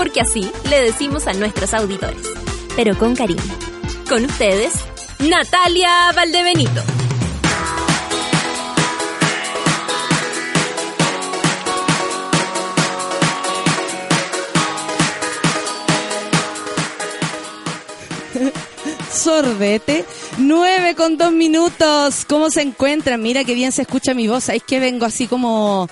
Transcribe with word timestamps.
Porque 0.00 0.22
así 0.22 0.50
le 0.70 0.80
decimos 0.80 1.26
a 1.26 1.34
nuestros 1.34 1.74
auditores. 1.74 2.22
Pero 2.74 2.96
con 2.96 3.14
cariño. 3.14 3.42
Con 4.08 4.24
ustedes, 4.24 4.72
Natalia 5.18 6.10
Valdebenito. 6.16 6.80
Sorbete, 19.12 20.06
9 20.38 20.94
con 20.94 21.18
2 21.18 21.30
minutos. 21.32 22.24
¿Cómo 22.26 22.48
se 22.48 22.62
encuentran? 22.62 23.20
Mira 23.20 23.44
que 23.44 23.52
bien 23.52 23.70
se 23.70 23.82
escucha 23.82 24.14
mi 24.14 24.28
voz. 24.28 24.48
Es 24.48 24.62
que 24.62 24.80
vengo 24.80 25.04
así 25.04 25.26
como 25.26 25.90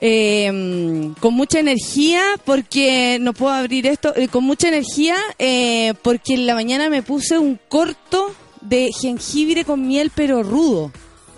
eh, 0.00 1.12
con 1.20 1.34
mucha 1.34 1.60
energía 1.60 2.22
porque 2.44 3.18
no 3.20 3.32
puedo 3.32 3.52
abrir 3.52 3.86
esto. 3.86 4.14
eh, 4.16 4.28
con 4.28 4.44
mucha 4.44 4.68
energía 4.68 5.16
eh, 5.38 5.94
porque 6.02 6.34
en 6.34 6.46
la 6.46 6.54
mañana 6.54 6.88
me 6.90 7.02
puse 7.02 7.38
un 7.38 7.58
corto 7.68 8.34
de 8.60 8.90
jengibre 8.92 9.64
con 9.64 9.86
miel, 9.86 10.10
pero 10.14 10.42
rudo. 10.42 10.92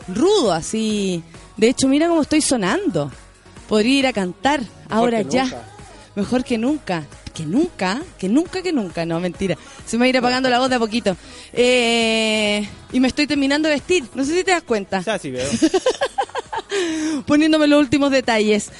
Rudo, 0.09 0.53
así. 0.53 1.23
De 1.57 1.69
hecho, 1.69 1.89
mira 1.89 2.09
cómo 2.09 2.23
estoy 2.23 2.41
sonando. 2.41 3.11
Podría 3.69 3.99
ir 3.99 4.07
a 4.07 4.13
cantar 4.13 4.63
ahora 4.89 5.23
ya. 5.23 5.45
nunca. 5.45 5.63
Mejor 6.17 6.45
que 6.45 6.59
nunca. 6.59 7.05
Que 7.35 7.45
nunca, 7.47 8.03
que 8.19 8.29
nunca, 8.29 8.61
que 8.63 8.73
nunca. 8.73 9.07
No, 9.07 9.21
mentira. 9.21 9.57
Se 9.87 9.97
me 9.97 10.01
va 10.01 10.05
a 10.07 10.09
ir 10.09 10.19
apagando 10.19 10.49
la 10.51 10.59
voz 10.59 10.69
de 10.69 10.77
a 10.77 10.79
poquito. 10.81 11.17
Eh, 11.53 12.69
y 12.93 12.99
me 13.01 13.09
estoy 13.09 13.27
terminando 13.27 13.69
de 13.69 13.77
vestir. 13.77 14.05
No 14.15 14.25
sé 14.25 14.37
si 14.37 14.43
te 14.45 14.51
das 14.51 14.63
cuenta. 14.65 15.01
Ya 15.03 15.19
sí 15.19 15.31
veo. 15.31 15.49
Poniéndome 17.27 17.67
los 17.67 17.81
últimos 17.81 18.11
detalles. 18.11 18.71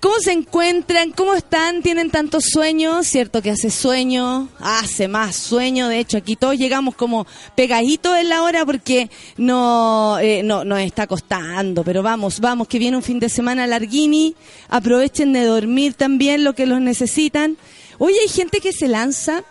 ¿Cómo 0.00 0.14
se 0.20 0.30
encuentran? 0.30 1.10
¿Cómo 1.10 1.34
están? 1.34 1.82
¿Tienen 1.82 2.10
tantos 2.10 2.44
sueños? 2.52 3.04
¿Cierto 3.08 3.42
que 3.42 3.50
hace 3.50 3.68
sueño? 3.68 4.48
Hace 4.60 5.08
más 5.08 5.34
sueño. 5.34 5.88
De 5.88 5.98
hecho, 5.98 6.18
aquí 6.18 6.36
todos 6.36 6.56
llegamos 6.56 6.94
como 6.94 7.26
pegaditos 7.56 8.16
en 8.16 8.28
la 8.28 8.44
hora 8.44 8.64
porque 8.64 9.10
no, 9.36 10.18
eh, 10.20 10.44
no 10.44 10.64
nos 10.64 10.78
está 10.78 11.08
costando. 11.08 11.82
Pero 11.82 12.04
vamos, 12.04 12.38
vamos, 12.38 12.68
que 12.68 12.78
viene 12.78 12.96
un 12.96 13.02
fin 13.02 13.18
de 13.18 13.28
semana 13.28 13.66
larguini. 13.66 14.36
Aprovechen 14.68 15.32
de 15.32 15.44
dormir 15.44 15.94
también 15.94 16.44
lo 16.44 16.54
que 16.54 16.66
los 16.66 16.80
necesitan. 16.80 17.56
Oye, 17.98 18.20
hay 18.20 18.28
gente 18.28 18.60
que 18.60 18.72
se 18.72 18.86
lanza. 18.86 19.42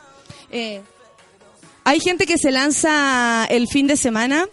eh, 0.49 0.81
hay 1.83 1.99
gente 2.02 2.25
que 2.25 2.38
se 2.38 2.52
lanza 2.52 3.45
el 3.49 3.69
fin 3.69 3.88
de 3.88 3.95
semana, 3.95 4.45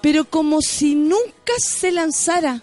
pero 0.00 0.24
como 0.24 0.60
si 0.60 0.94
nunca 0.94 1.52
se 1.58 1.90
lanzara. 1.90 2.62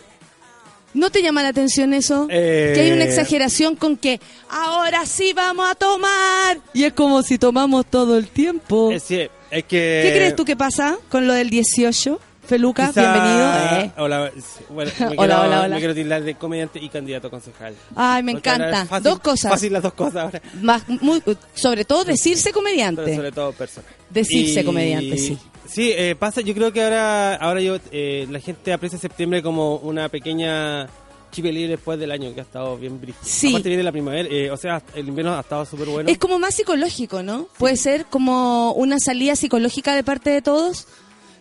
¿No 0.93 1.09
te 1.09 1.21
llama 1.21 1.41
la 1.41 1.49
atención 1.49 1.93
eso? 1.93 2.27
Eh. 2.29 2.71
Que 2.75 2.81
hay 2.81 2.91
una 2.91 3.03
exageración 3.05 3.75
con 3.75 3.97
que 3.97 4.19
ahora 4.49 5.05
sí 5.05 5.33
vamos 5.33 5.69
a 5.69 5.75
tomar. 5.75 6.59
Y 6.73 6.83
es 6.83 6.93
como 6.93 7.21
si 7.23 7.37
tomamos 7.37 7.85
todo 7.87 8.17
el 8.17 8.27
tiempo. 8.27 8.91
Es, 8.91 9.03
sí, 9.03 9.19
es 9.51 9.63
que... 9.63 10.01
¿Qué 10.03 10.11
crees 10.13 10.35
tú 10.35 10.45
que 10.45 10.55
pasa 10.55 10.97
con 11.09 11.25
lo 11.27 11.33
del 11.33 11.49
18? 11.49 12.19
Feluca, 12.45 12.89
quizá- 12.89 13.01
bienvenido. 13.13 13.53
Eh. 13.85 13.91
Hola, 13.97 14.31
bueno, 14.69 14.91
me 14.99 15.05
Hola, 15.05 15.15
quiero, 15.15 15.23
hola, 15.23 15.61
hola. 15.61 15.67
Me 15.69 15.77
quiero 15.79 15.95
tildar 15.95 16.23
de 16.23 16.35
comediante 16.35 16.77
y 16.77 16.89
candidato 16.89 17.27
a 17.27 17.29
concejal. 17.31 17.73
Ay, 17.95 18.21
me 18.21 18.33
Porque 18.33 18.49
encanta. 18.49 18.85
fácil- 18.85 19.03
dos 19.03 19.19
cosas. 19.19 19.51
Fácil 19.51 19.71
las 19.73 19.81
dos 19.81 19.93
cosas 19.93 20.15
ahora. 20.17 20.41
Más, 20.61 20.83
muy- 20.89 21.23
sobre 21.55 21.85
todo 21.85 22.03
decirse 22.03 22.49
Pero 22.49 22.55
comediante. 22.55 23.15
sobre 23.15 23.31
todo 23.31 23.53
personas. 23.53 23.89
Decirse 24.09 24.63
comediante, 24.65 25.17
sí. 25.17 25.37
Sí, 25.67 25.91
eh, 25.95 26.15
pasa, 26.17 26.41
yo 26.41 26.53
creo 26.53 26.71
que 26.71 26.83
ahora, 26.83 27.35
ahora 27.35 27.61
yo, 27.61 27.77
eh, 27.91 28.27
la 28.29 28.39
gente 28.39 28.73
aprecia 28.73 28.99
septiembre 28.99 29.41
como 29.41 29.77
una 29.77 30.09
pequeña 30.09 30.87
chipe 31.33 31.51
libre 31.51 31.71
después 31.71 31.99
del 31.99 32.11
año 32.11 32.33
que 32.33 32.39
ha 32.39 32.43
estado 32.43 32.77
bien 32.77 33.01
brígido. 33.01 33.25
Sí. 33.25 33.49
Aparte 33.49 33.69
viene 33.69 33.83
la 33.83 33.91
primavera, 33.91 34.29
eh, 34.29 34.51
o 34.51 34.57
sea, 34.57 34.81
el 34.95 35.07
invierno 35.07 35.35
ha 35.35 35.41
estado 35.41 35.65
súper 35.65 35.89
bueno. 35.89 36.09
Es 36.09 36.17
como 36.17 36.39
más 36.39 36.55
psicológico, 36.55 37.23
¿no? 37.23 37.47
Puede 37.57 37.75
ser 37.75 38.05
como 38.05 38.71
una 38.73 38.99
salida 38.99 39.35
psicológica 39.35 39.95
de 39.95 40.03
parte 40.03 40.29
de 40.29 40.41
todos. 40.41 40.87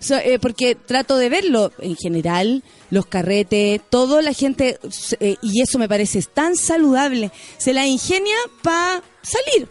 So, 0.00 0.16
eh, 0.16 0.40
porque 0.40 0.74
trato 0.74 1.16
de 1.16 1.28
verlo 1.28 1.70
en 1.78 1.94
general, 1.94 2.64
los 2.90 3.06
carretes, 3.06 3.80
todo 3.88 4.20
la 4.20 4.32
gente, 4.32 4.80
eh, 5.20 5.36
y 5.42 5.60
eso 5.60 5.78
me 5.78 5.88
parece 5.88 6.20
tan 6.22 6.56
saludable, 6.56 7.30
se 7.56 7.72
la 7.72 7.86
ingenia 7.86 8.34
para 8.62 9.00
salir. 9.22 9.68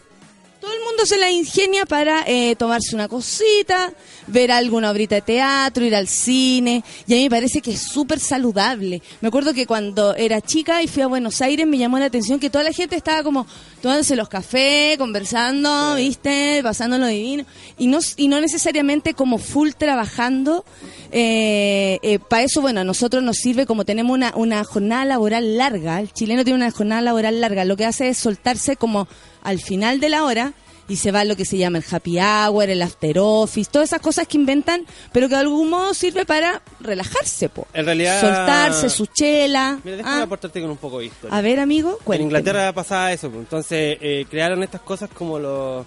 Todo 0.62 0.74
el 0.74 0.84
mundo 0.84 1.04
se 1.06 1.18
la 1.18 1.28
ingenia 1.28 1.86
para 1.86 2.22
eh, 2.24 2.54
tomarse 2.54 2.94
una 2.94 3.08
cosita, 3.08 3.92
ver 4.28 4.52
alguna 4.52 4.92
obrita 4.92 5.16
de 5.16 5.22
teatro, 5.22 5.84
ir 5.84 5.96
al 5.96 6.06
cine. 6.06 6.84
Y 7.08 7.14
a 7.14 7.16
mí 7.16 7.24
me 7.24 7.30
parece 7.30 7.60
que 7.60 7.72
es 7.72 7.82
súper 7.82 8.20
saludable. 8.20 9.02
Me 9.20 9.26
acuerdo 9.26 9.54
que 9.54 9.66
cuando 9.66 10.14
era 10.14 10.40
chica 10.40 10.80
y 10.80 10.86
fui 10.86 11.02
a 11.02 11.08
Buenos 11.08 11.42
Aires 11.42 11.66
me 11.66 11.78
llamó 11.78 11.98
la 11.98 12.04
atención 12.04 12.38
que 12.38 12.48
toda 12.48 12.62
la 12.62 12.72
gente 12.72 12.94
estaba 12.94 13.24
como 13.24 13.44
tomándose 13.80 14.14
los 14.14 14.28
cafés, 14.28 14.98
conversando, 14.98 15.96
¿viste? 15.96 16.60
Pasándolo 16.62 17.08
divino. 17.08 17.44
Y 17.76 17.88
no, 17.88 17.98
y 18.16 18.28
no 18.28 18.40
necesariamente 18.40 19.14
como 19.14 19.38
full 19.38 19.70
trabajando. 19.76 20.64
Eh, 21.10 22.20
Para 22.28 22.44
eso, 22.44 22.60
bueno, 22.60 22.82
a 22.82 22.84
nosotros 22.84 23.20
nos 23.24 23.38
sirve 23.38 23.66
como 23.66 23.84
tenemos 23.84 24.14
una, 24.14 24.32
una 24.36 24.62
jornada 24.62 25.06
laboral 25.06 25.58
larga. 25.58 25.98
El 25.98 26.12
chileno 26.12 26.44
tiene 26.44 26.58
una 26.58 26.70
jornada 26.70 27.02
laboral 27.02 27.40
larga. 27.40 27.64
Lo 27.64 27.76
que 27.76 27.84
hace 27.84 28.10
es 28.10 28.18
soltarse 28.18 28.76
como 28.76 29.08
al 29.42 29.58
final 29.60 30.00
de 30.00 30.08
la 30.08 30.24
hora 30.24 30.52
y 30.88 30.96
se 30.96 31.12
va 31.12 31.24
lo 31.24 31.36
que 31.36 31.44
se 31.44 31.56
llama 31.56 31.78
el 31.78 31.84
happy 31.90 32.18
hour, 32.18 32.68
el 32.68 32.82
after 32.82 33.16
office, 33.18 33.70
todas 33.70 33.88
esas 33.90 34.00
cosas 34.00 34.26
que 34.26 34.36
inventan, 34.36 34.84
pero 35.12 35.28
que 35.28 35.34
de 35.36 35.40
algún 35.40 35.70
modo 35.70 35.94
sirve 35.94 36.26
para 36.26 36.60
relajarse, 36.80 37.48
po. 37.48 37.66
En 37.72 37.86
realidad- 37.86 38.20
Soltarse, 38.20 38.90
su 38.90 39.06
chela. 39.06 39.78
Mira, 39.84 39.98
déjame 39.98 40.20
Ah, 40.20 40.24
aportarte 40.24 40.60
con 40.60 40.70
un 40.70 40.76
poco 40.76 40.98
de 40.98 41.06
historia. 41.06 41.36
a 41.36 41.40
ver, 41.40 41.60
amigo, 41.60 41.96
En 42.00 42.04
cuénteme. 42.04 42.26
Inglaterra 42.28 42.72
pasaba 42.72 43.12
eso, 43.12 43.30
pues. 43.30 43.40
entonces 43.40 43.96
eh, 44.00 44.26
crearon 44.28 44.62
estas 44.62 44.80
cosas 44.82 45.08
como 45.14 45.38
los, 45.38 45.86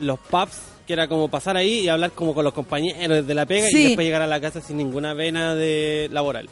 los 0.00 0.18
pubs, 0.18 0.56
que 0.86 0.94
era 0.94 1.06
como 1.06 1.28
pasar 1.28 1.56
ahí 1.56 1.80
y 1.80 1.88
hablar 1.88 2.10
como 2.12 2.34
con 2.34 2.42
los 2.42 2.52
compañeros 2.54 3.24
de 3.24 3.34
la 3.34 3.46
pega 3.46 3.66
Sí. 3.68 3.78
y 3.78 3.84
después 3.88 4.04
llegar 4.04 4.22
a 4.22 4.26
la 4.26 4.40
casa 4.40 4.60
sin 4.60 4.78
ninguna 4.78 5.14
vena 5.14 5.54
de 5.54 6.08
laboral. 6.10 6.48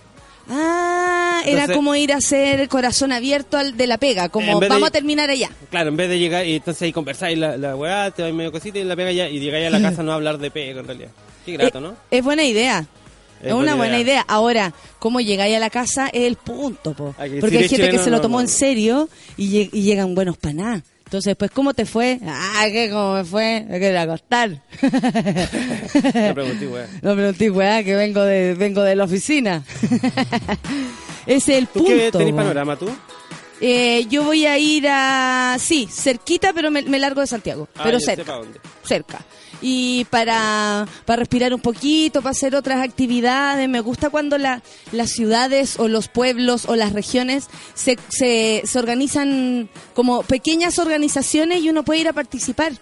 Ah, 0.51 1.43
era 1.45 1.69
como 1.69 1.95
ir 1.95 2.13
a 2.13 2.17
hacer 2.17 2.69
corazón 2.69 3.13
abierto 3.13 3.57
al 3.59 3.77
de 3.77 3.87
la 3.87 3.99
pega, 3.99 4.29
como 4.29 4.61
de- 4.61 4.69
vamos 4.69 4.89
a 4.89 4.91
terminar 4.93 5.31
allá. 5.31 5.51
Claro, 5.71 5.91
en 5.91 5.97
vez 5.97 6.09
de 6.09 6.19
llegar 6.19 6.47
y 6.47 6.57
entonces 6.57 6.83
ahí 6.83 6.93
conversáis 6.93 7.39
la, 7.39 7.57
la 7.57 7.77
weá, 7.77 8.11
te 8.11 8.23
vais 8.23 8.35
medio 8.35 8.51
cosita 8.53 8.79
y 8.79 8.85
la 8.85 8.97
pega 8.97 9.13
ya 9.13 9.29
y 9.29 9.39
llegáis 9.41 9.67
a 9.67 9.71
la 9.71 9.81
casa 9.81 10.03
no 10.03 10.13
a 10.13 10.15
hablar 10.17 10.39
de 10.39 10.51
pega 10.51 10.81
en 10.81 10.87
realidad. 10.87 11.11
Qué 11.45 11.53
grato, 11.53 11.79
Eh, 11.79 11.81
¿no? 11.83 11.97
Es 12.11 12.25
buena 12.25 12.45
idea. 12.45 12.87
Es, 13.43 13.53
una 13.53 13.77
buena 13.77 14.01
idea. 14.01 14.15
idea. 14.15 14.25
Ahora, 14.27 14.73
cómo 14.99 15.21
llegáis 15.21 15.57
a 15.57 15.61
la 15.61 15.71
casa 15.71 16.09
es 16.09 16.23
el 16.23 16.35
punto, 16.37 16.93
po. 16.95 17.15
Porque 17.41 17.59
hay 17.59 17.69
gente 17.69 17.89
que 17.91 17.99
se 17.99 18.11
lo 18.11 18.21
tomó 18.21 18.39
no. 18.39 18.43
en 18.43 18.49
serio 18.49 19.09
y, 19.37 19.49
lleg- 19.53 19.71
y 19.73 19.83
llegan 19.83 20.15
buenos 20.17 20.37
para 20.37 20.55
nada. 20.55 20.83
Entonces, 21.09 21.37
pues, 21.37 21.51
¿cómo 21.51 21.73
te 21.73 21.87
fue? 21.87 22.21
Ah, 22.27 22.67
¿qué? 22.71 22.91
¿Cómo 22.91 23.15
me 23.15 23.25
fue? 23.25 23.65
Me 23.67 23.79
quiero 23.79 23.99
acostar. 23.99 24.51
Te 24.83 26.35
pregunté, 26.35 26.67
weá. 26.69 26.87
No 27.01 27.15
pregunté, 27.15 27.51
weá, 27.51 27.83
que 27.83 27.97
vengo 27.97 28.21
de, 28.21 28.53
vengo 28.53 28.83
de 28.83 28.95
la 28.95 29.05
oficina. 29.05 29.63
Ese 31.25 31.37
es 31.37 31.49
el 31.49 31.67
¿Tú 31.69 31.83
qué 31.83 31.95
punto. 32.11 32.19
tenés 32.19 32.35
weón. 32.35 32.37
panorama 32.37 32.77
tú? 32.77 32.91
Eh, 33.63 34.05
yo 34.11 34.23
voy 34.23 34.45
a 34.45 34.59
ir 34.59 34.87
a... 34.87 35.57
Sí, 35.59 35.89
cerquita, 35.91 36.53
pero 36.53 36.71
me, 36.71 36.83
me 36.83 36.99
largo 36.99 37.23
de 37.23 37.27
Santiago. 37.27 37.69
Ah, 37.77 37.81
pero 37.85 38.01
cerca. 38.01 38.35
dónde. 38.35 38.61
Cerca. 38.85 39.25
Y 39.61 40.07
para, 40.11 40.87
para 41.05 41.21
respirar 41.21 41.53
un 41.53 41.61
poquito, 41.61 42.23
para 42.23 42.31
hacer 42.31 42.55
otras 42.55 42.83
actividades. 42.83 43.69
Me 43.69 43.81
gusta 43.81 44.11
cuando 44.11 44.39
la, 44.39 44.63
las 44.93 45.11
ciudades 45.11 45.79
o 45.79 45.89
los 45.89 46.09
pueblos 46.09 46.67
o 46.67 46.77
las 46.77 46.93
regiones 46.93 47.49
se, 47.75 47.99
se, 48.09 48.63
se 48.65 48.79
organizan 48.79 49.69
como 49.95 50.23
pequeñas 50.23 50.79
organizaciones 50.79 51.63
y 51.63 51.71
uno 51.71 51.85
puede 51.85 52.01
ir 52.01 52.09
a 52.09 52.13
participar. 52.13 52.73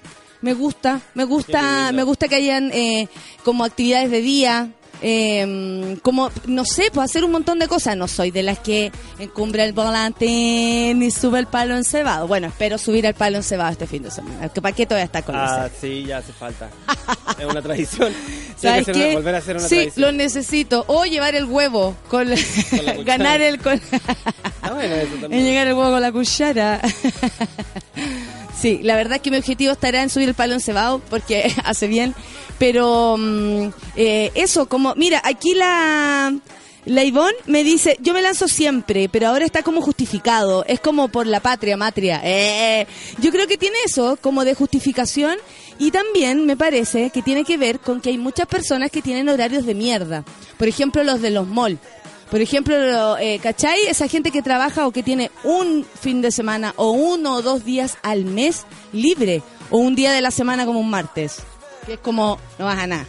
Me 0.43 0.53
gusta, 0.53 1.01
me 1.15 1.25
gusta, 1.25 1.93
me 1.93 2.03
gusta 2.03 2.29
que 2.29 2.37
hayan 2.37 2.71
eh, 2.73 3.09
como 3.43 3.65
actividades 3.65 4.11
de 4.11 4.21
día, 4.21 4.71
eh, 5.03 5.97
como, 6.03 6.31
no 6.47 6.65
sé, 6.65 6.91
pues 6.93 7.11
hacer 7.11 7.25
un 7.25 7.33
montón 7.33 7.59
de 7.59 7.69
cosas. 7.69 7.97
No 7.97 8.09
soy 8.09 8.31
de 8.31 8.43
las 8.43 8.59
que 8.59 8.91
encumbra 9.19 9.65
el 9.65 9.73
volante 9.73 10.93
ni 10.97 11.11
sube 11.11 11.39
el 11.39 11.47
palo 11.47 11.77
encebado. 11.77 12.27
Bueno, 12.27 12.47
espero 12.49 12.79
subir 12.79 13.07
el 13.07 13.15
palo 13.15 13.37
encebado 13.39 13.73
este 13.73 13.87
fin 13.87 14.03
de 14.03 14.11
semana. 14.11 14.49
¿Para 14.49 14.75
qué 14.75 14.87
todavía 14.87 15.05
está 15.07 15.23
con 15.23 15.35
Ah, 15.37 15.67
eso? 15.67 15.75
sí, 15.81 16.05
ya 16.07 16.19
hace 16.19 16.33
falta. 16.33 16.69
es 17.39 17.45
una 17.45 17.63
tradición. 17.63 18.13
¿Sabes 18.57 18.87
que 18.87 18.93
qué? 18.93 19.05
una- 19.07 19.15
volver 19.15 19.35
a 19.35 19.39
hacer 19.39 19.57
una 19.57 19.69
sí, 19.69 19.75
tradición. 19.77 20.03
lo 20.07 20.13
necesito. 20.13 20.85
O 20.89 21.05
llevar 21.05 21.35
el 21.35 21.45
huevo 21.45 21.95
con, 22.09 22.31
la 22.31 22.37
cuchara. 22.67 23.03
ganar 23.05 23.41
el 23.43 23.59
con 23.61 23.75
Está 23.83 24.73
bueno 24.75 24.95
eso 24.95 25.15
en 25.15 25.21
también. 25.21 25.45
llegar 25.45 25.67
el 25.67 25.75
huevo 25.75 25.91
con 25.91 26.01
la 26.01 26.13
cuchara. 26.13 26.81
Sí, 28.59 28.81
la 28.83 28.97
verdad 28.97 29.17
es 29.17 29.21
que 29.23 29.31
mi 29.31 29.37
objetivo 29.37 29.73
estará 29.73 30.03
en 30.03 30.09
subir 30.11 30.29
el 30.31 30.35
palo 30.35 30.55
encebado 30.55 30.99
porque 31.11 31.53
hace 31.65 31.87
bien. 31.87 32.15
Pero 32.59 33.17
mm, 33.19 33.69
eh, 33.97 34.33
eso, 34.35 34.67
como, 34.67 34.95
mira, 34.95 35.21
aquí 35.25 35.55
la, 35.55 36.33
la 36.87 37.05
Ivonne 37.05 37.37
me 37.47 37.65
dice, 37.65 37.97
yo 38.01 38.15
me 38.15 38.23
lanzo 38.23 38.47
siempre, 38.47 39.09
pero 39.09 39.27
ahora 39.27 39.45
está 39.45 39.63
como 39.65 39.81
justificado. 39.81 40.65
Es 40.67 40.79
como 40.79 41.09
por 41.09 41.27
la 41.27 41.41
patria, 41.41 41.77
matria. 41.77 42.21
Eh, 42.23 42.87
yo 43.19 43.33
creo 43.33 43.47
que 43.47 43.59
tiene 43.59 43.77
eso, 43.85 44.17
como 44.21 44.45
de 44.45 44.55
justificación. 44.55 45.37
Y 45.79 45.91
también 45.91 46.47
me 46.47 46.57
parece 46.57 47.11
que 47.11 47.23
tiene 47.23 47.45
que 47.45 47.59
ver 47.59 47.81
con 47.81 48.01
que 48.01 48.11
hay 48.11 48.19
muchas 48.19 48.47
personas 48.47 48.91
que 48.91 49.03
tienen 49.03 49.29
horarios 49.29 49.67
de 49.67 49.75
mierda. 49.75 50.25
Por 50.57 50.69
ejemplo, 50.69 51.03
los 51.03 51.21
de 51.21 51.31
los 51.31 51.47
malls. 51.47 51.81
Por 52.31 52.41
ejemplo, 52.41 53.19
eh, 53.19 53.39
¿cachai? 53.43 53.87
Esa 53.89 54.09
gente 54.09 54.31
que 54.31 54.43
trabaja 54.43 54.87
o 54.87 54.93
que 54.93 55.03
tiene 55.03 55.31
un 55.45 55.85
fin 56.01 56.23
de 56.23 56.31
semana 56.31 56.73
o 56.77 56.93
uno 56.93 57.35
o 57.35 57.43
dos 57.43 57.65
días 57.65 57.99
al 58.03 58.25
mes 58.25 58.65
libre. 58.93 59.43
O 59.71 59.79
un 59.79 59.97
día 59.97 60.13
de 60.13 60.21
la 60.21 60.31
semana 60.31 60.67
como 60.67 60.79
un 60.79 60.91
martes. 60.91 61.43
Que 61.87 61.95
es 61.95 61.99
como, 62.01 62.39
no 62.59 62.65
vas 62.67 62.79
a 62.79 62.87
nada. 62.87 63.07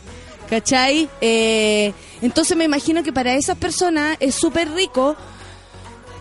¿Cachai? 0.50 1.10
Eh, 1.20 1.92
entonces 2.22 2.56
me 2.56 2.64
imagino 2.64 3.04
que 3.04 3.12
para 3.12 3.34
esas 3.34 3.58
personas 3.58 4.16
es 4.22 4.34
súper 4.36 4.72
rico 4.72 5.16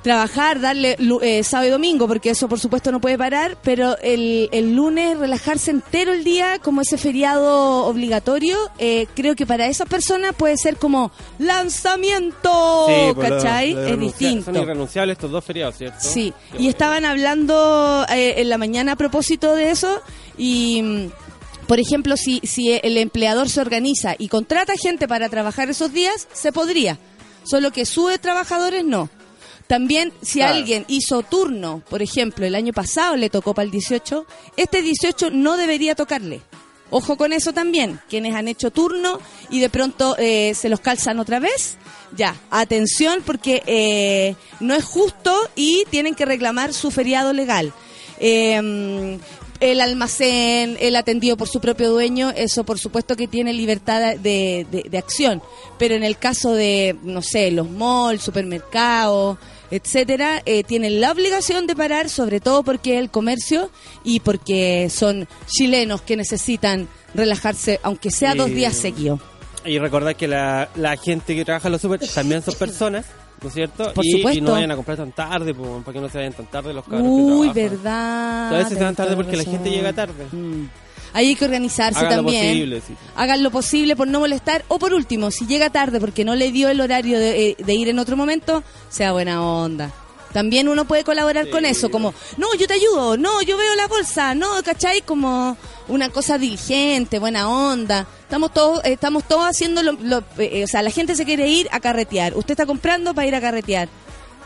trabajar, 0.03 0.61
darle 0.61 0.97
eh, 1.23 1.43
sábado 1.43 1.67
y 1.69 1.71
domingo, 1.73 2.07
porque 2.07 2.31
eso 2.31 2.49
por 2.49 2.61
supuesto 2.61 2.93
no 2.93 3.01
puede 3.01 3.19
parar, 3.19 3.59
pero 3.63 3.99
el, 3.99 4.49
el 4.53 4.75
lunes 4.77 5.19
relajarse 5.19 5.73
entero 5.73 6.13
el 6.13 6.23
día 6.23 6.61
como 6.61 6.81
ese 6.81 6.97
feriado 6.97 7.87
obligatorio, 7.87 8.57
eh, 8.79 9.09
creo 9.17 9.35
que 9.35 9.47
para 9.47 9.67
esas 9.67 9.89
personas 9.89 10.33
puede 10.37 10.57
ser 10.59 10.77
como 10.77 11.11
lanzamiento, 11.39 12.87
Sí, 12.89 13.13
pues 13.15 13.31
lo- 13.31 13.37
¿cachai? 13.37 13.73
lo 13.73 13.81
de 13.81 13.87
es 13.87 13.91
renunciar- 13.97 14.01
distinto. 14.01 14.45
Son 14.53 14.57
irrenunciables 14.63 15.15
estos 15.15 15.31
dos 15.31 15.45
feriados, 15.45 15.77
¿cierto? 15.77 15.99
Sí, 16.01 16.33
Qué 16.51 16.55
y 16.55 16.57
bueno. 16.59 16.71
estaban 16.71 17.05
hablando 17.05 18.07
eh, 18.09 18.35
en 18.39 18.49
la 18.49 18.59
mañana 18.59 18.93
a 18.93 18.97
propósito 18.97 19.55
de 19.57 19.71
eso 19.71 20.01
y, 20.39 21.09
por 21.67 21.81
ejemplo, 21.81 22.17
si, 22.17 22.41
si 22.45 22.73
el 22.73 22.97
empleador 22.97 23.49
se 23.49 23.61
organiza 23.61 24.15
y 24.19 24.29
contrata 24.29 24.75
gente 24.81 25.09
para 25.09 25.29
trabajar 25.29 25.69
esos 25.71 25.93
días, 25.93 26.29
se 26.33 26.53
podría, 26.53 26.99
solo 27.45 27.73
que 27.73 27.87
sube 27.87 28.19
trabajadores 28.19 28.85
no. 28.85 29.09
También, 29.67 30.13
si 30.23 30.39
Claro. 30.39 30.55
alguien 30.55 30.85
hizo 30.87 31.23
turno, 31.23 31.83
por 31.91 32.01
ejemplo, 32.01 32.47
el 32.47 32.55
año 32.55 32.73
pasado 32.73 33.17
le 33.17 33.31
tocó 33.31 33.53
para 33.53 33.65
el 33.65 33.73
18, 33.73 34.25
este 34.57 34.81
18 34.81 35.31
no 35.33 35.57
debería 35.57 35.97
tocarle. 35.97 36.41
Ojo 36.91 37.17
con 37.17 37.33
eso 37.33 37.53
también, 37.53 38.01
quienes 38.09 38.33
han 38.37 38.47
hecho 38.47 38.71
turno 38.71 39.19
y 39.51 39.59
de 39.59 39.69
pronto 39.69 40.15
eh, 40.19 40.55
se 40.55 40.69
los 40.69 40.79
calzan 40.79 41.19
otra 41.19 41.41
vez, 41.41 41.79
ya, 42.17 42.37
atención 42.49 43.23
porque 43.27 43.65
eh, 43.67 44.37
no 44.61 44.73
es 44.73 44.85
justo 44.85 45.37
y 45.57 45.83
tienen 45.91 46.15
que 46.15 46.25
reclamar 46.25 46.73
su 46.73 46.93
feriado 46.93 47.33
legal. 47.33 47.73
Eh, 48.21 49.19
el 49.61 49.81
almacén, 49.81 50.77
el 50.81 50.97
atendido 50.97 51.37
por 51.37 51.49
su 51.49 51.61
propio 51.61 51.91
dueño, 51.91 52.31
eso 52.37 52.65
por 52.65 52.79
supuesto 52.79 53.17
que 53.17 53.27
tiene 53.29 53.53
libertad 53.53 54.17
de, 54.17 54.67
de- 54.71 54.87
de 54.91 54.99
acción. 54.99 55.43
Pero 55.79 55.95
en 55.95 56.05
el 56.05 56.19
caso 56.19 56.53
de, 56.53 56.97
no 57.03 57.23
sé, 57.23 57.51
los 57.51 57.71
malls, 57.71 58.23
supermercados, 58.23 59.39
etcétera, 59.71 60.43
eh, 60.47 60.63
tienen 60.65 61.01
la 61.01 61.11
obligación 61.13 61.67
de 61.67 61.75
parar, 61.77 62.09
sobre 62.09 62.41
todo 62.41 62.63
porque 62.63 62.95
es 62.95 63.01
el 63.01 63.11
comercio 63.11 63.71
y 64.05 64.21
porque 64.21 64.89
son 64.91 65.27
chilenos 65.47 66.03
que 66.03 66.17
necesitan 66.17 66.89
relajarse, 67.15 67.81
aunque 67.83 68.11
sea 68.11 68.35
dos 68.35 68.49
días 68.49 68.77
seguidos. 68.77 69.21
Y 69.65 69.79
recordar 69.79 70.15
que 70.15 70.29
la, 70.29 70.69
la 70.77 70.97
gente 70.97 71.35
que 71.35 71.45
trabaja 71.45 71.67
en 71.69 71.73
los 71.73 71.81
super 71.83 71.99
también 72.15 72.43
son 72.43 72.55
personas, 72.59 73.07
¿no 73.47 73.49
es 73.49 73.55
cierto? 73.55 73.93
Por 73.93 74.05
y, 74.05 74.11
supuesto. 74.11 74.39
y 74.39 74.41
no 74.41 74.51
vayan 74.51 74.73
a 74.73 74.75
comprar 74.75 74.97
tan 74.97 75.13
tarde, 75.13 75.55
pues, 75.55 75.71
para 75.85 75.93
que 75.93 76.01
no 76.01 76.09
se 76.09 76.19
vayan 76.19 76.33
tan 76.33 76.47
tarde 76.47 76.75
los 76.75 76.85
cabros 76.85 77.07
Uy, 77.09 77.53
que 77.53 77.69
verdad. 77.69 78.53
A 78.53 78.59
veces 78.59 78.77
se 78.77 78.83
van 78.83 78.97
tarde 78.97 79.15
porque 79.15 79.37
la 79.37 79.45
gente 79.45 79.71
llega 79.71 79.93
tarde. 79.93 80.27
Mm. 80.33 80.65
Ahí 81.13 81.29
hay 81.29 81.37
que 81.37 81.45
organizarse 81.45 82.01
Hagan 82.01 82.17
lo 82.17 82.25
también. 82.25 82.55
posible, 82.55 82.81
sí. 82.81 82.95
Hagan 83.15 83.43
lo 83.45 83.51
posible 83.53 83.95
por 83.95 84.09
no 84.09 84.19
molestar. 84.19 84.65
O 84.67 84.81
por 84.81 84.93
último, 84.93 85.31
si 85.31 85.47
llega 85.47 85.71
tarde 85.71 86.01
porque 86.01 86.25
no 86.25 86.35
le 86.35 86.51
dio 86.51 86.69
el 86.69 86.81
horario 86.81 87.21
de, 87.21 87.51
eh, 87.51 87.57
de 87.57 87.75
ir 87.75 87.89
en 87.89 88.01
otro 88.01 88.17
momento, 88.17 88.65
sea 88.89 89.13
buena 89.13 89.41
onda. 89.43 89.93
También 90.37 90.69
uno 90.69 90.85
puede 90.85 91.03
colaborar 91.03 91.47
Sí. 91.47 91.51
con 91.51 91.65
eso, 91.65 91.91
como, 91.91 92.13
no, 92.37 92.55
yo 92.59 92.67
te 92.67 92.75
ayudo, 92.75 93.17
no, 93.17 93.41
yo 93.41 93.57
veo 93.57 93.75
la 93.75 93.87
bolsa, 93.89 94.35
no, 94.35 94.63
¿cachai? 94.63 95.01
Como 95.01 95.57
una 95.89 96.11
cosa 96.11 96.37
diligente, 96.37 97.19
buena 97.19 97.49
onda. 97.49 98.07
Estamos 98.21 98.53
todos, 98.53 98.85
eh, 98.85 98.93
estamos 98.93 99.25
todos 99.27 99.45
haciendo 99.47 99.83
lo, 99.83 99.93
lo- 99.93 100.23
eh, 100.37 100.63
o 100.63 100.67
sea, 100.67 100.83
la 100.83 100.91
gente 100.91 101.17
se 101.17 101.25
quiere 101.25 101.49
ir 101.49 101.69
a 101.73 101.81
carretear. 101.81 102.37
Usted 102.37 102.51
está 102.51 102.67
comprando 102.67 103.15
para 103.15 103.27
ir 103.27 103.35
a 103.35 103.41
carretear. 103.41 103.89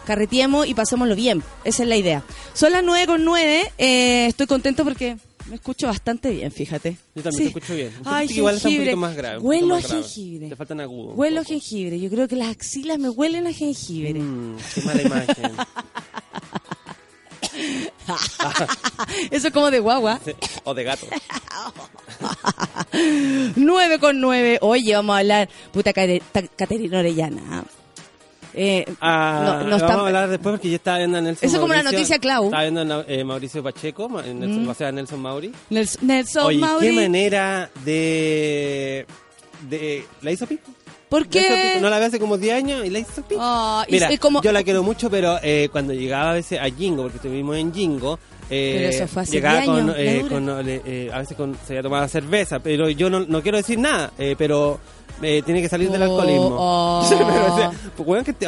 Carretiemos 0.07 0.69
y 0.69 0.75
pasémoslo 0.75 1.17
bien. 1.17 1.43
Esa 1.65 1.83
es 1.83 1.89
la 1.89 1.97
idea. 1.97 2.23
Son 2.55 2.71
las 2.71 2.85
nueve 2.85 3.07
con 3.09 3.25
nueve. 3.25 3.73
eh, 3.77 4.27
estoy 4.29 4.47
contento 4.47 4.85
porque 4.85 5.17
me 5.49 5.55
escucho 5.57 5.87
bastante 5.87 6.31
bien, 6.31 6.51
fíjate. 6.53 6.97
Yo 7.15 7.23
también 7.23 7.33
Sí. 7.49 7.53
te 7.53 7.59
escucho 7.59 7.75
bien. 7.75 7.93
Un 8.01 8.03
Ay, 8.07 8.29
igual 8.31 8.57
está 8.57 8.69
un 8.69 8.77
poquito 8.77 8.97
más 8.97 9.17
grave. 9.17 9.39
Huelo 9.39 9.75
a 9.75 9.83
jengibre. 9.83 10.49
Te 10.49 10.57
faltan 10.57 10.81
agudos. 10.81 11.17
Huelo 11.17 11.41
a 11.41 11.45
jengibre. 11.45 11.99
Yo 12.01 12.11
creo 12.11 12.29
que 12.29 12.37
las 12.37 12.49
axilas 12.49 12.99
me 12.99 13.09
huelen 13.09 13.47
a 13.47 13.53
jengibre. 13.53 14.15
Mm, 14.21 14.57
qué 14.75 14.81
mala 14.83 15.03
imagen. 15.03 15.53
Eso 19.31 19.49
es 19.49 19.53
como 19.53 19.71
de 19.71 19.81
guagua. 19.81 20.21
o 20.65 20.75
de 20.75 20.85
gato. 20.85 21.07
9 23.57 23.99
con 23.99 24.21
9. 24.21 24.59
Oye, 24.63 24.95
vamos 24.95 25.15
a 25.15 25.19
hablar. 25.21 25.49
Puta 25.73 25.93
Caterina 25.93 26.99
Orellana. 26.99 27.65
Eh, 28.55 28.85
Ah, 29.01 29.61
no, 29.63 29.71
no 29.71 29.79
vamos 29.79 30.03
a 30.05 30.07
hablar 30.07 30.29
después 30.29 30.53
porque 30.55 30.69
yo 30.71 30.77
estaba 30.77 30.99
viendo 30.99 31.19
a 31.19 31.21
Nelson 31.21 31.47
Eso 31.47 31.57
es 31.57 31.61
como 31.61 31.73
una 31.73 31.83
noticia 31.83 32.19
clau. 32.19 32.45
Estaba 32.47 32.63
viendo 32.63 32.95
a 33.01 33.05
eh, 33.07 33.25
Mauricio 33.25 33.63
Pacheco, 33.63 34.21
eh, 34.21 34.35
Nelson, 34.35 34.69
o 34.69 34.75
sea, 34.75 34.91
Nelson 34.93 35.21
Mauri. 35.21 35.53
Nels- 35.71 36.01
Nelson 36.03 36.47
Oye, 36.47 36.59
Mauri. 36.59 36.87
qué 36.89 36.93
manera 36.93 37.71
de... 37.85 39.07
de 39.69 40.05
¿La 40.23 40.31
hizo 40.33 40.47
pico? 40.47 40.71
¿Por 41.09 41.27
qué? 41.27 41.79
No 41.81 41.91
la 41.91 41.99
veo 41.99 42.07
hace 42.07 42.21
como 42.21 42.39
10 42.39 42.55
años 42.55 42.87
y 42.87 42.91
la 42.91 43.01
hizo 43.01 43.23
pico. 43.23 43.41
Ah, 43.43 43.85
y- 43.89 43.93
Mira, 43.95 44.13
y 44.13 44.19
como- 44.19 44.43
yo 44.43 44.53
la 44.53 44.63
quiero 44.63 44.83
mucho, 44.83 45.11
pero 45.11 45.39
eh, 45.43 45.69
cuando 45.73 45.93
llegaba 45.93 46.31
a 46.31 46.35
veces 46.35 46.61
a 46.61 46.67
Jingo, 46.71 47.03
porque 47.03 47.17
estuvimos 47.17 47.57
en 47.57 47.75
Jingo, 47.75 48.19
eh, 48.49 48.75
Pero 48.79 48.89
eso 48.91 49.09
fue 49.09 49.23
hace 49.23 49.33
llegaba 49.33 49.61
10 49.61 49.67
con, 49.69 49.95
eh, 49.97 50.25
con, 50.29 50.69
eh, 50.69 50.83
eh, 50.85 51.11
a 51.13 51.19
veces 51.19 51.37
con, 51.37 51.57
se 51.67 51.73
había 51.73 51.83
tomado 51.83 52.07
cerveza, 52.09 52.61
pero 52.61 52.89
yo 52.91 53.11
no, 53.11 53.21
no 53.21 53.43
quiero 53.43 53.59
decir 53.59 53.79
nada, 53.79 54.13
eh, 54.19 54.35
pero 54.39 54.79
eh, 55.23 55.43
tiene 55.45 55.61
que 55.63 55.69
salir 55.69 55.91
del 55.91 56.03
Oh, 56.03 56.05
alcoholismo. 56.05 56.57
oh. 56.59 57.07
pero, 57.11 57.55
o 57.55 57.57
sea, 57.59 57.71
pues, 57.97 58.09
weón, 58.09 58.25
que 58.25 58.33
te 58.33 58.47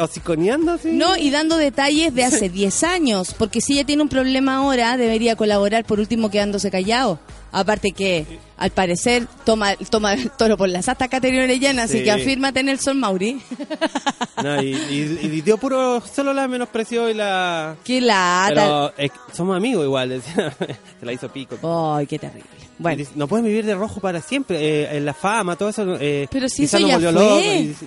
así. 0.73 0.91
No, 0.91 1.15
y 1.17 1.29
dando 1.29 1.57
detalles 1.57 2.13
de 2.15 2.23
hace 2.23 2.49
10 2.49 2.83
años, 2.83 3.35
porque 3.37 3.61
si 3.61 3.73
ella 3.73 3.85
tiene 3.85 4.03
un 4.03 4.09
problema 4.09 4.57
ahora, 4.57 4.97
debería 4.97 5.35
colaborar 5.35 5.85
por 5.85 5.99
último 5.99 6.29
quedándose 6.29 6.71
callado. 6.71 7.19
Aparte 7.55 7.91
que, 7.91 8.25
al 8.57 8.71
parecer, 8.71 9.27
toma, 9.45 9.75
toma 9.91 10.13
el 10.13 10.31
toro 10.31 10.57
por 10.57 10.67
las 10.69 10.89
astas 10.89 11.07
Caterina 11.07 11.43
Orellana, 11.43 11.83
así 11.83 11.99
Sí. 11.99 12.03
que 12.03 12.11
afírmate 12.11 12.63
Nelson 12.63 12.99
Mauri. 12.99 13.39
No, 14.43 14.61
y, 14.61 14.73
y, 14.73 15.19
y 15.21 15.41
dio 15.41 15.57
puro, 15.57 16.01
solo 16.01 16.33
la 16.33 16.47
menospreció 16.47 17.09
y 17.09 17.13
la... 17.13 17.75
Qué 17.83 18.01
lata. 18.01 18.49
Pero 18.49 18.93
eh, 18.97 19.09
somos 19.31 19.55
amigos 19.55 19.85
igual, 19.85 20.19
se 20.99 21.05
la 21.05 21.13
hizo 21.13 21.29
pico. 21.29 21.57
Ay, 21.95 22.07
qué 22.07 22.17
terrible. 22.17 22.49
Bueno, 22.79 22.97
dice, 22.97 23.11
no 23.15 23.27
puedes 23.27 23.45
vivir 23.45 23.65
de 23.65 23.75
rojo 23.75 23.99
para 23.99 24.19
siempre, 24.19 24.57
eh, 24.59 24.97
en 24.97 25.05
la 25.05 25.13
fama, 25.13 25.55
todo 25.55 25.69
eso. 25.69 25.95
Eh, 25.99 26.27
Pero 26.31 26.49
si 26.49 26.63
eso 26.63 26.79
ya 26.79 26.99
fue. 26.99 27.11
loco, 27.11 27.39
y 27.39 27.67
dice, 27.67 27.85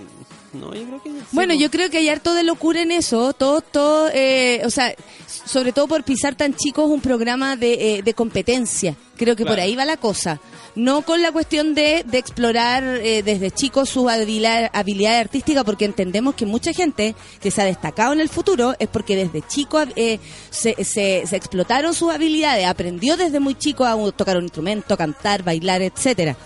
no, 0.52 0.74
yo 0.74 0.84
creo 0.86 1.02
que 1.02 1.10
sí, 1.10 1.16
bueno, 1.32 1.54
yo 1.54 1.70
creo 1.70 1.90
que 1.90 1.98
hay 1.98 2.08
harto 2.08 2.34
de 2.34 2.44
locura 2.44 2.82
en 2.82 2.90
eso, 2.90 3.32
todo, 3.32 3.60
todo, 3.60 4.08
eh, 4.12 4.62
o 4.64 4.70
sea, 4.70 4.94
sobre 5.26 5.72
todo 5.72 5.88
por 5.88 6.04
pisar 6.04 6.34
tan 6.34 6.54
chicos 6.54 6.90
un 6.90 7.00
programa 7.00 7.56
de, 7.56 7.96
eh, 7.96 8.02
de 8.02 8.14
competencia. 8.14 8.96
Creo 9.16 9.34
que 9.36 9.46
por 9.46 9.58
ahí 9.58 9.74
va 9.74 9.84
la 9.84 9.96
cosa. 9.96 10.40
No 10.74 11.00
con 11.02 11.22
la 11.22 11.32
cuestión 11.32 11.74
de, 11.74 12.04
de 12.06 12.18
explorar 12.18 12.84
eh, 12.84 13.22
desde 13.22 13.50
chicos 13.50 13.88
su 13.88 14.10
habilidad, 14.10 14.70
habilidad 14.74 15.18
artística, 15.18 15.64
porque 15.64 15.86
entendemos 15.86 16.34
que 16.34 16.44
mucha 16.44 16.72
gente 16.74 17.14
que 17.40 17.50
se 17.50 17.62
ha 17.62 17.64
destacado 17.64 18.12
en 18.12 18.20
el 18.20 18.28
futuro 18.28 18.74
es 18.78 18.88
porque 18.88 19.16
desde 19.16 19.40
chico 19.46 19.82
eh, 19.96 20.18
se, 20.50 20.84
se, 20.84 21.26
se 21.26 21.36
explotaron 21.36 21.94
sus 21.94 22.12
habilidades, 22.12 22.66
aprendió 22.66 23.16
desde 23.16 23.40
muy 23.40 23.54
chico 23.54 23.86
a 23.86 23.96
tocar 24.12 24.36
un 24.36 24.44
instrumento, 24.44 24.98
cantar, 24.98 25.42
bailar, 25.42 25.80
etcétera. 25.80 26.36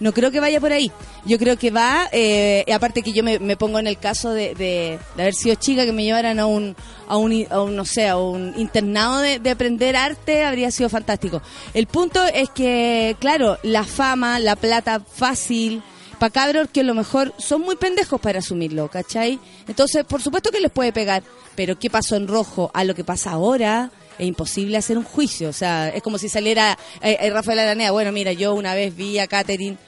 No 0.00 0.12
creo 0.12 0.30
que 0.30 0.40
vaya 0.40 0.60
por 0.60 0.72
ahí. 0.72 0.90
Yo 1.24 1.38
creo 1.38 1.58
que 1.58 1.70
va, 1.70 2.08
eh, 2.10 2.64
aparte 2.72 3.02
que 3.02 3.12
yo 3.12 3.22
me, 3.22 3.56
pongo 3.56 3.78
en 3.78 3.86
el 3.86 3.98
caso 3.98 4.32
de, 4.32 4.54
de, 4.54 4.98
haber 5.14 5.34
sido 5.34 5.54
chica, 5.54 5.84
que 5.84 5.92
me 5.92 6.04
llevaran 6.04 6.40
a 6.40 6.46
un, 6.46 6.74
a 7.06 7.16
un, 7.16 7.46
a 7.50 7.62
un, 7.62 7.76
no 7.76 7.84
sé, 7.84 8.08
a 8.08 8.16
un 8.16 8.54
internado 8.56 9.18
de, 9.18 9.38
de 9.38 9.50
aprender 9.50 9.96
arte, 9.96 10.44
habría 10.44 10.70
sido 10.70 10.88
fantástico. 10.88 11.42
El 11.74 11.86
punto 11.86 12.24
es 12.24 12.50
que, 12.50 13.16
claro, 13.20 13.58
la 13.62 13.84
fama, 13.84 14.38
la 14.38 14.56
plata 14.56 15.00
fácil, 15.00 15.82
para 16.20 16.30
cabros 16.30 16.68
que 16.70 16.80
a 16.80 16.84
lo 16.84 16.94
mejor 16.94 17.32
son 17.38 17.62
muy 17.62 17.76
pendejos 17.76 18.20
para 18.20 18.40
asumirlo, 18.40 18.88
¿cachai? 18.88 19.40
Entonces, 19.66 20.04
por 20.04 20.20
supuesto 20.20 20.50
que 20.50 20.60
les 20.60 20.70
puede 20.70 20.92
pegar, 20.92 21.22
pero 21.56 21.78
¿qué 21.78 21.88
pasó 21.88 22.14
en 22.14 22.28
rojo 22.28 22.70
a 22.74 22.84
lo 22.84 22.94
que 22.94 23.04
pasa 23.04 23.30
ahora? 23.32 23.90
Es 24.18 24.26
imposible 24.26 24.76
hacer 24.76 24.98
un 24.98 25.04
juicio, 25.04 25.48
o 25.48 25.52
sea, 25.54 25.88
es 25.88 26.02
como 26.02 26.18
si 26.18 26.28
saliera 26.28 26.76
eh, 27.00 27.16
eh, 27.20 27.30
Rafael 27.30 27.60
Aranea, 27.60 27.90
bueno, 27.90 28.12
mira, 28.12 28.34
yo 28.34 28.52
una 28.52 28.74
vez 28.74 28.94
vi 28.94 29.18
a 29.18 29.26
Catherine, 29.26 29.78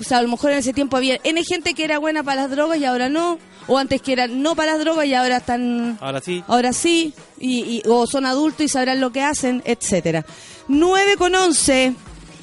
o 0.00 0.04
sea, 0.04 0.18
a 0.18 0.22
lo 0.22 0.28
mejor 0.28 0.50
en 0.52 0.58
ese 0.58 0.72
tiempo 0.72 0.96
había 0.96 1.18
N 1.24 1.42
gente 1.44 1.74
que 1.74 1.84
era 1.84 1.98
buena 1.98 2.22
para 2.22 2.42
las 2.42 2.50
drogas 2.50 2.78
y 2.78 2.84
ahora 2.84 3.08
no, 3.08 3.38
o 3.66 3.78
antes 3.78 4.00
que 4.00 4.12
eran 4.12 4.42
no 4.42 4.54
para 4.54 4.72
las 4.72 4.80
drogas 4.80 5.06
y 5.06 5.14
ahora 5.14 5.38
están 5.38 5.98
Ahora 6.00 6.20
sí. 6.20 6.42
ahora 6.46 6.72
sí 6.72 7.12
y, 7.38 7.60
y- 7.60 7.82
o 7.88 8.06
son 8.06 8.24
adultos 8.26 8.60
y 8.64 8.68
sabrán 8.68 9.00
lo 9.00 9.10
que 9.10 9.22
hacen, 9.22 9.62
etcétera. 9.64 10.24
9 10.68 11.16
con 11.16 11.34
11. 11.34 11.94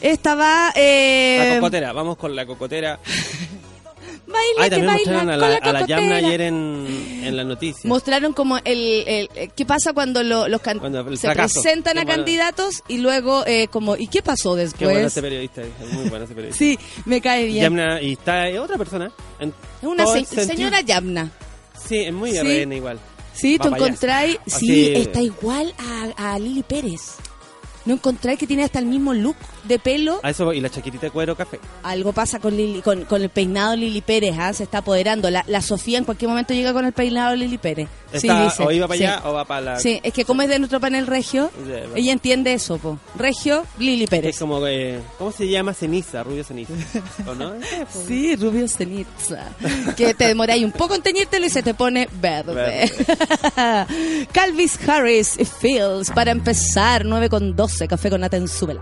Esta 0.01 0.35
va 0.35 0.71
eh, 0.75 1.47
La 1.50 1.55
cocotera, 1.55 1.93
vamos 1.93 2.17
con 2.17 2.35
la 2.35 2.45
cocotera. 2.45 3.00
baila 4.36 4.63
Ay, 4.63 4.70
que 4.70 4.86
baila 4.86 5.22
a 5.22 5.25
la, 5.25 5.38
la 5.50 5.56
a 5.58 5.74
la 5.74 5.86
Yamna 5.88 6.15
ayer 6.18 6.42
en, 6.42 7.22
en 7.24 7.36
las 7.38 7.46
noticias. 7.46 7.86
Mostraron 7.86 8.34
como 8.34 8.58
el, 8.58 9.04
el- 9.08 9.30
el- 9.36 9.51
qué 9.54 9.65
pasa 9.65 9.94
cuando 9.94 10.22
lo- 10.24 10.48
los 10.48 10.62
can- 10.62 10.80
Cuando 10.80 11.04
se 11.15 11.27
fracaso. 11.27 11.62
presentan 11.62 11.98
a 11.98 12.06
Qué 12.06 12.12
candidatos 12.12 12.84
y 12.88 12.98
luego 13.00 13.44
eh, 13.48 13.68
como 13.70 13.96
¿y 13.96 14.08
qué 14.08 14.22
pasó 14.22 14.56
Qué 14.56 14.65
bueno 14.86 15.00
después? 15.00 15.06
ese 15.08 15.22
periodista, 15.22 15.62
es 15.62 15.94
muy 15.94 16.10
bueno 16.10 16.25
ese 16.25 16.36
periodista. 16.36 16.58
Sí, 16.60 16.77
me 17.06 17.22
cae 17.22 17.46
bien. 17.46 17.63
Yamna, 17.63 18.01
y 18.01 18.13
está 18.13 18.48
eh, 18.50 18.60
otra 18.60 18.77
persona. 18.77 19.12
Es 19.39 19.50
una 19.82 20.06
se- 20.06 20.25
sentido. 20.25 20.46
señora 20.46 20.82
Yamna. 20.82 21.32
Sí, 21.88 21.98
es 22.00 22.13
muy 22.13 22.32
Sí. 22.32 22.39
RN 22.39 22.75
igual. 22.75 23.00
Sí, 23.34 23.58
Va 23.58 23.68
tú 23.70 23.75
encontráis. 23.75 24.38
Sí, 24.48 24.94
está 24.96 25.22
igual 25.22 25.74
a, 26.18 26.34
a 26.34 26.39
Lili 26.39 26.63
Pérez. 26.63 27.15
¿No 27.86 27.94
encontráis 27.96 28.39
que 28.39 28.48
tiene 28.48 28.63
hasta 28.63 28.80
el 28.80 28.86
mismo 28.86 29.13
look 29.13 29.36
de 29.67 29.79
pelo? 29.79 30.19
A 30.24 30.29
eso 30.29 30.53
y 30.53 30.62
la 30.62 30.69
chaquetita 30.69 31.07
de 31.07 31.12
cuero 31.12 31.36
café. 31.36 31.60
Algo 31.84 32.13
pasa 32.13 32.39
con 32.39 32.55
Lili, 32.55 32.81
con, 32.81 33.05
con 33.05 33.22
el 33.22 33.29
peinado 33.29 33.75
Lili 33.75 34.01
Pérez, 34.01 34.36
¿ah? 34.39 34.53
se 34.53 34.63
está 34.63 34.79
apoderando. 34.79 35.29
La, 35.29 35.43
la 35.48 35.62
Sofía 35.62 35.98
en 35.98 36.03
cualquier 36.05 36.29
momento 36.29 36.53
llega 36.53 36.74
con 36.74 36.86
el 36.86 36.93
peinado 36.93 37.36
Lili 37.36 37.57
Pérez. 37.57 37.88
Sí, 38.13 38.27
Está- 38.27 38.43
dice. 38.45 38.63
o 38.63 38.72
iba 38.72 38.88
para 38.88 38.98
Sí. 38.98 39.03
allá 39.05 39.22
o 39.25 39.34
va 39.34 39.45
para 39.45 39.62
la... 39.62 39.79
Sí, 39.79 40.00
es 40.03 40.13
que 40.13 40.24
como 40.25 40.41
es 40.41 40.48
de 40.50 40.60
nuestro 40.60 40.79
panel 40.79 41.05
regio, 41.07 41.51
Sí, 41.55 41.72
ella 41.95 42.12
entiende 42.13 42.53
eso, 42.53 42.77
po. 42.77 42.98
Regio, 43.17 43.65
Lili 43.77 44.05
Es 44.05 44.10
Pérez. 44.10 44.39
como, 44.39 44.65
eh, 44.67 45.01
¿cómo 45.17 45.31
se 45.31 45.48
llama? 45.50 45.74
Ceniza, 45.74 46.24
rubio 46.24 46.43
ceniza. 46.43 46.74
¿O 47.27 47.34
no? 47.36 47.53
Sí, 48.07 48.36
rubio 48.36 48.67
ceniza. 48.67 49.50
que 49.98 50.13
te 50.13 50.27
demoráis 50.27 50.63
un 50.63 50.72
poco 50.72 50.95
en 50.95 51.01
teñírtelo 51.01 51.45
y 51.45 51.50
se 51.50 51.62
te 51.63 51.74
pone 51.74 52.07
verde. 52.22 52.91
Calvis 54.31 54.77
Harris 54.88 55.36
y 55.39 55.45
Fields 55.45 56.12
para 56.12 56.31
empezar, 56.31 57.05
9 57.05 57.29
con 57.29 57.55
12, 57.55 57.88
café 57.88 58.10
con 58.10 58.22
nata 58.22 58.38
en 58.38 58.48
súbela. 58.48 58.81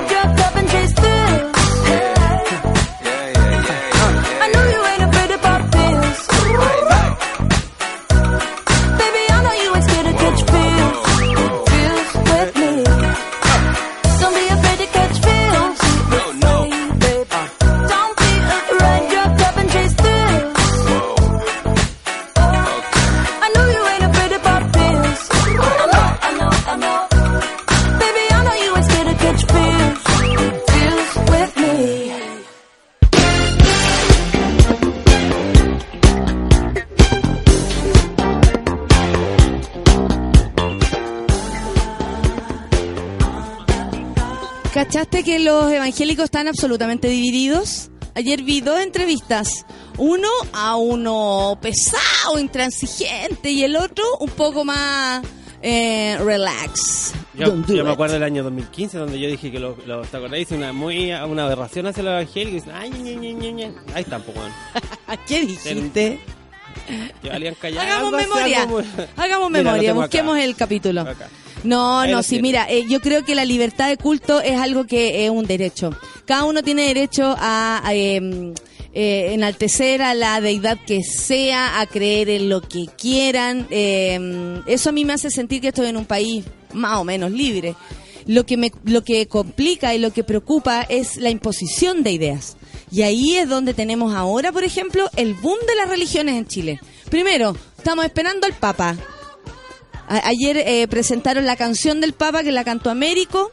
están 46.41 46.47
absolutamente 46.47 47.07
divididos. 47.07 47.91
Ayer 48.15 48.41
vi 48.41 48.61
dos 48.61 48.79
entrevistas. 48.81 49.63
Uno 49.97 50.27
a 50.53 50.75
uno 50.75 51.59
pesado, 51.61 52.39
intransigente, 52.39 53.51
y 53.51 53.63
el 53.63 53.75
otro 53.75 54.03
un 54.19 54.29
poco 54.31 54.65
más 54.65 55.21
eh, 55.61 56.17
relax. 56.19 57.13
Yo, 57.35 57.47
Don't 57.47 57.67
do 57.67 57.75
yo 57.75 57.85
me 57.85 57.91
acuerdo 57.91 58.15
del 58.15 58.23
año 58.23 58.41
2015 58.43 58.97
donde 58.97 59.19
yo 59.19 59.27
dije 59.29 59.51
que 59.51 59.59
los, 59.59 59.85
los 59.85 60.07
¿te 60.07 60.17
acordás? 60.17 60.39
Hice 60.39 60.55
una, 60.55 60.73
muy, 60.73 61.11
una 61.11 61.45
aberración 61.45 61.85
hacia 61.85 62.01
los 62.01 62.13
evangélicos. 62.13 62.69
Ay, 62.73 62.89
ñe, 62.89 63.15
ñe, 63.15 63.33
ñe, 63.33 63.51
ñe. 63.51 63.71
Ahí 63.93 64.03
tampoco, 64.03 64.39
weón. 64.39 64.51
¿Qué 65.27 65.41
dijiste? 65.41 66.19
Hagamos 67.79 68.11
memoria. 68.11 68.63
algo 68.63 69.49
Mira, 69.49 69.77
lo 69.77 69.95
Busquemos 70.01 70.35
acá. 70.35 70.43
el 70.43 70.55
capítulo. 70.55 71.01
Acá. 71.01 71.29
No, 71.63 72.05
no, 72.07 72.23
sí, 72.23 72.41
mira, 72.41 72.65
eh, 72.69 72.85
yo 72.89 72.99
creo 72.99 73.23
que 73.23 73.35
la 73.35 73.45
libertad 73.45 73.89
de 73.89 73.97
culto 73.97 74.41
es 74.41 74.57
algo 74.59 74.85
que 74.85 75.25
es 75.25 75.31
un 75.31 75.45
derecho. 75.45 75.95
Cada 76.25 76.45
uno 76.45 76.63
tiene 76.63 76.83
derecho 76.87 77.35
a, 77.37 77.81
a, 77.85 77.93
em, 77.93 78.53
eh, 78.93 79.29
enaltecer 79.33 80.01
a 80.01 80.13
la 80.13 80.41
deidad 80.41 80.77
que 80.85 81.03
sea, 81.03 81.79
a 81.79 81.85
creer 81.85 82.29
en 82.29 82.49
lo 82.49 82.61
que 82.61 82.87
quieran. 82.97 83.67
em, 83.69 84.61
eso 84.65 84.89
a 84.89 84.91
mí 84.91 85.05
me 85.05 85.13
hace 85.13 85.29
sentir 85.29 85.61
que 85.61 85.69
estoy 85.69 85.87
en 85.87 85.97
un 85.97 86.05
país 86.05 86.45
más 86.73 86.97
o 86.97 87.03
menos 87.03 87.31
libre. 87.31 87.75
Lo 88.25 88.45
que 88.45 88.57
me, 88.57 88.71
lo 88.85 89.03
que 89.03 89.27
complica 89.27 89.93
y 89.95 89.99
lo 89.99 90.11
que 90.11 90.23
preocupa 90.23 90.81
es 90.83 91.17
la 91.17 91.29
imposición 91.29 92.03
de 92.03 92.11
ideas. 92.11 92.57
Y 92.91 93.03
ahí 93.03 93.37
es 93.37 93.47
donde 93.47 93.73
tenemos 93.73 94.13
ahora, 94.13 94.51
por 94.51 94.63
ejemplo, 94.63 95.09
el 95.15 95.33
boom 95.35 95.57
de 95.67 95.75
las 95.75 95.87
religiones 95.87 96.35
en 96.35 96.45
Chile. 96.45 96.79
Primero, 97.09 97.55
estamos 97.77 98.05
esperando 98.05 98.45
al 98.45 98.53
Papa. 98.53 98.97
A- 100.11 100.27
ayer 100.27 100.57
eh, 100.57 100.87
presentaron 100.89 101.45
la 101.45 101.55
canción 101.55 102.01
del 102.01 102.13
Papa 102.13 102.43
que 102.43 102.51
la 102.51 102.63
cantó 102.65 102.89
Américo. 102.89 103.51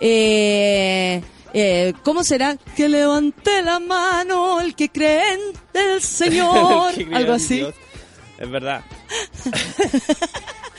Eh, 0.00 1.22
eh, 1.54 1.92
¿Cómo 2.02 2.24
será? 2.24 2.56
Que 2.76 2.88
levante 2.88 3.62
la 3.62 3.78
mano 3.78 4.60
el 4.60 4.74
que 4.74 4.88
cree 4.88 5.34
en 5.34 5.40
el 5.74 6.02
Señor. 6.02 6.92
Algo 7.12 7.32
así. 7.34 7.56
Dios. 7.58 7.74
Es 8.38 8.50
verdad. 8.50 8.82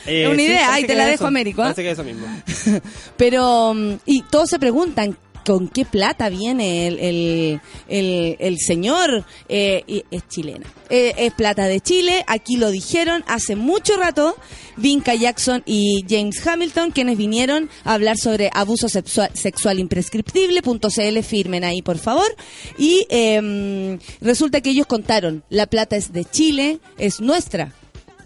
Es 0.04 0.28
una 0.28 0.42
idea, 0.42 0.74
ahí 0.74 0.82
parece 0.82 0.86
te 0.88 0.94
la 0.96 1.04
dejo, 1.06 1.14
eso. 1.14 1.26
Américo. 1.28 1.62
Parece 1.62 1.82
que 1.84 1.90
es 1.92 1.98
eso 1.98 2.02
mismo. 2.02 2.26
Pero, 3.16 3.72
mm, 3.72 3.94
y 4.04 4.22
todos 4.22 4.50
se 4.50 4.58
preguntan, 4.58 5.16
¿con 5.44 5.68
qué 5.68 5.84
plata 5.84 6.28
viene 6.28 6.86
el, 6.86 6.98
el, 6.98 7.60
el, 7.88 8.36
el 8.38 8.58
señor? 8.58 9.24
Eh, 9.48 10.04
es 10.10 10.28
chilena. 10.28 10.66
Eh, 10.90 11.14
es 11.16 11.32
plata 11.32 11.66
de 11.66 11.80
Chile, 11.80 12.24
aquí 12.26 12.56
lo 12.56 12.70
dijeron 12.70 13.24
hace 13.26 13.56
mucho 13.56 13.96
rato. 13.96 14.36
Vinca 14.76 15.14
Jackson 15.14 15.62
y 15.66 16.04
James 16.08 16.46
Hamilton, 16.46 16.90
quienes 16.92 17.18
vinieron 17.18 17.68
a 17.84 17.94
hablar 17.94 18.16
sobre 18.16 18.50
abuso 18.52 18.88
sexual, 18.88 19.30
sexual 19.34 19.78
imprescriptible.cl, 19.78 21.22
firmen 21.22 21.64
ahí 21.64 21.82
por 21.82 21.98
favor. 21.98 22.34
Y 22.78 23.06
em, 23.10 23.98
resulta 24.20 24.60
que 24.60 24.70
ellos 24.70 24.86
contaron, 24.86 25.44
la 25.50 25.66
plata 25.66 25.96
es 25.96 26.12
de 26.12 26.24
Chile, 26.24 26.78
es 26.98 27.20
nuestra. 27.20 27.72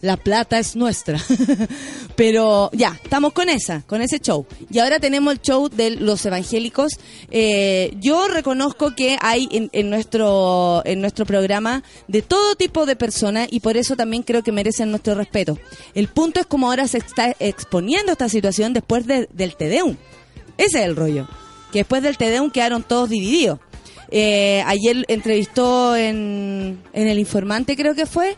La 0.07 0.17
plata 0.17 0.59
es 0.61 0.77
nuestra. 0.77 1.21
Pero 2.17 2.71
ya, 2.73 2.99
estamos 3.03 3.33
con 3.33 3.49
esa, 3.49 3.83
con 3.87 4.01
ese 4.01 4.19
show. 4.21 4.47
Y 4.71 4.79
ahora 4.79 5.01
tenemos 5.01 5.35
el 5.35 5.41
show 5.41 5.69
de 5.69 5.91
los 5.91 6.25
evangélicos. 6.25 6.93
Eh, 7.31 7.93
yo 8.01 8.29
reconozco 8.29 8.95
que 8.95 9.19
hay 9.21 9.49
en, 9.51 9.69
en 9.73 9.91
nuestro 9.91 10.83
en 10.85 11.01
nuestro 11.01 11.27
programa 11.27 11.83
de 12.09 12.23
todo 12.23 12.55
tipo 12.55 12.87
de 12.87 12.97
personas 12.97 13.49
y 13.51 13.61
por 13.61 13.77
eso 13.77 13.97
también 13.97 14.23
creo 14.23 14.43
que 14.43 14.53
merecen 14.53 14.91
nuestro 14.91 15.15
respeto. 15.15 15.59
El 15.95 16.09
punto 16.09 16.41
es 16.41 16.47
como 16.47 16.69
ahora 16.69 16.87
se 16.89 16.99
está 16.99 17.35
exponiendo 17.41 18.13
esta 18.13 18.29
situación 18.29 18.73
después 18.73 19.07
de- 19.07 19.29
del 19.33 19.57
Tedeum. 19.57 19.97
Ese 20.57 20.79
es 20.79 20.85
el 20.85 20.97
rollo. 20.97 21.29
Que 21.73 21.81
después 21.81 22.03
del 22.03 22.17
Tedeum 22.17 22.51
quedaron 22.51 22.83
todos 22.85 23.11
divididos. 23.11 23.59
Eh, 24.11 24.63
ayer 24.67 25.05
entrevistó 25.09 25.97
en, 25.97 26.81
en 26.93 27.09
El 27.09 27.19
Informante, 27.19 27.77
creo 27.77 27.95
que 27.95 28.07
fue, 28.07 28.37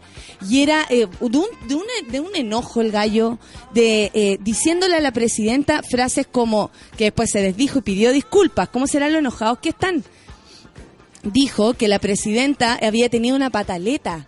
y 0.48 0.62
era 0.62 0.86
eh, 0.88 1.06
de, 1.20 1.38
un, 1.38 1.46
de, 1.66 1.74
un, 1.74 1.84
de 2.10 2.20
un 2.20 2.34
enojo 2.34 2.80
el 2.80 2.90
gallo, 2.90 3.38
de 3.74 4.10
eh, 4.14 4.38
diciéndole 4.40 4.96
a 4.96 5.00
la 5.00 5.12
presidenta 5.12 5.82
frases 5.82 6.26
como 6.30 6.70
que 6.96 7.04
después 7.04 7.30
se 7.30 7.42
desdijo 7.42 7.80
y 7.80 7.82
pidió 7.82 8.12
disculpas. 8.12 8.68
¿Cómo 8.70 8.86
serán 8.86 9.12
los 9.12 9.20
enojados 9.20 9.58
que 9.58 9.70
están? 9.70 10.04
Dijo 11.22 11.74
que 11.74 11.88
la 11.88 11.98
presidenta 11.98 12.78
había 12.80 13.08
tenido 13.08 13.36
una 13.36 13.50
pataleta. 13.50 14.26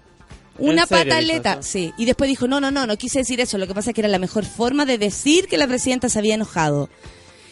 Una 0.58 0.82
¿En 0.82 0.88
serio 0.88 1.04
dijo 1.04 1.16
pataleta, 1.16 1.62
sí. 1.62 1.94
Y 1.96 2.04
después 2.04 2.28
dijo, 2.28 2.46
no, 2.46 2.60
no, 2.60 2.70
no, 2.70 2.86
no 2.86 2.96
quise 2.98 3.20
decir 3.20 3.40
eso. 3.40 3.56
Lo 3.56 3.66
que 3.66 3.72
pasa 3.72 3.90
es 3.90 3.94
que 3.94 4.02
era 4.02 4.08
la 4.08 4.18
mejor 4.18 4.44
forma 4.44 4.84
de 4.84 4.98
decir 4.98 5.46
que 5.48 5.56
la 5.56 5.66
presidenta 5.66 6.10
se 6.10 6.18
había 6.18 6.34
enojado. 6.34 6.90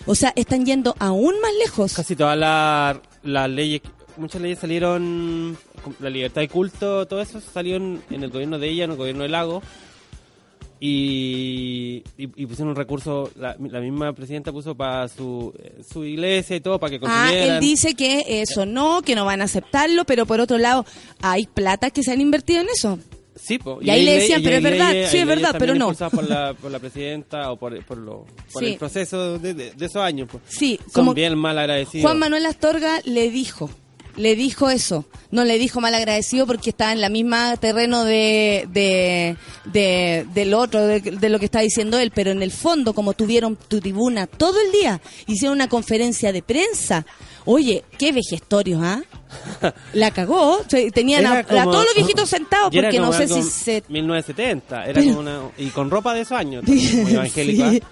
O 0.04 0.14
sea, 0.14 0.32
están 0.36 0.66
yendo 0.66 0.94
aún 0.98 1.40
más 1.40 1.52
lejos. 1.58 1.94
Casi 1.94 2.16
todas 2.16 2.36
las 2.36 2.98
las 3.22 3.50
leyes, 3.50 3.82
muchas 4.16 4.40
leyes 4.40 4.58
salieron, 4.58 5.56
la 6.00 6.10
libertad 6.10 6.40
de 6.40 6.48
culto, 6.48 7.06
todo 7.06 7.20
eso 7.20 7.40
salió 7.40 7.76
en, 7.76 8.02
el 8.10 8.30
gobierno 8.30 8.58
de 8.58 8.68
ella, 8.68 8.84
en 8.84 8.92
el 8.92 8.96
gobierno 8.96 9.22
de 9.22 9.28
Lago. 9.28 9.62
Y, 10.80 12.04
y, 12.16 12.22
y 12.36 12.46
pusieron 12.46 12.68
un 12.68 12.76
recurso, 12.76 13.32
la, 13.34 13.56
la 13.58 13.80
misma 13.80 14.12
presidenta 14.12 14.52
puso 14.52 14.76
para 14.76 15.08
su, 15.08 15.52
eh, 15.58 15.82
su 15.92 16.04
iglesia 16.04 16.54
y 16.54 16.60
todo, 16.60 16.78
para 16.78 16.96
que 16.96 17.04
Ah, 17.04 17.32
él 17.32 17.58
dice 17.58 17.94
que 17.94 18.42
eso 18.42 18.64
no, 18.64 19.02
que 19.02 19.16
no 19.16 19.24
van 19.24 19.40
a 19.40 19.46
aceptarlo, 19.46 20.04
pero 20.04 20.24
por 20.24 20.40
otro 20.40 20.56
lado, 20.56 20.86
hay 21.20 21.46
plata 21.46 21.90
que 21.90 22.04
se 22.04 22.12
han 22.12 22.20
invertido 22.20 22.60
en 22.60 22.68
eso. 22.68 23.00
Sí, 23.40 23.58
po. 23.58 23.78
Y 23.80 23.90
ahí 23.90 24.04
le 24.04 24.14
decían, 24.20 24.42
pero 24.42 24.56
es 24.56 24.62
verdad, 24.62 24.92
leyes- 24.92 25.10
sí, 25.10 25.18
es 25.18 25.26
verdad, 25.26 25.56
pero 25.58 25.74
no. 25.74 25.92
por 25.94 26.28
la, 26.28 26.54
por 26.54 26.70
la 26.70 26.78
presidenta 26.78 27.50
o 27.52 27.56
por, 27.58 27.84
por, 27.84 27.98
lo, 27.98 28.26
por 28.52 28.62
Sí. 28.62 28.70
el 28.72 28.76
proceso 28.78 29.38
de, 29.38 29.54
de- 29.54 29.72
de 29.72 29.86
esos 29.86 30.02
años. 30.02 30.28
po. 30.28 30.40
Sí, 30.48 30.78
Son 30.82 30.90
como 30.92 31.14
bien 31.14 31.36
mal 31.38 31.58
agradecidos. 31.58 32.02
Juan 32.02 32.18
Manuel 32.18 32.46
Astorga 32.46 33.00
le 33.04 33.30
dijo, 33.30 33.70
le 34.16 34.34
dijo 34.36 34.68
eso. 34.70 35.04
No 35.30 35.44
le 35.44 35.58
dijo 35.58 35.80
mal 35.80 35.94
agradecido 35.94 36.46
porque 36.46 36.70
está 36.70 36.90
en 36.92 37.00
la 37.02 37.08
misma 37.10 37.56
terreno 37.58 38.04
de, 38.04 38.66
de, 38.72 39.36
de- 39.66 40.26
del 40.34 40.54
otro, 40.54 40.86
de, 40.86 41.00
de 41.00 41.28
lo 41.28 41.38
que 41.38 41.44
está 41.44 41.60
diciendo 41.60 41.98
él, 41.98 42.10
pero 42.14 42.30
en 42.30 42.42
el 42.42 42.50
fondo, 42.50 42.94
como 42.94 43.12
tuvieron 43.12 43.56
tu 43.56 43.80
tribuna 43.80 44.26
todo 44.26 44.58
el 44.60 44.72
día, 44.72 45.00
hicieron 45.26 45.56
una 45.56 45.68
conferencia 45.68 46.32
de 46.32 46.42
prensa. 46.42 47.04
Oye, 47.50 47.82
qué 47.96 48.12
vejestorios, 48.12 48.78
¿ah? 48.82 49.00
La 49.94 50.10
cagó. 50.10 50.60
Tenían 50.92 51.24
a, 51.24 51.42
todos 51.42 51.86
los 51.86 51.94
viejitos 51.94 52.28
sentados 52.28 52.70
porque 52.70 53.00
no 53.00 53.10
sé 53.10 53.26
si 53.26 53.42
se 53.42 53.82
1970, 53.88 54.84
era 54.84 55.02
como 55.02 55.20
una... 55.20 55.40
Y 55.56 55.68
con 55.68 55.90
ropa 55.90 56.12
de 56.12 56.20
esos 56.20 56.32
años, 56.38 56.62
también, 56.66 57.04
muy. 57.04 57.30
Sí. 57.30 57.62
¿ah? 57.62 57.86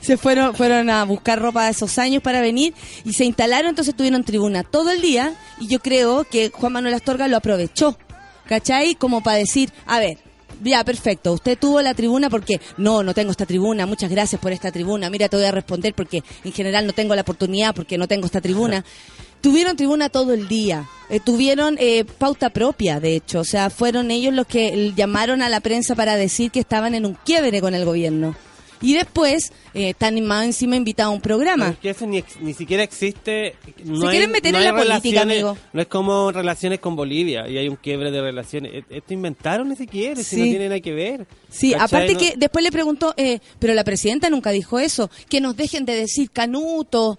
Se 0.00 0.16
fueron, 0.16 0.54
fueron 0.54 0.88
a 0.88 1.04
buscar 1.04 1.42
ropa 1.42 1.66
de 1.66 1.72
esos 1.72 1.98
años 1.98 2.22
para 2.22 2.40
venir 2.40 2.72
y 3.04 3.12
se 3.12 3.26
instalaron, 3.26 3.68
entonces 3.68 3.94
tuvieron 3.94 4.24
tribuna 4.24 4.62
todo 4.62 4.90
el 4.90 5.02
día 5.02 5.34
y 5.60 5.66
yo 5.66 5.80
creo 5.80 6.24
que 6.24 6.48
Juan 6.48 6.72
Manuel 6.72 6.94
Astorga 6.94 7.28
lo 7.28 7.36
aprovechó, 7.36 7.98
¿cachai? 8.46 8.94
Como 8.94 9.22
para 9.22 9.36
decir, 9.36 9.74
a 9.84 9.98
ver, 9.98 10.16
ya, 10.62 10.84
perfecto, 10.84 11.32
usted 11.32 11.58
tuvo 11.58 11.80
la 11.82 11.94
tribuna 11.94 12.30
porque 12.30 12.60
no, 12.76 13.02
no 13.02 13.14
tengo 13.14 13.30
esta 13.30 13.46
tribuna, 13.46 13.86
muchas 13.86 14.10
gracias 14.10 14.40
por 14.40 14.52
esta 14.52 14.70
tribuna, 14.70 15.10
mira, 15.10 15.28
te 15.28 15.36
voy 15.36 15.46
a 15.46 15.52
responder 15.52 15.94
porque 15.94 16.22
en 16.44 16.52
general 16.52 16.86
no 16.86 16.92
tengo 16.92 17.14
la 17.14 17.22
oportunidad 17.22 17.74
porque 17.74 17.98
no 17.98 18.08
tengo 18.08 18.26
esta 18.26 18.40
tribuna. 18.40 18.84
Tuvieron 19.40 19.76
tribuna 19.76 20.08
todo 20.08 20.32
el 20.32 20.46
día, 20.46 20.88
eh, 21.10 21.18
tuvieron 21.18 21.76
eh, 21.80 22.04
pauta 22.04 22.50
propia, 22.50 23.00
de 23.00 23.16
hecho, 23.16 23.40
o 23.40 23.44
sea, 23.44 23.70
fueron 23.70 24.12
ellos 24.12 24.32
los 24.32 24.46
que 24.46 24.92
llamaron 24.94 25.42
a 25.42 25.48
la 25.48 25.58
prensa 25.58 25.96
para 25.96 26.14
decir 26.14 26.52
que 26.52 26.60
estaban 26.60 26.94
en 26.94 27.06
un 27.06 27.14
quiebre 27.14 27.60
con 27.60 27.74
el 27.74 27.84
gobierno. 27.84 28.36
Y 28.82 28.94
después 28.94 29.52
eh, 29.74 29.90
están 29.90 30.20
más 30.26 30.44
encima 30.44 30.76
invitados 30.76 31.12
a 31.12 31.14
un 31.14 31.20
programa. 31.20 31.68
Es 31.70 31.78
que 31.78 31.90
eso 31.90 32.06
ni, 32.06 32.22
ni 32.40 32.52
siquiera 32.52 32.82
existe. 32.82 33.54
No 33.84 34.00
Se 34.00 34.06
hay- 34.06 34.10
quieren 34.10 34.30
meter 34.32 34.52
no 34.52 34.58
en 34.58 34.64
hay 34.64 34.70
la 34.72 34.76
política, 34.76 35.20
relaciones- 35.22 35.42
amigo. 35.44 35.56
No 35.72 35.80
es 35.80 35.86
como 35.86 36.32
relaciones 36.32 36.80
con 36.80 36.96
Bolivia 36.96 37.48
y 37.48 37.56
hay 37.58 37.68
un 37.68 37.76
quiebre 37.76 38.10
de 38.10 38.20
relaciones. 38.20 38.72
E- 38.74 38.84
Esto 38.90 39.14
inventaron 39.14 39.70
ese 39.72 39.86
quiebre, 39.86 40.24
si 40.24 40.36
no 40.36 40.42
tiene 40.44 40.64
nada 40.68 40.80
que 40.80 40.92
ver. 40.92 41.26
Sí, 41.48 41.72
¿Cachai? 41.72 41.86
aparte 41.86 42.12
No- 42.14 42.18
que 42.18 42.34
después 42.36 42.62
le 42.64 42.72
preguntó, 42.72 43.14
eh, 43.16 43.38
pero 43.58 43.72
la 43.74 43.84
presidenta 43.84 44.28
nunca 44.30 44.50
dijo 44.50 44.78
eso, 44.78 45.10
que 45.28 45.40
nos 45.40 45.56
dejen 45.56 45.84
de 45.84 45.94
decir 45.94 46.30
canuto. 46.30 47.18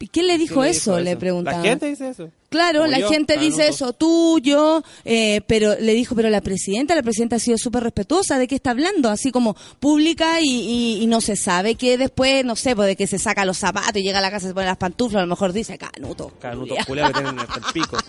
¿Y 0.00 0.08
¿Quién 0.08 0.26
le 0.26 0.38
dijo 0.38 0.60
¿quién 0.60 0.70
eso? 0.70 0.98
Le 1.00 1.16
preguntaba. 1.16 1.58
La 1.58 1.62
gente 1.62 1.86
dice 1.86 2.08
eso. 2.08 2.30
Claro, 2.54 2.80
Como 2.80 2.90
la 2.92 3.00
yo, 3.00 3.08
gente 3.08 3.36
dice 3.36 3.64
Canuto. 3.64 3.74
eso, 3.74 3.92
tú, 3.94 4.38
yo, 4.40 4.82
eh, 5.04 5.40
pero 5.48 5.74
le 5.80 5.92
dijo, 5.94 6.14
pero 6.14 6.30
la 6.30 6.40
presidenta, 6.40 6.94
la 6.94 7.02
presidenta 7.02 7.36
ha 7.36 7.38
sido 7.40 7.58
súper 7.58 7.82
respetuosa, 7.82 8.38
¿de 8.38 8.46
qué 8.46 8.54
está 8.54 8.70
hablando? 8.70 9.10
Así 9.10 9.32
como 9.32 9.56
pública 9.80 10.40
y, 10.40 10.44
y- 10.48 11.02
y 11.02 11.06
no 11.08 11.20
se 11.20 11.34
sabe 11.36 11.74
que 11.74 11.98
después, 11.98 12.44
no 12.44 12.54
sé, 12.54 12.76
pues 12.76 12.86
de 12.86 12.94
que 12.96 13.06
se 13.08 13.18
saca 13.18 13.44
los 13.44 13.58
zapatos 13.58 13.96
y 13.96 14.02
llega 14.04 14.18
a 14.18 14.22
la 14.22 14.30
casa 14.30 14.46
y 14.46 14.48
se 14.50 14.54
pone 14.54 14.66
las 14.66 14.76
pantuflas, 14.76 15.18
a 15.22 15.24
lo 15.26 15.30
mejor 15.30 15.52
dice, 15.52 15.76
canuto. 15.78 16.32
Canutos 16.40 16.68
culiao". 16.86 16.86
culiados 16.86 17.12
que 17.12 17.20
tienen 17.22 17.40
hasta 17.40 17.54
el 17.58 17.64
pico. 17.72 17.96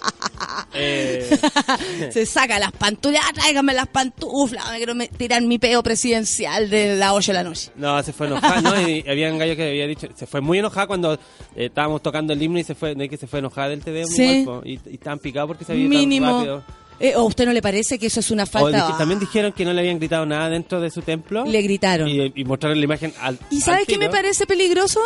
Eh, 0.73 1.37
se 2.11 2.25
saca 2.25 2.59
las 2.59 2.71
pantuflas, 2.71 3.21
"Ah, 3.27 3.33
tráigame 3.33 3.73
las 3.73 3.87
pantuflas, 3.87 4.69
me 4.71 4.77
quiero 4.77 4.93
tirar 5.17 5.41
mi 5.41 5.57
peo 5.57 5.81
presidencial 5.83 6.69
de 6.69 6.95
las 6.97 7.11
8 7.11 7.31
de 7.31 7.33
la 7.37 7.43
noche. 7.43 7.71
no, 7.75 8.01
se 8.03 8.11
fue 8.13 8.27
enojada, 8.27 8.61
¿no? 8.61 8.89
Y 8.89 9.03
había 9.09 9.31
un 9.31 9.37
gallo 9.37 9.55
que 9.55 9.69
había 9.69 9.87
dicho, 9.87 10.07
se 10.15 10.25
fue 10.27 10.41
muy 10.41 10.59
enojada 10.59 10.87
cuando 10.87 11.13
eh, 11.13 11.19
estábamos 11.55 12.01
tocando 12.01 12.33
el 12.33 12.41
himno 12.41 12.59
y 12.59 12.63
se 12.63 12.75
fue, 12.75 12.93
de 12.95 13.07
que 13.09 13.17
se 13.17 13.27
fue 13.27 13.39
enojada 13.39 13.69
del 13.69 13.81
TD 13.81 14.05
Sí. 14.05 14.34
Y, 14.65 14.71
y 14.73 14.93
estaban 14.93 15.19
picados 15.19 15.47
porque 15.47 15.65
se 15.65 15.71
había 15.73 15.87
Mínimo. 15.87 16.27
tan 16.27 16.35
rápido. 16.37 16.63
Eh, 16.99 17.13
¿O 17.17 17.19
a 17.19 17.23
usted 17.25 17.45
no 17.45 17.51
le 17.53 17.61
parece 17.61 17.99
que 17.99 18.07
eso 18.07 18.21
es 18.21 18.31
una 18.31 18.43
O 18.43 18.47
falta? 18.47 18.87
dij- 18.89 18.97
también 18.97 19.19
dijeron 19.19 19.51
que 19.51 19.65
no 19.65 19.73
le 19.73 19.81
habían 19.81 19.97
gritado 19.99 20.25
nada 20.25 20.49
dentro 20.49 20.79
de 20.79 20.89
su 20.89 21.01
templo. 21.01 21.43
Le 21.45 21.61
gritaron. 21.61 22.07
Y, 22.07 22.31
y 22.35 22.45
mostraron 22.45 22.77
la 22.79 22.85
imagen 22.85 23.13
al. 23.19 23.37
¿Y 23.51 23.57
al 23.57 23.61
sabes 23.61 23.85
qué 23.87 23.97
me 23.97 24.09
parece 24.09 24.45
peligroso? 24.47 25.01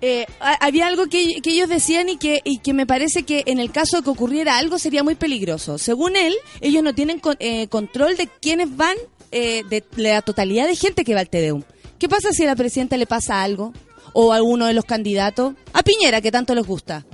Eh, 0.00 0.24
ha- 0.40 0.64
había 0.64 0.86
algo 0.86 1.06
que, 1.06 1.40
que 1.42 1.50
ellos 1.50 1.68
decían 1.68 2.08
y 2.08 2.16
que, 2.16 2.40
y 2.44 2.58
que 2.58 2.72
me 2.72 2.86
parece 2.86 3.24
que 3.24 3.42
en 3.46 3.58
el 3.58 3.70
caso 3.72 3.96
de 3.98 4.02
que 4.04 4.10
ocurriera 4.10 4.56
algo 4.58 4.78
sería 4.78 5.02
muy 5.02 5.14
peligroso. 5.16 5.78
Según 5.78 6.14
él, 6.16 6.34
ellos 6.60 6.82
no 6.84 6.94
tienen 6.94 7.18
con- 7.18 7.36
eh, 7.40 7.66
control 7.68 8.16
de 8.16 8.28
quiénes 8.40 8.76
van, 8.76 8.96
eh, 9.32 9.62
de 9.68 9.82
la 9.96 10.22
totalidad 10.22 10.66
de 10.68 10.76
gente 10.76 11.04
que 11.04 11.14
va 11.14 11.20
al 11.20 11.28
TDUM. 11.28 11.62
¿Qué 11.98 12.08
pasa 12.08 12.30
si 12.32 12.44
a 12.44 12.46
la 12.46 12.56
presidenta 12.56 12.96
le 12.96 13.06
pasa 13.06 13.42
algo? 13.42 13.72
¿O 14.12 14.32
a 14.32 14.36
alguno 14.36 14.66
de 14.66 14.74
los 14.74 14.84
candidatos? 14.84 15.54
A 15.72 15.82
Piñera, 15.82 16.20
que 16.20 16.30
tanto 16.30 16.54
les 16.54 16.66
gusta. 16.66 17.04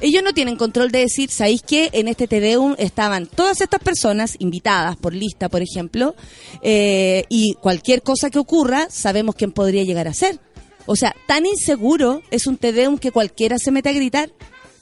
Ellos 0.00 0.22
no 0.22 0.32
tienen 0.32 0.56
control 0.56 0.90
de 0.90 1.00
decir, 1.00 1.30
¿sabéis 1.30 1.62
que 1.62 1.90
en 1.92 2.08
este 2.08 2.26
TDUM 2.26 2.74
estaban 2.78 3.26
todas 3.26 3.60
estas 3.60 3.80
personas 3.80 4.36
invitadas 4.38 4.96
por 4.96 5.14
lista, 5.14 5.48
por 5.48 5.62
ejemplo, 5.62 6.14
eh, 6.62 7.24
y 7.28 7.54
cualquier 7.60 8.02
cosa 8.02 8.30
que 8.30 8.38
ocurra, 8.38 8.88
sabemos 8.90 9.34
quién 9.34 9.52
podría 9.52 9.84
llegar 9.84 10.08
a 10.08 10.14
ser? 10.14 10.40
O 10.86 10.96
sea, 10.96 11.14
tan 11.26 11.46
inseguro 11.46 12.22
es 12.30 12.46
un 12.46 12.56
TDUM 12.56 12.98
que 12.98 13.12
cualquiera 13.12 13.58
se 13.58 13.70
mete 13.70 13.90
a 13.90 13.92
gritar. 13.92 14.30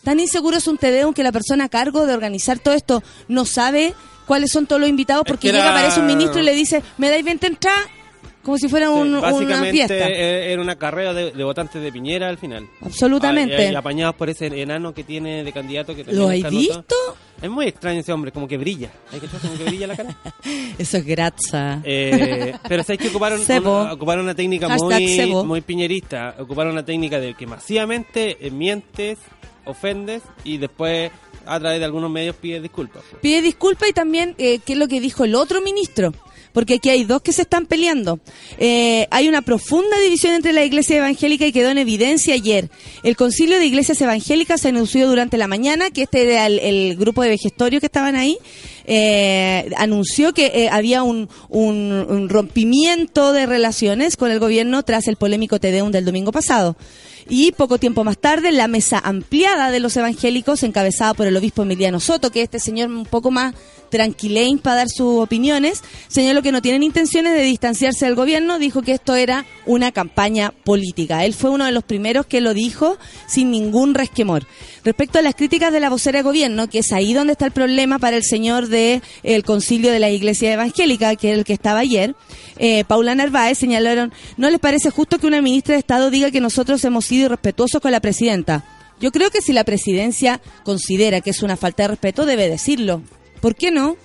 Tan 0.04 0.20
inseguro 0.20 0.57
es 0.57 0.66
un 0.68 0.78
TDUM 0.78 1.12
que 1.12 1.22
la 1.22 1.33
persona 1.33 1.64
a 1.64 1.68
cargo 1.68 2.07
de 2.07 2.14
organizar 2.14 2.59
todo 2.59 2.74
esto 2.74 3.02
no 3.26 3.44
sabe 3.44 3.94
cuáles 4.26 4.52
son 4.52 4.66
todos 4.66 4.81
los 4.81 4.88
invitados 4.88 5.24
porque 5.26 5.48
que 5.48 5.52
llega, 5.52 5.70
aparece 5.70 6.00
un 6.00 6.07
ministro 6.07 6.40
y 6.40 6.44
le 6.44 6.54
dice, 6.54 6.83
¿me 6.96 7.11
dais 7.11 7.24
20 7.24 7.46
entradas? 7.46 7.87
Como 8.42 8.57
si 8.57 8.68
fuera 8.68 8.87
Sí, 8.87 8.92
un- 8.92 9.14
una 9.16 9.62
fiesta. 9.64 9.94
eh, 10.09 10.53
era 10.53 10.62
una 10.62 10.77
carrera 10.77 11.12
de, 11.12 11.33
de 11.33 11.44
votantes 11.44 11.83
de 11.83 11.92
Piñera 11.92 12.29
al 12.29 12.38
final. 12.38 12.66
Absolutamente. 12.81 13.68
Y- 13.68 13.72
y 13.72 13.74
apañados 13.74 14.14
por 14.14 14.31
ese 14.31 14.46
enano 14.46 14.94
que 14.94 15.05
tiene 15.05 15.44
de 15.44 15.53
candidato 15.53 15.94
que 15.94 16.05
¿Lo 16.05 16.29
anotado. 16.29 16.51
visto? 16.57 16.94
Es 17.42 17.51
muy 17.51 17.66
extraño 17.66 18.01
ese 18.01 18.12
hombre, 18.12 18.33
como 18.33 18.48
que 18.48 18.57
brilla. 18.57 18.90
¿Hay 19.12 19.20
que 19.20 19.27
como 19.27 19.57
que 19.57 19.64
brilla 19.64 19.87
la 19.88 19.96
cara? 19.96 20.16
Eso 20.79 20.96
es 20.96 21.05
graza. 21.07 21.81
Eh, 21.85 22.55
pero 22.68 22.83
sabes 22.85 23.01
que 23.01 23.09
ocuparon 23.09 23.40
una, 23.48 23.92
ocuparon 23.92 24.24
una 24.24 24.35
técnica 24.35 24.68
Hashtag 24.68 25.29
muy, 25.29 25.44
muy 25.44 25.61
piñerista. 25.61 26.35
Ocuparon 26.38 26.72
una 26.72 26.85
técnica 26.85 27.20
de 27.20 27.35
que 27.35 27.46
masivamente 27.46 28.38
eh, 28.40 28.51
mientes, 28.51 29.18
ofendes 29.66 30.22
y 30.44 30.57
después 30.59 31.11
a 31.46 31.59
través 31.61 31.79
de 31.79 31.85
algunos 31.85 32.11
medios 32.11 32.37
pides 32.37 32.62
disculpas. 32.62 33.03
Pide 33.22 33.40
disculpas 33.42 33.88
y 33.88 33.92
también 33.92 34.35
eh, 34.38 34.59
qué 34.64 34.72
es 34.74 34.79
lo 34.79 34.88
que 34.88 35.01
dijo 35.01 35.24
el 35.24 35.35
otro 35.35 35.61
ministro. 35.62 36.12
Porque 36.52 36.74
aquí 36.74 36.88
hay 36.90 37.04
dos 37.04 37.22
que 37.22 37.32
se 37.32 37.42
están 37.42 37.66
peleando. 37.66 38.20
Eh, 38.58 39.06
hay 39.11 39.28
una 39.28 39.42
profunda 39.42 39.98
división 40.00 40.34
entre 40.34 40.52
la 40.52 40.64
iglesia 40.64 40.96
evangélica 40.98 41.46
y 41.46 41.52
quedó 41.52 41.70
en 41.70 41.78
evidencia 41.78 42.34
ayer. 42.34 42.68
El 43.02 43.16
concilio 43.16 43.58
de 43.58 43.66
iglesias 43.66 44.00
evangélicas 44.00 44.61
se 44.61 44.68
anunció 44.68 45.08
durante 45.08 45.37
la 45.37 45.46
mañana, 45.48 45.90
que 45.90 46.02
este 46.02 46.22
era 46.32 46.46
el, 46.46 46.96
grupo 46.96 47.22
de 47.22 47.28
vejestorios 47.30 47.80
que 47.80 47.87
estaban 47.87 48.16
ahí, 48.16 48.38
eh, 48.87 49.68
anunció 49.76 50.32
que 50.32 50.46
eh, 50.46 50.68
había 50.70 51.02
un, 51.02 51.28
un- 51.48 52.06
un 52.08 52.28
rompimiento 52.28 53.32
de 53.32 53.46
relaciones 53.46 54.16
con 54.16 54.30
el 54.30 54.38
gobierno 54.40 54.82
tras 54.82 55.06
el 55.08 55.16
polémico 55.16 55.61
Tedeum 55.61 55.90
del 55.90 56.04
domingo 56.04 56.32
pasado. 56.32 56.76
Y 57.30 57.52
poco 57.52 57.78
tiempo 57.78 58.04
más 58.04 58.16
tarde, 58.16 58.52
la 58.52 58.68
mesa 58.68 58.98
ampliada 58.98 59.70
de 59.70 59.80
los 59.80 59.96
evangélicos, 59.98 60.62
encabezada 60.62 61.12
por 61.12 61.26
el 61.26 61.36
obispo 61.36 61.62
Emiliano 61.62 62.00
Soto, 62.00 62.30
que 62.30 62.40
es 62.40 62.44
este 62.44 62.58
señor 62.58 62.88
un 62.88 63.04
poco 63.04 63.30
más 63.30 63.54
tranquilein 63.90 64.58
para 64.58 64.76
dar 64.76 64.88
sus 64.88 65.20
opiniones, 65.20 65.82
señaló 66.08 66.42
que 66.42 66.52
no 66.52 66.62
tienen 66.62 66.82
intenciones 66.82 67.34
de 67.34 67.42
distanciarse 67.42 68.06
del 68.06 68.14
gobierno, 68.14 68.58
dijo 68.58 68.82
que 68.82 68.92
esto 68.92 69.14
era 69.14 69.44
una 69.66 69.92
campaña 69.92 70.52
política. 70.64 71.24
Él 71.24 71.34
fue 71.34 71.50
uno 71.50 71.64
de 71.64 71.72
los 71.72 71.84
primeros 71.84 72.26
que 72.26 72.40
lo 72.40 72.54
dijo 72.54 72.98
sin 73.26 73.50
ningún 73.50 73.94
resquemor. 73.94 74.46
Respecto 74.84 75.18
a 75.18 75.22
las 75.22 75.34
críticas 75.34 75.72
de 75.72 75.80
la 75.80 75.90
vocera 75.90 76.18
de 76.18 76.22
gobierno, 76.22 76.68
que 76.68 76.78
es 76.78 76.92
ahí 76.92 77.12
donde 77.12 77.32
está 77.32 77.44
el 77.46 77.52
problema 77.52 77.98
para 77.98 78.16
el 78.16 78.22
señor 78.24 78.68
de 78.68 79.02
el 79.22 79.44
concilio 79.44 79.92
de 79.92 79.98
la 79.98 80.10
iglesia 80.10 80.52
evangélica, 80.52 81.16
que 81.16 81.32
es 81.32 81.38
el 81.38 81.44
que 81.44 81.52
estaba 81.52 81.80
ayer, 81.80 82.14
eh, 82.58 82.84
Paula 82.84 83.14
Narváez 83.14 83.58
señalaron, 83.58 84.12
no 84.36 84.50
les 84.50 84.60
parece 84.60 84.90
justo 84.90 85.18
que 85.18 85.26
una 85.26 85.42
ministra 85.42 85.74
de 85.74 85.80
Estado 85.80 86.10
diga 86.10 86.30
que 86.30 86.40
nosotros 86.40 86.84
hemos 86.84 87.04
sido 87.04 87.17
irrespetuosos 87.26 87.81
con 87.81 87.92
la 87.92 88.00
presidenta. 88.00 88.64
Yo 89.00 89.12
creo 89.12 89.31
que 89.31 89.40
si 89.42 89.52
la 89.52 89.64
presidencia 89.64 90.40
considera 90.64 91.20
que 91.20 91.31
es 91.31 91.42
una 91.42 91.57
falta 91.57 91.85
de 91.85 91.88
respeto, 91.88 92.26
debe 92.26 92.48
decirlo. 92.48 93.02
¿Por 93.40 93.54
qué 93.54 93.70
no? 93.70 93.96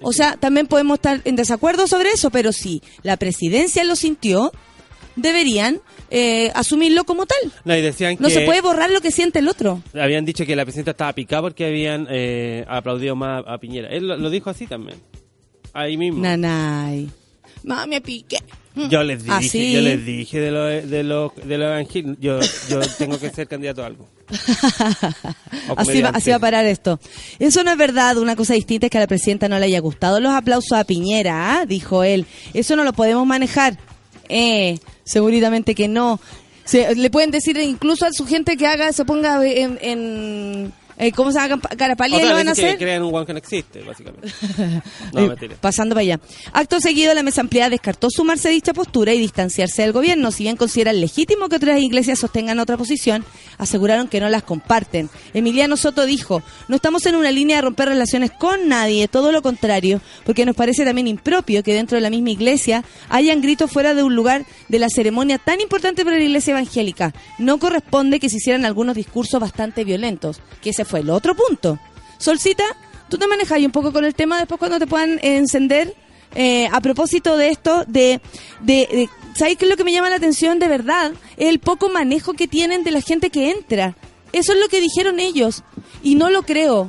O 0.00 0.12
sea, 0.14 0.36
también 0.38 0.66
podemos 0.66 0.96
estar 0.96 1.20
en 1.24 1.36
desacuerdo 1.36 1.86
sobre 1.86 2.10
eso, 2.10 2.30
pero 2.30 2.52
si 2.52 2.82
la 3.02 3.18
presidencia 3.18 3.84
lo 3.84 3.96
sintió, 3.96 4.50
deberían 5.14 5.80
eh, 6.10 6.50
asumirlo 6.54 7.04
como 7.04 7.26
tal. 7.26 7.38
No, 7.64 7.76
y 7.76 7.82
decían 7.82 8.16
No 8.18 8.28
que 8.28 8.34
se 8.34 8.40
puede 8.46 8.62
borrar 8.62 8.90
lo 8.90 9.02
que 9.02 9.10
siente 9.10 9.40
el 9.40 9.48
otro. 9.48 9.82
habían 9.92 10.24
dicho 10.24 10.46
que 10.46 10.56
la 10.56 10.64
presidenta 10.64 10.92
estaba 10.92 11.12
picada 11.12 11.42
porque 11.42 11.66
habían 11.66 12.06
eh, 12.10 12.64
aplaudido 12.66 13.14
más 13.14 13.44
a 13.46 13.58
Piñera. 13.58 13.88
Él 13.88 14.08
lo, 14.08 14.16
lo 14.16 14.30
dijo 14.30 14.48
así 14.48 14.66
también. 14.66 14.98
Ahí 15.74 15.98
mismo. 15.98 16.22
Nanay. 16.22 17.10
Mami, 17.62 18.00
piqué. 18.00 18.38
Yo 18.74 19.02
les 19.02 19.24
dije, 19.24 19.34
Así. 19.36 19.72
yo 19.72 19.80
les 19.80 20.06
dije 20.06 20.38
de 20.40 20.50
lo 20.52 20.64
de 20.64 21.02
lo, 21.02 21.32
de 21.44 21.58
lo 21.58 21.64
evangélico. 21.66 22.16
Yo, 22.20 22.38
yo 22.68 22.80
tengo 22.98 23.18
que 23.18 23.30
ser 23.30 23.48
candidato 23.48 23.82
a 23.82 23.86
algo. 23.86 24.08
Así, 24.30 25.22
va, 25.68 25.74
comediante. 25.76 26.18
así 26.18 26.30
va 26.30 26.36
a 26.36 26.40
parar 26.40 26.64
esto. 26.66 27.00
Eso 27.38 27.64
no 27.64 27.72
es 27.72 27.76
verdad. 27.76 28.16
Una 28.18 28.36
cosa 28.36 28.54
distinta 28.54 28.86
es 28.86 28.90
que 28.90 28.98
a 28.98 29.00
la 29.00 29.06
presidenta 29.06 29.48
no 29.48 29.58
le 29.58 29.66
haya 29.66 29.80
gustado 29.80 30.20
los 30.20 30.32
aplausos 30.32 30.72
a 30.78 30.84
Piñera, 30.84 31.54
¿ah? 31.60 31.66
dijo 31.66 32.04
él. 32.04 32.26
Eso 32.54 32.76
no 32.76 32.84
lo 32.84 32.92
podemos 32.92 33.26
manejar. 33.26 33.76
Eh, 34.28 34.78
seguridamente 35.04 35.74
que 35.74 35.88
no. 35.88 36.20
Se- 36.64 36.94
le 36.94 37.10
pueden 37.10 37.32
decir 37.32 37.56
incluso 37.58 38.06
a 38.06 38.12
su 38.12 38.24
gente 38.26 38.56
que 38.56 38.66
haga, 38.68 38.92
se 38.92 39.04
ponga 39.04 39.44
en, 39.44 39.78
en 39.82 40.72
eh, 41.00 41.12
¿cómo 41.12 41.32
se 41.32 41.38
llama? 41.40 41.60
Carapalía 41.76 42.18
lo 42.24 42.34
van 42.34 42.48
a 42.48 42.50
dicen 42.52 42.54
que 42.64 42.68
hacer. 42.70 42.78
crean 42.78 43.02
un 43.02 43.10
guan 43.10 43.26
que 43.26 43.32
no 43.32 43.38
existe, 43.38 43.82
básicamente. 43.82 44.28
No, 45.12 45.20
Eh, 45.20 45.28
mentira. 45.28 45.56
pasando 45.60 45.94
para 45.94 46.02
allá. 46.02 46.20
Acto 46.52 46.80
seguido, 46.80 47.12
la 47.14 47.22
mesa 47.22 47.40
ampliada 47.40 47.70
descartó 47.70 48.08
sumarse 48.10 48.48
a 48.48 48.50
dicha 48.50 48.72
postura 48.72 49.12
y 49.14 49.18
distanciarse 49.18 49.82
del 49.82 49.92
gobierno. 49.92 50.30
Si 50.30 50.44
bien 50.44 50.56
consideran 50.56 51.00
legítimo 51.00 51.48
que 51.48 51.56
otras 51.56 51.80
iglesias 51.80 52.18
sostengan 52.18 52.58
otra 52.60 52.76
posición, 52.76 53.24
aseguraron 53.58 54.08
que 54.08 54.20
no 54.20 54.28
las 54.28 54.42
comparten. 54.42 55.10
Emiliano 55.34 55.76
Soto 55.76 56.06
dijo, 56.06 56.42
no 56.68 56.76
estamos 56.76 57.06
en 57.06 57.16
una 57.16 57.30
línea 57.32 57.56
de 57.56 57.62
romper 57.62 57.88
relaciones 57.88 58.30
con 58.30 58.68
nadie, 58.68 59.08
todo 59.08 59.32
lo 59.32 59.42
contrario, 59.42 60.00
porque 60.24 60.44
nos 60.46 60.54
parece 60.56 60.84
también 60.84 61.08
impropio 61.08 61.62
que 61.62 61.74
dentro 61.74 61.96
de 61.96 62.02
la 62.02 62.10
misma 62.10 62.30
iglesia 62.30 62.84
hayan 63.08 63.40
gritos 63.40 63.70
fuera 63.70 63.94
de 63.94 64.02
un 64.02 64.14
lugar 64.14 64.44
de 64.68 64.78
la 64.78 64.88
ceremonia 64.88 65.38
tan 65.38 65.60
importante 65.60 66.04
para 66.04 66.16
la 66.18 66.24
iglesia 66.24 66.52
evangélica. 66.52 67.12
No 67.38 67.58
corresponde 67.58 68.20
que 68.20 68.28
se 68.28 68.36
hicieran 68.36 68.64
algunos 68.64 68.94
discursos 68.96 69.40
bastante 69.40 69.84
violentos, 69.84 70.40
que 70.62 70.70
ese 70.70 70.84
fue 70.90 71.00
el 71.00 71.10
otro 71.10 71.34
punto. 71.34 71.78
Solcita, 72.18 72.64
tú 73.08 73.16
te 73.16 73.26
manejas 73.26 73.58
un 73.60 73.70
poco 73.70 73.92
con 73.92 74.04
el 74.04 74.14
tema 74.14 74.38
después 74.38 74.58
cuando 74.58 74.78
te 74.78 74.86
puedan 74.86 75.18
encender. 75.22 75.94
eh, 76.34 76.68
a 76.70 76.80
propósito 76.80 77.36
de 77.36 77.48
esto, 77.48 77.84
de, 77.88 78.20
de, 78.60 78.88
de- 78.92 79.08
¿sabes 79.34 79.56
qué 79.56 79.64
es 79.64 79.70
lo 79.70 79.76
que 79.76 79.82
me 79.84 79.92
llama 79.92 80.10
la 80.10 80.16
atención 80.16 80.58
de 80.60 80.68
verdad? 80.68 81.12
Es 81.36 81.48
el 81.48 81.58
poco 81.58 81.88
manejo 81.88 82.34
que 82.34 82.46
tienen 82.46 82.84
de 82.84 82.92
la 82.92 83.00
gente 83.00 83.30
que 83.30 83.50
entra. 83.50 83.96
Eso 84.32 84.52
es 84.52 84.60
lo 84.60 84.68
que 84.68 84.80
dijeron 84.80 85.18
ellos. 85.18 85.64
Y 86.04 86.14
no 86.14 86.30
lo 86.30 86.42
creo. 86.42 86.88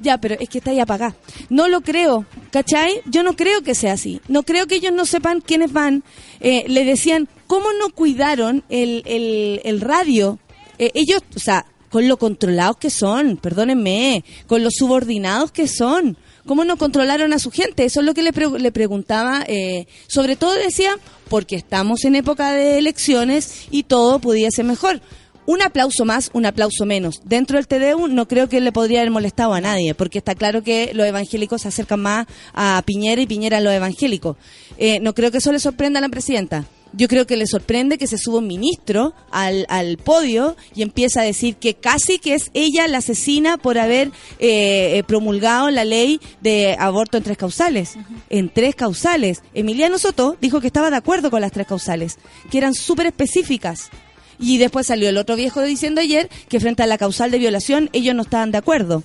Ya, 0.00 0.18
pero 0.18 0.34
es 0.40 0.48
que 0.48 0.58
está 0.58 0.72
ahí 0.72 0.80
apagada. 0.80 1.14
No 1.48 1.68
lo 1.68 1.80
creo, 1.82 2.26
¿cachai? 2.50 3.02
Yo 3.06 3.22
no 3.22 3.36
creo 3.36 3.62
que 3.62 3.76
sea 3.76 3.92
así. 3.92 4.20
No 4.26 4.42
creo 4.42 4.66
que 4.66 4.74
ellos 4.74 4.92
no 4.92 5.04
sepan 5.06 5.40
quiénes 5.40 5.72
van. 5.72 6.02
Eh, 6.40 6.64
le 6.66 6.84
decían, 6.84 7.28
¿cómo 7.46 7.66
no 7.78 7.90
cuidaron 7.90 8.64
el, 8.68 9.04
el, 9.06 9.60
el 9.62 9.80
radio? 9.80 10.40
Eh, 10.80 10.90
ellos, 10.94 11.22
o 11.36 11.38
sea, 11.38 11.66
con 11.92 12.08
lo 12.08 12.16
controlados 12.16 12.78
que 12.78 12.90
son, 12.90 13.36
perdónenme, 13.36 14.24
con 14.48 14.64
los 14.64 14.74
subordinados 14.76 15.52
que 15.52 15.68
son. 15.68 16.16
¿Cómo 16.46 16.64
no 16.64 16.76
controlaron 16.76 17.32
a 17.32 17.38
su 17.38 17.52
gente? 17.52 17.84
Eso 17.84 18.00
es 18.00 18.06
lo 18.06 18.14
que 18.14 18.22
le, 18.24 18.32
pre- 18.32 18.58
le 18.58 18.72
preguntaba. 18.72 19.44
eh, 19.46 19.86
sobre 20.08 20.34
todo 20.34 20.54
decía, 20.54 20.90
porque 21.28 21.54
estamos 21.54 22.04
en 22.04 22.16
época 22.16 22.52
de 22.52 22.78
elecciones 22.78 23.66
y 23.70 23.84
todo 23.84 24.18
podía 24.18 24.50
ser 24.50 24.64
mejor. 24.64 25.00
Un 25.44 25.60
aplauso 25.60 26.04
más, 26.04 26.30
un 26.32 26.46
aplauso 26.46 26.86
menos. 26.86 27.20
Dentro 27.24 27.58
del 27.58 27.66
TDU 27.68 28.08
no 28.08 28.26
creo 28.26 28.48
que 28.48 28.60
le 28.60 28.72
podría 28.72 29.00
haber 29.00 29.10
molestado 29.10 29.52
a 29.54 29.60
nadie, 29.60 29.92
porque 29.94 30.18
está 30.18 30.34
claro 30.34 30.62
que 30.62 30.92
los 30.94 31.06
evangélicos 31.06 31.62
se 31.62 31.68
acercan 31.68 32.00
más 32.00 32.26
a 32.54 32.82
Piñera 32.86 33.20
y 33.20 33.26
Piñera 33.26 33.58
a 33.58 33.60
los 33.60 33.72
evangélicos. 33.72 34.36
Eh, 34.78 34.98
no 35.00 35.14
creo 35.14 35.30
que 35.30 35.38
eso 35.38 35.52
le 35.52 35.58
sorprenda 35.60 35.98
a 35.98 36.00
la 36.02 36.08
presidenta. 36.08 36.64
Yo 36.94 37.08
creo 37.08 37.26
que 37.26 37.36
le 37.36 37.46
sorprende 37.46 37.96
que 37.96 38.06
se 38.06 38.18
suba 38.18 38.38
un 38.38 38.46
ministro 38.46 39.14
al, 39.30 39.64
al 39.68 39.96
podio 39.96 40.56
y 40.74 40.82
empieza 40.82 41.22
a 41.22 41.24
decir 41.24 41.56
que 41.56 41.74
casi 41.74 42.18
que 42.18 42.34
es 42.34 42.50
ella 42.52 42.86
la 42.86 42.98
asesina 42.98 43.56
por 43.56 43.78
haber 43.78 44.08
eh, 44.38 44.98
eh, 44.98 45.04
promulgado 45.06 45.70
la 45.70 45.84
ley 45.84 46.20
de 46.42 46.76
aborto 46.78 47.16
en 47.16 47.22
tres 47.22 47.38
causales. 47.38 47.94
En 48.28 48.50
tres 48.50 48.74
causales. 48.74 49.42
Emiliano 49.54 49.98
Soto 49.98 50.36
dijo 50.40 50.60
que 50.60 50.66
estaba 50.66 50.90
de 50.90 50.96
acuerdo 50.96 51.30
con 51.30 51.40
las 51.40 51.52
tres 51.52 51.66
causales, 51.66 52.18
que 52.50 52.58
eran 52.58 52.74
súper 52.74 53.06
específicas. 53.06 53.90
Y 54.38 54.58
después 54.58 54.86
salió 54.86 55.08
el 55.08 55.18
otro 55.18 55.36
viejo 55.36 55.62
diciendo 55.62 56.00
ayer 56.00 56.28
que 56.48 56.60
frente 56.60 56.82
a 56.82 56.86
la 56.86 56.98
causal 56.98 57.30
de 57.30 57.38
violación 57.38 57.88
ellos 57.92 58.14
no 58.14 58.22
estaban 58.22 58.50
de 58.50 58.58
acuerdo. 58.58 59.02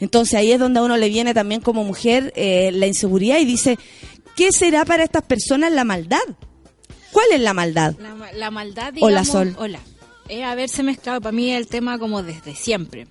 Entonces 0.00 0.34
ahí 0.34 0.52
es 0.52 0.58
donde 0.58 0.80
a 0.80 0.82
uno 0.82 0.96
le 0.96 1.08
viene 1.08 1.34
también 1.34 1.60
como 1.60 1.84
mujer 1.84 2.32
eh, 2.36 2.70
la 2.72 2.86
inseguridad 2.86 3.38
y 3.38 3.44
dice, 3.44 3.78
¿qué 4.36 4.52
será 4.52 4.84
para 4.84 5.04
estas 5.04 5.22
personas 5.22 5.72
la 5.72 5.84
maldad? 5.84 6.18
¿Cuál 7.12 7.26
es 7.32 7.40
la 7.40 7.54
maldad? 7.54 7.94
La, 7.98 8.32
la 8.32 8.50
maldad, 8.50 8.92
Hola, 9.00 9.22
digamos... 9.22 9.28
Sol. 9.28 9.56
Hola. 9.58 9.80
Es 10.28 10.44
haberse 10.44 10.82
mezclado 10.82 11.20
para 11.22 11.32
mí 11.32 11.50
el 11.52 11.66
tema 11.68 11.98
como 11.98 12.22
desde 12.22 12.54
siempre. 12.54 13.06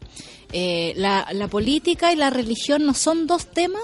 Eh, 0.52 0.94
la, 0.98 1.28
la 1.34 1.48
política 1.48 2.14
y 2.14 2.16
la 2.16 2.30
religión 2.30 2.86
no 2.86 2.94
son 2.94 3.26
dos 3.28 3.48
temas 3.52 3.84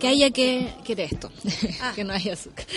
que 0.00 0.08
haya 0.08 0.30
que... 0.30 0.68
que 0.84 0.92
era 0.94 1.04
esto, 1.04 1.30
que 1.94 2.04
no 2.04 2.12
haya 2.12 2.32
azúcar. 2.34 2.66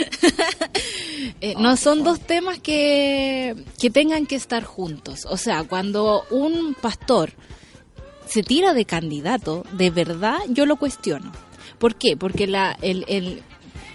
Eh, 1.40 1.56
no, 1.58 1.78
son 1.78 2.04
dos 2.04 2.20
temas 2.20 2.60
que, 2.60 3.56
que 3.80 3.90
tengan 3.90 4.26
que 4.26 4.36
estar 4.36 4.64
juntos. 4.64 5.26
O 5.30 5.38
sea, 5.38 5.64
cuando 5.64 6.24
un 6.32 6.74
pastor 6.74 7.32
se 8.28 8.44
tira 8.44 8.74
de 8.74 8.86
candidato, 8.86 9.66
de 9.74 9.90
verdad 9.90 10.40
yo 10.50 10.66
lo 10.66 10.76
cuestiono. 10.78 11.32
¿Por 11.80 11.96
qué? 11.96 12.18
Porque 12.18 12.46
la, 12.48 12.78
el, 12.82 13.06
el- 13.08 13.42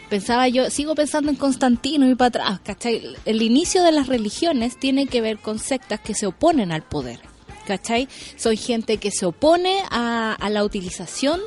pensaba 0.08 0.48
yo, 0.48 0.70
sigo 0.70 0.94
pensando 0.94 1.30
en 1.30 1.36
Constantino 1.36 2.08
y 2.08 2.14
para 2.14 2.28
atrás, 2.28 2.60
¿cachai? 2.64 3.02
El 3.24 3.42
inicio 3.42 3.82
de 3.82 3.92
las 3.92 4.06
religiones 4.06 4.78
tiene 4.78 5.06
que 5.06 5.20
ver 5.20 5.38
con 5.38 5.58
sectas 5.58 6.00
que 6.00 6.14
se 6.14 6.26
oponen 6.26 6.72
al 6.72 6.82
poder, 6.82 7.20
¿cachai? 7.66 8.08
Son 8.36 8.56
gente 8.56 8.98
que 8.98 9.10
se 9.10 9.26
opone 9.26 9.80
a, 9.90 10.34
a 10.34 10.50
la 10.50 10.64
utilización 10.64 11.40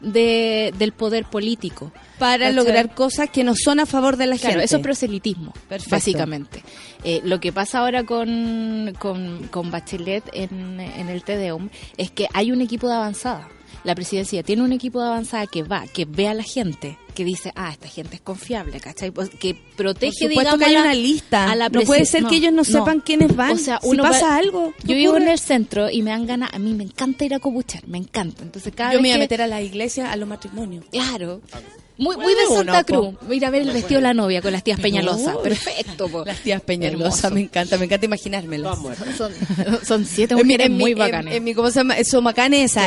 de, 0.00 0.74
del 0.78 0.92
poder 0.92 1.24
político. 1.24 1.90
Para 2.18 2.38
¿cachai? 2.46 2.54
lograr 2.54 2.94
cosas 2.94 3.30
que 3.30 3.42
no 3.42 3.54
son 3.56 3.80
a 3.80 3.86
favor 3.86 4.16
de 4.16 4.26
la 4.26 4.36
Claro, 4.36 4.52
gente. 4.52 4.64
eso 4.66 4.76
es 4.76 4.82
proselitismo, 4.82 5.52
Perfecto. 5.68 5.96
básicamente. 5.96 6.62
Eh, 7.04 7.20
lo 7.24 7.40
que 7.40 7.52
pasa 7.52 7.78
ahora 7.80 8.04
con, 8.04 8.92
con, 8.98 9.48
con 9.48 9.70
Bachelet 9.70 10.24
en, 10.32 10.78
en 10.80 11.08
el 11.08 11.22
TEDEUM 11.24 11.70
es 11.96 12.10
que 12.10 12.28
hay 12.34 12.52
un 12.52 12.60
equipo 12.60 12.86
de 12.88 12.94
avanzada. 12.94 13.48
La 13.82 13.94
presidencia 13.94 14.42
tiene 14.42 14.62
un 14.62 14.72
equipo 14.72 15.00
de 15.00 15.08
avanzada 15.08 15.46
que 15.46 15.62
va, 15.62 15.84
que 15.92 16.04
ve 16.06 16.28
a 16.28 16.34
la 16.34 16.42
gente, 16.42 16.96
que 17.14 17.24
dice, 17.24 17.52
ah, 17.54 17.70
esta 17.72 17.88
gente 17.88 18.16
es 18.16 18.20
confiable, 18.20 18.80
¿cachai? 18.80 19.10
Pues, 19.10 19.30
que 19.30 19.54
protege, 19.76 20.24
Por 20.26 20.30
supuesto 20.30 20.56
digamos, 20.56 20.58
que 20.58 20.64
hay 20.64 20.76
una 20.76 20.94
lista. 20.94 21.50
a 21.50 21.54
la 21.54 21.68
no 21.68 21.80
puede 21.82 22.04
ser 22.04 22.24
que 22.24 22.36
ellos 22.36 22.52
no, 22.52 22.64
sepan 22.64 23.00
quiénes 23.00 23.34
van. 23.34 23.52
O 23.52 23.56
sea, 23.56 23.78
si 23.82 23.96
pasa 23.96 24.26
va- 24.28 24.36
algo. 24.36 24.74
Yo 24.84 24.94
vivo 24.96 25.16
en 25.16 25.28
el 25.28 25.38
centro 25.38 25.88
y 25.90 26.02
me 26.02 26.10
dan 26.10 26.26
ganas, 26.26 26.50
a 26.52 26.58
mí 26.58 26.74
me 26.74 26.84
encanta 26.84 27.24
ir 27.24 27.34
a 27.34 27.38
cobuchar, 27.38 27.86
me 27.86 27.98
encanta. 27.98 28.42
Entonces 28.42 28.72
cada 28.74 28.90
Yo 28.92 28.98
vez 28.98 29.02
me 29.02 29.08
iba 29.08 29.16
a 29.16 29.18
meter 29.20 29.40
a 29.42 29.46
la 29.46 29.62
iglesia 29.62 30.10
a 30.12 30.16
los 30.16 30.28
matrimonios. 30.28 30.84
Claro. 30.90 31.40
Muy, 31.96 32.16
muy 32.16 32.34
de 32.34 32.46
Santa 32.46 32.72
uno, 32.72 32.84
Cruz. 32.84 33.16
po. 33.26 33.32
Ir 33.32 33.46
a 33.46 33.50
ver 33.50 33.62
el 33.62 33.70
vestido 33.70 33.98
de 34.00 34.02
la 34.02 34.14
novia 34.14 34.42
con 34.42 34.52
las 34.52 34.64
tías 34.64 34.80
Peñalosa. 34.80 35.36
Perfecto, 35.42 36.08
po. 36.08 36.24
Las 36.24 36.40
tías 36.40 36.60
Peñalosa, 36.60 37.04
Hermoso. 37.28 37.30
me 37.30 37.40
encanta, 37.42 37.78
me 37.78 37.84
encanta 37.84 38.06
imaginármelas. 38.06 38.78
Son, 39.16 39.32
son 39.86 40.04
siete 40.04 40.34
En 40.34 40.38
mi- 40.38 40.44
mujeres 40.44 40.66
en 40.66 40.72
mi- 40.76 40.78
muy 40.80 40.92
en-. 40.92 41.28
En, 41.28 41.44
mi, 41.44 41.54
¿cómo 41.54 41.70
se 41.70 41.80
llama? 41.80 41.94
Son 42.04 42.24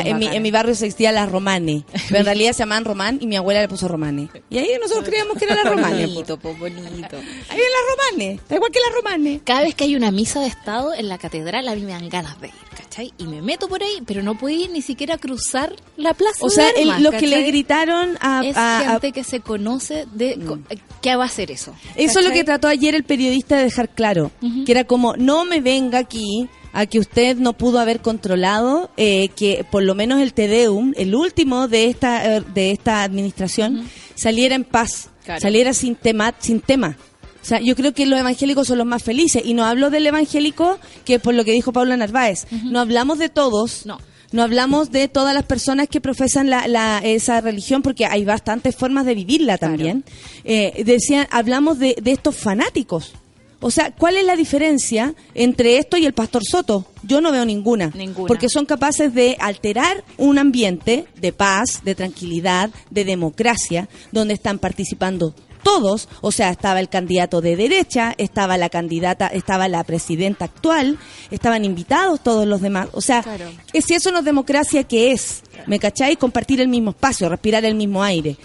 En 0.04 0.18
mi, 0.18 0.26
en 0.26 0.42
mi 0.42 0.50
barrio 0.50 0.74
se 0.74 0.86
existía 0.86 1.10
la 1.12 1.26
Romane. 1.26 1.84
Pero 2.08 2.20
en 2.20 2.24
realidad 2.26 2.52
se 2.52 2.58
llamaban 2.58 2.84
Román 2.84 3.18
y 3.20 3.26
mi 3.26 3.36
abuela 3.36 3.60
le 3.62 3.68
puso 3.68 3.88
Romane. 3.88 4.28
Y 4.50 4.58
ahí 4.58 4.68
nosotros 4.80 5.04
creíamos 5.06 5.38
que 5.38 5.44
era 5.46 5.54
la 5.54 5.64
Romane. 5.70 6.06
bonito, 6.06 6.36
po, 6.38 6.54
bonito. 6.54 7.16
Ahí 7.48 7.58
en 7.58 7.72
la 7.72 8.12
Romane. 8.12 8.40
Da 8.48 8.56
igual 8.56 8.70
que 8.70 8.80
la 8.80 8.94
Romane. 8.94 9.40
Cada 9.44 9.62
vez 9.62 9.74
que 9.74 9.84
hay 9.84 9.96
una 9.96 10.10
misa 10.10 10.40
de 10.40 10.48
Estado 10.48 10.92
en 10.94 11.08
la 11.08 11.18
catedral, 11.18 11.66
a 11.68 11.74
mí 11.74 11.80
me 11.82 11.92
dan 11.92 12.08
ganas 12.08 12.40
de 12.40 12.48
ir, 12.48 12.54
¿cachai? 12.76 13.12
Y 13.18 13.24
me 13.24 13.40
meto 13.42 13.68
por 13.68 13.82
ahí, 13.82 14.02
pero 14.06 14.22
no 14.22 14.36
puedo 14.36 14.54
ir 14.54 14.70
ni 14.70 14.82
siquiera 14.82 15.14
a 15.14 15.18
cruzar 15.18 15.74
la 15.96 16.14
plaza 16.14 16.44
O 16.44 16.50
sea, 16.50 16.66
de 16.72 16.82
el- 16.82 16.90
armas, 16.90 17.02
lo 17.02 17.12
que 17.12 17.26
le 17.26 17.42
gritaron 17.42 18.16
a... 18.20 18.97
Que 19.00 19.24
se 19.24 19.40
conoce 19.40 20.06
de... 20.12 20.38
co- 20.46 20.58
¿Qué 21.00 21.14
va 21.16 21.24
a 21.24 21.26
hacer 21.26 21.50
eso? 21.50 21.74
Eso 21.96 22.18
es 22.20 22.24
lo 22.26 22.32
que 22.32 22.44
trató 22.44 22.68
ayer 22.68 22.94
el 22.94 23.04
periodista 23.04 23.56
de 23.56 23.64
dejar 23.64 23.88
claro, 23.88 24.30
que 24.66 24.72
era 24.72 24.84
como, 24.84 25.16
no 25.16 25.44
me 25.44 25.60
venga 25.60 25.98
aquí 25.98 26.48
a 26.72 26.86
que 26.86 26.98
usted 26.98 27.36
no 27.36 27.52
pudo 27.54 27.78
haber 27.78 28.00
controlado 28.00 28.90
eh, 28.96 29.28
que 29.36 29.64
por 29.70 29.82
lo 29.82 29.94
menos 29.94 30.20
el 30.20 30.34
Tedeum, 30.34 30.92
el 30.96 31.14
último 31.14 31.66
de 31.68 31.86
esta 31.86 32.36
eh, 32.36 32.42
de 32.54 32.72
esta 32.72 33.02
administración, 33.02 33.88
saliera 34.14 34.54
en 34.54 34.64
paz, 34.64 35.08
Claro. 35.24 35.40
saliera 35.40 35.72
sin 35.74 35.94
tema, 35.94 36.34
sin 36.38 36.60
tema. 36.60 36.96
O 37.42 37.44
sea, 37.48 37.60
yo 37.60 37.74
creo 37.76 37.92
que 37.94 38.04
los 38.06 38.18
evangélicos 38.18 38.66
son 38.66 38.78
los 38.78 38.86
más 38.86 39.02
felices 39.02 39.42
y 39.44 39.54
no 39.54 39.64
hablo 39.64 39.90
del 39.90 40.06
evangélico 40.06 40.78
que 41.04 41.18
por 41.18 41.34
lo 41.34 41.44
que 41.44 41.52
dijo 41.52 41.72
Paula 41.72 41.96
Narváez, 41.96 42.46
no 42.64 42.80
hablamos 42.80 43.18
de 43.18 43.28
todos. 43.28 43.86
No. 43.86 43.98
No 44.30 44.42
hablamos 44.42 44.90
de 44.90 45.08
todas 45.08 45.32
las 45.34 45.44
personas 45.44 45.88
que 45.88 46.00
profesan 46.00 46.50
la, 46.50 46.68
la- 46.68 46.98
esa 47.02 47.40
religión, 47.40 47.82
porque 47.82 48.04
hay 48.06 48.24
bastantes 48.24 48.76
formas 48.76 49.06
de 49.06 49.14
vivirla 49.14 49.56
también. 49.58 50.04
Eh, 50.44 50.82
decían, 50.84 51.26
hablamos 51.30 51.78
de, 51.78 51.96
de 52.02 52.12
estos 52.12 52.36
fanáticos. 52.36 53.12
O 53.60 53.72
sea, 53.72 53.90
¿cuál 53.90 54.16
es 54.16 54.24
la 54.24 54.36
diferencia 54.36 55.14
entre 55.34 55.78
esto 55.78 55.96
y 55.96 56.06
el 56.06 56.12
pastor 56.12 56.44
Soto? 56.44 56.84
Yo 57.02 57.20
no 57.20 57.32
veo 57.32 57.44
ninguna. 57.44 57.90
Ninguna. 57.96 58.28
Porque 58.28 58.48
son 58.48 58.66
capaces 58.66 59.12
de 59.14 59.36
alterar 59.40 60.04
un 60.16 60.38
ambiente 60.38 61.06
de 61.20 61.32
paz, 61.32 61.80
de 61.84 61.96
tranquilidad, 61.96 62.70
de 62.90 63.04
democracia, 63.04 63.88
donde 64.12 64.34
están 64.34 64.60
participando 64.60 65.34
todos, 65.62 66.08
o 66.20 66.32
sea, 66.32 66.50
estaba 66.50 66.80
el 66.80 66.88
candidato 66.88 67.40
de 67.40 67.56
derecha, 67.56 68.14
estaba 68.18 68.56
la 68.56 68.68
candidata, 68.68 69.26
estaba 69.28 69.68
la 69.68 69.84
presidenta 69.84 70.46
actual, 70.46 70.98
estaban 71.30 71.64
invitados 71.64 72.20
todos 72.22 72.46
los 72.46 72.60
demás, 72.60 72.88
o 72.92 73.00
sea, 73.00 73.22
Claro. 73.22 73.46
es 73.72 73.84
si 73.84 73.94
eso 73.94 74.10
no 74.12 74.20
es 74.20 74.24
democracia, 74.24 74.84
¿qué 74.84 75.12
es? 75.12 75.42
¿Me 75.66 75.78
cachai? 75.78 76.16
Compartir 76.16 76.60
el 76.60 76.68
mismo 76.68 76.90
espacio, 76.90 77.28
respirar 77.28 77.64
el 77.64 77.74
mismo 77.74 78.02
aire. 78.02 78.36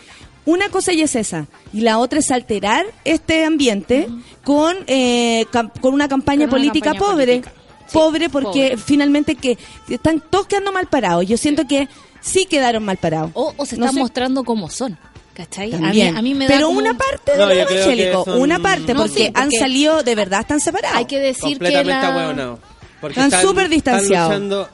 Una 0.45 0.67
cosa 0.69 0.91
ya 0.91 1.05
es 1.05 1.15
esa, 1.15 1.47
y 1.71 1.81
la 1.81 1.99
otra 1.99 2.19
es 2.19 2.29
alterar 2.29 2.85
este 3.05 3.45
ambiente 3.45 4.07
con, 4.43 4.75
eh, 4.87 5.45
con 5.79 5.93
una 5.93 6.09
campaña 6.09 6.47
Con 6.47 6.59
una 6.59 6.67
política 6.69 6.91
campaña 6.91 7.11
pobre. 7.11 7.25
política. 7.39 7.53
Sí, 7.87 7.93
pobre 7.93 8.29
porque 8.29 8.69
pobre. 8.71 8.77
finalmente 8.77 9.35
que 9.35 9.57
están 9.89 10.21
todos 10.29 10.47
quedando 10.47 10.71
mal 10.71 10.87
parados. 10.87 11.25
Yo 11.27 11.37
siento 11.37 11.65
que 11.67 11.87
sí 12.21 12.45
quedaron 12.45 12.83
mal 12.83 12.97
parados. 12.97 13.31
O, 13.35 13.53
o 13.55 13.65
se 13.65 13.77
No 13.77 13.85
están 13.85 13.95
sé. 13.95 13.99
mostrando 14.01 14.43
como 14.43 14.69
son, 14.69 14.97
¿cachai? 15.33 15.73
A 15.73 15.77
mí, 15.77 15.81
También. 15.83 16.17
a 16.17 16.21
mí 16.21 16.33
me 16.33 16.45
da 16.47 16.53
Pero 16.55 16.67
como- 16.67 16.79
una 16.79 16.93
parte 16.97 17.31
No, 17.37 17.47
de 17.47 17.55
que 17.55 17.61
evangélicos, 17.73 18.25
son- 18.25 18.41
una 18.41 18.59
parte, 18.59 18.93
No, 18.93 19.01
porque, 19.01 19.25
sí, 19.27 19.31
han 19.33 19.51
salido, 19.51 20.03
de 20.03 20.15
verdad, 20.15 20.41
están 20.41 20.59
separados. 20.59 20.97
Hay 20.97 21.05
que 21.05 21.19
decir 21.19 21.57
que 21.59 21.65
completamente 21.65 22.43
la... 22.43 22.57
Porque 23.01 23.19
Están 23.19 23.41
súper 23.41 23.67
distanciados. 23.69 24.31
Están 24.33 24.49
luchando, 24.49 24.69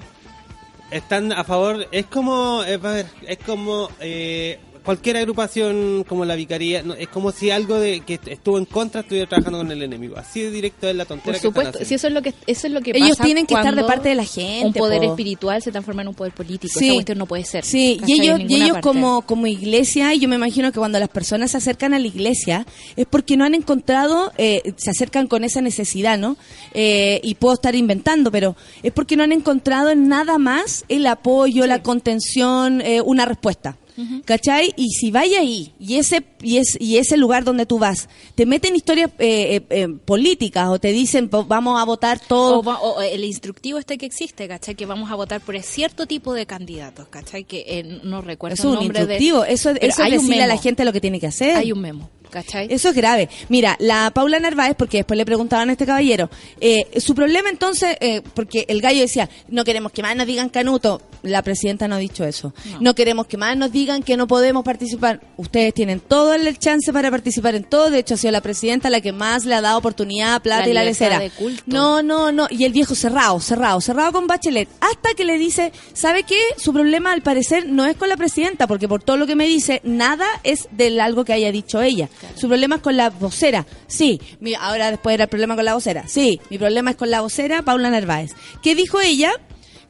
están 0.91 1.31
a 1.31 1.43
favor, 1.43 1.87
es 1.91 2.05
como, 2.07 2.63
eh, 2.63 2.73
a 2.75 2.77
ver, 2.77 3.05
es 3.27 3.37
como 3.39 3.89
eh, 3.99 4.59
cualquier 4.83 5.17
agrupación 5.17 6.05
como 6.07 6.25
la 6.25 6.35
vicaría, 6.35 6.83
no, 6.83 6.93
es 6.93 7.07
como 7.07 7.31
si 7.31 7.51
algo 7.51 7.79
de 7.79 8.01
que 8.01 8.19
estuvo 8.25 8.57
en 8.57 8.65
contra 8.65 9.01
estuviera 9.01 9.27
trabajando 9.27 9.59
con 9.59 9.71
el 9.71 9.81
enemigo. 9.81 10.17
Así 10.17 10.41
de 10.41 10.51
directo 10.51 10.87
es 10.87 10.95
la 10.95 11.05
tontera 11.05 11.33
Por 11.33 11.41
que 11.41 11.47
supuesto, 11.47 11.71
están 11.71 11.87
si 11.87 11.95
eso 11.95 12.07
es 12.07 12.13
lo 12.13 12.21
que 12.21 12.33
eso 12.47 12.67
es 12.67 12.73
lo 12.73 12.81
que 12.81 12.91
Ellos 12.91 13.11
pasa 13.11 13.23
tienen 13.23 13.45
que 13.45 13.53
estar 13.53 13.75
de 13.75 13.83
parte 13.83 14.09
de 14.09 14.15
la 14.15 14.25
gente, 14.25 14.67
Un 14.67 14.73
poder 14.73 15.01
po. 15.01 15.11
espiritual 15.11 15.61
se 15.61 15.71
transforma 15.71 16.01
en 16.01 16.09
un 16.09 16.15
poder 16.15 16.33
político. 16.33 16.79
Sí. 16.79 16.85
Esa 16.85 16.93
cuestión 16.95 17.17
no 17.17 17.25
puede 17.25 17.45
ser. 17.45 17.65
Sí, 17.65 17.99
y 18.05 18.21
ellos, 18.21 18.39
y 18.47 18.55
ellos 18.55 18.71
parte. 18.71 18.81
como, 18.81 19.21
como 19.23 19.47
iglesia, 19.47 20.13
y 20.13 20.19
yo 20.19 20.29
me 20.29 20.35
imagino 20.35 20.71
que 20.71 20.79
cuando 20.79 20.99
las 20.99 21.09
personas 21.09 21.51
se 21.51 21.57
acercan 21.57 21.93
a 21.93 21.99
la 21.99 22.07
iglesia 22.07 22.65
es 22.95 23.05
porque 23.05 23.37
no 23.37 23.45
han 23.45 23.55
encontrado, 23.55 24.31
eh, 24.37 24.73
se 24.77 24.89
acercan 24.89 25.27
con 25.27 25.43
esa 25.43 25.61
necesidad, 25.61 26.17
¿no? 26.17 26.37
Eh, 26.73 27.19
y 27.23 27.35
puedo 27.35 27.55
estar 27.55 27.75
inventando, 27.75 28.31
pero 28.31 28.55
es 28.83 28.91
porque 28.91 29.15
no 29.15 29.23
han 29.23 29.31
encontrado 29.31 29.89
en 29.89 30.07
nada 30.07 30.37
más 30.37 30.85
el 30.89 31.05
apoyo, 31.07 31.65
la 31.67 31.81
contención, 31.81 32.81
eh, 32.81 33.01
una 33.01 33.25
respuesta. 33.25 33.77
¿Cachai? 34.25 34.73
Y 34.77 34.89
si 34.91 35.11
vaya 35.11 35.39
ahí, 35.39 35.73
y 35.79 35.95
ese, 35.95 36.23
y, 36.41 36.57
es, 36.57 36.77
y 36.79 36.97
ese 36.97 37.17
lugar 37.17 37.43
donde 37.43 37.65
tú 37.65 37.79
vas, 37.79 38.07
te 38.35 38.45
meten 38.45 38.75
historias 38.75 39.11
eh, 39.19 39.55
eh, 39.57 39.61
eh, 39.69 39.87
políticas 40.05 40.69
o 40.69 40.79
te 40.79 40.91
dicen, 40.91 41.29
"Po- 41.29 41.45
vamos 41.45 41.79
a 41.81 41.83
votar 41.85 42.19
todo. 42.19 42.59
O, 42.59 42.71
o 42.95 43.01
el 43.01 43.23
instructivo 43.23 43.77
este 43.79 43.97
que 43.97 44.05
existe, 44.05 44.47
¿cachai? 44.47 44.75
Que 44.75 44.85
vamos 44.85 45.11
a 45.11 45.15
votar 45.15 45.41
por 45.41 45.59
cierto 45.61 46.05
tipo 46.05 46.33
de 46.33 46.45
candidatos, 46.45 47.07
¿cachai? 47.09 47.43
Que 47.43 47.65
eh, 47.67 47.99
no 48.03 48.21
recuerdo 48.21 48.53
Eso 48.53 48.63
es 48.63 48.65
el 48.65 48.69
un 48.69 48.75
nombre 48.85 49.05
de- 49.05 49.13
instructivo, 49.15 49.43
eso, 49.43 49.69
Pero 49.73 49.85
eso 49.85 50.01
es 50.01 50.05
hay 50.05 50.11
un 50.13 50.17
decirle 50.23 50.43
a 50.43 50.47
la 50.47 50.57
gente 50.57 50.85
lo 50.85 50.93
que 50.93 51.01
tiene 51.01 51.19
que 51.19 51.27
hacer. 51.27 51.55
Hay 51.57 51.71
un 51.71 51.81
memo, 51.81 52.09
¿cachai? 52.29 52.67
Eso 52.69 52.89
es 52.89 52.95
grave. 52.95 53.29
Mira, 53.49 53.75
la 53.79 54.11
Paula 54.11 54.39
Narváez, 54.39 54.75
porque 54.77 54.97
después 54.97 55.17
le 55.17 55.25
preguntaban 55.25 55.69
a 55.69 55.71
este 55.73 55.85
caballero, 55.85 56.29
eh, 56.61 56.99
su 56.99 57.15
problema 57.15 57.49
entonces, 57.49 57.97
eh, 57.99 58.21
porque 58.33 58.65
el 58.67 58.81
gallo 58.81 59.01
decía, 59.01 59.29
no 59.47 59.63
queremos 59.63 59.91
que 59.91 60.01
más 60.01 60.15
nos 60.15 60.27
digan 60.27 60.49
canuto, 60.49 61.01
la 61.23 61.41
presidenta 61.41 61.87
no 61.87 61.95
ha 61.95 61.99
dicho 61.99 62.23
eso, 62.23 62.53
no. 62.79 62.95
queremos 62.95 63.27
que 63.27 63.37
más 63.37 63.57
nos 63.57 63.71
digan 63.71 64.03
que 64.03 64.17
no 64.17 64.27
podemos 64.27 64.63
participar. 64.63 65.21
Ustedes 65.37 65.73
tienen 65.73 65.99
todo 65.99 66.33
el 66.33 66.57
chance 66.57 66.91
para 66.93 67.11
participar 67.11 67.55
en 67.55 67.63
todo, 67.63 67.89
de 67.89 67.99
hecho 67.99 68.13
ha 68.13 68.17
sido 68.17 68.31
la 68.31 68.41
presidenta 68.41 68.89
la 68.89 69.01
que 69.01 69.11
más 69.11 69.45
le 69.45 69.55
ha 69.55 69.61
dado 69.61 69.77
oportunidad, 69.77 70.41
plata 70.41 70.63
La 70.63 70.69
y 70.69 70.73
la 70.73 70.83
lecera. 70.83 71.19
de 71.19 71.29
culto. 71.29 71.63
No, 71.65 72.01
no, 72.03 72.31
no, 72.31 72.47
y 72.49 72.63
el 72.63 72.73
viejo 72.73 72.95
cerrado, 72.95 73.39
cerrado, 73.39 73.81
cerrado 73.81 74.11
con 74.11 74.27
Bachelet, 74.27 74.69
hasta 74.79 75.13
que 75.15 75.25
le 75.25 75.37
dice, 75.37 75.71
¿sabe 75.93 76.23
qué? 76.23 76.39
Su 76.57 76.73
problema 76.73 77.11
al 77.11 77.21
parecer 77.21 77.67
no 77.67 77.85
es 77.85 77.95
con 77.97 78.09
la 78.09 78.17
presidenta, 78.17 78.67
porque 78.67 78.87
por 78.87 79.01
todo 79.03 79.17
lo 79.17 79.27
que 79.27 79.35
me 79.35 79.45
dice, 79.45 79.81
nada 79.83 80.27
es 80.43 80.67
del 80.71 80.99
algo 80.99 81.25
que 81.25 81.33
haya 81.33 81.51
dicho 81.51 81.81
ella. 81.81 82.09
Su 82.35 82.47
problema 82.47 82.77
es 82.77 82.81
con 82.81 82.97
la 82.97 83.09
vocera. 83.09 83.65
Sí, 83.87 84.19
mi- 84.39 84.53
ahora 84.55 84.89
después 84.91 85.13
era 85.13 85.23
el 85.25 85.29
problema 85.29 85.55
con 85.55 85.65
la 85.65 85.73
vocera. 85.73 86.07
Sí, 86.07 86.39
mi 86.49 86.57
problema 86.57 86.91
es 86.91 86.95
con 86.97 87.09
la 87.09 87.21
vocera 87.21 87.61
Paula 87.61 87.89
Narváez. 87.89 88.31
¿Qué 88.61 88.75
dijo 88.75 88.99
ella? 89.01 89.31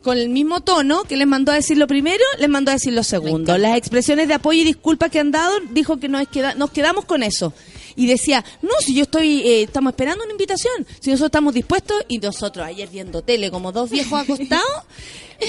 Con 0.02 0.18
el 0.18 0.30
mismo 0.30 0.62
tono 0.62 1.04
que 1.04 1.18
les 1.18 1.28
mandó 1.28 1.52
a 1.52 1.56
decir 1.56 1.78
lo 1.78 1.86
primero, 1.86 2.24
les 2.40 2.48
mandó 2.50 2.72
a 2.72 2.76
decir 2.76 2.94
lo 2.94 3.04
segundo. 3.04 3.58
Las 3.58 3.76
expresiones 3.78 4.28
de 4.30 4.34
apoyo 4.36 4.62
y 4.62 4.64
disculpas 4.64 5.12
que 5.12 5.20
han 5.20 5.32
dado, 5.32 5.54
dijo 5.72 5.98
que 5.98 6.08
nos, 6.08 6.26
queda- 6.30 6.56
nos 6.56 6.72
quedamos 6.72 7.04
con 7.06 7.22
eso. 7.22 7.54
Y 7.98 8.06
decía, 8.08 8.46
no, 8.62 8.70
si 8.80 8.94
yo 8.96 9.02
estoy, 9.04 9.42
eh, 9.42 9.64
estamos 9.64 9.92
esperando 9.92 10.24
una 10.24 10.32
invitación, 10.32 10.88
si 11.02 11.10
nosotros 11.10 11.28
estamos 11.28 11.54
dispuestos, 11.54 11.98
y 12.08 12.20
nosotros 12.20 12.66
ayer 12.66 12.88
viendo 12.88 13.24
tele 13.24 13.52
como 13.52 13.74
dos 13.74 13.90
viejos 13.90 14.22
acostados, 14.22 14.84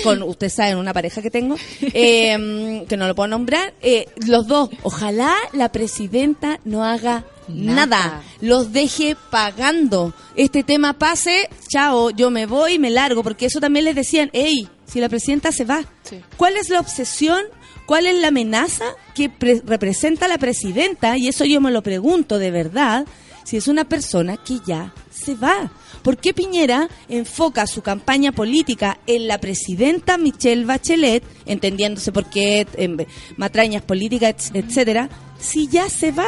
con, 0.03 0.23
ustedes 0.23 0.55
saben, 0.55 0.77
una 0.79 0.93
pareja 0.93 1.21
que 1.23 1.31
tengo, 1.31 1.57
eh, 1.81 2.85
que 2.89 2.97
no 2.97 3.07
lo 3.07 3.15
puedo 3.15 3.29
nombrar, 3.29 3.75
eh, 3.83 4.07
los 4.27 4.47
dos, 4.47 4.71
ojalá 4.83 5.35
la 5.53 5.71
presidenta 5.73 6.61
no 6.65 6.85
haga 6.85 7.25
Nada. 7.49 7.87
Nada. 7.87 8.23
Los 8.41 8.73
deje 8.73 9.17
pagando. 9.31 10.15
Este 10.37 10.63
tema 10.63 10.93
pase, 10.93 11.49
chao, 11.69 12.11
yo 12.11 12.31
me 12.31 12.47
voy, 12.47 12.79
me 12.79 12.91
largo, 12.91 13.25
porque 13.25 13.47
eso 13.47 13.59
también 13.59 13.85
les 13.87 13.97
decían, 13.97 14.31
hey, 14.33 14.69
si 14.87 15.01
la 15.01 15.09
presidenta 15.09 15.51
se 15.51 15.65
va, 15.65 15.85
Sí. 16.05 16.21
¿cuál 16.37 16.57
es 16.57 16.69
la 16.69 16.79
obsesión? 16.79 17.43
¿Cuál 17.87 18.07
es 18.07 18.15
la 18.21 18.29
amenaza 18.29 18.85
que 19.17 19.29
pre- 19.31 19.63
representa 19.67 20.29
la 20.29 20.39
presidenta? 20.39 21.19
Y 21.19 21.27
eso 21.27 21.45
yo 21.45 21.61
me 21.61 21.73
lo 21.73 21.83
pregunto 21.83 22.39
de 22.39 22.53
verdad, 22.53 23.05
si 23.43 23.57
es 23.57 23.67
una 23.67 23.85
persona 23.85 24.37
que 24.37 24.59
ya 24.65 24.95
se 25.11 25.35
va. 25.35 25.73
¿Por 26.03 26.17
qué 26.17 26.33
Piñera 26.33 26.89
enfoca 27.09 27.67
su 27.67 27.83
campaña 27.83 28.33
política 28.33 28.99
en 29.07 29.29
la 29.29 29.39
presidenta 29.39 30.17
Michelle 30.17 30.65
Bachelet, 30.65 31.23
entendiéndose 31.47 32.11
por 32.11 32.31
qué 32.31 32.67
em, 32.77 32.97
matrañas 33.37 33.83
políticas, 33.83 34.51
et- 34.55 34.65
etcétera, 34.65 35.11
si 35.39 35.69
ya 35.69 35.89
se 35.91 36.11
va? 36.13 36.27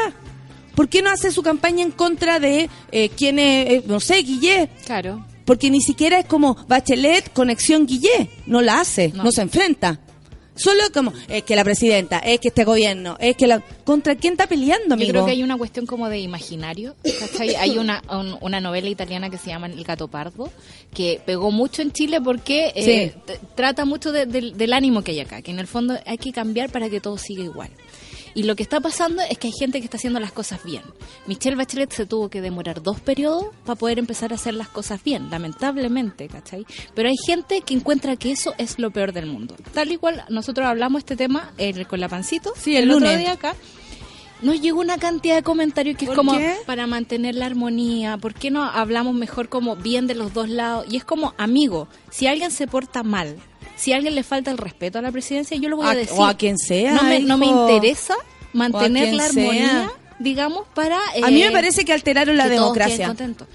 ¿Por 0.74 0.88
qué 0.88 1.00
no 1.02 1.10
hace 1.10 1.30
su 1.30 1.42
campaña 1.42 1.82
en 1.82 1.90
contra 1.90 2.38
de 2.38 2.68
eh, 2.92 3.10
quién 3.16 3.38
es, 3.38 3.70
eh, 3.70 3.84
no 3.86 4.00
sé, 4.00 4.22
Guillet? 4.22 4.68
Claro. 4.84 5.24
Porque 5.44 5.70
ni 5.70 5.80
siquiera 5.80 6.18
es 6.20 6.26
como 6.26 6.54
Bachelet, 6.68 7.32
conexión 7.32 7.86
Guillet. 7.86 8.28
No 8.46 8.60
la 8.62 8.80
hace, 8.80 9.08
no, 9.14 9.24
No. 9.24 9.32
se 9.32 9.42
enfrenta. 9.42 10.00
Solo 10.54 10.82
como, 10.92 11.12
es 11.28 11.44
que 11.44 11.56
la 11.56 11.64
presidenta, 11.64 12.18
es 12.18 12.38
que 12.38 12.48
este 12.48 12.64
gobierno, 12.64 13.16
es 13.18 13.36
que 13.36 13.46
la... 13.46 13.60
¿Contra 13.84 14.14
quién 14.16 14.34
está 14.34 14.46
peleando, 14.46 14.88
Yo 14.88 14.94
amigo? 14.94 15.10
creo 15.12 15.24
que 15.24 15.30
hay 15.32 15.42
una 15.42 15.56
cuestión 15.56 15.86
como 15.86 16.08
de 16.10 16.18
imaginario. 16.20 16.94
¿cachai? 17.20 17.54
Hay 17.56 17.78
una, 17.78 18.02
un- 18.10 18.36
una 18.40 18.60
novela 18.60 18.88
italiana 18.88 19.30
que 19.30 19.38
se 19.38 19.48
llama 19.48 19.66
El 19.66 19.82
gato 19.82 20.08
pardo, 20.08 20.50
que 20.94 21.20
pegó 21.24 21.50
mucho 21.50 21.80
en 21.82 21.90
Chile 21.92 22.20
porque 22.20 22.72
eh, 22.74 23.14
Sí. 23.26 23.34
trata 23.54 23.84
mucho 23.86 24.12
de- 24.12 24.26
del- 24.26 24.56
del 24.56 24.72
ánimo 24.74 25.02
que 25.02 25.12
hay 25.12 25.20
acá, 25.20 25.40
que 25.42 25.50
en 25.50 25.58
el 25.58 25.66
fondo 25.66 25.98
hay 26.04 26.18
que 26.18 26.32
cambiar 26.32 26.70
para 26.70 26.90
que 26.90 27.00
todo 27.00 27.16
siga 27.18 27.42
igual. 27.44 27.70
Y 28.34 28.44
lo 28.44 28.56
que 28.56 28.62
está 28.62 28.80
pasando 28.80 29.22
es 29.28 29.36
que 29.38 29.48
hay 29.48 29.52
gente 29.52 29.78
que 29.80 29.84
está 29.84 29.96
haciendo 29.98 30.18
las 30.20 30.32
cosas 30.32 30.64
bien. 30.64 30.82
Michelle 31.26 31.56
Bachelet 31.56 31.92
se 31.92 32.06
tuvo 32.06 32.28
que 32.30 32.40
demorar 32.40 32.82
dos 32.82 32.98
periodos 33.00 33.46
para 33.64 33.76
poder 33.78 33.98
empezar 33.98 34.32
a 34.32 34.36
hacer 34.36 34.54
las 34.54 34.68
cosas 34.68 35.02
bien, 35.04 35.30
lamentablemente, 35.30 36.28
¿cachai? 36.28 36.64
Pero 36.94 37.08
hay 37.08 37.16
gente 37.26 37.60
que 37.60 37.74
encuentra 37.74 38.16
que 38.16 38.32
eso 38.32 38.54
es 38.58 38.78
lo 38.78 38.90
peor 38.90 39.12
del 39.12 39.26
mundo. 39.26 39.54
Tal 39.74 39.92
y 39.92 39.96
cual 39.98 40.24
nosotros 40.30 40.66
hablamos 40.66 41.00
este 41.00 41.16
tema 41.16 41.52
eh, 41.58 41.84
con 41.84 42.00
la 42.00 42.08
pancito 42.08 42.52
Sí, 42.56 42.76
el 42.76 42.90
otro 42.90 43.00
lunes. 43.00 43.18
día 43.18 43.32
acá. 43.32 43.54
Nos 44.40 44.60
llegó 44.60 44.80
una 44.80 44.98
cantidad 44.98 45.36
de 45.36 45.42
comentarios 45.44 45.96
que 45.96 46.06
es 46.06 46.08
¿Por 46.08 46.16
como 46.16 46.36
qué? 46.36 46.56
para 46.66 46.88
mantener 46.88 47.36
la 47.36 47.46
armonía, 47.46 48.16
¿por 48.18 48.34
qué 48.34 48.50
no 48.50 48.64
hablamos 48.64 49.14
mejor 49.14 49.48
como 49.48 49.76
bien 49.76 50.08
de 50.08 50.16
los 50.16 50.32
dos 50.34 50.48
lados? 50.48 50.84
Y 50.90 50.96
es 50.96 51.04
como, 51.04 51.32
amigo, 51.38 51.86
si 52.10 52.26
alguien 52.26 52.50
se 52.50 52.66
porta 52.66 53.04
mal, 53.04 53.36
si 53.76 53.92
a 53.92 53.96
alguien 53.96 54.14
le 54.14 54.22
falta 54.22 54.50
el 54.50 54.58
respeto 54.58 54.98
a 54.98 55.02
la 55.02 55.10
presidencia, 55.12 55.56
yo 55.56 55.68
lo 55.68 55.76
voy 55.76 55.86
a, 55.86 55.90
A- 55.90 55.94
decir. 55.94 56.14
o 56.16 56.24
a 56.24 56.36
quien 56.36 56.58
sea, 56.58 56.94
No 56.94 57.02
me, 57.04 57.20
no 57.20 57.38
me 57.38 57.46
hijo. 57.46 57.68
interesa 57.68 58.14
mantener 58.52 59.14
la 59.14 59.24
armonía, 59.26 59.66
sea. 59.68 59.92
digamos, 60.18 60.66
para... 60.74 60.98
A 61.22 61.30
mí 61.30 61.42
eh, 61.42 61.46
me 61.46 61.52
parece 61.52 61.84
que 61.84 61.92
alteraron 61.92 62.36
la 62.36 62.44
que 62.44 62.50
democracia. 62.50 63.14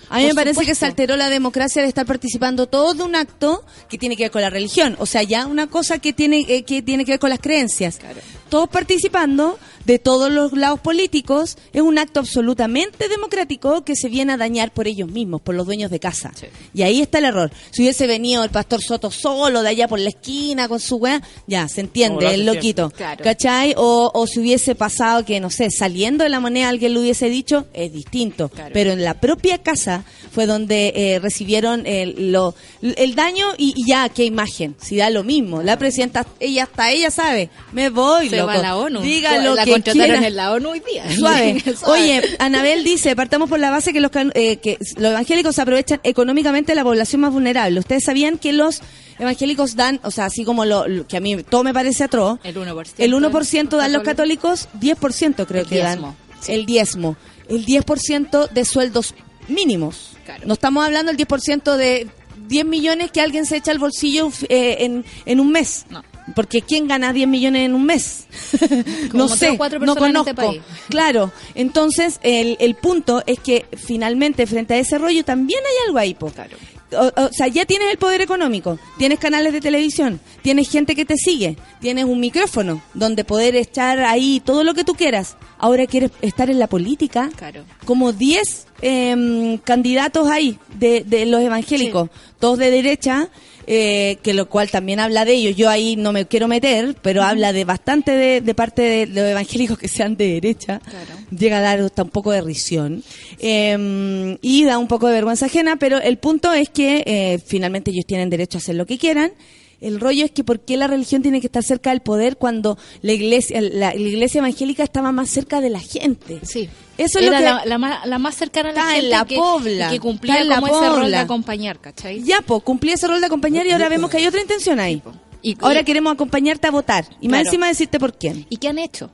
A 0.09 0.17
mí 0.17 0.25
me 0.25 0.35
parece 0.35 0.65
que 0.65 0.75
se 0.75 0.85
alteró 0.85 1.15
la 1.15 1.29
democracia 1.29 1.81
de 1.81 1.87
estar 1.87 2.05
participando 2.05 2.67
todo 2.67 2.93
de 2.93 3.03
un 3.03 3.15
acto 3.15 3.63
que 3.89 3.97
tiene 3.97 4.15
que 4.17 4.23
ver 4.23 4.31
con 4.31 4.41
la 4.41 4.49
religión. 4.49 4.95
O 4.99 5.05
sea, 5.05 5.23
ya 5.23 5.45
una 5.45 5.67
cosa 5.67 5.99
que 5.99 6.13
tiene, 6.13 6.45
eh, 6.47 6.63
que, 6.63 6.81
tiene 6.81 7.05
que 7.05 7.11
ver 7.13 7.19
con 7.19 7.29
las 7.29 7.39
creencias. 7.39 7.97
Claro. 7.97 8.19
Todos 8.49 8.69
participando 8.69 9.59
de 9.87 9.99
todos 9.99 10.29
los 10.29 10.51
lados 10.51 10.81
políticos 10.81 11.57
es 11.71 11.81
un 11.81 11.97
acto 11.97 12.19
absolutamente 12.19 13.07
democrático 13.07 13.85
que 13.85 13.95
se 13.95 14.09
viene 14.09 14.33
a 14.33 14.37
dañar 14.37 14.73
por 14.73 14.85
ellos 14.85 15.09
mismos, 15.09 15.41
por 15.41 15.55
los 15.55 15.65
dueños 15.65 15.89
de 15.89 15.97
casa. 16.01 16.33
Sí. 16.35 16.47
Y 16.73 16.81
ahí 16.81 17.01
está 17.01 17.19
el 17.19 17.25
error. 17.25 17.51
Si 17.71 17.83
hubiese 17.83 18.05
venido 18.05 18.43
el 18.43 18.49
pastor 18.49 18.81
Soto 18.81 19.09
solo 19.11 19.63
de 19.63 19.69
allá 19.69 19.87
por 19.87 19.99
la 19.99 20.09
esquina 20.09 20.67
con 20.67 20.81
su 20.81 20.97
weá, 20.97 21.21
ya, 21.47 21.69
se 21.69 21.79
entiende, 21.79 22.33
el 22.33 22.45
loquito. 22.45 22.89
Claro. 22.89 23.23
¿Cachai? 23.23 23.75
O, 23.77 24.11
o 24.13 24.27
si 24.27 24.41
hubiese 24.41 24.75
pasado 24.75 25.23
que, 25.23 25.39
no 25.39 25.49
sé, 25.49 25.69
saliendo 25.71 26.25
de 26.25 26.31
la 26.31 26.41
moneda 26.41 26.67
alguien 26.67 26.93
lo 26.93 26.99
hubiese 26.99 27.29
dicho, 27.29 27.65
es 27.73 27.93
distinto. 27.93 28.49
Claro. 28.49 28.71
Pero 28.73 28.91
en 28.91 29.05
la 29.05 29.13
propia 29.21 29.59
casa 29.59 30.03
fue 30.33 30.47
donde 30.47 30.91
eh, 30.95 31.19
recibieron 31.19 31.87
el, 31.87 32.33
lo, 32.33 32.55
el 32.81 33.15
daño 33.15 33.53
y, 33.57 33.73
y 33.77 33.87
ya, 33.87 34.09
qué 34.09 34.25
imagen. 34.25 34.75
Si 34.81 34.97
da 34.97 35.09
lo 35.09 35.23
mismo. 35.23 35.63
La 35.63 35.77
presidenta, 35.77 36.27
ella 36.41 36.63
hasta 36.63 36.91
ella 36.91 37.09
sabe, 37.09 37.49
me 37.71 37.89
voy, 37.89 38.27
se 38.27 38.35
loco. 38.35 38.47
va 38.47 38.55
a 38.55 38.61
la 38.61 38.75
ONU. 38.75 38.99
Diga 38.99 39.37
lo 39.37 39.55
la 39.55 39.63
que 39.63 39.76
contrataron 39.83 40.23
en 40.23 40.35
la 40.35 40.51
ONU 40.53 40.69
hoy 40.69 40.81
día. 40.91 41.09
Suave. 41.15 41.59
Suave. 41.79 42.01
Oye, 42.01 42.21
Anabel 42.39 42.83
dice, 42.83 43.15
partamos 43.15 43.49
por 43.49 43.59
la 43.59 43.69
base 43.69 43.93
que 43.93 43.99
los, 43.99 44.11
eh, 44.33 44.57
que 44.57 44.77
los 44.97 45.11
evangélicos 45.11 45.57
aprovechan 45.59 45.99
económicamente 46.03 46.75
la 46.75 46.83
población 46.83 47.21
más 47.21 47.31
vulnerable. 47.33 47.79
¿Ustedes 47.79 48.03
sabían 48.05 48.37
que 48.37 48.53
los 48.53 48.81
evangélicos 49.19 49.75
dan, 49.75 49.99
o 50.03 50.11
sea, 50.11 50.25
así 50.25 50.43
como 50.43 50.65
lo, 50.65 50.87
lo 50.87 51.07
que 51.07 51.17
a 51.17 51.19
mí 51.19 51.41
todo 51.43 51.63
me 51.63 51.73
parece 51.73 52.03
atroz, 52.03 52.39
El 52.43 52.55
1%. 52.55 52.93
el 52.97 53.13
1% 53.13 53.69
dan 53.77 53.93
los 53.93 54.03
católicos, 54.03 54.69
10% 54.79 55.45
creo 55.47 55.61
El 55.63 55.67
que 55.67 55.77
dan. 55.79 55.93
diezmo, 55.99 56.15
sí. 56.41 56.51
El 56.53 56.65
diezmo. 56.65 57.17
El 57.49 57.65
10% 57.65 58.49
de 58.49 58.65
sueldos 58.65 59.15
mínimos. 59.47 60.11
Claro. 60.25 60.43
No 60.45 60.53
estamos 60.53 60.85
hablando 60.85 61.11
del 61.11 61.25
10% 61.25 61.75
de 61.77 62.07
10 62.47 62.65
millones 62.65 63.11
que 63.11 63.21
alguien 63.21 63.45
se 63.45 63.57
echa 63.57 63.71
al 63.71 63.79
bolsillo 63.79 64.29
eh, 64.49 64.77
en, 64.81 65.05
en 65.25 65.39
un 65.39 65.51
mes. 65.51 65.85
No. 65.89 66.03
Porque 66.35 66.61
¿quién 66.61 66.87
gana 66.87 67.13
10 67.13 67.27
millones 67.27 67.65
en 67.65 67.75
un 67.75 67.85
mes? 67.85 68.25
No 69.13 69.27
sé, 69.27 69.51
no 69.51 69.57
personas 69.57 69.81
en 69.81 69.95
conozco. 69.95 70.29
este 70.29 70.33
país. 70.33 70.61
Claro, 70.89 71.31
entonces 71.55 72.19
el, 72.23 72.57
el 72.59 72.75
punto 72.75 73.23
es 73.25 73.39
que 73.39 73.65
finalmente 73.77 74.45
frente 74.45 74.73
a 74.73 74.77
ese 74.77 74.97
rollo 74.97 75.23
también 75.23 75.59
hay 75.65 75.87
algo 75.87 75.97
ahí, 75.97 76.13
po. 76.13 76.29
Claro. 76.29 76.57
O, 76.91 77.21
o 77.21 77.29
sea, 77.33 77.47
ya 77.47 77.65
tienes 77.65 77.89
el 77.91 77.97
poder 77.97 78.21
económico, 78.21 78.79
tienes 78.97 79.19
canales 79.19 79.51
de 79.51 79.59
televisión, 79.59 80.21
tienes 80.41 80.69
gente 80.69 80.95
que 80.95 81.03
te 81.03 81.15
sigue, 81.17 81.57
tienes 81.81 82.05
un 82.05 82.19
micrófono 82.21 82.81
donde 82.93 83.25
poder 83.25 83.55
echar 83.57 83.99
ahí 83.99 84.41
todo 84.45 84.63
lo 84.63 84.73
que 84.73 84.85
tú 84.85 84.93
quieras. 84.93 85.35
Ahora 85.57 85.85
quieres 85.85 86.11
estar 86.21 86.49
en 86.49 86.59
la 86.59 86.67
política. 86.67 87.29
Claro. 87.35 87.63
Como 87.85 88.13
10 88.13 88.67
em, 88.81 89.57
candidatos 89.57 90.29
ahí 90.29 90.59
de, 90.75 91.03
de 91.05 91.25
los 91.25 91.41
evangélicos, 91.41 92.09
todos 92.39 92.57
de 92.57 92.71
derecha, 92.71 93.29
eh, 93.67 94.17
que 94.23 94.33
lo 94.33 94.47
cual 94.47 94.69
también 94.71 94.99
habla 94.99 95.25
de 95.25 95.33
ellos. 95.33 95.55
Yo 95.55 95.69
ahí 95.69 95.95
no 95.97 96.13
me 96.13 96.25
quiero 96.25 96.47
meter, 96.47 96.95
pero 97.01 97.21
habla 97.21 97.53
de 97.53 97.65
bastante 97.65 98.11
de, 98.11 98.41
de 98.41 98.53
parte 98.55 98.81
de 98.81 99.07
los 99.07 99.29
evangélicos 99.29 99.77
que 99.77 99.87
sean 99.87 100.15
de 100.15 100.33
derecha. 100.33 100.79
Claro. 100.79 101.13
Llega 101.37 101.57
a 101.57 101.61
dar 101.61 101.81
hasta 101.81 102.03
un 102.03 102.09
poco 102.09 102.31
de 102.31 102.41
risión 102.41 103.03
eh, 103.39 104.37
y 104.41 104.63
da 104.63 104.77
un 104.77 104.87
poco 104.87 105.07
de 105.07 105.13
vergüenza 105.13 105.47
ajena, 105.47 105.75
pero 105.75 105.97
el 105.99 106.17
punto 106.17 106.53
es 106.53 106.69
que 106.69 107.03
eh, 107.05 107.39
finalmente 107.45 107.91
ellos 107.91 108.05
tienen 108.05 108.29
derecho 108.29 108.57
a 108.57 108.59
hacer 108.59 108.75
lo 108.75 108.85
que 108.85 108.97
quieran. 108.97 109.31
El 109.79 109.99
rollo 109.99 110.25
es 110.25 110.31
que 110.31 110.43
por 110.43 110.59
qué 110.61 110.75
la 110.75 110.87
religión 110.87 111.21
tiene 111.21 111.39
que 111.39 111.47
estar 111.47 111.63
cerca 111.63 111.91
del 111.91 112.01
poder 112.01 112.37
cuando 112.37 112.77
la 113.01 113.11
iglesia, 113.13 113.61
la, 113.61 113.93
la 113.93 113.95
iglesia 113.95 114.39
evangélica 114.39 114.83
estaba 114.83 115.11
más 115.11 115.29
cerca 115.29 115.61
de 115.61 115.69
la 115.69 115.79
gente. 115.79 116.39
Sí. 116.43 116.67
Eso 116.97 117.19
es 117.19 117.25
lo 117.25 117.31
que- 117.31 117.43
la, 117.43 117.63
la 117.65 117.77
más, 117.77 118.05
la 118.07 118.17
más 118.17 118.35
cercana 118.35 118.69
a 118.69 118.73
la 118.73 118.81
en 118.81 118.87
gente 118.95 119.07
la 119.09 119.25
que, 119.25 119.35
pobla, 119.35 119.89
que 119.91 119.99
cumplía 119.99 120.33
está 120.33 120.43
en 120.43 120.49
la 120.49 120.55
como 120.61 120.67
ese 120.81 120.89
rol 120.89 121.11
de 121.11 121.17
acompañar, 121.17 121.79
¿cachai? 121.79 122.23
Ya, 122.23 122.41
pues, 122.41 122.63
cumplí 122.63 122.91
ese 122.91 123.07
rol 123.07 123.19
de 123.19 123.27
acompañar 123.27 123.67
y 123.67 123.71
ahora 123.71 123.87
vemos 123.89 124.09
que 124.09 124.17
hay 124.17 124.25
otra 124.25 124.41
intención 124.41 124.79
ahí. 124.79 125.01
Y- 125.43 125.55
ahora 125.61 125.81
y- 125.81 125.83
queremos 125.85 126.11
acompañarte 126.13 126.65
a 126.67 126.71
votar. 126.71 127.05
Y 127.21 127.27
más 127.27 127.41
Claro. 127.41 127.47
encima 127.49 127.67
decirte 127.67 127.99
por 127.99 128.17
quién. 128.17 128.47
¿Y 128.49 128.57
qué 128.57 128.69
han 128.69 128.79
hecho? 128.79 129.11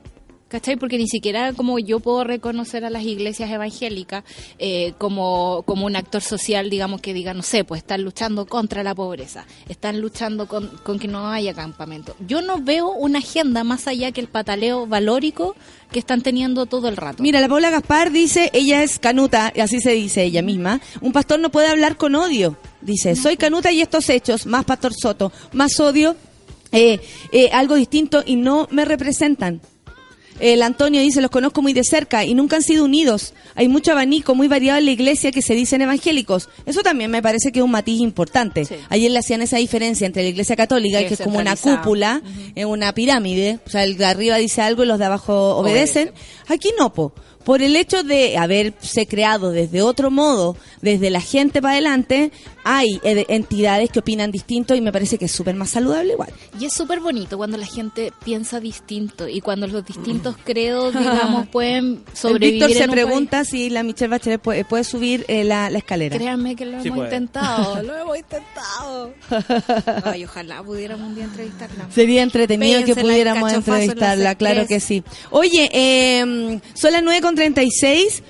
¿Cachai? 0.54 0.76
Porque 0.76 0.98
ni 0.98 1.08
siquiera 1.08 1.52
como 1.52 1.80
yo 1.80 1.98
puedo 1.98 2.22
reconocer 2.22 2.84
a 2.84 2.90
las 2.90 3.02
iglesias 3.02 3.50
evangélicas 3.50 4.22
eh, 4.60 4.92
como, 4.98 5.64
como 5.66 5.84
un 5.84 5.96
actor 5.96 6.22
social, 6.22 6.70
digamos, 6.70 7.00
que 7.00 7.12
diga, 7.12 7.34
no 7.34 7.42
sé, 7.42 7.64
pues 7.64 7.80
están 7.80 8.02
luchando 8.02 8.46
contra 8.46 8.84
la 8.84 8.94
pobreza, 8.94 9.46
están 9.68 10.00
luchando 10.00 10.46
con, 10.46 10.68
con 10.84 11.00
que 11.00 11.08
no 11.08 11.28
haya 11.28 11.54
campamento. 11.54 12.14
Yo 12.24 12.40
no 12.40 12.62
veo 12.62 12.92
una 12.92 13.18
agenda 13.18 13.64
más 13.64 13.88
allá 13.88 14.12
que 14.12 14.20
el 14.20 14.28
pataleo 14.28 14.86
valórico 14.86 15.56
que 15.90 15.98
están 15.98 16.22
teniendo 16.22 16.66
todo 16.66 16.88
el 16.88 16.96
rato. 16.96 17.20
Mira, 17.20 17.40
la 17.40 17.48
Paula 17.48 17.70
Gaspar 17.70 18.12
dice, 18.12 18.50
ella 18.52 18.84
es 18.84 19.00
canuta, 19.00 19.52
y 19.56 19.58
así 19.58 19.80
se 19.80 19.90
dice 19.90 20.22
ella 20.22 20.42
misma. 20.42 20.80
Un 21.00 21.10
pastor 21.10 21.40
no 21.40 21.50
puede 21.50 21.66
hablar 21.66 21.96
con 21.96 22.14
odio. 22.14 22.56
Dice, 22.80 23.16
soy 23.16 23.36
canuta 23.36 23.72
y 23.72 23.80
estos 23.80 24.08
hechos, 24.08 24.46
más 24.46 24.64
Pastor 24.64 24.92
Soto, 24.94 25.32
más 25.52 25.80
odio, 25.80 26.14
eh, 26.70 27.00
eh, 27.32 27.50
algo 27.52 27.74
distinto 27.74 28.22
y 28.24 28.36
no 28.36 28.68
me 28.70 28.84
representan. 28.84 29.60
El 30.40 30.62
Antonio 30.62 31.00
dice, 31.00 31.20
los 31.20 31.30
conozco 31.30 31.62
muy 31.62 31.72
de 31.72 31.84
cerca 31.84 32.24
y 32.24 32.34
nunca 32.34 32.56
han 32.56 32.62
sido 32.62 32.84
unidos. 32.84 33.34
Hay 33.54 33.68
mucho 33.68 33.92
abanico 33.92 34.34
muy 34.34 34.48
variado 34.48 34.78
en 34.78 34.86
la 34.86 34.90
iglesia 34.90 35.30
que 35.30 35.42
se 35.42 35.54
dicen 35.54 35.82
evangélicos. 35.82 36.48
Eso 36.66 36.82
también 36.82 37.10
me 37.10 37.22
parece 37.22 37.52
que 37.52 37.60
es 37.60 37.64
un 37.64 37.70
matiz 37.70 38.00
importante. 38.00 38.64
Sí. 38.64 38.74
Ayer 38.88 39.10
le 39.10 39.18
hacían 39.18 39.42
esa 39.42 39.58
diferencia 39.58 40.06
entre 40.06 40.22
la 40.22 40.28
iglesia 40.28 40.56
católica, 40.56 40.98
Que 40.98 41.08
que 41.08 41.14
es 41.14 41.20
como 41.20 41.38
una 41.38 41.56
cúpula, 41.56 42.22
en 42.54 42.68
una 42.68 42.92
pirámide. 42.94 43.60
O 43.66 43.70
sea, 43.70 43.84
el 43.84 43.96
de 43.96 44.04
arriba 44.06 44.36
dice 44.36 44.62
algo 44.62 44.84
y 44.84 44.86
los 44.86 44.98
de 44.98 45.04
abajo 45.04 45.56
obedecen. 45.56 46.12
Aquí 46.48 46.70
no, 46.78 46.92
po. 46.92 47.12
Por 47.44 47.62
el 47.62 47.76
hecho 47.76 48.02
de 48.02 48.36
haberse 48.38 49.06
creado 49.06 49.50
desde 49.50 49.82
otro 49.82 50.10
modo, 50.10 50.56
desde 50.80 51.10
la 51.10 51.20
gente 51.20 51.60
para 51.60 51.72
adelante, 51.74 52.30
hay 52.64 53.00
eh, 53.04 53.26
entidades 53.28 53.90
que 53.90 53.98
opinan 53.98 54.30
distinto 54.30 54.74
y 54.74 54.80
me 54.80 54.92
parece 54.92 55.18
que 55.18 55.26
es 55.26 55.32
súper 55.32 55.54
más 55.54 55.70
saludable 55.70 56.12
igual. 56.14 56.30
Y 56.58 56.64
es 56.64 56.72
súper 56.72 57.00
bonito 57.00 57.36
cuando 57.36 57.56
la 57.58 57.66
gente 57.66 58.12
piensa 58.24 58.60
distinto 58.60 59.28
y 59.28 59.40
cuando 59.40 59.66
los 59.66 59.84
distintos 59.84 60.36
credos, 60.44 60.94
digamos, 60.98 61.46
pueden 61.48 62.02
El 62.06 62.16
sobrevivir 62.16 62.52
Víctor 62.66 62.70
se 62.72 62.84
en 62.84 62.90
un 62.90 62.94
país. 62.94 63.04
pregunta 63.06 63.44
si 63.44 63.70
la 63.70 63.82
Michelle 63.82 64.08
Bachelet 64.08 64.40
puede, 64.40 64.64
puede 64.64 64.84
subir 64.84 65.24
eh, 65.28 65.44
la, 65.44 65.68
la 65.70 65.78
escalera. 65.78 66.16
Créanme 66.16 66.56
que 66.56 66.64
lo 66.64 66.80
Sí 66.80 66.88
hemos 66.88 66.98
puede. 67.00 67.08
intentado, 67.14 67.82
lo 67.82 67.96
hemos 67.96 68.16
intentado. 68.16 69.12
Ay, 70.04 70.24
ojalá 70.24 70.62
pudiéramos 70.62 71.08
un 71.08 71.14
día 71.14 71.24
entrevistarla. 71.24 71.88
Sería 71.90 72.22
entretenido 72.22 72.82
que 72.84 72.94
pudiéramos 72.94 73.52
entrevistarla, 73.52 74.34
claro 74.36 74.66
que 74.66 74.80
sí. 74.80 75.02
Oye, 75.30 75.68
eh, 75.72 76.60
son 76.74 76.92
las 76.92 77.02
9.36. 77.36 78.22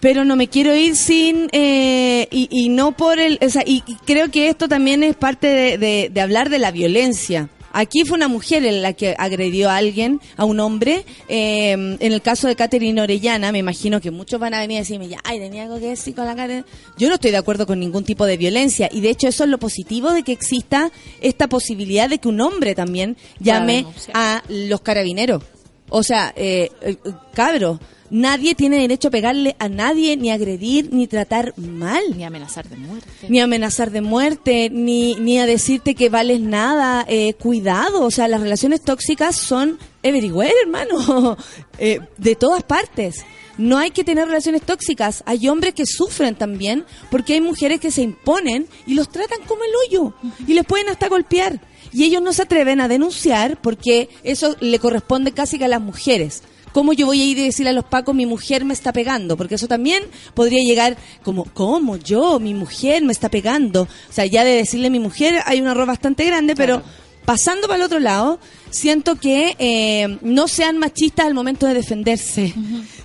pero 0.00 0.24
no 0.24 0.36
me 0.36 0.48
quiero 0.48 0.74
ir 0.76 0.96
sin 0.96 1.48
eh, 1.52 2.28
y, 2.30 2.48
y 2.50 2.68
no 2.68 2.92
por 2.92 3.18
el 3.18 3.38
o 3.40 3.48
sea, 3.48 3.62
y, 3.66 3.82
y 3.86 3.94
creo 4.06 4.30
que 4.30 4.48
esto 4.50 4.68
también 4.68 5.02
es 5.02 5.16
parte 5.16 5.46
de, 5.46 5.78
de- 5.78 6.10
de 6.12 6.20
hablar 6.20 6.50
de 6.50 6.58
la 6.58 6.70
violencia 6.70 7.48
Aquí 7.76 8.04
fue 8.04 8.16
una 8.16 8.28
mujer 8.28 8.64
en 8.64 8.82
la 8.82 8.92
que 8.92 9.16
agredió 9.18 9.68
a 9.68 9.78
alguien, 9.78 10.20
a 10.36 10.44
un 10.44 10.60
hombre. 10.60 11.04
Eh, 11.28 11.72
en 11.72 11.98
el 12.12 12.22
caso 12.22 12.46
de 12.46 12.54
Catherine 12.54 13.02
Orellana, 13.02 13.50
me 13.50 13.58
imagino 13.58 14.00
que 14.00 14.12
muchos 14.12 14.38
van 14.38 14.54
a 14.54 14.60
venir 14.60 14.76
a 14.76 14.80
decirme, 14.82 15.08
ya, 15.08 15.18
ay, 15.24 15.40
tenía 15.40 15.64
algo 15.64 15.80
que 15.80 15.86
decir 15.88 16.14
con 16.14 16.24
la 16.24 16.36
Catherine. 16.36 16.64
Yo 16.96 17.08
no 17.08 17.14
estoy 17.14 17.32
de 17.32 17.36
acuerdo 17.38 17.66
con 17.66 17.80
ningún 17.80 18.04
tipo 18.04 18.26
de 18.26 18.36
violencia. 18.36 18.88
Y 18.92 19.00
de 19.00 19.10
hecho, 19.10 19.26
eso 19.26 19.42
es 19.42 19.50
lo 19.50 19.58
positivo 19.58 20.12
de 20.12 20.22
que 20.22 20.30
exista 20.30 20.92
esta 21.20 21.48
posibilidad 21.48 22.08
de 22.08 22.18
que 22.18 22.28
un 22.28 22.40
hombre 22.42 22.76
también 22.76 23.16
llame 23.40 23.84
a 24.14 24.44
los 24.48 24.80
carabineros. 24.80 25.42
O 25.88 26.04
sea, 26.04 26.32
eh, 26.36 26.70
eh, 26.80 26.96
cabro, 27.32 27.80
nadie 28.10 28.54
tiene 28.54 28.78
derecho 28.78 29.08
a 29.08 29.10
pegarle 29.10 29.56
a 29.58 29.68
nadie, 29.68 30.16
ni 30.16 30.30
agredir, 30.30 30.92
ni 30.92 31.06
tratar 31.06 31.54
mal 31.56 32.02
Ni 32.16 32.24
amenazar 32.24 32.68
de 32.68 32.76
muerte. 32.76 33.26
ni 33.28 33.40
amenazar 33.40 33.90
de 33.90 34.00
muerte, 34.00 34.70
ni, 34.70 35.14
ni 35.16 35.38
a 35.38 35.46
decirte 35.46 35.94
que 35.94 36.08
vales 36.10 36.40
nada. 36.40 37.04
Eh, 37.08 37.34
cuidado, 37.34 38.02
o 38.02 38.10
sea, 38.10 38.28
las 38.28 38.40
relaciones 38.40 38.82
tóxicas 38.82 39.36
son 39.36 39.78
everywhere, 40.02 40.54
hermano, 40.62 41.36
Eh, 41.78 41.98
de 42.18 42.36
todas 42.36 42.62
partes. 42.62 43.24
No 43.58 43.78
hay 43.78 43.90
que 43.90 44.04
tener 44.04 44.26
relaciones 44.26 44.62
tóxicas. 44.62 45.22
Hay 45.26 45.48
hombres 45.48 45.74
que 45.74 45.86
sufren 45.86 46.34
también 46.36 46.84
porque 47.10 47.34
hay 47.34 47.40
mujeres 47.40 47.80
que 47.80 47.90
se 47.90 48.02
imponen 48.02 48.68
y 48.86 48.94
los 48.94 49.08
tratan 49.08 49.40
como 49.46 49.62
el 49.64 49.70
hoyo 49.86 50.14
y 50.46 50.54
les 50.54 50.64
pueden 50.64 50.88
hasta 50.88 51.08
golpear. 51.08 51.60
Y 51.92 52.04
ellos 52.04 52.22
no 52.22 52.32
se 52.32 52.42
atreven 52.42 52.80
a 52.80 52.88
denunciar 52.88 53.60
porque 53.60 54.08
eso 54.24 54.56
le 54.60 54.78
corresponde 54.80 55.32
casi 55.32 55.58
que 55.58 55.64
a 55.64 55.68
las 55.68 55.80
mujeres. 55.80 56.42
¿Cómo 56.74 56.92
yo 56.92 57.06
voy 57.06 57.22
a 57.22 57.24
ir 57.24 57.38
y 57.38 57.44
decirle 57.44 57.70
a 57.70 57.72
los 57.72 57.84
pacos, 57.84 58.16
mi 58.16 58.26
mujer 58.26 58.64
me 58.64 58.74
está 58.74 58.92
pegando? 58.92 59.36
Porque 59.36 59.54
eso 59.54 59.68
también 59.68 60.02
podría 60.34 60.58
llegar 60.60 60.96
como, 61.22 61.44
¿cómo? 61.44 61.96
Yo, 61.98 62.40
mi 62.40 62.52
mujer 62.52 63.04
me 63.04 63.12
está 63.12 63.28
pegando. 63.28 63.82
O 63.82 64.12
sea, 64.12 64.26
ya 64.26 64.42
de 64.42 64.56
decirle 64.56 64.90
mi 64.90 64.98
mujer 64.98 65.40
hay 65.46 65.60
un 65.60 65.68
error 65.68 65.86
bastante 65.86 66.24
grande, 66.24 66.56
pero 66.56 66.82
pasando 67.24 67.68
para 67.68 67.76
el 67.76 67.82
otro 67.84 68.00
lado, 68.00 68.40
siento 68.70 69.14
que 69.14 69.54
eh, 69.60 70.18
no 70.22 70.48
sean 70.48 70.78
machistas 70.78 71.26
al 71.26 71.34
momento 71.34 71.68
de 71.68 71.74
defenderse. 71.74 72.52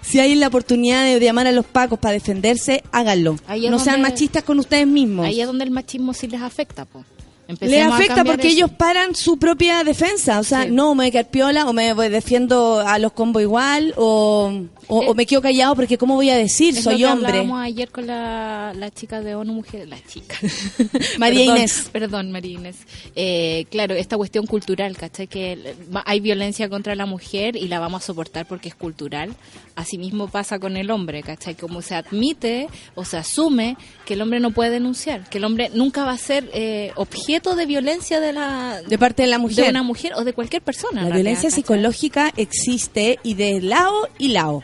Si 0.02 0.20
hay 0.20 0.34
la 0.34 0.48
oportunidad 0.48 1.06
de 1.06 1.20
llamar 1.20 1.46
a 1.46 1.52
los 1.52 1.68
pacos 1.68 2.00
para 2.00 2.14
defenderse, 2.14 2.82
háganlo. 2.92 3.36
No 3.70 3.78
sean 3.78 4.02
machistas 4.02 4.42
con 4.42 4.58
ustedes 4.58 4.88
mismos. 4.88 5.28
Ahí 5.28 5.42
es 5.42 5.46
donde 5.46 5.64
el 5.64 5.70
machismo 5.70 6.16
sí 6.16 6.28
les 6.28 6.42
afecta, 6.42 6.86
po. 6.86 7.06
A 7.50 7.96
afecta 7.96 8.24
porque 8.24 8.48
eso. 8.48 8.58
ellos 8.58 8.72
paran 8.72 9.16
su 9.16 9.38
propia 9.40 9.84
defensa. 9.84 10.40
O 10.40 10.44
sea, 10.44 10.64
Sí. 10.66 10.70
no 10.72 10.94
me 10.94 11.04
voy 11.04 11.08
a 11.08 11.12
quedar 11.12 11.30
piola 11.32 11.66
o 11.68 11.74
me 11.74 11.94
voy 11.94 12.10
defiendo 12.10 12.80
a 12.80 13.00
los 13.00 13.12
combos 13.14 13.42
igual 13.42 13.94
o, 13.98 14.52
o, 14.88 14.98
o 15.00 15.14
me 15.16 15.26
quedo 15.26 15.42
callado 15.42 15.76
porque 15.76 15.98
¿cómo 15.98 16.16
voy 16.16 16.30
a 16.30 16.36
decir? 16.38 16.78
Es 16.78 16.84
Soy 16.84 16.94
lo 16.94 16.98
que 17.00 17.06
hombre. 17.08 17.28
hablábamos 17.30 17.62
ayer 17.66 17.90
con 17.90 18.06
la, 18.08 18.74
la 18.76 18.92
chica 18.92 19.22
de 19.22 19.34
ONU 19.36 19.54
Mujer, 19.54 19.88
la 19.88 19.98
chica. 20.08 20.36
María 21.18 21.40
Perdón, 21.42 21.58
Inés. 21.58 21.90
Perdón, 21.92 22.32
María 22.32 22.52
Inés. 22.54 22.76
Eh, 23.16 23.66
claro, 23.72 23.96
esta 23.96 24.16
cuestión 24.18 24.46
cultural, 24.46 24.96
¿cachai? 24.98 25.28
Que 25.28 25.76
va- 25.96 26.04
hay 26.06 26.20
violencia 26.20 26.70
contra 26.70 26.96
la 26.96 27.06
mujer 27.06 27.56
y 27.56 27.68
la 27.68 27.80
vamos 27.80 28.04
a 28.04 28.06
soportar 28.06 28.46
porque 28.46 28.70
es 28.70 28.76
cultural. 28.76 29.36
Asimismo 29.80 30.28
pasa 30.28 30.60
con 30.60 30.76
el 30.76 30.92
hombre, 30.92 31.24
¿cachai? 31.24 31.56
Como 31.56 31.82
se 31.82 31.96
admite 31.96 32.68
o 32.96 33.06
se 33.06 33.16
asume 33.16 33.78
que 34.06 34.16
el 34.16 34.22
hombre 34.22 34.42
no 34.42 34.52
puede 34.52 34.72
denunciar, 34.72 35.30
que 35.30 35.38
el 35.38 35.46
hombre 35.46 35.72
nunca 35.74 36.04
va 36.04 36.12
a 36.12 36.18
ser 36.18 36.50
eh, 36.54 36.92
objeto 36.96 37.56
de 37.56 37.66
violencia 37.66 38.20
de 38.20 38.34
la 38.34 38.82
De 38.86 38.98
parte 38.98 39.22
de 39.24 39.30
la 39.30 39.40
mujer. 39.40 39.64
de 39.64 39.70
una 39.70 39.84
mujer 39.84 40.14
o 40.16 40.26
de 40.26 40.34
cualquier 40.34 40.62
persona. 40.62 41.04
La 41.04 41.08
en 41.08 41.14
violencia 41.14 41.50
psicológica 41.50 42.34
existe 42.36 43.20
y 43.24 43.36
de 43.36 43.62
lado 43.62 44.10
y 44.18 44.28
lado. 44.30 44.64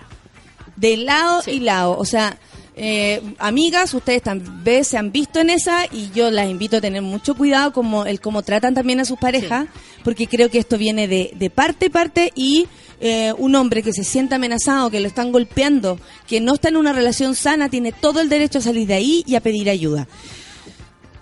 De 0.75 0.97
lado 0.97 1.41
Sí. 1.43 1.51
y 1.51 1.59
lado. 1.61 1.97
O 1.97 2.03
sea, 2.03 2.37
eh, 2.75 3.21
amigas, 3.39 3.93
ustedes 3.93 4.21
también 4.21 4.83
se 4.83 4.97
han 4.97 5.13
visto 5.13 5.39
en 5.39 5.49
esa 5.49 5.85
y 5.93 6.09
yo 6.13 6.29
las 6.29 6.49
invito 6.49 6.75
a 6.75 6.81
tener 6.81 7.01
mucho 7.01 7.35
cuidado 7.35 7.71
como 7.71 8.05
el 8.05 8.19
cómo 8.19 8.41
tratan 8.43 8.73
también 8.73 8.99
a 8.99 9.05
sus 9.05 9.17
parejas, 9.17 9.67
porque 10.03 10.27
creo 10.27 10.49
que 10.49 10.57
esto 10.59 10.77
viene 10.77 11.07
de, 11.07 11.31
de 11.35 11.49
parte 11.49 11.85
y 11.85 11.89
parte 11.89 12.31
y 12.35 12.67
eh, 12.99 13.33
un 13.37 13.55
hombre 13.55 13.83
que 13.83 13.93
se 13.93 14.03
sienta 14.03 14.35
amenazado, 14.35 14.89
que 14.89 14.99
lo 14.99 15.07
están 15.07 15.31
golpeando, 15.31 15.99
que 16.27 16.41
no 16.41 16.55
está 16.55 16.69
en 16.69 16.77
una 16.77 16.93
relación 16.93 17.35
sana, 17.35 17.69
tiene 17.69 17.91
todo 17.91 18.21
el 18.21 18.29
derecho 18.29 18.59
a 18.59 18.61
salir 18.61 18.87
de 18.87 18.93
ahí 18.93 19.23
y 19.27 19.35
a 19.35 19.41
pedir 19.41 19.69
ayuda. 19.69 20.07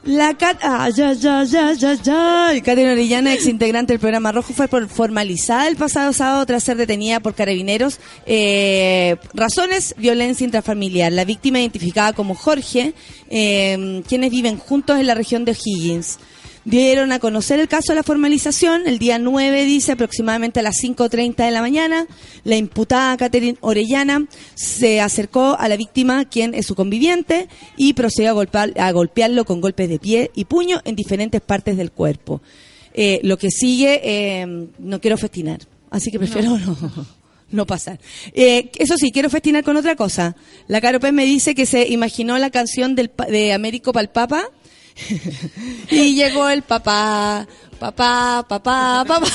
La 0.05 0.33
Cat... 0.33 0.57
Ah, 0.61 0.89
ya, 0.89 1.13
ya, 1.13 1.45
ya, 1.45 1.71
ya, 1.71 1.93
ya. 1.93 2.51
Catherine 2.61 2.91
Orellana, 2.91 3.33
ex 3.33 3.47
integrante 3.47 3.93
del 3.93 4.01
programa 4.01 4.33
Rojo, 4.33 4.51
fue 4.51 4.67
formalizada 4.67 5.69
el 5.69 5.77
pasado 5.77 6.11
sábado 6.11 6.45
tras 6.45 6.63
ser 6.63 6.75
detenida 6.75 7.21
por 7.21 7.35
carabineros. 7.35 7.99
Eh, 8.25 9.15
razones, 9.33 9.95
violencia 9.97 10.43
intrafamiliar. 10.43 11.13
La 11.13 11.23
víctima 11.23 11.61
identificada 11.61 12.11
como 12.11 12.35
Jorge, 12.35 12.93
eh, 13.29 14.03
quienes 14.05 14.29
viven 14.29 14.57
juntos 14.57 14.99
en 14.99 15.07
la 15.07 15.15
región 15.15 15.45
de 15.45 15.53
O'Higgins. 15.53 16.19
Dieron 16.65 17.11
a 17.11 17.19
conocer 17.19 17.59
el 17.59 17.67
caso 17.67 17.91
de 17.91 17.97
la 17.97 18.03
formalización 18.03 18.83
el 18.87 18.97
día 18.97 19.19
9, 19.19 19.65
dice, 19.65 19.91
aproximadamente 19.91 20.61
a 20.61 20.63
las 20.63 20.75
5.30 20.81 21.35
de 21.43 21.51
la 21.51 21.59
mañana. 21.59 22.07
La 22.45 22.55
imputada 22.55 23.17
Catherine 23.17 23.57
Orellana 23.59 24.25
se 24.55 25.01
acercó 25.01 25.57
a 25.59 25.67
la 25.67 25.75
víctima, 25.75 26.23
quien 26.23 26.53
es 26.55 26.65
su 26.65 26.75
conviviente, 26.75 27.49
y 27.75 27.93
procedió 27.93 28.29
a, 28.31 28.33
golpear- 28.33 28.79
a 28.79 28.91
golpearlo 28.93 29.43
con 29.43 29.59
golpes 29.59 29.89
de 29.89 29.99
pie 29.99 30.31
y 30.35 30.45
puño 30.45 30.79
en 30.85 30.95
diferentes 30.95 31.41
partes 31.41 31.75
del 31.75 31.91
cuerpo. 31.91 32.41
Eh, 32.93 33.19
lo 33.23 33.37
que 33.37 33.51
sigue, 33.51 33.99
eh, 34.03 34.67
no 34.79 35.01
quiero 35.01 35.17
festinar, 35.17 35.59
así 35.89 36.11
que 36.11 36.19
prefiero 36.19 36.57
no. 36.59 36.77
no 37.51 37.65
pasar. 37.65 37.99
Eh, 38.33 38.71
eso 38.79 38.95
sí, 38.97 39.11
quiero 39.11 39.29
festinar 39.29 39.65
con 39.65 39.75
otra 39.75 39.97
cosa. 39.97 40.35
La 40.67 40.79
Caro 40.79 41.01
Pérez 41.01 41.13
me 41.13 41.25
dice 41.25 41.55
que 41.55 41.65
se 41.65 41.89
imaginó 41.89 42.37
la 42.37 42.51
canción 42.51 42.95
del, 42.95 43.11
de 43.29 43.51
Américo 43.51 43.91
Palpapa 43.91 44.45
y 45.89 46.15
llegó 46.15 46.49
el 46.49 46.61
papá, 46.61 47.47
papá, 47.79 48.45
papá, 48.47 49.03
papá. 49.07 49.27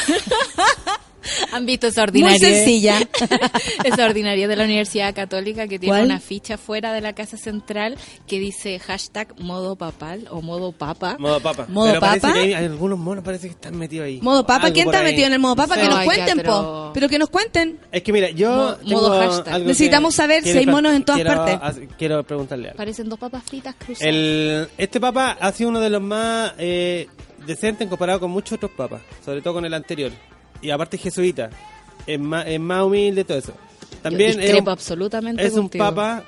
¿Han 1.53 1.67
visto 1.67 1.87
esa 1.89 2.07
Muy 2.07 2.39
sencilla. 2.39 2.99
esa 3.85 4.05
ordinaria 4.05 4.49
de 4.49 4.57
la 4.57 4.65
Universidad 4.65 5.15
Católica 5.15 5.67
que 5.69 5.79
tiene 5.79 5.93
¿Cuál? 5.95 6.05
una 6.07 6.21
ficha 6.21 6.57
fuera 6.59 6.93
de 6.93 7.01
la 7.01 7.13
casa 7.15 7.37
central 7.37 7.97
que 8.27 8.39
dice 8.39 8.79
hashtag 8.79 9.39
modo 9.41 9.77
papal 9.77 10.27
o 10.31 10.43
modo 10.43 10.73
papa. 10.73 11.17
Modo 11.19 11.41
papa. 11.41 11.67
¿Modo 11.69 11.89
Pero 11.89 12.01
parece 12.01 12.21
papa? 12.21 12.35
que 12.35 12.41
hay, 12.41 12.53
algunos 12.55 12.99
monos 12.99 13.25
parece 13.25 13.49
que 13.49 13.55
están 13.55 13.77
metidos 13.77 14.07
ahí. 14.07 14.21
Modo 14.23 14.47
papa, 14.47 14.71
¿quién 14.71 14.87
está 14.87 15.01
ahí. 15.01 15.05
metido 15.07 15.27
en 15.27 15.33
el 15.35 15.39
modo 15.39 15.57
papa? 15.57 15.77
Que 15.77 15.89
nos 15.89 16.05
cuenten, 16.05 16.39
po. 16.43 16.91
pero- 16.95 17.09
que 17.09 17.19
nos 17.19 17.31
cuenten. 17.31 17.79
Es 17.93 18.03
que 18.03 18.13
mira, 18.13 18.31
yo 18.31 18.51
Mo- 18.51 18.75
tengo 18.77 19.01
modo 19.01 19.19
hashtag. 19.21 19.49
algo 19.55 19.65
que 19.67 19.69
Necesitamos 19.69 20.15
saber 20.15 20.43
si 20.43 20.51
hay 20.51 20.67
monos 20.67 20.95
en 20.95 21.05
todas 21.05 21.21
quiero 21.23 21.45
partes. 21.45 21.89
Quiero 21.97 22.23
preguntarle 22.25 22.69
algo. 22.69 22.77
Parecen 22.77 23.09
dos 23.09 23.19
papas 23.19 23.43
fritas 23.45 23.75
cruzadas. 23.77 24.03
El, 24.15 24.69
este 24.77 25.01
papa 25.01 25.37
ha 25.41 25.53
sido 25.53 25.71
uno 25.71 25.81
de 25.81 25.91
los 25.91 26.03
más 26.03 26.53
eh, 26.59 27.07
decentes 27.47 27.89
comparado 27.89 28.21
con 28.21 28.31
muchos 28.31 28.53
otros 28.57 28.71
papas, 28.73 29.01
sobre 29.25 29.41
todo 29.43 29.55
con 29.55 29.65
el 29.65 29.73
anterior. 29.75 30.13
Y 30.63 30.71
aparte 30.71 30.97
es 30.97 31.03
jesuita, 31.03 31.51
es 32.07 32.19
más, 32.19 32.47
es 32.47 32.59
más 32.61 32.83
humilde 32.85 33.25
todo 33.25 33.39
eso. 33.39 33.53
También 34.03 34.35
Yo 34.35 34.41
es 34.41 34.61
un, 34.61 34.69
absolutamente 34.69 35.45
es 35.47 35.55
un 35.55 35.69
papa... 35.69 36.25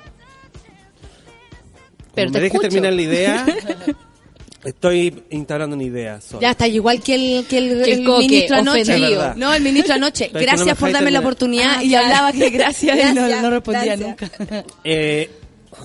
Pero 2.13 2.29
te 2.31 2.37
me 2.39 2.43
deje 2.43 2.47
escucho. 2.57 2.69
terminar 2.69 2.91
la 2.93 3.01
idea, 3.01 3.45
estoy 4.65 5.23
instaurando 5.29 5.75
una 5.77 5.85
idea 5.85 6.19
solo. 6.19 6.41
Ya 6.41 6.51
está, 6.51 6.67
igual 6.67 7.01
que 7.01 7.15
el, 7.15 7.45
que 7.45 7.57
el, 7.57 7.83
Que 7.83 7.93
el 7.93 7.99
el 8.01 8.05
coque, 8.05 8.27
ministro 8.27 8.57
anoche. 8.57 9.17
No, 9.37 9.53
el 9.53 9.63
ministro 9.63 9.93
anoche. 9.95 10.29
Pero 10.33 10.45
no 10.45 10.51
gracias 10.57 10.77
por 10.77 10.91
darme 10.91 11.11
la 11.11 11.19
oportunidad 11.19 11.75
Ah, 11.77 11.83
y 11.83 11.89
claro. 11.89 12.05
hablaba 12.07 12.31
que 12.33 12.49
gracias, 12.49 12.97
y 13.11 13.13
no, 13.15 13.49
respondía 13.49 13.95
gracias. 13.95 14.09
nunca. 14.09 14.65
Eh, 14.83 15.29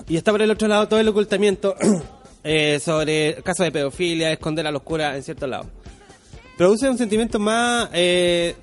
y 0.09 0.17
está 0.17 0.31
por 0.31 0.41
el 0.41 0.51
otro 0.51 0.67
lado 0.67 0.85
todo 0.89 0.99
el 0.99 1.07
ocultamiento 1.07 1.75
eh, 2.43 2.79
sobre 2.83 3.35
casos 3.43 3.65
de 3.65 3.71
pedofilia, 3.71 4.31
esconder 4.33 4.67
a 4.67 4.71
los 4.71 4.81
curas 4.81 5.15
en 5.15 5.23
ciertos 5.23 5.47
lados. 5.49 5.67
Produce 6.57 6.89
un 6.89 6.97
sentimiento 6.97 7.39
más... 7.39 7.89
eh, 7.93 8.55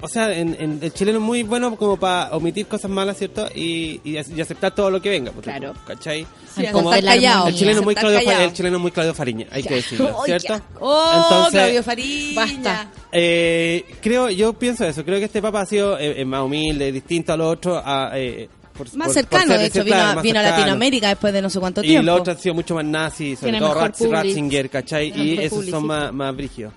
o 0.00 0.08
sea, 0.08 0.36
en, 0.36 0.54
en- 0.60 0.78
el 0.82 0.92
chileno 0.92 1.18
es 1.18 1.24
muy 1.24 1.42
bueno 1.44 1.76
como 1.76 1.96
para 1.96 2.36
omitir 2.36 2.66
cosas 2.66 2.90
malas, 2.90 3.16
¿cierto? 3.16 3.48
Y, 3.54 4.00
y, 4.04 4.18
y 4.36 4.40
aceptar 4.40 4.74
todo 4.74 4.90
lo 4.90 5.00
que 5.00 5.08
venga. 5.08 5.32
por 5.32 5.42
Claro. 5.42 5.72
¿Cachai? 5.86 6.26
Sí, 6.54 6.66
Como- 6.70 6.92
estar 6.92 7.14
callado. 7.14 7.48
el 7.48 7.54
chileno 7.54 7.78
es 7.80 7.84
muy 7.86 7.94
Claudio, 7.94 8.18
el 8.20 8.52
chileno 8.52 8.76
es 8.76 8.82
muy 8.82 8.90
Claudio 8.90 9.14
Fariña, 9.14 9.46
hay 9.50 9.62
que 9.62 9.76
decirlo, 9.76 10.10
Oh, 10.18 10.24
¿cierto? 10.24 10.60
Oh, 10.78 11.10
Entonces, 11.22 11.52
Claudio 11.60 11.82
Fariña. 11.82 12.34
Basta. 12.36 12.90
eh, 13.12 13.84
creo, 14.02 14.28
yo 14.28 14.52
pienso 14.52 14.84
eso. 14.84 15.04
Creo 15.04 15.18
que 15.18 15.24
este 15.24 15.40
papa 15.40 15.62
ha 15.62 15.66
sido 15.66 15.98
eh, 15.98 16.20
eh, 16.20 16.24
más 16.26 16.42
humilde, 16.42 16.92
distinto 16.92 17.32
a 17.32 17.36
los 17.38 17.52
otros. 17.52 17.80
a, 17.82 18.10
eh, 18.14 18.48
por- 18.76 18.94
Más 18.96 19.06
por- 19.06 19.14
cercano, 19.14 19.56
de 19.56 19.66
hecho, 19.66 19.84
vino, 19.84 19.96
a- 19.96 20.20
vino. 20.20 20.42
Latinoamérica 20.42 21.08
después 21.08 21.32
de 21.32 21.40
no 21.40 21.48
sé 21.48 21.60
cuánto 21.60 21.82
Y 21.82 21.86
tiempo. 21.88 22.04
los 22.06 22.20
otros 22.20 22.36
han 22.36 22.42
sido 22.42 22.54
mucho 22.56 22.74
más 22.74 22.84
nazis, 22.84 23.38
sobre 23.38 23.52
Tiene 23.52 23.58
todo 23.64 23.74
mejor 23.74 23.90
Ratz- 23.90 23.98
public. 23.98 24.12
Ratzinger, 24.12 24.68
¿cachai? 24.70 25.12
Tiene 25.12 25.42
Y 25.42 25.46
esos 25.46 25.64
son 25.66 25.86
más, 25.86 26.12
más 26.12 26.36
brígidos. 26.36 26.74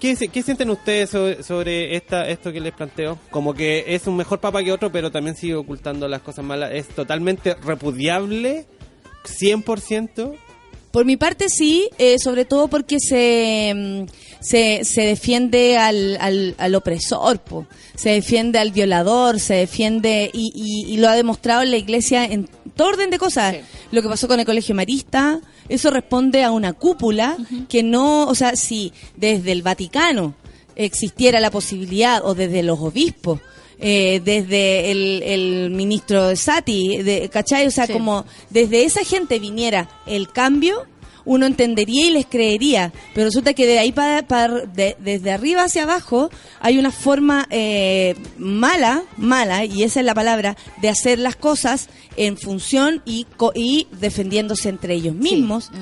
¿Qué, 0.00 0.16
¿Qué 0.16 0.42
sienten 0.42 0.70
ustedes 0.70 1.10
sobre, 1.10 1.42
sobre 1.42 1.94
esta, 1.94 2.26
esto 2.26 2.50
que 2.52 2.60
les 2.60 2.72
planteo? 2.72 3.18
Como 3.30 3.52
que 3.52 3.84
es 3.94 4.06
un 4.06 4.16
mejor 4.16 4.40
papa 4.40 4.62
que 4.64 4.72
otro, 4.72 4.90
pero 4.90 5.10
también 5.12 5.36
sigue 5.36 5.54
ocultando 5.54 6.08
las 6.08 6.22
cosas 6.22 6.42
malas. 6.42 6.70
¿Es 6.72 6.88
totalmente 6.88 7.54
repudiable? 7.54 8.64
¿100%? 9.24 10.38
Por 10.90 11.04
mi 11.04 11.16
parte 11.16 11.48
sí, 11.48 11.88
eh, 11.98 12.18
sobre 12.18 12.44
todo 12.44 12.68
porque 12.68 12.98
se, 12.98 13.72
mm, 13.74 14.06
se, 14.40 14.84
se 14.84 15.02
defiende 15.02 15.78
al, 15.78 16.16
al, 16.20 16.54
al 16.58 16.74
opresor, 16.74 17.38
po. 17.38 17.66
se 17.94 18.10
defiende 18.10 18.58
al 18.58 18.72
violador, 18.72 19.38
se 19.38 19.54
defiende 19.54 20.30
y, 20.32 20.52
y, 20.54 20.92
y 20.92 20.96
lo 20.96 21.08
ha 21.08 21.14
demostrado 21.14 21.62
la 21.64 21.76
iglesia 21.76 22.24
en 22.24 22.48
todo 22.74 22.88
orden 22.88 23.10
de 23.10 23.18
cosas. 23.18 23.54
Sí. 23.54 23.60
Lo 23.92 24.02
que 24.02 24.08
pasó 24.08 24.26
con 24.26 24.40
el 24.40 24.46
colegio 24.46 24.74
marista, 24.74 25.40
eso 25.68 25.90
responde 25.90 26.42
a 26.42 26.50
una 26.50 26.72
cúpula 26.72 27.36
que 27.68 27.82
no, 27.82 28.26
o 28.26 28.34
sea, 28.34 28.56
si 28.56 28.92
desde 29.16 29.52
el 29.52 29.62
Vaticano 29.62 30.34
existiera 30.74 31.40
la 31.40 31.50
posibilidad 31.50 32.24
o 32.24 32.34
desde 32.34 32.62
los 32.62 32.80
obispos 32.80 33.40
eh, 33.80 34.20
desde 34.24 34.90
el, 34.90 35.22
el 35.22 35.70
ministro 35.70 36.36
Sati, 36.36 36.98
de, 37.02 37.28
¿cachai? 37.28 37.66
O 37.66 37.70
sea, 37.70 37.86
Sí. 37.86 37.92
como 37.92 38.24
desde 38.50 38.84
esa 38.84 39.04
gente 39.04 39.38
viniera 39.38 39.88
el 40.06 40.30
cambio, 40.30 40.84
uno 41.24 41.46
entendería 41.46 42.06
y 42.06 42.10
les 42.10 42.26
creería. 42.26 42.92
Pero 43.14 43.26
resulta 43.26 43.54
que 43.54 43.66
de 43.66 43.78
ahí 43.78 43.92
para, 43.92 44.26
para 44.26 44.60
de- 44.66 44.96
desde 45.00 45.30
arriba 45.32 45.64
hacia 45.64 45.82
abajo 45.84 46.30
hay 46.60 46.78
una 46.78 46.90
forma 46.90 47.46
eh, 47.50 48.14
mala, 48.38 49.02
mala, 49.16 49.64
y 49.64 49.82
esa 49.82 50.00
es 50.00 50.06
la 50.06 50.14
palabra, 50.14 50.56
de 50.80 50.88
hacer 50.88 51.18
las 51.18 51.36
cosas 51.36 51.88
en 52.16 52.36
función 52.36 53.02
y, 53.04 53.24
co- 53.36 53.52
y 53.54 53.86
defendiéndose 54.00 54.68
entre 54.68 54.94
ellos 54.94 55.14
mismos 55.14 55.70
Sí, 55.72 55.78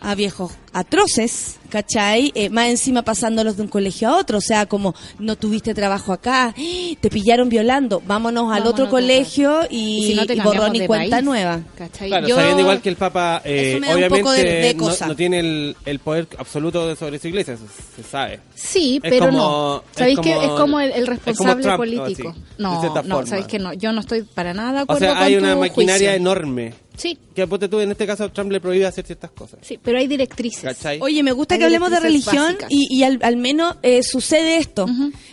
a 0.00 0.14
viejos 0.14 0.52
atroces, 0.72 1.56
¿cachai? 1.70 2.32
Eh, 2.34 2.50
más 2.50 2.68
encima 2.68 3.02
pasándolos 3.02 3.56
de 3.56 3.62
un 3.62 3.68
colegio 3.68 4.08
a 4.08 4.16
otro, 4.16 4.38
o 4.38 4.40
sea, 4.40 4.66
como 4.66 4.94
no 5.18 5.36
tuviste 5.36 5.74
trabajo 5.74 6.12
acá, 6.12 6.54
te 7.00 7.10
pillaron 7.10 7.48
violando, 7.48 8.02
vámonos 8.06 8.44
al 8.44 8.48
Vámonos 8.60 8.72
otro 8.72 8.88
colegio 8.90 9.60
y, 9.70 10.08
si 10.08 10.14
no 10.14 10.26
te 10.26 10.34
y 10.34 10.40
borrón 10.40 10.74
y 10.76 10.86
cuenta 10.86 11.16
país, 11.16 11.24
nueva. 11.24 11.60
¿cachai? 11.76 12.08
Claro, 12.08 12.28
Yo- 12.28 12.36
sabiendo 12.36 12.60
igual 12.62 12.80
que 12.80 12.88
el 12.88 12.96
Papa, 12.96 13.42
eh, 13.44 13.70
Eso 13.72 13.80
me 13.80 13.86
da 13.86 13.92
un 13.92 13.98
obviamente 13.98 14.22
poco 14.22 14.32
de- 14.32 14.42
de 14.68 15.06
no- 15.08 15.16
tiene 15.16 15.40
el, 15.40 15.76
el 15.84 15.98
poder 15.98 16.26
absoluto 16.38 16.94
sobre 16.96 17.18
su 17.18 17.28
iglesia, 17.28 17.56
se 17.96 18.02
sabe. 18.02 18.40
Sí, 18.54 19.00
Es 19.02 19.10
pero 19.10 19.26
como- 19.26 19.38
no. 19.38 19.84
¿Sabéis 19.92 20.18
que 20.20 20.32
es 20.32 20.48
como 20.50 20.80
el, 20.80 20.90
el 20.92 21.04
como 21.04 21.16
responsable 21.16 21.62
Trump, 21.62 21.76
político? 21.76 22.34
No, 22.58 23.02
no. 23.04 23.26
¿sabéis 23.26 23.46
que 23.46 23.58
no? 23.58 23.72
Yo 23.72 23.92
no 23.92 24.00
estoy 24.00 24.22
para 24.22 24.52
nada 24.54 24.84
de 24.84 24.92
O 24.92 24.96
sea, 24.98 25.18
hay 25.20 25.36
una 25.36 25.54
maquinaria 25.56 26.10
juicio. 26.10 26.16
enorme. 26.20 26.74
Sí, 26.98 27.16
Que 27.34 27.46
ponte 27.46 27.68
tú, 27.68 27.78
en 27.80 27.90
este 27.92 28.06
caso 28.06 28.28
Trump 28.32 28.50
le 28.52 28.60
prohíbe 28.60 28.84
hacer 28.84 29.06
ciertas 29.06 29.30
cosas. 29.30 29.60
sí, 29.62 29.78
pero 29.82 29.98
hay 29.98 30.06
directrices. 30.08 30.62
¿Cachai? 30.64 30.98
Oye, 31.00 31.22
me 31.22 31.32
gusta 31.32 31.54
Hay 31.54 31.60
que 31.60 31.64
hablemos 31.64 31.90
de 31.90 32.00
religión 32.00 32.44
básicas. 32.44 32.68
y, 32.70 32.88
y 32.94 33.04
al, 33.04 33.18
al 33.22 33.36
menos 33.36 33.76
eh, 33.82 34.02
sucede 34.02 34.58
esto. 34.58 34.86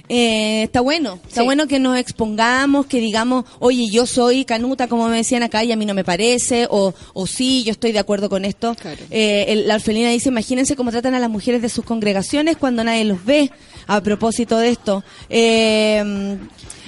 Eh, 0.08 0.64
está 0.64 0.82
bueno, 0.82 1.20
está 1.28 1.42
Sí. 1.42 1.46
bueno 1.46 1.68
que 1.68 1.80
nos 1.80 1.98
expongamos, 1.98 2.86
que 2.86 3.00
digamos, 3.00 3.46
oye, 3.60 3.88
yo 3.90 4.06
soy 4.06 4.46
canuta, 4.46 4.88
como 4.88 5.08
me 5.10 5.18
decían 5.18 5.42
acá, 5.44 5.64
y 5.64 5.72
a 5.72 5.76
mí 5.76 5.86
no 5.86 5.96
me 5.96 6.04
parece, 6.04 6.68
o, 6.70 6.94
o 7.14 7.28
sí, 7.28 7.64
yo 7.64 7.72
estoy 7.72 7.92
de 7.92 8.00
acuerdo 8.00 8.30
con 8.30 8.46
esto. 8.46 8.76
Claro. 8.80 9.02
Eh, 9.10 9.46
el- 9.48 9.68
la 9.68 9.76
orfelina 9.76 10.12
dice, 10.12 10.30
imagínense 10.30 10.76
cómo 10.76 10.92
tratan 10.92 11.16
a 11.16 11.20
las 11.20 11.30
mujeres 11.32 11.62
de 11.64 11.70
sus 11.70 11.84
congregaciones 11.84 12.58
cuando 12.58 12.84
nadie 12.84 13.04
los 13.06 13.26
ve, 13.26 13.50
a 13.88 14.02
propósito 14.02 14.60
de 14.60 14.70
esto. 14.70 15.04
Eh, 15.30 16.38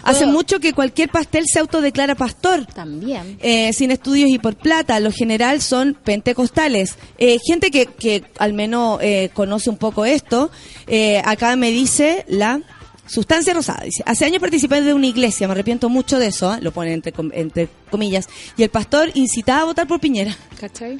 hace 0.07 0.25
mucho 0.25 0.59
que 0.59 0.73
cualquier 0.73 1.09
pastel 1.09 1.45
se 1.47 1.59
autodeclara 1.59 2.15
pastor. 2.15 2.65
También. 2.65 3.37
Eh, 3.41 3.71
sin 3.73 3.91
estudios 3.91 4.29
y 4.29 4.39
por 4.39 4.55
plata, 4.55 4.99
lo 4.99 5.11
general 5.11 5.61
son 5.61 5.93
pentecostales. 6.03 6.95
Eh, 7.17 7.37
gente 7.45 7.71
que, 7.71 7.85
que 7.85 8.23
al 8.39 8.53
menos 8.53 8.99
eh, 9.01 9.29
conoce 9.33 9.69
un 9.69 9.77
poco 9.77 10.05
esto, 10.05 10.49
eh, 10.87 11.21
acá 11.25 11.55
me 11.55 11.71
dice 11.71 12.25
la 12.27 12.59
sustancia 13.05 13.53
rosada. 13.53 13.83
Dice, 13.85 14.03
hace 14.05 14.25
años 14.25 14.39
participé 14.41 14.81
de 14.81 14.93
una 14.93 15.07
iglesia, 15.07 15.47
me 15.47 15.53
arrepiento 15.53 15.87
mucho 15.87 16.19
de 16.19 16.27
eso, 16.27 16.53
¿eh? 16.53 16.57
lo 16.61 16.71
pone 16.73 16.91
entre, 16.91 17.13
com- 17.13 17.31
entre 17.33 17.69
comillas, 17.89 18.27
y 18.57 18.63
el 18.63 18.69
pastor 18.69 19.11
incitaba 19.13 19.61
a 19.61 19.63
votar 19.65 19.87
por 19.87 20.01
Piñera. 20.01 20.35
¿Cachai? 20.59 20.99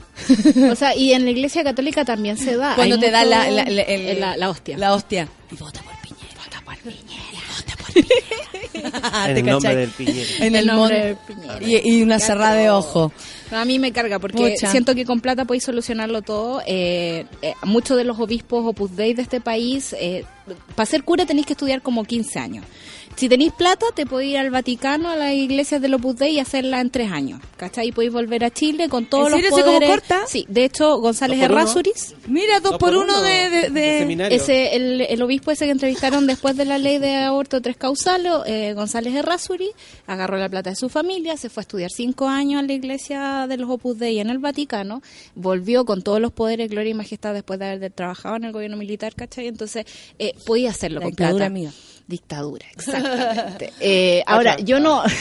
O 0.72 0.76
sea, 0.76 0.95
y 0.95 1.12
en 1.12 1.26
la 1.26 1.32
iglesia 1.32 1.66
católica 1.66 2.05
también 2.05 2.38
se 2.38 2.55
da. 2.55 2.76
Cuando 2.76 2.97
te 2.97 3.12
da 3.12 3.26
la, 3.26 3.51
la, 3.51 3.66
la- 3.66 3.82
el- 3.82 4.20
la- 4.22 4.38
la 4.38 4.49
hostia. 4.49 4.78
La 4.78 4.93
hostia. 4.93 5.28
Y 5.51 5.55
vota 5.55 5.82
por 5.82 5.93
Piñera. 6.01 6.38
Vota 6.38 6.62
por 6.64 6.78
Piñera. 6.78 7.24
Vota 7.58 7.76
por 7.84 7.93
Piñera. 7.93 8.16
en 9.27 9.33
¿Te 9.33 9.39
el 9.39 9.45
nombre 9.45 9.75
del 9.75 9.89
Piñera. 9.89 10.29
En 10.39 10.43
El 10.43 10.55
el 10.55 10.65
nombre 10.67 11.05
del 11.05 11.15
Piñera. 11.17 11.59
y, 11.61 11.97
y 11.97 12.03
una 12.03 12.19
cerrada 12.19 12.55
de 12.55 12.69
ojo. 12.69 13.11
No, 13.51 13.57
a 13.57 13.65
mí 13.65 13.79
me 13.79 13.91
carga 13.91 14.19
porque 14.19 14.38
Mucha. 14.51 14.69
siento 14.71 14.93
que 14.95 15.05
con 15.05 15.21
plata 15.21 15.45
podéis 15.45 15.63
solucionarlo 15.63 16.21
todo. 16.21 16.61
Eh, 16.65 17.25
eh, 17.41 17.53
muchos 17.63 17.95
de 17.97 18.03
los 18.03 18.19
obispos 18.19 18.65
Opus 18.65 18.95
Dei 18.95 19.13
de 19.13 19.21
este 19.21 19.39
país, 19.41 19.95
eh, 19.99 20.25
para 20.75 20.85
ser 20.85 21.03
cura 21.03 21.25
tenéis 21.25 21.45
que 21.47 21.53
estudiar 21.53 21.81
como 21.81 22.03
15 22.03 22.39
años. 22.39 22.65
Si 23.18 23.28
tenéis 23.28 23.51
plata, 23.51 23.88
te 23.95 24.05
podéis 24.05 24.34
ir 24.34 24.38
al 24.38 24.51
Vaticano, 24.51 25.09
a 25.09 25.15
las 25.15 25.34
iglesias 25.34 25.82
del 25.82 25.95
Opus 25.95 26.18
Dei 26.18 26.36
y 26.36 26.39
hacerla 26.39 26.80
en 26.82 26.91
tres 26.91 27.11
años. 27.11 27.41
¿Cachai? 27.57 27.88
Y 27.88 27.91
podéis 27.91 28.13
volver 28.13 28.43
a 28.45 28.51
Chile 28.51 28.89
con 28.89 29.07
todos 29.07 29.26
¿En 29.26 29.32
los 29.32 29.41
serio? 29.41 29.55
¿Así 29.55 29.63
como 29.63 29.78
poderes. 29.80 29.89
corta? 29.89 30.20
Sí, 30.28 30.45
de 30.47 30.63
hecho, 30.65 30.97
González. 30.99 31.41
Errázuriz, 31.41 32.13
Mira, 32.28 32.59
dos, 32.59 32.72
Dos 32.74 32.80
por 32.80 32.91
por 32.93 33.03
uno 33.03 33.13
uno 33.15 33.22
de... 33.24 33.49
de- 33.49 33.70
de- 33.70 33.70
de 33.72 33.99
seminario. 33.99 34.38
ese, 34.38 34.76
el, 34.76 35.01
el 35.01 35.22
obispo 35.24 35.49
ese 35.49 35.65
que 35.65 35.72
entrevistaron 35.72 36.28
después 36.28 36.55
de 36.57 36.65
la 36.65 36.78
ley 36.78 36.99
de 36.99 37.15
aborto 37.15 37.59
tres 37.59 37.76
causales, 37.76 38.32
eh, 38.45 38.74
González 38.76 39.15
Errázuri, 39.15 39.72
agarró 40.05 40.38
la 40.38 40.47
plata 40.47 40.70
de 40.70 40.76
su 40.76 40.88
familia, 40.88 41.38
se 41.38 41.49
fue 41.49 41.61
a 41.61 41.63
estudiar 41.63 41.89
cinco 41.89 42.28
años 42.28 42.59
a 42.61 42.65
la 42.68 42.74
iglesia 42.74 43.47
de 43.49 43.57
los 43.57 43.68
Opus 43.72 43.97
Dei 43.97 44.20
en 44.20 44.30
el 44.30 44.38
Vaticano, 44.38 45.01
volvió 45.34 45.86
con 45.86 46.03
todos 46.03 46.22
los 46.22 46.32
poderes, 46.32 46.70
gloria 46.70 46.91
y 46.91 46.93
majestad 46.93 47.34
después 47.34 47.57
de 47.57 47.65
haber 47.65 47.91
trabajado 47.91 48.36
en 48.36 48.43
el 48.43 48.51
gobierno 48.51 48.78
militar, 48.78 49.15
¿cachai? 49.15 49.47
Entonces, 49.47 49.86
eh, 50.20 50.34
podía 50.45 50.70
hacerlo 50.70 50.99
La 50.99 51.05
con 51.07 51.15
plata. 51.15 51.45
amiga. 51.47 51.72
Dictadura, 52.08 52.66
exactamente. 52.74 53.74
Eh, 53.80 54.24
ahora, 54.26 54.58
yo 54.58 54.80
no... 54.80 55.03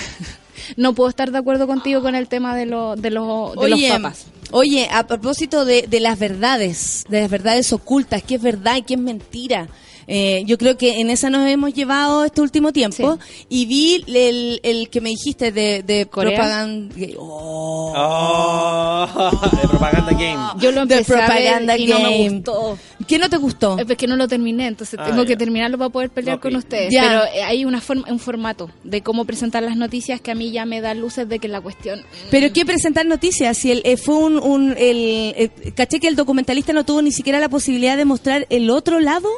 No 0.76 0.94
puedo 0.94 1.08
estar 1.10 1.30
de 1.30 1.38
acuerdo 1.38 1.66
contigo 1.68 2.02
con 2.02 2.16
el 2.16 2.26
tema 2.28 2.56
de, 2.56 2.66
lo- 2.66 2.96
de, 2.96 3.10
los, 3.10 3.54
de 3.54 3.68
los 3.68 3.78
Oye, 3.78 3.88
papas. 3.90 4.26
oye, 4.50 4.88
a 4.90 5.06
propósito 5.06 5.64
de, 5.64 5.82
de 5.86 6.00
las 6.00 6.18
verdades, 6.18 7.04
de 7.08 7.20
las 7.20 7.30
verdades 7.30 7.72
ocultas, 7.72 8.22
qué 8.24 8.34
es 8.36 8.42
verdad 8.42 8.76
y 8.76 8.82
qué 8.82 8.94
es 8.94 9.00
mentira. 9.00 9.68
Eh, 10.08 10.44
yo 10.46 10.56
creo 10.58 10.76
que 10.76 11.00
en 11.00 11.10
esa 11.10 11.30
nos 11.30 11.48
hemos 11.48 11.74
llevado 11.74 12.24
este 12.24 12.40
último 12.40 12.72
tiempo 12.72 13.18
y 13.48 13.66
vi 13.66 14.04
el, 14.06 14.60
el 14.62 14.88
que 14.88 15.00
me 15.00 15.08
dijiste 15.10 15.50
de, 15.52 15.82
de 15.82 16.06
¿Corea? 16.06 16.36
propaganda. 16.36 16.94
Oh. 17.18 17.92
Oh, 17.96 19.06
de 19.62 19.68
propaganda 19.68 20.12
game. 20.12 20.60
Yo 20.60 20.70
lo 20.72 20.86
The 20.86 20.98
empecé 20.98 21.14
a 21.14 21.16
ver 21.16 21.26
propaganda 21.26 21.76
no 21.76 21.84
me 22.00 22.18
game. 22.18 22.28
gustó. 22.30 22.78
¿Qué 23.06 23.18
no 23.18 23.28
te 23.28 23.36
gustó? 23.36 23.78
Es 23.78 23.96
que 23.96 24.06
no 24.06 24.16
lo 24.16 24.28
terminé, 24.28 24.66
entonces 24.66 24.98
Ah, 25.00 25.06
tengo 25.06 25.22
ya. 25.22 25.28
que 25.28 25.36
terminarlo 25.36 25.78
para 25.78 25.90
poder 25.90 26.10
pelear 26.10 26.40
con 26.40 26.54
ustedes. 26.56 26.92
Ya. 26.92 27.02
Pero 27.02 27.24
eh, 27.34 27.42
hay 27.42 27.64
una 27.64 27.80
forma, 27.80 28.04
un 28.08 28.18
formato 28.18 28.70
de 28.84 29.02
cómo 29.02 29.24
presentar 29.24 29.62
las 29.62 29.76
noticias 29.76 30.20
que 30.20 30.30
a 30.30 30.34
mí 30.34 30.50
ya 30.50 30.64
me 30.66 30.80
da 30.80 30.94
luces 30.94 31.28
de 31.28 31.38
que 31.38 31.48
la 31.48 31.60
cuestión... 31.60 32.02
Pero 32.30 32.52
qué 32.52 32.64
presentar 32.64 33.06
noticias, 33.06 33.56
si 33.58 33.70
el, 33.72 33.82
eh, 33.84 33.96
fue 33.96 34.16
un, 34.16 34.36
un 34.38 34.70
el, 34.72 35.34
eh, 35.36 35.50
caché 35.74 36.00
que 36.00 36.08
el 36.08 36.16
documentalista 36.16 36.72
no 36.72 36.84
tuvo 36.84 37.02
ni 37.02 37.12
siquiera 37.12 37.38
la 37.40 37.48
posibilidad 37.48 37.96
de 37.96 38.04
mostrar 38.04 38.46
el 38.50 38.70
otro 38.70 39.00
lado. 39.00 39.28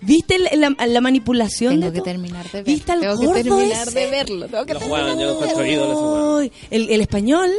¿Viste 0.00 0.36
el- 0.36 0.60
la, 0.60 0.74
la 0.86 1.00
manipulación 1.00 1.74
Tengo 1.74 1.86
de 1.86 1.92
que 1.92 1.98
todo? 1.98 2.04
terminar 2.04 2.44
de 2.50 2.62
ver. 2.62 2.64
¿Viste 2.64 2.92
al 2.92 3.00
tengo 3.00 3.18
que 3.20 3.26
gordo 3.26 3.42
terminar 3.42 3.88
ese? 3.88 3.98
de 3.98 4.10
verlo. 4.10 4.46
Tengo 4.48 4.66
que 4.66 4.74
terminar 4.74 4.92
hueones, 5.04 5.14
yo 5.14 5.26
de 5.26 5.26
lo 5.26 5.32
encuentro 5.34 5.66
ídolo 5.66 6.40
ese 6.40 6.52
el, 6.70 6.90
el 6.90 7.00
español 7.00 7.50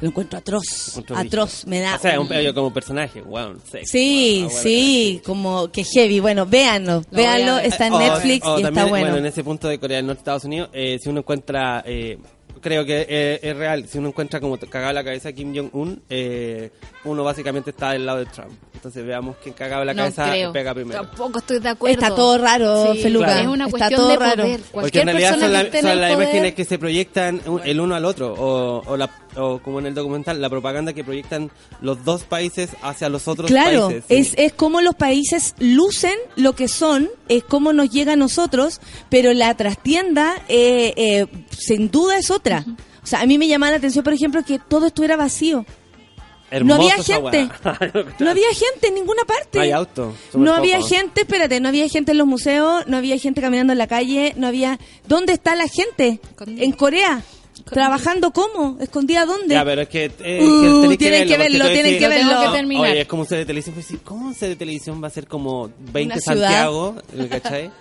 lo 0.00 0.08
encuentro 0.08 0.38
atroz, 0.38 0.88
Encuentro 0.88 1.16
atroz, 1.18 1.66
me 1.66 1.80
da. 1.80 1.96
O 1.96 1.98
sea, 1.98 2.18
un 2.18 2.26
pello 2.26 2.54
como 2.54 2.72
personaje, 2.72 3.20
wow. 3.20 3.56
sexy, 3.70 3.86
Sí, 3.86 4.40
wow, 4.44 4.50
sí, 4.62 5.20
como 5.26 5.70
que 5.70 5.84
heavy. 5.84 6.20
Bueno, 6.20 6.46
véanlo, 6.46 6.92
a 6.92 7.14
véanlo, 7.14 7.58
está 7.58 7.88
en 7.88 7.98
Netflix 7.98 8.46
o 8.46 8.58
y 8.58 8.62
también, 8.62 8.86
está 8.86 8.98
bueno. 8.98 9.16
en 9.18 9.26
ese 9.26 9.44
punto 9.44 9.68
de 9.68 9.78
Corea 9.78 9.98
del 9.98 10.06
Norte, 10.06 10.20
Estados 10.20 10.44
Unidos, 10.44 10.70
eh, 10.72 10.96
si 11.02 11.08
uno 11.10 11.20
encuentra, 11.20 11.82
eh, 11.86 12.16
creo 12.60 12.84
que 12.84 13.06
eh, 13.08 13.40
es 13.42 13.56
real, 13.56 13.86
si 13.88 13.98
uno 13.98 14.08
encuentra 14.08 14.40
como 14.40 14.58
cagado 14.58 14.92
la 14.92 15.04
cabeza 15.04 15.30
a 15.30 15.32
Kim 15.32 15.54
Jong-un, 15.54 16.02
eh, 16.08 16.70
uno 17.04 17.24
básicamente 17.24 17.70
está 17.70 17.92
del 17.92 18.06
lado 18.06 18.18
de 18.18 18.26
Trump. 18.26 18.52
Entonces 18.74 19.04
veamos 19.04 19.36
quién 19.42 19.54
cagaba 19.54 19.84
la 19.84 19.92
No 19.92 20.02
cabeza 20.04 20.30
creo. 20.30 20.52
pega 20.52 20.72
primero. 20.74 21.02
Tampoco 21.02 21.38
estoy 21.40 21.58
de 21.58 21.68
acuerdo. 21.68 21.94
Está 22.00 22.14
todo 22.14 22.38
raro, 22.38 22.92
Sí, 22.94 23.02
Feluca. 23.02 23.40
Es 23.40 23.46
una 23.46 23.66
Está 23.66 23.70
cuestión 23.78 24.00
todo 24.00 24.08
de 24.08 24.16
raro. 24.16 24.42
poder. 24.42 24.60
Porque 24.60 24.70
Cualquier 24.72 25.00
en 25.02 25.06
realidad 25.08 25.30
persona 25.30 25.46
son, 25.46 25.52
la- 25.64 25.70
que 25.70 25.80
son 25.82 25.90
el 25.90 26.00
las 26.00 26.12
poder- 26.12 26.24
imágenes 26.28 26.54
que 26.54 26.64
se 26.64 26.78
proyectan 26.78 27.40
el 27.64 27.80
uno 27.80 27.94
al 27.94 28.04
otro, 28.06 28.32
o, 28.32 28.82
o, 28.86 28.96
la- 28.96 29.10
o 29.36 29.58
como 29.60 29.78
en 29.78 29.86
el 29.86 29.94
documental, 29.94 30.40
la 30.40 30.50
propaganda 30.50 30.92
que 30.92 31.04
proyectan 31.04 31.50
los 31.80 32.04
dos 32.04 32.24
países 32.24 32.70
hacia 32.82 33.08
los 33.08 33.28
otros 33.28 33.48
Claro, 33.50 33.88
países. 33.88 34.04
sí. 34.08 34.14
es, 34.16 34.34
es 34.36 34.52
como 34.52 34.80
los 34.80 34.94
países 34.94 35.54
lucen 35.58 36.14
lo 36.36 36.54
que 36.54 36.68
son, 36.68 37.08
es 37.28 37.44
como 37.44 37.72
nos 37.72 37.90
llega 37.90 38.14
a 38.14 38.16
nosotros, 38.16 38.80
pero 39.08 39.32
la 39.32 39.54
trastienda 39.56 40.34
eh, 40.48 40.92
eh, 40.96 41.26
sin 41.56 41.90
duda 41.90 42.18
es 42.18 42.30
otra. 42.30 42.64
O 43.02 43.06
sea, 43.06 43.20
a 43.22 43.26
mí 43.26 43.38
me 43.38 43.48
llamaba 43.48 43.70
la 43.72 43.76
atención, 43.78 44.04
por 44.04 44.12
ejemplo, 44.12 44.42
que 44.44 44.58
todo 44.58 44.86
estuviera 44.86 45.16
vacío. 45.16 45.64
no 46.62 46.74
había 46.74 46.96
gente. 47.02 47.48
No 48.18 48.30
había 48.30 48.48
gente 48.52 48.88
en 48.88 48.94
ninguna 48.94 49.22
parte. 49.24 49.58
No 49.58 49.62
hay 49.62 49.70
auto, 49.70 50.12
súper 50.26 50.40
No 50.40 50.54
había 50.54 50.76
poco. 50.78 50.88
gente, 50.88 51.20
espérate, 51.22 51.60
no 51.60 51.68
había 51.68 51.88
gente 51.88 52.12
en 52.12 52.18
los 52.18 52.26
museos, 52.26 52.84
no 52.86 52.96
había 52.98 53.16
gente 53.18 53.40
caminando 53.40 53.72
en 53.72 53.78
la 53.78 53.86
calle, 53.86 54.34
no 54.36 54.46
había... 54.48 54.78
¿Dónde 55.06 55.32
está 55.32 55.54
la 55.56 55.68
gente? 55.68 56.20
En 56.46 56.72
Corea. 56.72 57.22
¿Trabajando 57.64 58.30
cómo? 58.32 58.76
¿Escondida 58.80 59.26
dónde? 59.26 59.54
Ya, 59.54 59.64
pero 59.64 59.82
es 59.82 59.88
que, 59.88 60.10
eh, 60.20 60.40
Uh, 60.42 60.88
que 60.88 60.96
tienen 60.96 61.26
que 61.28 61.36
verlo, 61.36 61.66
tienen 61.70 61.98
que 61.98 62.08
verlo. 62.08 62.40
que 62.42 62.48
terminar. 62.56 62.90
Oye, 62.90 63.00
es 63.02 63.06
como 63.08 63.22
un 63.22 63.28
set 63.28 63.38
de 63.38 63.44
televisión. 63.46 63.74
pues 63.74 63.86
sí, 63.86 63.98
¿Cómo 64.02 64.26
un 64.28 64.34
set 64.34 64.48
de 64.50 64.56
televisión 64.56 65.02
va 65.02 65.08
a 65.08 65.10
ser 65.10 65.26
como 65.26 65.70
20 65.92 66.14
Una. 66.14 66.20
Santiago? 66.22 66.96
¿Cachai? 67.30 67.70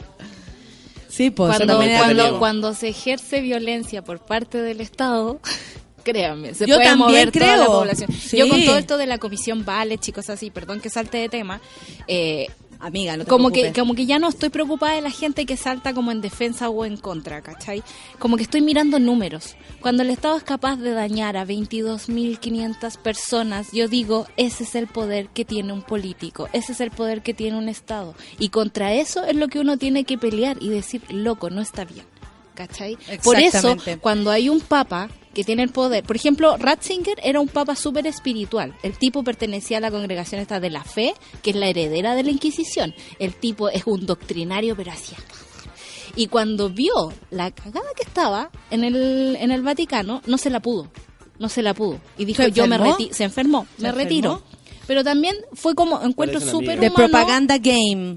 Sí, 1.10 1.32
pues 1.32 1.58
cuando, 1.58 1.78
cuando, 1.78 2.40
cuando 2.40 2.74
se 2.76 2.90
ejerce 2.90 3.42
violencia 3.42 4.04
por 4.04 4.20
parte 4.20 4.62
del 4.62 4.80
Estado, 4.80 5.40
Créanme, 6.04 6.54
se 6.54 6.66
Yo 6.66 6.76
puede 6.76 6.88
también 6.88 7.10
mover 7.10 7.32
toda 7.32 7.58
la 7.58 7.64
creo. 7.66 7.72
población. 7.80 8.12
Sí. 8.14 8.38
Yo 8.38 8.48
con 8.48 8.64
todo 8.64 8.78
esto 8.78 8.98
de 8.98 9.06
la 9.06 9.18
comisión 9.18 9.66
Vale, 9.66 9.98
chicos, 9.98 10.30
así, 10.30 10.50
perdón 10.50 10.80
que 10.80 10.90
salte 10.90 11.18
de 11.18 11.28
tema, 11.28 11.60
eh, 12.08 12.48
Amiga, 12.82 13.18
no 13.18 13.26
te 13.26 13.30
como 13.30 13.52
que, 13.52 13.74
como 13.74 13.94
que 13.94 14.06
ya 14.06 14.20
no 14.20 14.30
estoy 14.30 14.50
preocupada 14.50 14.94
de 14.94 15.02
la 15.02 15.12
gente 15.12 15.46
que 15.46 15.58
salta 15.58 15.94
como 15.94 16.12
en 16.12 16.22
defensa 16.22 16.70
o 16.70 16.86
en 16.86 16.96
contra, 16.96 17.42
¿cachai? 17.42 17.84
Como 18.20 18.38
que 18.38 18.44
estoy 18.44 18.62
mirando 18.62 19.00
números. 19.00 19.58
Cuando 19.82 20.04
el 20.04 20.10
Estado 20.10 20.38
es 20.38 20.44
capaz 20.44 20.78
de 20.78 20.92
dañar 20.92 21.36
a 21.36 21.46
22.500 21.46 22.98
personas, 22.98 23.74
yo 23.74 23.90
digo, 23.90 24.28
ese 24.38 24.64
es 24.64 24.76
el 24.76 24.88
poder 24.88 25.28
que 25.28 25.44
tiene 25.44 25.74
un 25.74 25.82
político, 25.82 26.48
ese 26.54 26.72
es 26.72 26.80
el 26.80 26.92
poder 26.92 27.22
que 27.22 27.34
tiene 27.34 27.58
un 27.58 27.68
Estado. 27.68 28.16
Y 28.40 28.48
contra 28.48 28.94
eso 28.94 29.26
es 29.26 29.36
lo 29.36 29.50
que 29.50 29.60
uno 29.60 29.78
tiene 29.78 30.06
que 30.06 30.18
pelear 30.18 30.58
y 30.62 30.70
decir, 30.70 31.02
loco, 31.10 31.50
no 31.50 31.62
está 31.62 31.84
bien. 31.84 32.06
¿Cachai? 32.56 32.98
Por 33.24 33.40
eso, 33.40 33.76
cuando 34.02 34.32
hay 34.32 34.50
un 34.50 34.60
papa 34.62 35.10
que 35.34 35.44
tiene 35.44 35.64
el 35.64 35.70
poder, 35.70 36.04
por 36.04 36.16
ejemplo, 36.16 36.58
Ratzinger 36.58 37.20
era 37.24 37.40
un 37.40 37.48
papa 37.48 37.76
súper 37.76 38.08
espiritual. 38.08 38.76
El 38.84 38.98
tipo 38.98 39.24
pertenecía 39.24 39.78
a 39.78 39.82
la 39.82 39.92
congregación 39.92 40.42
esta 40.42 40.60
de 40.60 40.70
la 40.70 40.84
fe, 40.84 41.14
que 41.42 41.52
es 41.52 41.56
la 41.56 41.68
heredera 41.68 42.16
de 42.16 42.24
la 42.24 42.32
Inquisición. 42.32 42.94
El 43.20 43.36
tipo 43.36 43.70
es 43.70 43.84
un 43.86 44.06
doctrinario, 44.06 44.76
pero 44.76 44.92
hacía 44.92 45.18
y 46.16 46.28
cuando 46.28 46.70
vio 46.70 47.14
la 47.32 47.52
cagada 47.52 47.88
que 47.96 48.04
estaba 48.04 48.50
en 48.72 48.84
el, 48.84 49.38
en 49.40 49.52
el 49.52 49.62
Vaticano, 49.62 50.22
no 50.26 50.38
se 50.38 50.50
la 50.50 50.60
pudo. 50.60 50.92
No 51.38 51.48
se 51.48 51.62
la 51.62 51.74
pudo. 51.74 52.02
Y 52.18 52.26
dijo, 52.26 52.44
¿Se 52.44 52.52
yo 52.52 52.68
me 52.68 52.78
retiro. 52.78 53.14
Se 53.14 53.24
enfermó, 53.24 53.66
¿Se 53.78 53.84
me 53.84 53.90
enfermó? 53.90 54.04
retiro. 54.04 54.44
Pero 54.86 55.04
también 55.04 55.36
fue 55.54 55.76
como 55.76 56.02
encuentro 56.02 56.42
súper. 56.42 56.80
De 56.80 56.88
humano. 56.90 56.96
Propaganda 56.96 57.58
Game. 57.58 58.16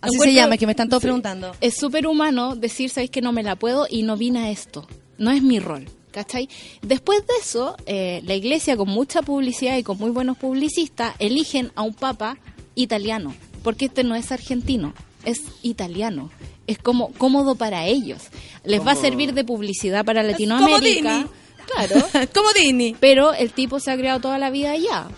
Así 0.00 0.18
se 0.18 0.32
llama, 0.32 0.56
que 0.56 0.66
me 0.66 0.72
están 0.72 0.88
todos 0.88 1.02
preguntando. 1.02 1.54
Es 1.60 1.76
súper 1.76 2.06
humano 2.06 2.56
decir, 2.56 2.90
sabéis 2.90 3.10
que 3.10 3.20
no 3.20 3.32
me 3.32 3.42
la 3.42 3.56
puedo 3.56 3.86
y 3.88 4.02
no 4.02 4.16
vine 4.16 4.40
a 4.40 4.50
esto. 4.50 4.88
No 5.18 5.30
es 5.30 5.42
mi 5.42 5.60
rol. 5.60 5.86
¿Cachai? 6.12 6.48
Después 6.82 7.26
de 7.26 7.32
eso, 7.40 7.76
eh, 7.86 8.22
la 8.24 8.34
iglesia 8.34 8.76
con 8.76 8.88
mucha 8.88 9.22
publicidad 9.22 9.76
y 9.76 9.82
con 9.82 9.98
muy 9.98 10.10
buenos 10.10 10.36
publicistas 10.36 11.14
eligen 11.18 11.72
a 11.74 11.82
un 11.82 11.94
papa 11.94 12.36
italiano, 12.74 13.34
porque 13.62 13.86
este 13.86 14.04
no 14.04 14.14
es 14.14 14.30
argentino, 14.30 14.92
es 15.24 15.40
italiano. 15.62 16.30
Es 16.68 16.78
como 16.78 17.12
cómodo 17.14 17.56
para 17.56 17.86
ellos. 17.86 18.22
Les 18.64 18.86
va 18.86 18.92
a 18.92 18.96
servir 18.96 19.34
de 19.34 19.42
publicidad 19.42 20.04
para 20.04 20.22
Latinoamérica. 20.22 21.26
Claro. 21.66 22.06
Como 22.34 22.48
Disney. 22.52 22.96
Pero 23.00 23.34
el 23.34 23.52
tipo 23.52 23.80
se 23.80 23.90
ha 23.90 23.96
creado 23.96 24.20
toda 24.20 24.38
la 24.38 24.50
vida 24.50 24.72
allá. 24.72 25.08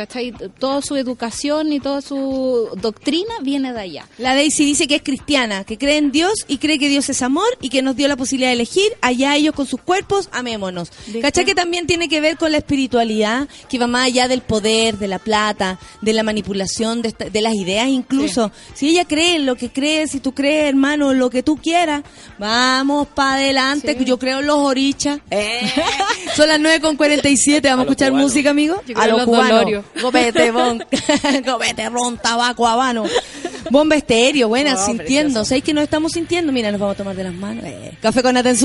¿Cachai? 0.00 0.32
Toda 0.58 0.80
su 0.80 0.96
educación 0.96 1.72
y 1.74 1.78
toda 1.80 2.00
su 2.00 2.68
doctrina 2.80 3.34
viene 3.42 3.72
de 3.74 3.80
allá. 3.80 4.06
La 4.16 4.34
Daisy 4.34 4.64
dice 4.64 4.86
que 4.88 4.94
es 4.94 5.02
cristiana, 5.02 5.64
que 5.64 5.76
cree 5.76 5.98
en 5.98 6.10
Dios 6.10 6.32
y 6.48 6.56
cree 6.56 6.78
que 6.78 6.88
Dios 6.88 7.10
es 7.10 7.20
amor 7.20 7.44
y 7.60 7.68
que 7.68 7.82
nos 7.82 7.96
dio 7.96 8.08
la 8.08 8.16
posibilidad 8.16 8.48
de 8.48 8.54
elegir. 8.54 8.92
Allá 9.02 9.36
ellos 9.36 9.54
con 9.54 9.66
sus 9.66 9.80
cuerpos, 9.82 10.30
amémonos. 10.32 10.90
¿Cachai? 11.20 11.44
Que 11.44 11.54
también 11.54 11.86
tiene 11.86 12.08
que 12.08 12.22
ver 12.22 12.38
con 12.38 12.50
la 12.50 12.58
espiritualidad, 12.58 13.46
que 13.68 13.78
va 13.78 13.86
más 13.86 14.06
allá 14.06 14.26
del 14.26 14.40
poder, 14.40 14.96
de 14.96 15.06
la 15.08 15.18
plata, 15.18 15.78
de 16.00 16.12
la 16.14 16.22
manipulación, 16.22 17.02
de, 17.02 17.08
esta- 17.08 17.28
de 17.28 17.40
las 17.42 17.54
ideas 17.54 17.88
incluso. 17.88 18.50
Si 18.72 18.88
ella 18.88 19.04
cree 19.04 19.36
en 19.36 19.44
lo 19.44 19.56
que 19.56 19.70
cree, 19.70 20.06
si 20.06 20.20
tú 20.20 20.32
crees, 20.32 20.64
hermano, 20.70 21.12
lo 21.12 21.28
que 21.28 21.42
tú 21.42 21.56
quieras, 21.58 22.04
vamos 22.38 23.06
para 23.08 23.34
adelante. 23.34 23.96
Sí. 23.98 24.04
Yo 24.06 24.18
creo 24.18 24.40
en 24.40 24.46
los 24.46 24.56
orichas. 24.58 25.20
Eh. 25.30 25.60
Son 26.36 26.48
las 26.48 26.58
9 26.58 26.80
con 26.80 26.96
47, 26.96 27.68
vamos 27.68 27.70
a, 27.70 27.82
A 27.82 27.84
los 27.84 27.90
escuchar 27.92 28.10
cubanos. 28.10 28.30
música, 28.30 28.50
amigo. 28.50 28.82
Yo 28.86 28.94
creo 28.94 29.04
en 29.04 29.10
los 29.16 29.24
cubanos. 29.26 29.84
Copete, 30.00 30.50
bon, 30.50 30.78
copete, 31.44 31.88
ron, 31.88 32.18
tabaco, 32.18 32.66
habano. 32.66 33.04
Bomba 33.70 33.96
estéreo, 33.96 34.48
buena, 34.48 34.74
Oh, 34.74 34.86
sintiendo. 34.86 35.44
¿Sabéis 35.44 35.64
que 35.64 35.74
nos 35.74 35.84
estamos 35.84 36.12
sintiendo? 36.12 36.52
Mira, 36.52 36.70
nos 36.70 36.80
vamos 36.80 36.94
a 36.94 36.98
tomar 36.98 37.16
de 37.16 37.24
las 37.24 37.34
manos. 37.34 37.64
Eh, 37.64 37.92
Café 38.00 38.22
con 38.22 38.34
Naten, 38.34 38.56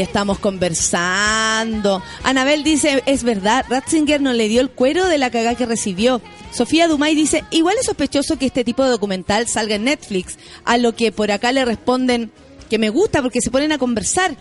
Estamos 0.00 0.38
conversando. 0.38 2.02
Anabel 2.22 2.62
dice, 2.62 3.02
es 3.06 3.22
verdad, 3.22 3.64
Ratzinger 3.68 4.20
no 4.20 4.32
le 4.32 4.48
dio 4.48 4.60
el 4.60 4.70
cuero 4.70 5.06
de 5.06 5.18
la 5.18 5.30
cagada 5.30 5.56
que 5.56 5.66
recibió. 5.66 6.20
Sofía 6.52 6.88
Dumay 6.88 7.14
dice, 7.14 7.44
igual 7.50 7.76
es 7.78 7.86
sospechoso 7.86 8.38
que 8.38 8.46
este 8.46 8.64
tipo 8.64 8.84
de 8.84 8.90
documental 8.90 9.48
salga 9.48 9.74
en 9.74 9.84
Netflix, 9.84 10.38
a 10.64 10.78
lo 10.78 10.94
que 10.94 11.12
por 11.12 11.30
acá 11.30 11.52
le 11.52 11.64
responden 11.64 12.30
que 12.68 12.78
me 12.78 12.90
gusta 12.90 13.22
porque 13.22 13.40
se 13.40 13.50
ponen 13.50 13.72
a 13.72 13.78
conversar. 13.78 14.36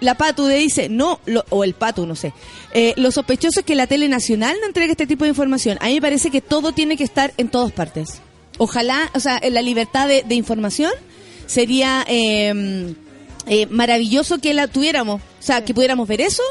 La 0.00 0.16
Patu 0.16 0.46
le 0.46 0.56
dice, 0.56 0.88
no, 0.88 1.20
o 1.50 1.64
el 1.64 1.74
Patu, 1.74 2.06
no 2.06 2.14
sé. 2.14 2.32
Eh, 2.72 2.94
lo 2.96 3.10
sospechoso 3.10 3.60
es 3.60 3.66
que 3.66 3.74
la 3.74 3.86
tele 3.86 4.08
nacional 4.08 4.56
no 4.60 4.66
entregue 4.66 4.92
este 4.92 5.06
tipo 5.06 5.24
de 5.24 5.30
información. 5.30 5.76
A 5.80 5.86
mí 5.86 5.94
me 5.94 6.00
parece 6.00 6.30
que 6.30 6.40
todo 6.40 6.72
tiene 6.72 6.96
que 6.96 7.04
estar 7.04 7.32
en 7.36 7.48
todas 7.48 7.72
partes. 7.72 8.20
Ojalá, 8.58 9.10
o 9.14 9.20
sea, 9.20 9.40
la 9.50 9.62
libertad 9.62 10.08
de, 10.08 10.34
información 10.34 10.92
sería 11.46 12.04
eh, 12.08 12.94
eh, 13.48 13.66
maravilloso 13.66 14.38
que 14.38 14.54
la 14.54 14.66
tuviéramos. 14.66 15.20
O 15.20 15.42
sea, 15.42 15.64
que 15.64 15.74
pudiéramos 15.74 16.08
ver 16.08 16.20
eso, 16.20 16.42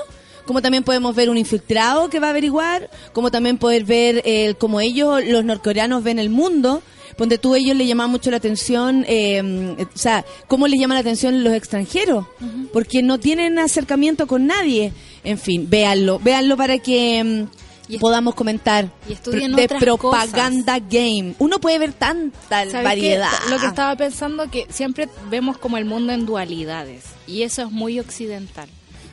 como 0.45 0.62
también 0.62 0.84
podemos 0.84 1.16
ver 1.16 1.30
un 1.30 1.38
infiltrado 1.38 2.10
que 2.10 2.20
va 2.20 2.28
a 2.28 2.30
averiguar, 2.32 2.89
como 3.14 3.32
también 3.32 3.58
poder 3.58 3.84
ver 3.84 4.22
eh, 4.26 4.56
como 4.58 4.80
ellos, 4.80 5.24
los 5.26 5.43
norcoreanos, 5.45 6.04
ven 6.04 6.20
el 6.20 6.30
mundo. 6.30 6.82
Donde 7.18 7.39
tú 7.39 7.56
ellos 7.56 7.76
le 7.76 7.88
llaman 7.88 8.12
mucho 8.12 8.30
la 8.30 8.38
atención, 8.38 9.04
eh, 9.08 9.76
o 9.80 9.98
sea, 9.98 10.24
cómo 10.48 10.68
les 10.68 10.80
llama 10.80 10.93
la 10.93 11.00
atención 11.00 11.43
los 11.43 11.56
extranjeros, 11.56 12.28
porque 12.72 13.02
no 13.02 13.20
tienen 13.20 13.58
acercamiento 13.58 14.28
con 14.28 14.45
nadie. 14.45 14.93
En 15.24 15.39
fin, 15.39 15.68
véanlo, 15.68 16.20
véanlo 16.20 16.56
para 16.58 16.78
que 16.78 17.24
mm, 17.24 17.66
Y 17.90 18.00
podamos 18.00 18.36
comentar 18.36 18.90
y 19.08 19.16
de 19.16 19.68
propaganda 19.80 20.80
game. 20.80 21.36
Uno 21.40 21.60
puede 21.60 21.80
ver 21.80 21.94
tanta 21.94 22.66
¿Sabes 22.66 22.84
variedad. 22.84 23.32
qué? 23.46 23.50
Lo 23.50 23.60
que 23.60 23.68
estaba 23.68 23.96
pensando 23.96 24.50
que 24.52 24.68
siempre 24.70 25.08
vemos 25.30 25.58
como 25.58 25.78
el 25.78 25.86
mundo 25.86 26.12
en 26.12 26.26
dualidades 26.26 27.06
y 27.28 27.44
eso 27.44 27.62
es 27.64 27.72
muy 27.72 28.00
occidental. 28.00 28.68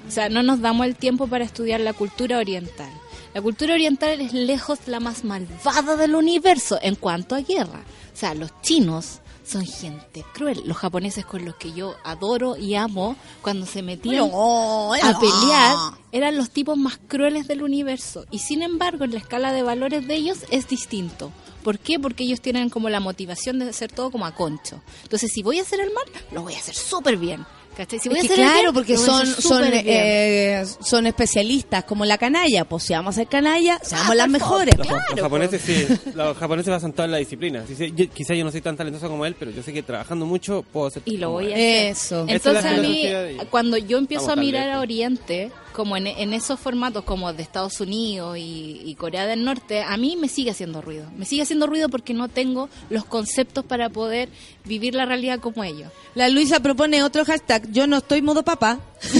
O 0.09 0.11
sea, 0.11 0.29
no 0.29 0.43
nos 0.43 0.61
damos 0.61 0.87
el 0.87 0.97
tiempo 0.97 1.27
para 1.29 1.45
estudiar 1.45 1.81
la 1.81 1.93
cultura 1.93 2.39
oriental. 2.39 2.91
La 3.33 3.41
cultura 3.43 3.75
oriental 3.75 4.21
es 4.21 4.33
lejos 4.33 4.79
la 4.87 5.01
más 5.01 5.25
malvada 5.25 5.97
del 5.97 6.15
universo 6.15 6.79
en 6.83 6.95
cuanto 6.95 7.35
a 7.35 7.41
guerra. 7.41 7.83
O 8.13 8.17
sea, 8.17 8.35
los 8.35 8.51
chinos 8.63 9.21
son 9.45 9.65
gente 9.67 10.25
cruel. 10.33 10.63
Los 10.65 10.77
japoneses 10.77 11.25
con 11.25 11.45
los 11.45 11.55
que 11.57 11.73
yo 11.73 11.95
adoro 12.05 12.57
y 12.57 12.75
amo, 12.75 13.17
cuando 13.43 13.67
se 13.67 13.83
metían 13.83 14.31
a 14.33 15.21
pelear, 15.21 15.77
eran 16.13 16.37
los 16.37 16.51
tipos 16.51 16.77
más 16.77 16.99
crueles 17.09 17.47
del 17.47 17.63
universo. 17.63 18.25
Y 18.31 18.39
sin 18.41 18.63
embargo, 18.63 19.05
en 19.05 19.13
la 19.13 19.19
escala 19.19 19.53
de 19.53 19.63
valores 19.63 20.07
de 20.07 20.15
ellos 20.15 20.39
es 20.51 20.69
distinto. 20.69 21.31
¿Por 21.63 21.79
qué? 21.79 21.99
Porque 21.99 22.25
ellos 22.25 22.41
tienen 22.41 22.69
como 22.69 22.91
la 22.91 23.01
motivación 23.01 23.59
de 23.59 23.69
hacer 23.69 23.91
todo 23.91 24.11
como 24.11 24.27
a 24.27 24.35
concho. 24.35 24.83
Entonces, 25.03 25.33
si 25.33 25.43
voy 25.43 25.59
a 25.59 25.63
hacer 25.63 25.81
el 25.81 25.93
mal, 25.93 26.05
lo 26.31 26.43
voy 26.43 26.55
a 26.55 26.59
hacer 26.59 26.75
súper 26.75 27.17
bien. 27.17 27.47
¿Cachai? 27.77 27.99
Si 27.99 28.09
voy 28.09 28.19
Es 28.19 28.25
a 28.25 28.27
que 28.29 28.33
hacer 28.35 28.45
el 28.45 28.51
claro, 28.51 28.63
bien, 28.63 28.75
porque 28.75 28.97
son 28.97 29.23
hacer 29.23 29.43
son 29.43 29.65
eh, 29.73 30.65
son 30.81 31.07
especialistas 31.07 31.85
como 31.85 32.05
la 32.05 32.19
canalla. 32.19 32.65
Pues 32.65 32.85
si 32.85 32.93
vamos 32.93 33.15
a 33.17 33.21
ser 33.21 33.27
canalla, 33.27 33.79
seamos 33.83 34.15
las 34.15 34.29
mejores. 34.29 34.77
Los, 34.79 34.87
po. 34.87 34.95
los 35.11 35.21
japoneses 35.21 35.61
sí, 35.63 35.87
los 36.15 36.37
japoneses 36.37 36.71
basan 36.71 36.93
toda 36.93 37.09
la 37.09 37.17
disciplina. 37.19 37.65
Sí, 37.67 37.75
sí, 37.75 37.93
yo- 37.97 38.09
quizá 38.11 38.35
yo 38.35 38.45
no 38.45 38.51
soy 38.53 38.61
tan 38.61 38.77
talentoso 38.77 39.09
como 39.09 39.27
él, 39.27 39.35
pero 39.39 39.51
yo 39.51 39.63
sé 39.63 39.73
que 39.73 39.83
trabajando 39.83 40.25
mucho 40.27 40.63
puedo 40.73 40.91
ser 40.91 41.03
y 41.05 41.17
lo 41.17 41.31
voy 41.31 41.47
a 41.53 41.55
hacer. 41.57 41.87
Eso. 41.93 42.25
Entonces 42.29 42.65
es 42.65 42.79
a 42.79 42.81
mí, 42.81 43.09
cuando 43.51 43.77
yo 43.77 43.99
empiezo 43.99 44.27
Vamos 44.27 44.39
a 44.39 44.41
mirar 44.41 44.71
a. 44.71 44.81
Oriente, 44.81 45.51
como 45.75 45.97
en, 45.97 46.07
en 46.07 46.33
esos 46.33 46.59
formatos 46.61 47.05
como 47.05 47.33
de 47.33 47.43
Estados 47.43 47.81
Unidos 47.81 48.39
y, 48.39 48.81
y 48.85 48.95
Corea 48.95 49.27
del 49.27 49.45
Norte, 49.45 49.83
a 49.83 49.97
mí 49.97 50.17
me 50.17 50.29
sigue 50.29 50.51
haciendo 50.53 50.81
ruido. 50.81 51.07
Me 51.17 51.25
sigue 51.27 51.43
haciendo 51.43 51.67
ruido 51.67 51.89
porque 51.89 52.15
no 52.15 52.29
tengo 52.29 52.69
los 52.91 53.05
conceptos 53.05 53.65
para 53.65 53.91
poder 53.91 54.29
vivir 54.65 54.95
la 54.95 55.05
realidad 55.05 55.41
como 55.41 55.65
ellos. 55.65 55.91
La 56.15 56.29
Luisa 56.29 56.61
propone 56.61 57.03
otro 57.03 57.25
hashtag. 57.25 57.71
Yo 57.73 57.87
no 57.87 57.99
estoy 57.99 58.23
modo 58.23 58.43
papá. 58.45 58.79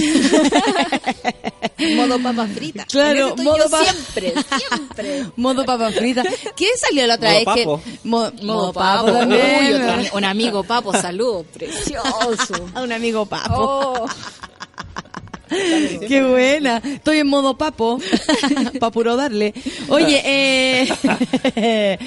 Modo 1.95 2.19
papa 2.19 2.47
frita. 2.47 2.85
Claro, 2.95 3.35
modo 3.37 3.69
pa- 3.69 3.83
siempre, 3.83 4.33
siempre. 4.57 5.25
modo 5.35 5.65
papa 5.65 5.91
frita. 5.91 6.23
¿Qué 6.55 6.67
salió 6.79 7.05
la 7.05 7.15
otra 7.15 7.29
Modo 7.31 7.35
vez? 7.37 7.45
papo. 7.45 7.81
Que, 7.83 7.99
mo- 8.07 8.31
Modo 8.41 8.73
papo. 8.73 9.11
también. 9.11 9.59
Uy, 9.59 9.73
otro 9.73 10.17
un 10.17 10.23
amigo 10.25 10.63
papo, 10.63 10.93
saludos, 10.93 11.45
precioso. 11.53 12.69
A 12.73 12.81
un 12.81 12.91
amigo 12.91 13.25
papo. 13.25 13.53
Oh. 13.57 14.05
Qué 16.07 16.23
buena. 16.23 16.77
Estoy 16.83 17.19
en 17.19 17.27
modo 17.27 17.57
papo. 17.57 17.99
pa' 18.79 18.91
puro 18.91 19.15
darle. 19.15 19.53
Oye, 19.89 20.21
eh, 20.25 21.97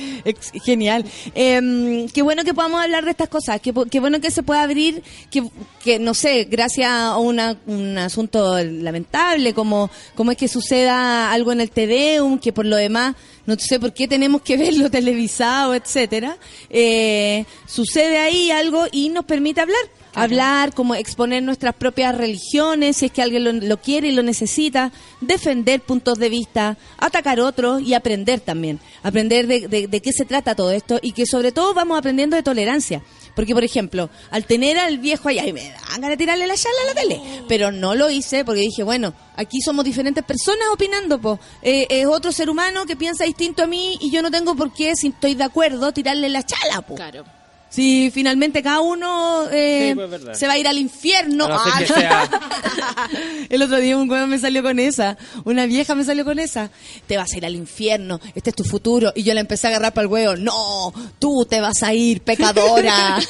genial. 0.64 1.05
Em, 1.34 2.09
qué 2.09 2.22
bueno 2.22 2.44
que 2.44 2.55
podamos 2.55 2.82
hablar 2.82 3.05
de 3.05 3.11
estas 3.12 3.28
cosas. 3.28 3.61
Qué, 3.61 3.72
qué 3.90 4.01
bueno 4.01 4.20
que 4.20 4.30
se 4.30 4.42
pueda 4.42 4.62
abrir, 4.62 5.03
que, 5.30 5.42
que 5.82 5.99
no 5.99 6.14
sé, 6.14 6.44
gracias 6.51 6.90
a 6.90 7.18
una- 7.18 7.57
un 7.66 7.99
asunto 7.99 8.59
lamentable, 8.62 9.55
como, 9.55 9.90
como 10.14 10.32
es 10.32 10.36
que 10.38 10.49
suceda 10.49 11.32
algo 11.32 11.53
en 11.53 11.61
el 11.61 11.70
TDEUM, 11.70 12.38
que 12.38 12.53
por 12.53 12.66
lo 12.66 12.76
demás 12.76 13.14
no 13.49 13.57
sé 13.59 13.80
por 13.80 13.92
qué 13.92 14.07
tenemos 14.07 14.42
que 14.42 14.57
verlo 14.64 14.90
televisado, 14.90 15.74
etcétera. 15.74 16.36
Eh, 16.70 17.44
sucede 17.66 18.18
ahí 18.18 18.51
algo 18.51 18.84
y 18.92 19.09
nos 19.09 19.24
permite 19.24 19.61
hablar 19.62 19.78
hablar, 20.14 20.74
como 20.74 20.96
exponer 20.96 21.44
nuestras 21.44 21.74
propias 21.76 22.12
religiones, 22.16 22.96
si 22.96 23.07
es 23.07 23.12
que 23.12 23.22
alguien 23.22 23.44
lo, 23.44 23.53
lo 23.53 23.76
quiere 23.80 24.09
y 24.09 24.12
lo 24.12 24.24
necesita, 24.24 24.90
defender 25.20 25.80
puntos 25.80 26.18
de 26.18 26.28
vista, 26.28 26.76
atacar 26.96 27.38
otros 27.38 27.82
y 27.82 27.94
aprender 27.94 28.40
también. 28.40 28.80
Aprender 29.05 29.46
de, 29.46 29.68
de- 29.68 29.86
de 29.86 30.01
qué 30.01 30.12
se 30.12 30.24
trata 30.24 30.57
todo 30.57 30.72
esto 30.72 30.99
y 31.03 31.12
que 31.12 31.24
sobre 31.24 31.53
todo 31.53 31.72
vamos 31.72 31.96
aprendiendo 31.96 32.34
de 32.34 32.42
tolerancia. 32.42 33.03
Porque, 33.39 33.55
por 33.55 33.62
ejemplo, 33.62 34.11
al 34.32 34.47
tener 34.47 34.76
al 34.78 34.99
viejo 34.99 35.28
allá, 35.28 35.47
y 35.47 35.53
me 35.53 35.70
dan 35.70 36.01
ganas 36.01 36.11
de 36.11 36.16
tirarle 36.16 36.45
la 36.49 36.57
charla 36.57 36.78
a 36.82 36.86
la 36.86 37.01
tele, 37.01 37.22
pero 37.47 37.70
no 37.70 37.95
lo 37.95 38.11
hice 38.11 38.45
porque 38.45 38.62
dije, 38.62 38.82
bueno, 38.82 39.14
aquí 39.36 39.61
somos 39.61 39.84
diferentes 39.84 40.24
personas 40.24 40.66
opinando, 40.72 41.20
po. 41.20 41.39
Eh, 41.62 41.86
es 41.89 42.07
otro 42.07 42.32
ser 42.32 42.51
humano 42.51 42.84
que 42.84 42.97
piensa 42.97 43.22
distinto 43.22 43.62
a 43.62 43.68
mí 43.68 43.97
y 44.01 44.11
yo 44.11 44.22
no 44.22 44.32
tengo 44.32 44.57
por 44.57 44.72
qué, 44.72 44.97
si 44.97 45.07
estoy 45.07 45.36
de 45.36 45.45
acuerdo, 45.45 45.93
tirarle 45.93 46.28
la 46.30 46.43
chala, 46.43 46.82
po. 46.82 46.97
Claro. 46.97 47.38
Si 47.70 48.10
finalmente 48.10 48.62
cada 48.62 48.80
uno 48.80 49.46
eh, 49.52 49.90
Sí, 49.90 49.94
pues, 49.94 50.38
se 50.38 50.46
va 50.46 50.54
a 50.54 50.58
ir 50.58 50.66
al 50.66 50.78
infierno. 50.78 51.46
No 51.48 51.54
Ah, 51.58 51.80
sea- 51.86 52.28
El 53.50 53.62
otro 53.62 53.76
día 53.78 53.96
un 53.96 54.08
weón 54.10 54.30
me 54.30 54.38
salió 54.38 54.62
con 54.62 54.78
esa. 54.78 55.16
Una 55.44 55.66
vieja 55.66 55.94
me 55.94 56.02
salió 56.04 56.24
con 56.24 56.38
esa. 56.38 56.70
Te 57.06 57.16
vas 57.18 57.32
a 57.32 57.36
ir 57.36 57.44
al 57.46 57.54
infierno. 57.54 58.20
Este 58.34 58.50
es 58.50 58.56
tu 58.56 58.64
futuro. 58.64 59.12
Y 59.14 59.22
yo 59.22 59.34
le 59.34 59.40
empecé 59.40 59.66
a 59.66 59.70
agarrar 59.70 59.92
para 59.92 60.06
el 60.06 60.12
huevo. 60.12 60.36
No, 60.36 60.92
tú 61.18 61.46
te 61.48 61.60
vas 61.60 61.82
a 61.82 61.92
ir, 61.94 62.22
pecadora. 62.22 63.18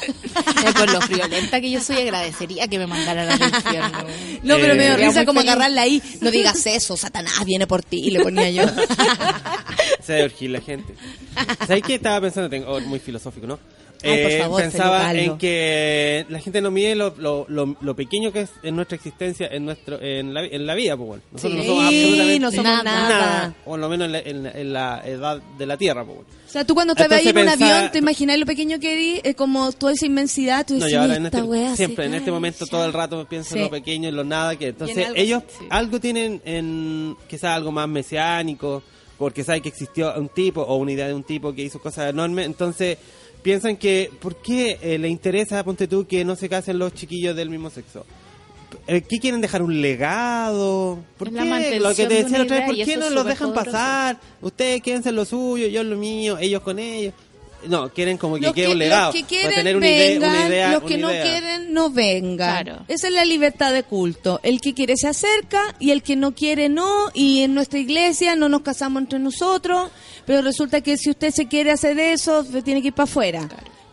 Eh, 0.59 0.73
Con 0.75 0.91
lo 0.91 0.99
friolenta 1.01 1.61
que 1.61 1.71
yo 1.71 1.79
soy, 1.81 1.97
agradecería 1.97 2.67
que 2.67 2.77
me 2.79 2.85
mandaran 2.87 3.29
al 3.29 3.41
infierno. 3.41 3.97
No, 4.43 4.55
pero 4.57 4.75
me 4.75 4.83
dio 4.85 4.93
Eh, 4.93 4.97
risa 5.07 5.25
como 5.25 5.39
feliz. 5.41 5.51
agarrarla 5.53 5.81
ahí. 5.81 6.01
No 6.21 6.31
digas 6.31 6.65
eso, 6.65 6.95
Satanás 6.97 7.33
viene 7.45 7.65
por 7.67 7.81
ti. 7.83 8.09
Le 8.11 8.21
ponía 8.21 8.49
yo. 8.49 8.63
Se 10.05 10.13
debe 10.13 10.25
urgir 10.25 10.49
la 10.49 10.61
gente. 10.61 10.95
¿Sabes 11.67 11.83
qué 11.83 11.95
estaba 11.95 12.21
pensando? 12.21 12.49
Tengo, 12.49 12.67
oh, 12.71 12.79
muy 12.81 12.99
filosófico, 12.99 13.47
¿no? 13.47 13.59
Ay, 14.03 14.23
por 14.23 14.31
favor, 14.31 14.61
pensaba 14.61 15.13
en 15.13 15.37
que 15.37 16.25
la 16.29 16.39
gente 16.39 16.61
no 16.61 16.71
mide 16.71 16.95
lo, 16.95 17.13
lo, 17.17 17.45
lo, 17.49 17.75
lo 17.81 17.95
pequeño 17.95 18.31
que 18.31 18.41
es 18.41 18.49
en 18.63 18.75
nuestra 18.77 18.95
existencia 18.95 19.47
en 19.51 19.65
nuestro 19.65 20.01
en 20.01 20.33
la, 20.33 20.45
en 20.45 20.65
la 20.65 20.73
vida, 20.75 20.95
pues 20.95 21.07
bueno. 21.07 21.23
Nosotros 21.33 21.61
Sí, 21.61 21.67
no 21.67 21.73
somos 21.73 21.83
absolutamente 21.85 22.39
no 22.39 22.51
somos 22.51 22.83
nada. 22.85 23.55
o 23.65 23.75
lo 23.77 23.89
menos 23.89 24.05
en 24.05 24.11
la, 24.13 24.19
en 24.19 24.45
en 24.45 24.73
la 24.73 25.01
edad 25.05 25.41
de 25.57 25.65
la 25.65 25.75
Tierra, 25.77 26.05
pues 26.05 26.15
bueno. 26.17 26.29
O 26.47 26.51
sea, 26.51 26.65
tú 26.65 26.73
cuando 26.73 26.95
te 26.95 27.07
vas 27.07 27.23
en 27.25 27.37
un 27.37 27.47
avión, 27.49 27.91
te 27.91 27.99
imaginas 27.99 28.39
lo 28.39 28.45
pequeño 28.45 28.79
que 28.79 28.93
eres, 28.93 29.21
eh, 29.25 29.35
como 29.35 29.71
toda 29.73 29.91
esa 29.93 30.05
inmensidad, 30.05 30.65
tú 30.65 30.75
No, 30.77 30.87
y 30.89 30.93
ahora 30.95 31.17
en 31.17 31.25
esta 31.25 31.37
este, 31.39 31.49
wea 31.49 31.75
siempre, 31.75 32.05
en 32.05 32.13
este 32.15 32.31
momento, 32.31 32.65
todo 32.67 32.85
el 32.85 32.93
rato 32.93 33.27
pienso 33.29 33.55
en 33.55 33.63
lo 33.63 33.69
pequeño, 33.69 34.09
en 34.09 34.15
lo 34.15 34.23
nada 34.23 34.55
que. 34.55 34.67
Entonces, 34.69 35.07
algo- 35.07 35.17
ellos 35.19 35.43
sí. 35.59 35.65
algo 35.69 35.99
tienen 35.99 36.41
en. 36.45 37.17
quizás 37.29 37.55
algo 37.55 37.71
más 37.71 37.87
mesiánico, 37.89 38.81
porque 39.17 39.43
saben 39.43 39.61
que 39.61 39.69
existió 39.69 40.13
un 40.17 40.29
tipo 40.29 40.61
o 40.61 40.77
una 40.77 40.91
idea 40.93 41.07
de 41.07 41.13
un 41.13 41.23
tipo 41.23 41.53
que 41.53 41.61
hizo 41.63 41.79
cosas 41.79 42.09
enormes. 42.09 42.45
Entonces, 42.45 42.97
piensan 43.41 43.77
que. 43.77 44.11
¿Por 44.19 44.41
qué 44.41 44.77
eh, 44.81 44.97
le 44.97 45.07
interesa, 45.07 45.63
ponte 45.63 45.87
tú, 45.87 46.05
que 46.05 46.23
no 46.25 46.35
se 46.35 46.49
casen 46.49 46.79
los 46.79 46.93
chiquillos 46.93 47.35
del 47.35 47.49
mismo 47.49 47.69
sexo? 47.69 48.05
Eh, 48.87 49.01
¿Qué 49.01 49.19
quieren 49.19 49.41
dejar 49.41 49.61
un 49.61 49.81
legado? 49.81 50.99
¿Por 51.17 51.31
qué? 51.31 51.79
Lo 51.79 51.89
que 51.89 52.05
te 52.05 52.13
de 52.13 52.23
decía 52.23 52.37
una 52.37 52.43
otra 52.43 52.57
vez, 52.57 52.65
¿por 52.67 52.75
qué 52.75 52.97
no 52.97 53.09
los 53.09 53.25
dejan 53.25 53.49
poderoso. 53.49 53.71
pasar? 53.71 54.19
Ustedes 54.41 54.81
quédense 54.81 55.09
en 55.09 55.15
lo 55.15 55.25
suyo, 55.25 55.67
yo 55.67 55.81
en 55.81 55.89
lo 55.89 55.97
mío, 55.97 56.37
ellos 56.39 56.61
con 56.61 56.79
ellos. 56.79 57.13
No, 57.67 57.89
quieren 57.89 58.17
como 58.17 58.35
que 58.35 58.41
Los 58.41 58.53
quede 58.53 58.67
que, 58.67 58.71
un 58.71 58.77
legado. 58.79 59.05
los 59.11 59.15
que 59.15 59.19
para 59.21 59.27
quieren 59.29 59.55
tener 59.55 59.75
una 59.77 59.87
idea, 59.89 60.07
vengan, 60.13 60.29
una 60.35 60.47
idea, 60.47 60.71
los 60.71 60.83
que 60.83 60.95
una 60.95 61.07
no 61.07 61.11
idea. 61.11 61.23
quieren 61.23 61.73
no 61.73 61.89
vengan. 61.89 62.63
Claro. 62.63 62.85
Esa 62.87 63.07
es 63.07 63.13
la 63.13 63.25
libertad 63.25 63.73
de 63.73 63.83
culto. 63.83 64.39
El 64.43 64.61
que 64.61 64.73
quiere 64.73 64.95
se 64.97 65.07
acerca 65.07 65.75
y 65.79 65.91
el 65.91 66.01
que 66.03 66.15
no 66.15 66.33
quiere 66.33 66.69
no. 66.69 67.09
Y 67.13 67.43
en 67.43 67.53
nuestra 67.53 67.79
iglesia 67.79 68.35
no 68.35 68.49
nos 68.49 68.61
casamos 68.61 69.01
entre 69.01 69.19
nosotros, 69.19 69.91
pero 70.25 70.41
resulta 70.41 70.81
que 70.81 70.97
si 70.97 71.09
usted 71.09 71.31
se 71.31 71.47
quiere 71.47 71.71
hacer 71.71 71.99
eso, 71.99 72.43
se 72.43 72.61
tiene 72.61 72.81
que 72.81 72.87
ir 72.89 72.93
para 72.93 73.05
afuera. 73.05 73.47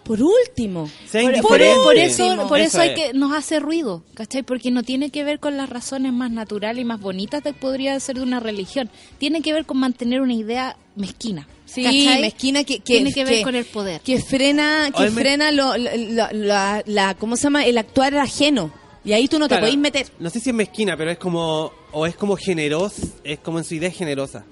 Por 0.06 0.22
último. 0.22 0.88
Por, 1.10 1.22
por- 1.22 1.22
indiferente. 1.60 1.82
por 1.82 1.96
eso, 1.96 2.48
por 2.48 2.60
eso, 2.60 2.80
hay 2.80 2.90
es. 2.90 2.94
que 2.94 3.12
nos 3.14 3.32
hace 3.32 3.58
ruido, 3.60 4.04
¿cachai? 4.14 4.42
Porque 4.42 4.70
no 4.70 4.82
tiene 4.82 5.10
que 5.10 5.24
ver 5.24 5.40
con 5.40 5.56
las 5.56 5.68
razones 5.68 6.12
más 6.12 6.30
naturales 6.30 6.82
y 6.82 6.84
más 6.84 7.00
bonitas 7.00 7.42
que 7.42 7.52
podría 7.52 7.98
ser 7.98 8.16
de 8.16 8.22
una 8.22 8.38
religión. 8.40 8.88
Tiene 9.18 9.42
que 9.42 9.52
ver 9.52 9.66
con 9.66 9.78
mantener 9.78 10.20
una 10.20 10.34
idea 10.34 10.76
mezquina. 10.94 11.48
Sí, 11.64 11.82
¿cachai? 11.82 12.20
mezquina 12.20 12.62
que, 12.62 12.76
que 12.78 12.94
Tiene 12.94 13.12
que 13.12 13.24
ver 13.24 13.42
con 13.42 13.54
el 13.56 13.64
poder. 13.64 14.00
Que 14.02 14.20
frena, 14.20 14.90
que 14.96 15.02
me- 15.04 15.10
frena 15.10 15.50
lo, 15.50 15.76
la, 15.76 16.30
la- 16.32 16.82
la- 16.86 17.14
¿cómo 17.14 17.36
se 17.36 17.44
llama? 17.44 17.64
El 17.66 17.76
actuar 17.78 18.16
ajeno. 18.16 18.72
Y 19.04 19.12
ahí 19.12 19.28
tú 19.28 19.38
no 19.38 19.48
te 19.48 19.56
podés 19.58 19.76
meter. 19.76 20.06
No 20.18 20.30
sé 20.30 20.40
si 20.40 20.50
es 20.50 20.54
mezquina, 20.56 20.96
pero 20.96 21.10
es 21.12 21.18
como. 21.18 21.72
O 21.92 22.06
es 22.06 22.16
como 22.16 22.36
generosa. 22.36 23.02
Es 23.24 23.38
como 23.38 23.58
en 23.58 23.64
su 23.64 23.74
idea 23.74 23.88
es 23.88 23.96
generosa. 23.96 24.44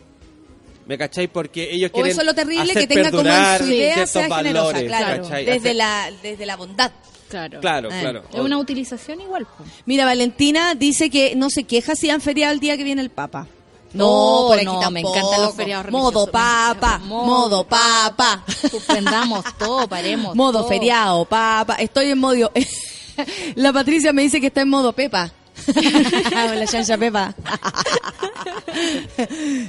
¿Me 0.87 0.99
cacháis? 0.99 1.29
Porque 1.33 1.71
ellos 1.73 1.91
O 1.91 1.95
quieren. 1.95 2.13
eso 2.13 2.21
es 2.21 2.27
lo 2.27 2.35
terrible 2.35 2.63
hacer 2.73 2.87
que 2.89 2.95
tenga 2.95 3.11
como 3.11 3.23
en 3.29 3.59
su 3.59 3.65
idea 3.71 4.07
sea 4.07 4.23
generosa, 4.37 4.63
valores, 4.67 4.85
claro. 4.85 5.23
¿cachai? 5.23 5.45
Desde 5.47 5.59
Hacer- 5.71 5.77
la, 5.77 6.11
desde 6.23 6.47
la 6.47 6.57
bondad. 6.57 6.93
Claro. 7.29 7.61
Claro, 7.61 7.91
Eh. 7.91 7.99
claro. 8.01 8.25
Es 8.33 8.41
una 8.41 8.59
utilización 8.59 9.21
igual. 9.21 9.47
po. 9.47 9.65
Mira, 9.87 10.05
Valentina 10.05 10.75
dice 10.75 11.09
que 11.11 11.35
no 11.37 11.49
se 11.51 11.65
queja 11.65 11.95
si 11.97 12.11
han 12.11 12.21
feriado 12.21 12.53
el 12.53 12.61
día 12.61 12.77
que 12.77 12.85
viene 12.85 13.01
el 13.03 13.11
Papa. 13.11 13.47
No, 13.95 14.47
por 14.49 14.57
aquí 14.57 14.65
no, 14.67 14.91
me 14.91 15.01
tampoco. 15.03 15.17
encantan 15.17 15.43
los 15.43 15.55
feriados 15.55 15.91
Modo 15.93 16.27
papa, 16.27 16.99
Modo 16.99 17.25
modo 17.27 17.65
papa. 17.65 18.45
Suspendamos 18.69 19.45
todo, 19.59 19.87
paremos 19.87 20.35
Modo 20.35 20.59
todo. 20.61 20.69
feriado, 20.69 21.25
papa. 21.25 21.77
Estoy 21.77 22.11
en 22.11 22.19
modo... 22.19 22.51
La 23.55 23.73
Patricia 23.73 24.13
me 24.13 24.23
dice 24.23 24.41
que 24.41 24.49
está 24.49 24.63
en 24.63 24.69
modo 24.69 24.93
Pepa. 24.93 25.31
la 26.55 26.67
chancha 26.67 26.97
Pepa. 26.99 27.35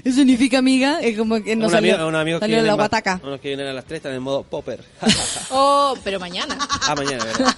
Eso 0.04 0.16
significa, 0.18 0.58
amiga, 0.60 1.00
es 1.02 1.18
como 1.18 1.42
que 1.44 1.56
no 1.56 1.66
un 1.66 1.72
salió, 1.72 1.94
amigo, 1.96 2.08
un 2.10 2.16
amigo 2.16 2.40
que 2.40 2.44
salió 2.44 2.56
vienen 2.56 2.68
la 2.68 2.74
guataca. 2.74 3.20
Unos 3.24 3.40
que 3.40 3.50
vienen 3.50 3.68
a 3.68 3.74
las 3.74 3.86
3 3.86 3.98
están 3.98 4.14
en 4.14 4.22
modo 4.22 4.44
popper. 4.44 4.84
Oh, 5.52 5.96
pero 6.04 6.20
mañana. 6.20 6.58
ah, 6.88 6.96
mañana, 6.96 7.24
¿verdad? 7.24 7.56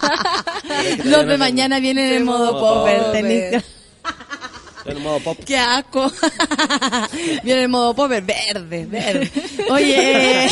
Pero 0.67 0.81
es 0.81 0.95
que 0.97 1.09
Los 1.09 1.25
no 1.25 1.31
de 1.31 1.37
mañana 1.37 1.79
vienen 1.79 2.13
en 2.13 2.25
modo 2.25 2.51
modo 2.53 2.59
popper. 2.83 2.97
popper. 3.01 3.23
tenés- 3.25 3.63
En 4.85 5.01
modo 5.01 5.19
pop. 5.19 5.37
¡Qué 5.45 5.57
asco! 5.57 6.11
Viene 7.43 7.63
en 7.63 7.71
modo 7.71 7.93
popper, 7.93 8.23
verde, 8.23 8.85
verde. 8.85 9.31
Oye, 9.69 10.45
eh, 10.45 10.49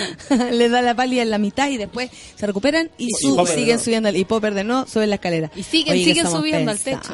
le 0.52 0.68
da 0.68 0.82
la 0.82 0.94
pálida 0.94 1.22
en 1.22 1.30
la 1.30 1.38
mitad 1.38 1.68
y 1.70 1.76
después 1.76 2.10
se 2.36 2.46
recuperan 2.46 2.90
y, 2.98 3.06
Y 3.06 3.10
siguen 3.54 3.78
subiendo. 3.78 4.10
Y 4.10 4.24
popper 4.24 4.54
de 4.54 4.64
nuevo, 4.64 4.86
suben 4.86 5.08
la 5.10 5.16
escalera. 5.16 5.50
Y 5.56 5.62
siguen- 5.62 5.92
Oye, 5.92 6.04
siguen 6.04 6.26
subiendo 6.30 6.70
al 6.70 6.78
techo. 6.78 7.12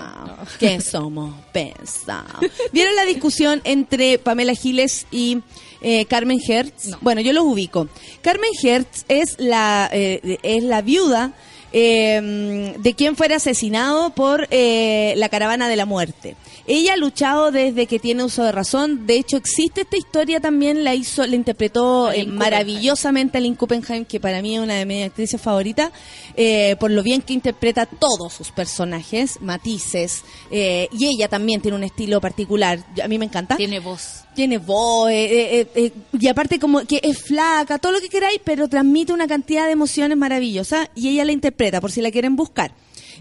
Que 0.59 0.81
somos 0.81 1.35
pesados. 1.53 2.41
¿Vieron 2.73 2.95
la 2.97 3.05
discusión 3.05 3.61
entre 3.65 4.19
Pamela 4.19 4.55
Giles 4.55 5.07
y 5.11 5.39
eh, 5.81 6.05
Carmen 6.07 6.39
Hertz? 6.47 6.87
No. 6.87 6.99
Bueno, 7.01 7.21
yo 7.21 7.33
los 7.33 7.45
ubico. 7.45 7.89
Carmen 8.23 8.51
Hertz 8.63 9.05
es 9.09 9.37
la, 9.39 9.89
eh, 9.93 10.39
es 10.43 10.63
la 10.65 10.83
viuda 10.83 11.33
eh, 11.73 12.75
de 12.79 12.95
quien 12.95 13.15
fuera 13.17 13.37
asesinado 13.37 14.11
por 14.11 14.49
eh, 14.51 15.15
la 15.17 15.29
caravana 15.29 15.69
de 15.69 15.77
la 15.77 15.85
muerte. 15.87 16.37
Ella 16.71 16.93
ha 16.93 16.97
luchado 16.99 17.51
desde 17.51 17.87
que 17.87 17.99
tiene 17.99 18.23
uso 18.23 18.45
de 18.45 18.53
razón. 18.53 19.07
De 19.07 19.17
hecho, 19.17 19.39
existe 19.39 19.81
esta 19.81 19.97
historia 19.97 20.39
también, 20.39 20.85
la 20.85 20.95
hizo, 20.95 21.27
la 21.27 21.35
interpretó 21.35 22.13
eh, 22.13 22.27
maravillosamente 22.27 23.39
Aline 23.39 23.57
Kuppenheim, 23.57 24.05
que 24.05 24.21
para 24.21 24.43
mí 24.43 24.55
es 24.55 24.61
una 24.61 24.75
de 24.75 24.85
mis 24.85 25.07
actrices 25.07 25.41
favoritas, 25.41 25.91
eh, 26.37 26.77
por 26.79 26.91
lo 26.91 27.03
bien 27.03 27.23
que 27.23 27.33
interpreta 27.33 27.87
todos 27.87 28.35
sus 28.35 28.51
personajes, 28.51 29.41
matices, 29.41 30.23
eh, 30.51 30.89
y 30.93 31.07
ella 31.07 31.27
también 31.29 31.63
tiene 31.63 31.77
un 31.77 31.85
estilo 31.85 32.21
particular. 32.21 32.79
A 33.03 33.09
mí 33.09 33.19
me 33.19 33.25
encanta 33.25 33.57
Tiene 33.57 33.81
voz. 33.81 34.25
tiene 34.35 34.59
voz, 34.59 35.11
eh, 35.11 35.25
eh, 35.25 35.61
eh, 35.61 35.69
eh, 35.75 35.93
y 36.21 36.29
aparte 36.29 36.59
como 36.59 36.85
que 36.85 37.01
es 37.03 37.19
flaca, 37.19 37.79
todo 37.79 37.93
lo 37.93 38.01
que 38.01 38.11
queráis, 38.11 38.41
pero 38.45 38.69
transmite 38.69 39.15
una 39.15 39.27
cantidad 39.27 39.65
de 39.65 39.73
emociones 39.73 40.19
maravillosas 40.19 40.91
y 40.95 41.09
ella 41.09 41.25
la 41.25 41.33
interpreta, 41.33 41.81
por 41.81 41.91
si 41.91 42.03
la 42.03 42.11
quieren 42.11 42.37
buscar. 42.37 42.73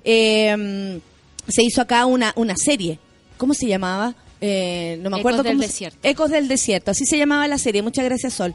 Eh, 0.04 1.00
se 1.48 1.64
hizo 1.64 1.82
acá 1.82 2.06
una, 2.06 2.34
una 2.36 2.54
serie, 2.58 3.00
¿cómo 3.38 3.54
se 3.54 3.68
llamaba? 3.68 4.16
Eh, 4.40 5.00
no 5.02 5.10
me 5.10 5.16
Ecos 5.18 5.20
acuerdo 5.22 5.42
del 5.42 5.54
cómo 5.54 5.62
se- 5.64 5.68
desierto. 5.68 5.98
Ecos 6.04 6.30
del 6.30 6.48
Desierto, 6.48 6.92
así 6.92 7.06
se 7.08 7.18
llamaba 7.18 7.48
la 7.48 7.58
serie, 7.58 7.82
muchas 7.82 8.06
gracias 8.06 8.36
Sol. 8.36 8.54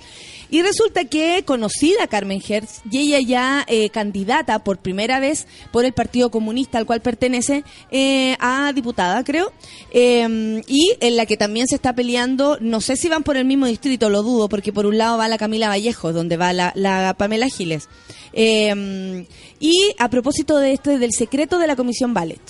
Y 0.48 0.62
resulta 0.62 1.06
que 1.06 1.42
conocida 1.44 2.06
Carmen 2.06 2.40
Hertz 2.46 2.82
y 2.88 2.98
ella 2.98 3.18
ya 3.18 3.64
eh, 3.66 3.90
candidata 3.90 4.60
por 4.62 4.78
primera 4.78 5.18
vez 5.18 5.48
por 5.72 5.84
el 5.84 5.92
Partido 5.92 6.30
Comunista 6.30 6.78
al 6.78 6.86
cual 6.86 7.00
pertenece 7.00 7.64
eh, 7.90 8.36
a 8.38 8.72
diputada, 8.72 9.24
creo, 9.24 9.52
eh, 9.90 10.62
y 10.68 10.92
en 11.00 11.16
la 11.16 11.26
que 11.26 11.36
también 11.36 11.66
se 11.66 11.74
está 11.74 11.92
peleando, 11.96 12.58
no 12.60 12.80
sé 12.80 12.94
si 12.96 13.08
van 13.08 13.24
por 13.24 13.36
el 13.36 13.44
mismo 13.44 13.66
distrito, 13.66 14.08
lo 14.08 14.22
dudo, 14.22 14.48
porque 14.48 14.72
por 14.72 14.86
un 14.86 14.98
lado 14.98 15.18
va 15.18 15.26
la 15.26 15.36
Camila 15.38 15.66
Vallejo, 15.68 16.12
donde 16.12 16.36
va 16.36 16.52
la, 16.52 16.72
la 16.76 17.14
Pamela 17.18 17.48
Giles. 17.48 17.88
Eh, 18.34 19.26
y 19.58 19.94
a 19.98 20.08
propósito 20.10 20.58
de 20.58 20.74
este, 20.74 20.98
del 21.00 21.12
secreto 21.12 21.58
de 21.58 21.66
la 21.66 21.74
Comisión 21.74 22.14
Ballet 22.14 22.40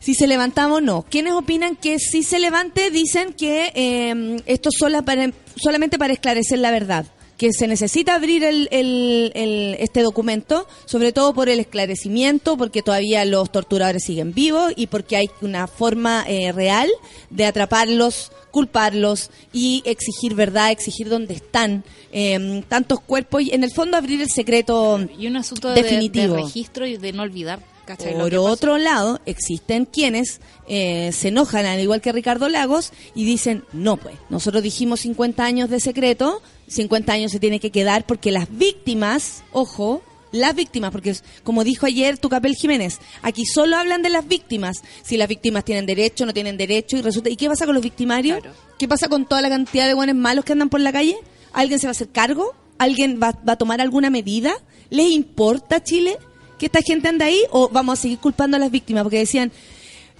si 0.00 0.14
se 0.14 0.26
levantaba 0.26 0.74
o 0.76 0.80
no. 0.80 1.04
Quienes 1.10 1.32
opinan 1.34 1.76
que 1.76 1.98
si 1.98 2.22
se 2.22 2.38
levante 2.38 2.90
dicen 2.90 3.32
que 3.32 3.72
eh, 3.74 4.36
esto 4.46 4.70
sola 4.70 5.02
para, 5.02 5.30
solamente 5.56 5.98
para 5.98 6.12
esclarecer 6.12 6.58
la 6.60 6.70
verdad, 6.70 7.06
que 7.36 7.52
se 7.52 7.68
necesita 7.68 8.16
abrir 8.16 8.42
el, 8.42 8.68
el- 8.72 9.30
el- 9.36 9.76
este 9.78 10.02
documento, 10.02 10.66
sobre 10.86 11.12
todo 11.12 11.32
por 11.34 11.48
el 11.48 11.60
esclarecimiento, 11.60 12.56
porque 12.56 12.82
todavía 12.82 13.24
los 13.24 13.52
torturadores 13.52 14.02
siguen 14.04 14.34
vivos 14.34 14.72
y 14.74 14.88
porque 14.88 15.16
hay 15.16 15.30
una 15.40 15.68
forma 15.68 16.24
eh, 16.26 16.50
real 16.50 16.88
de 17.30 17.46
atraparlos, 17.46 18.32
culparlos 18.50 19.30
y 19.52 19.82
exigir 19.84 20.34
verdad, 20.34 20.72
exigir 20.72 21.08
dónde 21.08 21.34
están 21.34 21.84
eh, 22.12 22.64
tantos 22.68 22.98
cuerpos 23.00 23.42
y 23.42 23.54
en 23.54 23.62
el 23.62 23.70
fondo 23.72 23.96
abrir 23.96 24.20
el 24.20 24.30
secreto 24.30 24.98
Y 25.16 25.28
un 25.28 25.36
asunto 25.36 25.68
de, 25.68 25.80
definitivo. 25.82 26.34
de 26.34 26.42
registro 26.42 26.86
y 26.86 26.96
de 26.96 27.12
no 27.12 27.22
olvidar. 27.22 27.60
¿Cachai? 27.88 28.14
Por 28.14 28.34
otro 28.36 28.76
lado, 28.76 29.20
existen 29.24 29.86
quienes 29.86 30.40
eh, 30.68 31.10
se 31.12 31.28
enojan, 31.28 31.64
al 31.64 31.80
igual 31.80 32.02
que 32.02 32.12
Ricardo 32.12 32.48
Lagos, 32.48 32.92
y 33.14 33.24
dicen, 33.24 33.64
no 33.72 33.96
pues, 33.96 34.14
nosotros 34.28 34.62
dijimos 34.62 35.00
50 35.00 35.42
años 35.42 35.70
de 35.70 35.80
secreto, 35.80 36.42
50 36.68 37.12
años 37.12 37.32
se 37.32 37.40
tiene 37.40 37.60
que 37.60 37.70
quedar 37.70 38.04
porque 38.04 38.30
las 38.30 38.46
víctimas, 38.50 39.42
ojo, 39.52 40.02
las 40.32 40.54
víctimas, 40.54 40.90
porque 40.90 41.16
como 41.42 41.64
dijo 41.64 41.86
ayer 41.86 42.18
Tucapel 42.18 42.54
Jiménez, 42.54 42.98
aquí 43.22 43.46
solo 43.46 43.78
hablan 43.78 44.02
de 44.02 44.10
las 44.10 44.28
víctimas, 44.28 44.82
si 45.02 45.16
las 45.16 45.28
víctimas 45.28 45.64
tienen 45.64 45.86
derecho, 45.86 46.26
no 46.26 46.34
tienen 46.34 46.58
derecho, 46.58 46.98
y 46.98 47.02
resulta, 47.02 47.30
¿y 47.30 47.36
qué 47.36 47.48
pasa 47.48 47.64
con 47.64 47.74
los 47.74 47.82
victimarios? 47.82 48.40
Claro. 48.40 48.54
¿Qué 48.78 48.86
pasa 48.86 49.08
con 49.08 49.26
toda 49.26 49.40
la 49.40 49.48
cantidad 49.48 49.86
de 49.86 49.94
buenos 49.94 50.14
malos 50.14 50.44
que 50.44 50.52
andan 50.52 50.68
por 50.68 50.80
la 50.80 50.92
calle? 50.92 51.16
¿Alguien 51.54 51.80
se 51.80 51.86
va 51.86 51.90
a 51.90 51.92
hacer 51.92 52.10
cargo? 52.10 52.54
¿Alguien 52.76 53.18
va, 53.20 53.32
va 53.48 53.54
a 53.54 53.56
tomar 53.56 53.80
alguna 53.80 54.10
medida? 54.10 54.52
¿Les 54.90 55.10
importa 55.10 55.82
Chile 55.82 56.18
que 56.58 56.66
esta 56.66 56.82
gente 56.82 57.08
anda 57.08 57.26
ahí 57.26 57.40
o 57.50 57.68
vamos 57.68 57.98
a 57.98 58.02
seguir 58.02 58.18
culpando 58.18 58.56
a 58.56 58.60
las 58.60 58.70
víctimas? 58.70 59.02
Porque 59.04 59.18
decían, 59.18 59.52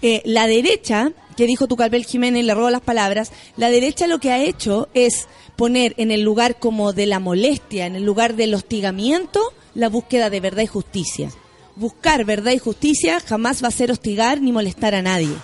eh, 0.01 0.23
la 0.25 0.47
derecha, 0.47 1.13
que 1.37 1.47
dijo 1.47 1.67
Tucalbel 1.67 2.05
Jiménez, 2.05 2.45
le 2.45 2.55
robo 2.55 2.71
las 2.71 2.81
palabras, 2.81 3.33
la 3.57 3.71
derecha 3.71 4.07
lo 4.07 4.21
que 4.21 4.31
ha 4.31 4.43
hecho 4.43 4.89
es 4.95 5.27
poner 5.57 5.95
en 5.97 6.11
el 6.11 6.23
lugar 6.23 6.59
como 6.59 6.93
de 6.93 7.07
la 7.07 7.19
molestia, 7.19 7.87
en 7.87 7.97
el 7.97 8.05
lugar 8.05 8.37
del 8.37 8.55
hostigamiento, 8.55 9.41
la 9.75 9.89
búsqueda 9.89 10.31
de 10.31 10.41
verdad 10.41 10.63
y 10.63 10.69
justicia. 10.69 11.31
Buscar 11.75 12.25
verdad 12.25 12.53
y 12.53 12.59
justicia 12.59 13.21
jamás 13.21 13.63
va 13.63 13.69
a 13.69 13.73
ser 13.73 13.91
hostigar 13.91 14.41
ni 14.41 14.53
molestar 14.53 14.95
a 14.95 15.03
nadie. 15.03 15.35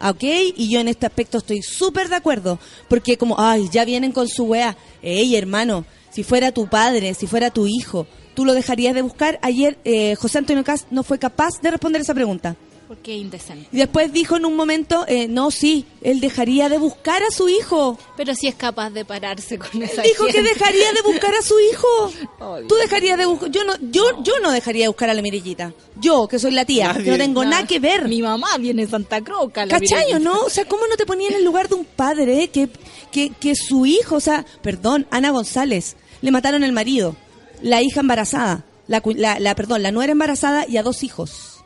¿Ok? 0.00 0.22
Y 0.56 0.70
yo 0.70 0.80
en 0.80 0.88
este 0.88 1.06
aspecto 1.06 1.38
estoy 1.38 1.60
súper 1.62 2.08
de 2.08 2.16
acuerdo. 2.16 2.58
Porque 2.88 3.16
como, 3.16 3.38
ay, 3.38 3.68
ya 3.72 3.84
vienen 3.84 4.12
con 4.12 4.28
su 4.28 4.44
weá. 4.44 4.76
Ey, 5.02 5.34
hermano, 5.34 5.84
si 6.10 6.22
fuera 6.22 6.52
tu 6.52 6.68
padre, 6.68 7.14
si 7.14 7.26
fuera 7.26 7.50
tu 7.50 7.66
hijo, 7.66 8.06
¿tú 8.38 8.44
lo 8.44 8.54
dejarías 8.54 8.94
de 8.94 9.02
buscar? 9.02 9.40
Ayer 9.42 9.78
eh, 9.84 10.14
José 10.14 10.38
Antonio 10.38 10.62
Cast 10.62 10.86
no 10.92 11.02
fue 11.02 11.18
capaz 11.18 11.60
de 11.60 11.72
responder 11.72 12.02
esa 12.02 12.14
pregunta. 12.14 12.54
Porque 12.86 13.16
indecente. 13.16 13.68
Y 13.72 13.78
después 13.78 14.12
dijo 14.12 14.36
en 14.36 14.44
un 14.44 14.54
momento, 14.54 15.04
eh, 15.08 15.26
no, 15.26 15.50
sí, 15.50 15.86
él 16.02 16.20
dejaría 16.20 16.68
de 16.68 16.78
buscar 16.78 17.20
a 17.24 17.32
su 17.32 17.48
hijo. 17.48 17.98
Pero 18.16 18.36
si 18.36 18.46
es 18.46 18.54
capaz 18.54 18.90
de 18.90 19.04
pararse 19.04 19.58
con 19.58 19.82
esa 19.82 20.02
Dijo 20.02 20.24
que 20.26 20.40
dejaría 20.40 20.92
de 20.92 21.02
buscar 21.02 21.34
a 21.34 21.42
su 21.42 21.54
hijo. 21.58 22.12
Oh, 22.40 22.58
Tú 22.68 22.76
dejarías 22.76 23.18
de 23.18 23.26
buscar, 23.26 23.50
yo 23.50 23.64
no, 23.64 23.72
yo, 23.90 24.22
yo 24.22 24.38
no 24.40 24.52
dejaría 24.52 24.84
de 24.84 24.88
buscar 24.88 25.10
a 25.10 25.14
la 25.14 25.20
Mirellita. 25.22 25.72
Yo, 25.96 26.28
que 26.28 26.38
soy 26.38 26.52
la 26.52 26.64
tía, 26.64 26.92
que 26.92 27.00
no 27.00 27.04
Nadie. 27.10 27.18
tengo 27.18 27.44
nada 27.44 27.66
que 27.66 27.80
ver. 27.80 28.06
Mi 28.06 28.22
mamá 28.22 28.56
viene 28.58 28.84
de 28.84 28.88
Santa 28.88 29.20
Croca. 29.20 29.66
la 29.66 29.80
¿Cachayo, 29.80 30.20
no? 30.20 30.42
O 30.42 30.48
sea, 30.48 30.64
¿cómo 30.64 30.86
no 30.86 30.96
te 30.96 31.04
ponía 31.04 31.26
en 31.26 31.34
el 31.34 31.44
lugar 31.44 31.68
de 31.68 31.74
un 31.74 31.84
padre 31.84 32.44
eh, 32.44 32.48
que, 32.50 32.68
que, 33.10 33.30
que 33.30 33.56
su 33.56 33.84
hijo, 33.86 34.14
o 34.14 34.20
sea, 34.20 34.46
perdón, 34.62 35.08
Ana 35.10 35.30
González, 35.30 35.96
le 36.22 36.30
mataron 36.30 36.62
el 36.62 36.70
marido, 36.70 37.16
la 37.62 37.82
hija 37.82 38.00
embarazada, 38.00 38.64
la, 38.86 39.02
la, 39.04 39.38
la- 39.40 39.54
perdón, 39.54 39.82
la 39.82 39.90
nuera 39.92 40.12
embarazada 40.12 40.66
y 40.68 40.76
a 40.76 40.82
dos 40.82 41.02
hijos. 41.02 41.58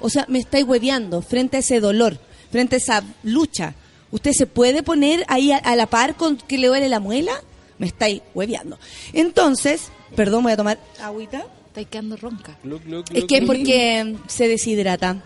O 0.00 0.10
sea, 0.10 0.24
me 0.28 0.38
estáis 0.38 0.64
hueveando 0.64 1.22
frente 1.22 1.56
a 1.56 1.60
ese 1.60 1.80
dolor, 1.80 2.18
frente 2.50 2.76
a 2.76 2.78
esa 2.78 3.02
lucha. 3.22 3.74
¿Usted 4.10 4.32
se 4.32 4.46
puede 4.46 4.82
poner 4.82 5.24
ahí 5.28 5.52
a, 5.52 5.56
a 5.58 5.76
la 5.76 5.86
par 5.86 6.14
con 6.16 6.36
que 6.36 6.56
le 6.58 6.68
duele 6.68 6.88
la 6.88 7.00
muela? 7.00 7.32
Me 7.78 7.86
estáis 7.86 8.22
hueveando. 8.34 8.78
Entonces, 9.12 9.88
perdón, 10.16 10.44
voy 10.44 10.52
a 10.52 10.56
tomar 10.56 10.78
agüita. 11.02 11.44
Está 11.68 11.84
quedando 11.84 12.16
ronca. 12.16 12.56
Look, 12.64 12.82
look, 12.86 13.04
Es 13.12 13.24
que 13.24 13.40
look. 13.40 13.46
porque 13.48 14.16
se 14.28 14.48
deshidrata. 14.48 15.22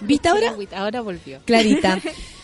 ¿Viste 0.00 0.28
ahora? 0.28 0.50
Agüita, 0.50 0.78
Ahora 0.78 1.00
volvió. 1.02 1.40
Clarita. 1.44 2.00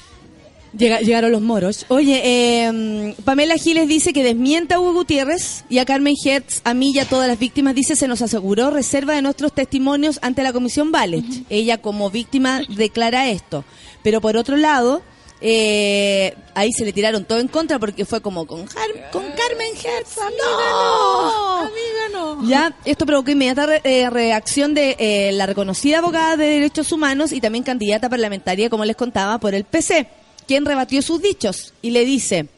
Llega- 0.76 1.00
llegaron 1.00 1.32
los 1.32 1.42
moros. 1.42 1.84
Oye, 1.88 2.20
eh, 2.24 3.14
Pamela 3.24 3.56
Giles 3.56 3.88
dice 3.88 4.12
que 4.12 4.22
desmienta 4.22 4.76
a 4.76 4.80
Hugo 4.80 4.92
Gutiérrez 4.92 5.64
y 5.68 5.78
a 5.78 5.84
Carmen 5.84 6.14
Hertz, 6.24 6.60
a 6.64 6.74
mí 6.74 6.92
y 6.94 6.98
a 7.00 7.04
todas 7.06 7.26
las 7.26 7.38
víctimas, 7.38 7.74
dice 7.74 7.96
se 7.96 8.06
nos 8.06 8.22
aseguró 8.22 8.70
reserva 8.70 9.14
de 9.14 9.22
nuestros 9.22 9.52
testimonios 9.52 10.20
ante 10.22 10.42
la 10.44 10.52
Comisión 10.52 10.92
Ballet. 10.92 11.24
Ella 11.50 11.78
como 11.78 12.08
víctima 12.10 12.60
declara 12.68 13.30
esto. 13.30 13.64
Pero 14.04 14.20
por 14.20 14.36
otro 14.36 14.56
lado, 14.56 15.02
eh, 15.40 16.34
ahí 16.54 16.70
se 16.72 16.84
le 16.84 16.92
tiraron 16.92 17.24
todo 17.24 17.38
en 17.40 17.48
contra 17.48 17.78
porque 17.80 18.04
fue 18.04 18.20
como 18.20 18.46
con, 18.46 18.60
Har- 18.60 19.10
con 19.10 19.22
Carmen 19.22 19.72
Hertz. 19.74 20.16
¡No! 20.18 21.58
Amiga, 21.62 22.08
no. 22.12 22.48
Ya, 22.48 22.76
esto 22.84 23.06
provocó 23.06 23.30
inmediata 23.32 23.66
re- 23.66 23.80
eh, 23.84 24.08
reacción 24.08 24.74
de 24.74 24.96
eh, 24.98 25.32
la 25.32 25.46
reconocida 25.46 25.98
abogada 25.98 26.36
de 26.36 26.46
derechos 26.46 26.92
humanos 26.92 27.32
y 27.32 27.40
también 27.40 27.64
candidata 27.64 28.08
parlamentaria, 28.08 28.70
como 28.70 28.84
les 28.84 28.96
contaba, 28.96 29.38
por 29.38 29.54
el 29.54 29.64
PC, 29.64 30.06
quien 30.50 30.64
rebatió 30.64 31.00
sus 31.00 31.22
dichos 31.22 31.74
y 31.80 31.90
le 31.90 32.04
dice, 32.04 32.48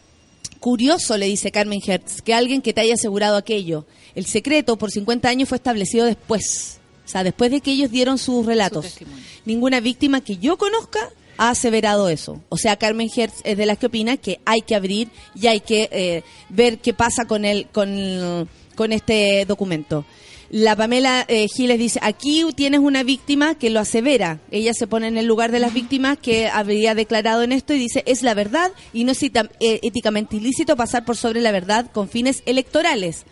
curioso, 0.61 1.19
le 1.19 1.27
dice 1.27 1.53
Carmen 1.53 1.83
Hertz, 1.87 2.23
que 2.23 2.33
alguien 2.33 2.63
que 2.63 2.73
te 2.73 2.81
haya 2.81 2.95
asegurado 2.95 3.37
aquello. 3.37 3.85
El 4.15 4.25
secreto 4.25 4.79
por 4.79 4.91
50 4.91 5.29
años 5.29 5.51
fue 5.51 5.57
establecido 5.57 6.07
después, 6.07 6.79
o 7.05 7.09
sea, 7.09 7.23
después 7.23 7.51
de 7.51 7.61
que 7.61 7.73
ellos 7.73 7.91
dieron 7.91 8.17
sus 8.17 8.47
relatos. 8.47 8.97
Ninguna 9.45 9.81
víctima 9.81 10.23
que 10.23 10.39
yo 10.39 10.57
conozca 10.57 11.11
ha 11.37 11.51
aseverado 11.51 12.09
eso. 12.09 12.41
O 12.49 12.57
sea, 12.57 12.77
Carmen 12.77 13.11
Hertz 13.15 13.43
es 13.45 13.59
de 13.59 13.67
las 13.67 13.77
que 13.77 13.89
opina 13.89 14.17
que 14.17 14.41
hay 14.47 14.63
que 14.63 14.75
abrir 14.75 15.11
y 15.35 15.49
hay 15.49 15.61
que 15.61 15.91
eh, 15.93 16.23
ver 16.49 16.79
qué 16.79 16.95
pasa 16.95 17.27
con 17.27 17.45
el, 17.45 17.67
con, 17.67 18.49
con 18.75 18.93
este 18.95 19.45
documento. 19.45 20.07
La 20.53 20.77
Pamela 20.77 21.25
eh, 21.29 21.49
Giles 21.49 21.79
dice, 21.79 21.99
aquí 22.03 22.45
tienes 22.55 22.81
una 22.81 23.03
víctima 23.05 23.55
que 23.55 23.71
lo 23.71 23.81
asevera. 23.81 24.39
Ella 24.51 24.75
se 24.75 24.87
pone 24.87 25.09
en 25.09 25.17
el 25.17 25.25
lugar 25.25 25.51
de 25.51 25.59
las 25.59 25.73
víctimas 25.73 26.19
que 26.19 26.47
habría 26.47 26.95
declarado 26.95 27.43
en 27.43 27.53
esto 27.53 27.73
y 27.73 27.79
dice, 27.79 28.03
es 28.05 28.23
la 28.23 28.35
verdad 28.35 28.71
y 28.93 29.05
no 29.05 29.13
es 29.13 29.23
eh, 29.23 29.33
éticamente 29.61 30.37
ilícito 30.37 30.77
pasar 30.77 31.07
por 31.07 31.17
sobre 31.17 31.41
la 31.41 31.53
verdad 31.53 31.91
con 31.91 32.07
fines 32.07 32.43
electorales. 32.45 33.25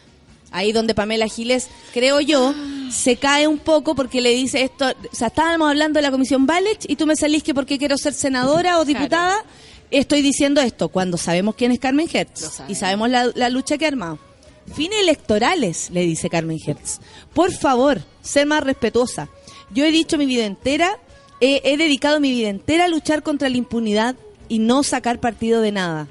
Ahí 0.50 0.72
donde 0.72 0.94
Pamela 0.94 1.28
Giles, 1.28 1.68
creo 1.92 2.22
yo, 2.22 2.54
se 2.90 3.16
cae 3.16 3.46
un 3.46 3.58
poco 3.58 3.94
porque 3.94 4.22
le 4.22 4.30
dice 4.30 4.62
esto, 4.62 4.86
o 4.88 5.14
sea, 5.14 5.28
estábamos 5.28 5.68
hablando 5.68 5.98
de 5.98 6.02
la 6.02 6.10
comisión 6.10 6.46
Balech 6.46 6.86
y 6.88 6.96
tú 6.96 7.06
me 7.06 7.16
salís 7.16 7.42
que 7.42 7.52
porque 7.52 7.76
quiero 7.76 7.98
ser 7.98 8.14
senadora 8.14 8.78
o 8.78 8.86
diputada, 8.86 9.44
estoy 9.90 10.22
diciendo 10.22 10.62
esto, 10.62 10.88
cuando 10.88 11.18
sabemos 11.18 11.54
quién 11.54 11.70
es 11.70 11.80
Carmen 11.80 12.08
Hertz 12.10 12.62
y 12.66 12.76
sabemos 12.76 13.10
la, 13.10 13.30
la 13.34 13.50
lucha 13.50 13.76
que 13.76 13.84
ha 13.84 13.88
armado. 13.88 14.29
Fines 14.74 15.00
electorales, 15.00 15.90
le 15.90 16.02
dice 16.02 16.30
Carmen 16.30 16.58
Hertz. 16.64 17.00
Por 17.34 17.52
favor, 17.52 18.02
ser 18.22 18.46
más 18.46 18.62
respetuosa. 18.62 19.28
Yo 19.72 19.84
he 19.84 19.92
dicho 19.92 20.18
mi 20.18 20.26
vida 20.26 20.46
entera, 20.46 20.98
he, 21.40 21.76
dedicado 21.76 22.20
mi 22.20 22.30
vida 22.30 22.48
entera 22.48 22.84
a 22.84 22.88
luchar 22.88 23.22
contra 23.22 23.48
la 23.48 23.56
impunidad 23.56 24.16
y 24.48 24.58
no 24.58 24.82
sacar 24.82 25.20
partido 25.20 25.60
de 25.60 25.72
nada. 25.72 26.08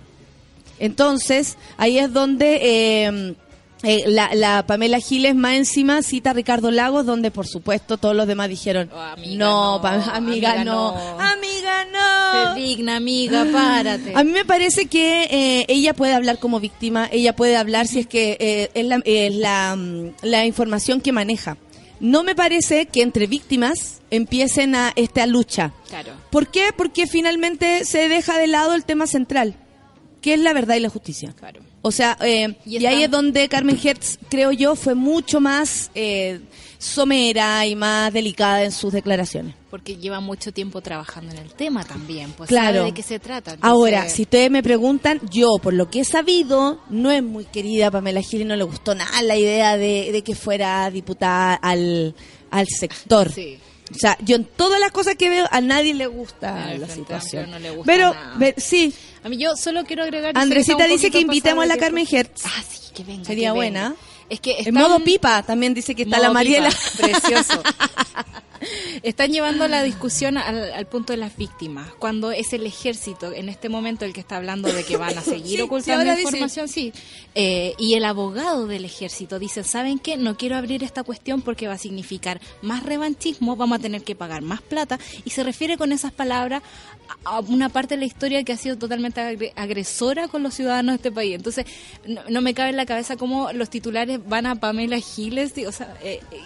Entonces, 0.79 1.57
ahí 1.77 1.99
es 1.99 2.11
donde 2.13 2.59
eh, 2.61 3.35
eh, 3.83 4.03
la, 4.07 4.29
la 4.35 4.65
Pamela 4.67 4.99
Giles 4.99 5.35
más 5.35 5.53
encima 5.53 6.01
cita 6.03 6.31
a 6.31 6.33
Ricardo 6.33 6.69
Lagos, 6.71 7.05
donde 7.05 7.31
por 7.31 7.47
supuesto 7.47 7.97
todos 7.97 8.15
los 8.15 8.27
demás 8.27 8.49
dijeron, 8.49 8.89
Oh, 8.93 8.99
amiga, 8.99 9.37
no, 9.37 9.79
pa- 9.81 9.93
amiga, 10.15 10.51
amiga, 10.51 10.63
no, 10.65 10.91
no. 10.93 11.19
amiga 11.19 11.85
no. 11.93 12.55
Digna, 12.55 12.95
amiga, 12.97 13.45
párate. 13.51 14.13
A 14.15 14.23
mí 14.23 14.31
me 14.31 14.43
parece 14.45 14.87
que 14.87 15.23
eh, 15.29 15.65
ella 15.69 15.93
puede 15.93 16.13
hablar 16.13 16.39
como 16.39 16.59
víctima, 16.59 17.07
ella 17.11 17.35
puede 17.35 17.55
hablar 17.55 17.87
si 17.87 17.99
es 17.99 18.07
que 18.07 18.37
eh, 18.39 18.69
es, 18.73 18.85
la, 18.85 19.01
es 19.05 19.33
la, 19.35 19.75
mm, 19.77 20.11
la 20.23 20.45
información 20.45 20.99
que 21.01 21.11
maneja. 21.11 21.57
No 22.01 22.23
me 22.23 22.33
parece 22.35 22.85
que 22.85 23.01
entre 23.01 23.27
víctimas 23.27 24.01
empiecen 24.09 24.73
a 24.75 24.91
esta 24.95 25.25
lucha. 25.25 25.73
Claro. 25.89 26.13
¿Por 26.31 26.47
qué? 26.47 26.69
Porque 26.75 27.07
finalmente 27.07 27.83
se 27.85 28.07
deja 28.09 28.37
de 28.37 28.47
lado 28.47 28.73
el 28.73 28.85
tema 28.85 29.05
central, 29.07 29.55
que 30.21 30.33
es 30.33 30.39
la 30.39 30.53
verdad 30.53 30.75
y 30.75 30.79
la 30.79 30.89
justicia. 30.89 31.33
Claro. 31.37 31.61
O 31.81 31.91
sea, 31.91 32.17
eh, 32.21 32.55
Y 32.65 32.77
y, 32.77 32.85
ahí 32.85 33.03
es 33.03 33.11
donde 33.11 33.47
Carmen 33.47 33.79
Hertz, 33.81 34.17
creo 34.29 34.51
yo, 34.51 34.75
fue 34.75 34.95
mucho 34.95 35.39
más 35.39 35.89
eh, 35.95 36.41
somera 36.77 37.65
y 37.65 37.75
más 37.75 38.11
delicada 38.13 38.63
en 38.63 38.71
sus 38.71 38.91
declaraciones. 38.93 39.55
Porque 39.69 39.97
lleva 39.97 40.19
mucho 40.19 40.51
tiempo 40.51 40.81
trabajando 40.81 41.31
en 41.33 41.37
el 41.39 41.53
tema 41.53 41.83
también. 41.85 42.31
Pues 42.35 42.47
Claro. 42.49 42.77
sabe 42.79 42.85
de 42.85 42.93
qué 42.93 43.03
se 43.03 43.19
trata. 43.19 43.57
Ahora, 43.61 44.09
si 44.09 44.23
ustedes 44.23 44.49
me 44.49 44.63
preguntan, 44.63 45.21
yo, 45.29 45.57
por 45.61 45.73
lo 45.73 45.89
que 45.89 46.01
he 46.01 46.05
sabido, 46.05 46.79
no 46.89 47.11
es 47.11 47.21
muy 47.23 47.45
querida 47.45 47.91
Pamela 47.91 48.21
Gil 48.21 48.41
y 48.41 48.45
no 48.45 48.55
le 48.55 48.63
gustó 48.63 48.95
nada 48.95 49.21
la 49.21 49.37
idea 49.37 49.77
de, 49.77 50.11
de 50.11 50.21
que 50.23 50.35
fuera 50.35 50.89
diputada 50.89 51.53
al, 51.53 52.15
al 52.51 52.67
sector. 52.67 53.31
Sí. 53.31 53.57
O 53.91 53.97
sea, 53.97 54.17
yo 54.21 54.35
en 54.35 54.45
todas 54.45 54.79
las 54.79 54.91
cosas 54.91 55.15
que 55.15 55.29
veo, 55.29 55.47
a 55.49 55.61
nadie 55.61 55.93
le 55.93 56.07
gusta 56.07 56.73
la 56.75 56.87
situación. 56.87 57.49
No 57.51 57.59
le 57.59 57.71
gusta 57.71 57.85
Pero, 57.85 58.15
ve- 58.37 58.55
sí, 58.57 58.93
A 59.23 59.29
mí 59.29 59.37
yo 59.37 59.55
solo 59.55 59.83
quiero 59.83 60.03
agregar... 60.03 60.37
Andresita 60.37 60.85
dice 60.85 61.09
que 61.11 61.19
invitemos 61.19 61.63
a 61.63 61.67
la 61.67 61.77
Carmen. 61.77 62.07
Hertz. 62.09 62.43
Ah, 62.45 62.63
sí, 62.69 62.91
que 62.93 63.03
venga. 63.03 63.25
Sería 63.25 63.51
que 63.53 63.59
venga. 63.59 63.89
buena. 63.89 63.95
Es 64.29 64.39
que 64.39 64.51
En 64.51 64.57
están- 64.59 64.73
modo 64.75 64.99
pipa 65.03 65.41
también 65.43 65.73
dice 65.73 65.95
que 65.95 66.03
está 66.03 66.17
Modo 66.17 66.27
la 66.27 66.33
Mariela. 66.33 66.69
pipa, 66.69 67.19
Precioso. 67.19 67.61
Están 69.03 69.31
llevando 69.31 69.69
la 69.69 69.83
discusión 69.83 70.37
al, 70.37 70.73
al 70.73 70.85
punto 70.85 71.13
de 71.13 71.17
las 71.17 71.37
víctimas, 71.37 71.87
cuando 71.97 72.31
es 72.31 72.51
el 72.51 72.65
ejército 72.65 73.31
en 73.31 73.47
este 73.47 73.69
momento 73.69 74.03
el 74.03 74.11
que 74.11 74.19
está 74.19 74.35
hablando 74.35 74.67
de 74.71 74.83
que 74.83 74.97
van 74.97 75.17
a 75.17 75.21
seguir 75.23 75.45
Sí, 75.51 75.55
sí, 75.55 75.61
ocultando 75.61 76.03
dice. 76.11 76.21
información, 76.23 76.67
sí. 76.67 76.91
Eh, 77.35 77.73
y 77.77 77.93
el 77.93 78.03
abogado 78.03 78.67
del 78.67 78.83
ejército 78.83 79.39
dice, 79.39 79.63
¿saben 79.63 79.97
qué? 79.97 80.17
No 80.17 80.35
quiero 80.35 80.57
abrir 80.57 80.83
esta 80.83 81.03
cuestión 81.03 81.41
porque 81.41 81.69
va 81.69 81.75
a 81.75 81.77
significar 81.77 82.41
más 82.61 82.83
revanchismo, 82.83 83.55
vamos 83.55 83.79
a 83.79 83.81
tener 83.81 84.03
que 84.03 84.15
pagar 84.15 84.41
más 84.41 84.61
plata, 84.61 84.99
y 85.23 85.29
se 85.29 85.43
refiere 85.45 85.77
con 85.77 85.93
esas 85.93 86.11
palabras 86.11 86.61
a 87.25 87.39
una 87.39 87.69
parte 87.69 87.95
de 87.95 87.99
la 88.01 88.05
historia 88.05 88.43
que 88.43 88.53
ha 88.53 88.57
sido 88.57 88.77
totalmente 88.77 89.19
agre- 89.21 89.53
agresora 89.55 90.27
con 90.27 90.43
los 90.43 90.53
ciudadanos 90.53 90.93
de 90.93 90.95
este 90.97 91.11
país. 91.11 91.35
Entonces, 91.35 91.65
no, 92.07 92.21
no 92.29 92.41
me 92.41 92.53
cabe 92.53 92.69
en 92.69 92.77
la 92.77 92.85
cabeza 92.85 93.17
cómo 93.17 93.51
los 93.53 93.69
titulares 93.69 94.19
van 94.27 94.45
a 94.45 94.55
Pamela 94.55 94.99
Giles, 94.99 95.57
y, 95.57 95.65
o 95.65 95.71
sea, 95.71 95.93
eh, 96.03 96.19
eh, 96.31 96.37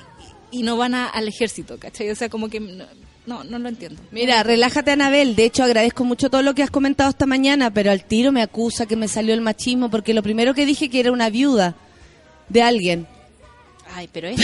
y 0.51 0.64
no 0.64 0.78
van 0.78 0.93
a- 0.95 1.07
al 1.07 1.28
ejército, 1.28 1.78
¿cachai? 1.80 2.09
O 2.09 2.16
sea, 2.16 2.30
como 2.30 2.47
que 2.49 2.59
no, 2.59 2.86
no, 3.26 3.43
no 3.43 3.59
lo 3.59 3.70
entiendo. 3.70 4.01
Mira, 4.11 4.43
relájate, 4.43 4.91
Anabel. 4.91 5.36
De 5.36 5.45
hecho, 5.45 5.64
agradezco 5.64 6.03
mucho 6.05 6.30
todo 6.30 6.41
lo 6.41 6.53
que 6.55 6.64
has 6.64 6.72
comentado 6.72 7.09
esta 7.09 7.26
mañana, 7.26 7.72
pero 7.74 7.91
al 7.91 8.03
tiro 8.05 8.32
me 8.32 8.41
acusa 8.41 8.86
que 8.86 8.95
me 8.95 9.07
salió 9.07 9.34
el 9.34 9.41
machismo 9.41 9.89
porque 9.89 10.14
lo 10.14 10.24
primero 10.24 10.53
que 10.53 10.66
dije 10.66 10.89
que 10.89 10.99
era 10.99 11.11
una 11.11 11.30
viuda 11.30 11.76
de 12.49 12.61
alguien. 12.61 13.07
Ay, 13.95 14.09
pero 14.11 14.28
es... 14.28 14.39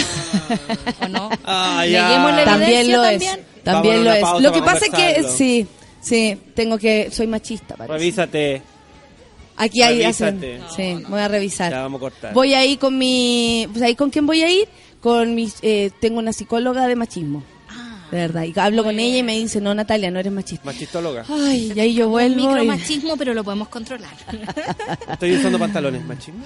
¿O 1.01 1.07
no? 1.07 1.29
Ah, 1.45 1.85
ya. 1.85 2.09
La 2.35 2.43
También 2.45 2.91
lo 2.91 3.01
también. 3.01 3.39
es. 3.39 3.63
También 3.63 3.95
Vamos 3.95 4.05
lo 4.05 4.13
es. 4.13 4.21
pausa 4.21 4.41
Lo 4.43 4.51
que 4.53 4.61
pasa 4.61 4.85
es 4.85 4.91
que 4.91 5.23
sí, 5.23 5.67
sí, 6.01 6.37
tengo 6.55 6.77
que 6.77 7.09
soy 7.11 7.27
machista, 7.27 7.75
parece. 7.75 7.97
Revísate. 7.97 8.61
Aquí 9.57 9.81
hay 9.81 10.01
Revísate. 10.01 10.59
hacen- 10.61 10.99
sí, 10.99 11.03
voy 11.09 11.19
a 11.19 11.27
revisar. 11.27 11.71
Ya 11.71 11.81
vamos 11.81 11.99
a 11.99 12.01
cortar. 12.01 12.33
Voy 12.33 12.53
ahí 12.53 12.77
con 12.77 12.97
mi, 12.97 13.67
pues 13.71 13.81
ahí 13.83 13.95
con 13.95 14.09
quién 14.09 14.25
voy 14.25 14.41
a 14.41 14.49
ir? 14.49 14.67
Con 15.01 15.35
mis, 15.35 15.55
eh, 15.61 15.91
tengo 15.99 16.19
una 16.19 16.31
psicóloga 16.33 16.87
de 16.87 16.95
machismo, 16.95 17.43
Ah, 17.69 18.07
de 18.11 18.17
verdad. 18.17 18.43
Y 18.43 18.57
hablo 18.59 18.83
con 18.83 18.99
ella 18.99 19.17
y 19.17 19.23
me 19.23 19.37
dice, 19.37 19.59
no, 19.61 19.73
Natalia, 19.73 20.11
no 20.11 20.19
eres 20.19 20.31
machista. 20.31 20.65
Machistóloga. 20.65 21.25
Ay, 21.29 21.71
y 21.75 21.79
ahí 21.79 21.93
yo 21.93 22.05
un 22.07 22.11
vuelvo. 22.11 22.39
y- 22.39 22.47
micromachismo, 22.47 23.17
pero 23.17 23.33
lo 23.33 23.43
podemos 23.43 23.67
controlar. 23.67 24.09
Estoy 25.11 25.35
usando 25.37 25.59
pantalones, 25.59 26.05
machismo. 26.05 26.43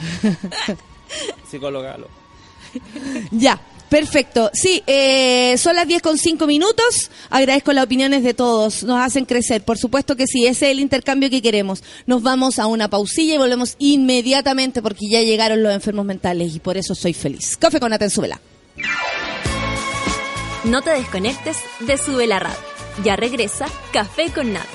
Psicóloga. 1.50 1.98
lo- 1.98 2.10
Ya, 3.32 3.60
perfecto. 3.94 4.50
Sí, 4.54 4.82
eh, 4.88 5.56
son 5.60 5.76
las 5.76 5.88
10 5.88 6.02
con 6.02 6.18
5 6.18 6.48
minutos. 6.48 7.12
Agradezco 7.30 7.74
las 7.74 7.86
opiniones 7.86 8.24
de 8.24 8.34
todos. 8.34 8.84
Nos 8.84 9.00
hacen 9.00 9.26
crecer. 9.26 9.64
Por 9.64 9.78
supuesto 9.78 10.16
que 10.16 10.26
sí, 10.26 10.48
ese 10.48 10.66
es 10.66 10.72
el 10.72 10.80
intercambio 10.80 11.30
que 11.30 11.44
queremos. 11.44 11.84
Nos 12.08 12.24
vamos 12.24 12.58
a 12.58 12.66
una 12.66 12.90
pausilla 12.90 13.36
y 13.36 13.38
volvemos 13.38 13.76
inmediatamente 13.78 14.82
porque 14.82 15.08
ya 15.08 15.22
llegaron 15.22 15.62
los 15.62 15.72
enfermos 15.72 16.06
mentales 16.06 16.56
y 16.56 16.60
por 16.60 16.76
eso 16.76 16.96
soy 16.96 17.14
feliz. 17.14 17.56
Café 17.56 17.80
con 17.80 17.94
Atenzúbela. 17.94 18.42
No 20.64 20.82
te 20.82 20.90
desconectes 20.90 21.58
de 21.82 21.96
Sube 22.00 22.26
la 22.26 22.40
Radio. 22.40 22.58
Ya 23.04 23.16
regresa 23.16 23.68
Café 23.92 24.32
con 24.34 24.54
Nat. 24.54 24.66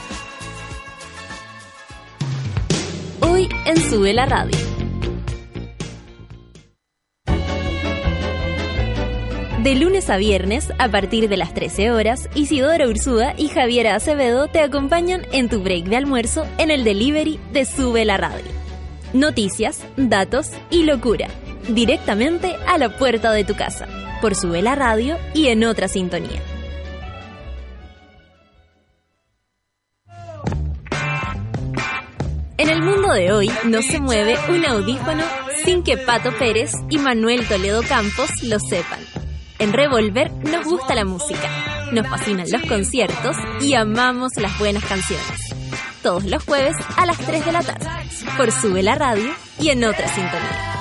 Hoy 3.20 3.48
en 3.66 3.90
Sube 3.90 4.14
la 4.14 4.26
Radio. 4.26 4.77
De 9.62 9.74
lunes 9.74 10.08
a 10.08 10.18
viernes, 10.18 10.72
a 10.78 10.88
partir 10.88 11.28
de 11.28 11.36
las 11.36 11.52
13 11.52 11.90
horas, 11.90 12.28
Isidora 12.36 12.86
Ursúa 12.86 13.34
y 13.36 13.48
Javiera 13.48 13.96
Acevedo 13.96 14.46
te 14.46 14.60
acompañan 14.60 15.26
en 15.32 15.48
tu 15.48 15.60
break 15.60 15.86
de 15.86 15.96
almuerzo 15.96 16.46
en 16.58 16.70
el 16.70 16.84
delivery 16.84 17.40
de 17.52 17.64
Sube 17.64 18.04
la 18.04 18.18
Radio. 18.18 18.46
Noticias, 19.12 19.84
datos 19.96 20.52
y 20.70 20.84
locura. 20.84 21.26
Directamente 21.68 22.54
a 22.68 22.78
la 22.78 22.96
puerta 22.96 23.32
de 23.32 23.42
tu 23.42 23.56
casa. 23.56 23.88
Por 24.20 24.36
Sube 24.36 24.62
la 24.62 24.76
Radio 24.76 25.16
y 25.34 25.48
en 25.48 25.64
otra 25.64 25.88
sintonía. 25.88 26.40
En 32.58 32.68
el 32.68 32.80
mundo 32.80 33.12
de 33.12 33.32
hoy 33.32 33.50
no 33.64 33.82
se 33.82 33.98
mueve 33.98 34.36
un 34.50 34.64
audífono 34.64 35.24
sin 35.64 35.82
que 35.82 35.96
Pato 35.96 36.30
Pérez 36.38 36.70
y 36.90 36.98
Manuel 36.98 37.44
Toledo 37.48 37.82
Campos 37.82 38.30
lo 38.44 38.60
sepan. 38.60 39.00
En 39.58 39.72
Revolver 39.72 40.30
nos 40.44 40.64
gusta 40.64 40.94
la 40.94 41.04
música, 41.04 41.50
nos 41.90 42.06
fascinan 42.06 42.46
los 42.48 42.62
conciertos 42.62 43.36
y 43.60 43.74
amamos 43.74 44.32
las 44.36 44.56
buenas 44.56 44.84
canciones. 44.84 45.26
Todos 46.00 46.24
los 46.24 46.44
jueves 46.44 46.76
a 46.96 47.06
las 47.06 47.18
3 47.18 47.44
de 47.44 47.52
la 47.52 47.62
tarde, 47.62 47.86
por 48.36 48.52
Sube 48.52 48.84
la 48.84 48.94
Radio 48.94 49.32
y 49.58 49.70
en 49.70 49.82
otra 49.82 50.06
sintonía. 50.06 50.74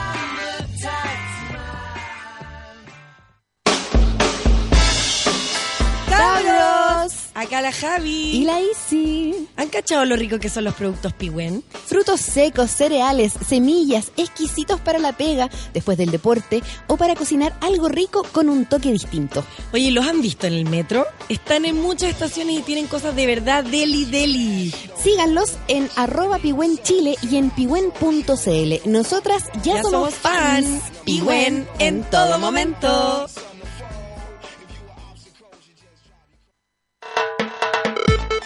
¡Cabros! 6.08 7.30
Acá 7.34 7.62
la 7.62 7.72
Javi. 7.72 8.32
Y 8.38 8.46
la 8.46 8.60
Isi. 8.62 9.47
¿Han 9.68 9.72
cachado 9.72 10.06
lo 10.06 10.16
rico 10.16 10.40
que 10.40 10.48
son 10.48 10.64
los 10.64 10.76
productos 10.76 11.12
Pigüen? 11.12 11.62
Frutos 11.88 12.22
secos, 12.22 12.72
cereales, 12.72 13.34
semillas, 13.50 14.14
exquisitos 14.16 14.80
para 14.80 14.98
la 14.98 15.12
pega, 15.12 15.50
después 15.74 15.98
del 15.98 16.10
deporte 16.10 16.64
o 16.88 16.96
para 16.96 17.16
cocinar 17.16 17.54
algo 17.60 17.90
rico 17.90 18.24
con 18.32 18.48
un 18.48 18.66
toque 18.66 18.94
distinto. 18.94 19.44
Oye, 19.74 19.92
¿los 19.92 20.08
han 20.08 20.22
visto 20.22 20.48
en 20.48 20.54
el 20.54 20.64
metro? 20.70 21.06
Están 21.28 21.66
en 21.66 21.82
muchas 21.82 22.12
estaciones 22.12 22.60
y 22.60 22.62
tienen 22.62 22.88
cosas 22.88 23.14
de 23.14 23.26
verdad 23.26 23.66
deli 23.66 24.06
deli. 24.06 24.74
Síganlos 25.04 25.56
en 25.68 25.90
arroba 25.98 26.40
Chile 26.84 27.18
y 27.30 27.36
en 27.36 27.50
pigüen.cl. 27.50 28.90
Nosotras 28.90 29.44
ya, 29.64 29.76
Ya 29.76 29.84
somos, 29.84 29.92
somos 29.92 30.14
fans. 30.14 30.66
fan. 30.66 30.92
Pigüen 31.04 31.68
en 31.80 32.04
todo 32.04 32.40
momento. 32.40 33.28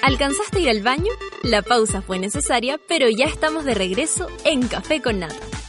¿Alcanzaste 0.02 0.58
a 0.58 0.62
ir 0.62 0.70
al 0.70 0.82
baño? 0.82 1.12
La 1.44 1.62
pausa 1.62 2.02
fue 2.02 2.18
necesaria, 2.18 2.80
pero 2.88 3.08
ya 3.10 3.26
estamos 3.26 3.66
de 3.66 3.76
regreso 3.76 4.28
en 4.46 4.68
Café 4.68 5.00
con 5.00 5.20
Nata. 5.20 5.61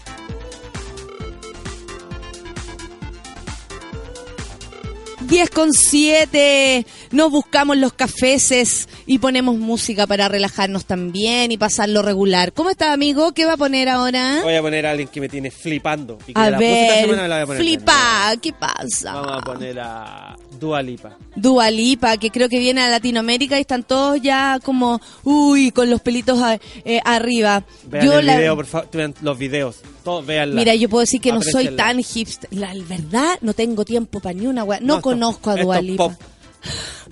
Diez 5.33 5.49
con 5.49 5.73
siete. 5.73 6.85
Nos 7.11 7.31
buscamos 7.31 7.79
los 7.79 7.95
cafeses 7.95 8.87
y 9.07 9.19
ponemos 9.19 9.57
música 9.57 10.07
para 10.07 10.29
relajarnos 10.29 10.85
también 10.85 11.51
y 11.51 11.57
pasarlo 11.57 12.03
regular. 12.03 12.53
¿Cómo 12.53 12.69
está, 12.69 12.93
amigo? 12.93 13.33
¿Qué 13.33 13.47
va 13.47 13.55
a 13.55 13.57
poner 13.57 13.89
ahora? 13.89 14.41
Voy 14.43 14.55
a 14.57 14.61
poner 14.61 14.85
a 14.85 14.91
alguien 14.91 15.09
que 15.09 15.23
me 15.23 15.31
tiene 15.31 15.51
flipando. 15.51 16.19
Y 16.27 16.35
que 16.35 16.39
A 16.41 16.51
la 16.51 16.59
próxima 16.59 16.95
semana 16.97 17.23
me 17.23 17.29
la 17.29 17.35
voy 17.37 17.39
ver, 17.39 17.43
a 17.43 17.47
poner 17.47 17.63
flipa, 17.63 18.33
¿qué 18.43 18.53
pasa? 18.53 19.15
Vamos 19.15 19.39
a 19.39 19.41
poner 19.41 19.81
a 19.81 20.37
Dua 20.61 20.83
Lipa. 20.83 21.17
Dua 21.35 21.71
Lipa, 21.71 22.19
que 22.19 22.29
creo 22.29 22.51
que 22.51 22.59
viene 22.59 22.83
a 22.83 22.91
Latinoamérica 22.91 23.57
y 23.57 23.63
están 23.63 23.85
todos 23.85 24.21
ya 24.21 24.59
como, 24.63 25.01
uy, 25.25 25.71
con 25.71 25.89
los 25.89 26.03
pelitos 26.03 26.43
a- 26.43 26.59
eh, 26.85 27.01
arriba. 27.07 27.65
Vean 27.87 28.05
Yo 28.05 28.19
el 28.19 28.27
la- 28.27 28.37
video, 28.37 28.55
por 28.55 28.67
favor. 28.67 28.89
Los 29.23 29.39
videos. 29.39 29.77
Todos. 30.05 30.25
Mira, 30.27 30.75
yo 30.75 30.89
puedo 30.89 31.01
decir 31.03 31.21
que 31.21 31.33
no 31.33 31.43
soy 31.43 31.77
tan 31.77 32.03
hipster. 32.03 32.49
La 32.53 32.73
verdad, 32.75 33.39
no 33.41 33.55
tengo 33.55 33.85
tiempo 33.85 34.21
para 34.21 34.35
ni 34.35 34.47
una 34.47 34.65
weá. 34.65 34.81
No, 34.81 35.01
conozco 35.01 35.51
a 35.51 35.55
esto 35.55 35.65
Dua 35.67 35.79
es 35.79 35.85
Lipa. 35.85 36.09
pop. 36.09 36.21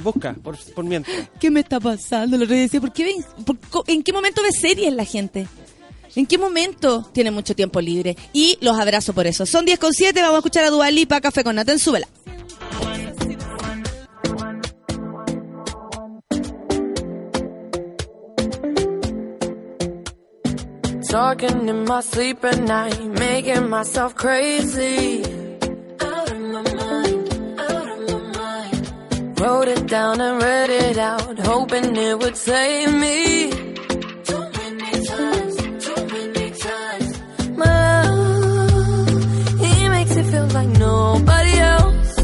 Busca, 0.02 0.34
por, 0.34 0.56
por 0.74 0.84
mientras. 0.84 1.28
¿Qué 1.40 1.50
me 1.50 1.60
está 1.60 1.80
pasando? 1.80 2.36
Lo 2.36 2.46
decía, 2.46 2.80
¿por 2.80 2.92
qué 2.92 3.04
ven- 3.04 3.24
por 3.44 3.56
¿En 3.88 4.02
qué 4.02 4.12
momento 4.12 4.42
ve 4.42 4.52
series 4.52 4.92
la 4.92 5.04
gente? 5.04 5.46
¿En 6.16 6.26
qué 6.26 6.38
momento 6.38 7.08
tiene 7.12 7.30
mucho 7.30 7.54
tiempo 7.54 7.80
libre? 7.80 8.16
Y 8.32 8.58
los 8.60 8.78
abrazo 8.78 9.12
por 9.12 9.26
eso. 9.26 9.46
Son 9.46 9.64
10 9.64 9.78
con 9.78 9.92
7, 9.92 10.20
vamos 10.20 10.34
a 10.36 10.38
escuchar 10.38 10.64
a 10.64 10.70
Dua 10.70 10.90
Lipa, 10.90 11.20
Café 11.20 11.44
con 11.44 11.54
Naten, 11.56 11.78
súbela. 11.78 12.08
Talking 21.10 21.68
in 21.68 21.84
my 21.86 22.02
sleep 22.02 22.44
at 22.44 22.60
night, 22.60 23.04
making 23.04 23.68
myself 23.68 24.14
crazy. 24.14 25.24
Out 26.00 26.30
of 26.30 26.40
my 26.40 26.62
mind, 26.62 27.26
out 27.58 27.88
of 27.94 28.00
my 28.10 28.20
mind. 28.38 29.40
Wrote 29.40 29.66
it 29.66 29.86
down 29.88 30.20
and 30.20 30.40
read 30.40 30.70
it 30.70 30.98
out, 30.98 31.36
hoping 31.40 31.96
it 31.96 32.16
would 32.16 32.36
save 32.36 32.94
me. 32.94 33.50
Too 33.50 34.44
many 34.58 35.04
times, 35.04 35.56
too 35.84 36.00
many 36.14 36.50
times. 36.52 37.20
My 37.56 38.06
love, 38.08 39.58
he 39.58 39.88
makes 39.88 40.14
it 40.14 40.26
feel 40.26 40.46
like 40.58 40.68
nobody 40.68 41.54
else, 41.58 42.14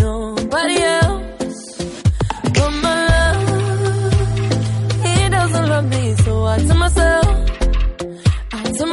nobody 0.00 0.78
else. 0.82 1.60
But 2.56 2.72
my 2.86 3.06
love, 3.14 3.44
he 5.04 5.28
doesn't 5.28 5.68
love 5.68 5.88
me, 5.88 6.14
so 6.16 6.44
I 6.44 6.58
tell 6.58 6.76
myself. 6.76 7.25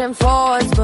pushing 0.00 0.14
forwards, 0.14 0.79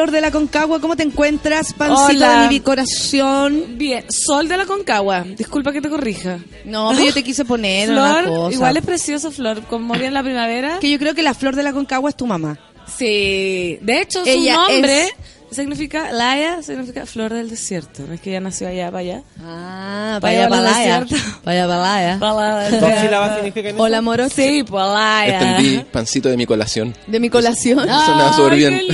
Flor 0.00 0.12
de 0.12 0.22
la 0.22 0.30
Concagua, 0.30 0.80
¿cómo 0.80 0.96
te 0.96 1.02
encuentras? 1.02 1.74
Pancito 1.74 2.24
Hola. 2.24 2.42
de 2.44 2.48
mi 2.48 2.60
corazón. 2.60 3.76
Bien, 3.76 4.02
Sol 4.08 4.48
de 4.48 4.56
la 4.56 4.64
Concagua. 4.64 5.24
Disculpa 5.36 5.72
que 5.72 5.82
te 5.82 5.90
corrija. 5.90 6.38
No, 6.64 6.88
pero 6.92 7.04
yo 7.04 7.12
te 7.12 7.22
quise 7.22 7.44
poner 7.44 7.90
una 7.90 8.22
Flor, 8.22 8.24
cosa. 8.24 8.54
igual 8.54 8.76
es 8.78 8.84
precioso, 8.86 9.30
Flor, 9.30 9.62
como 9.64 9.88
moría 9.88 10.08
en 10.08 10.14
la 10.14 10.22
primavera. 10.22 10.78
Que 10.80 10.90
yo 10.90 10.98
creo 10.98 11.14
que 11.14 11.22
la 11.22 11.34
Flor 11.34 11.54
de 11.54 11.62
la 11.64 11.74
Concagua 11.74 12.08
es 12.08 12.16
tu 12.16 12.26
mamá. 12.26 12.58
Sí, 12.96 13.78
de 13.82 14.00
hecho, 14.00 14.24
su 14.24 14.30
Ella 14.30 14.54
nombre 14.54 15.02
es- 15.04 15.12
significa, 15.50 16.12
Laia 16.12 16.62
significa 16.62 17.06
flor 17.06 17.32
del 17.32 17.50
desierto. 17.50 18.04
No 18.06 18.14
es 18.14 18.20
que 18.20 18.30
ella 18.30 18.40
nació 18.40 18.68
allá 18.68 18.86
para 18.86 18.98
allá. 18.98 19.22
Ah, 19.42 20.18
Vaya 20.20 20.48
vaya 20.48 20.48
balaya. 20.48 21.00
desierto. 21.00 21.40
Vaya 21.44 21.66
balaya. 21.66 22.16
¿Dos 22.16 23.00
sílabas 23.00 23.34
significan 23.36 23.74
eso? 23.74 23.82
Hola, 23.82 24.00
moro. 24.02 24.28
Sí, 24.28 24.64
pues 24.66 24.84
Laia. 24.86 25.38
Entendí, 25.40 25.84
pancito 25.92 26.28
de 26.28 26.36
mi 26.36 26.46
colación. 26.46 26.94
De 27.06 27.20
mi 27.20 27.30
colación. 27.30 27.78
Sonaba 27.80 28.32
súper 28.34 28.56
bien. 28.56 28.80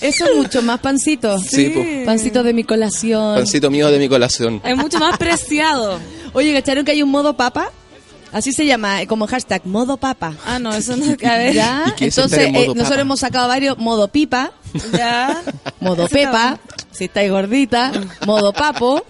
Eso 0.00 0.26
es 0.26 0.36
mucho 0.36 0.60
más 0.60 0.80
pancito. 0.80 1.38
Sí, 1.38 1.70
po. 1.70 1.80
Pancito 2.04 2.42
de 2.42 2.52
mi 2.52 2.64
colación. 2.64 3.36
Pancito 3.36 3.70
mío 3.70 3.90
de 3.90 3.98
mi 3.98 4.08
colación. 4.08 4.60
Es 4.62 4.76
mucho 4.76 4.98
más 4.98 5.16
preciado. 5.16 5.98
Oye, 6.34 6.52
¿cacharon 6.52 6.84
que 6.84 6.90
hay 6.92 7.02
un 7.02 7.10
modo 7.10 7.34
papa? 7.36 7.70
Así 8.30 8.52
se 8.52 8.66
llama, 8.66 9.00
eh, 9.00 9.06
como 9.06 9.26
hashtag, 9.26 9.64
modo 9.64 9.96
papa. 9.96 10.34
Ah, 10.44 10.58
no, 10.58 10.74
eso 10.74 10.96
no. 10.96 11.06
A 11.06 11.36
ver. 11.38 11.54
¿Ya? 11.54 11.84
¿Y 11.88 11.92
qué 11.92 12.06
es 12.08 12.18
Entonces, 12.18 12.40
en 12.40 12.52
modo 12.52 12.72
eh, 12.72 12.74
nosotros 12.74 13.00
hemos 13.00 13.20
sacado 13.20 13.48
varios, 13.48 13.78
modo 13.78 14.08
pipa, 14.08 14.52
Ya. 14.96 15.42
modo 15.80 16.06
Ese 16.06 16.22
está 16.22 16.30
pepa, 16.30 16.58
si 16.90 17.04
estáis 17.04 17.30
gordita, 17.30 17.92
modo 18.26 18.52
papo, 18.52 19.04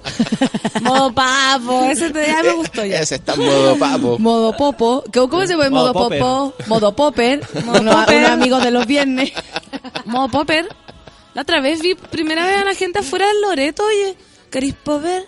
Modo 0.83 1.13
papo. 1.13 1.85
Ese 1.85 2.11
te, 2.11 2.27
ya 2.27 2.43
me 2.43 2.53
gustó 2.53 2.85
ya. 2.85 3.01
Ese 3.01 3.17
está 3.17 3.35
en 3.35 3.41
modo 3.47 3.77
papo. 3.77 4.19
modo 4.19 4.57
popo. 4.57 5.05
¿Cómo, 5.13 5.29
cómo 5.29 5.47
se 5.47 5.55
puede 5.55 5.71
Modo 5.71 5.93
modo, 5.93 6.09
popo? 6.09 6.55
Modo 6.67 6.95
popper. 6.95 7.41
Modo 7.65 7.81
unos, 7.81 7.95
popper. 7.95 8.19
unos 8.19 8.31
amigos 8.31 8.63
de 8.63 8.71
los 8.71 8.87
viernes. 8.87 9.33
Modo 10.05 10.29
popper. 10.29 10.69
La 11.35 11.43
otra 11.43 11.61
vez 11.61 11.81
vi 11.81 11.95
primera 11.95 12.47
vez 12.47 12.59
a 12.59 12.65
la 12.65 12.75
gente 12.75 13.01
afuera 13.01 13.27
del 13.27 13.41
Loreto, 13.43 13.83
oye. 13.85 14.17
¿Queréis 14.55 14.75
popper? 14.85 15.27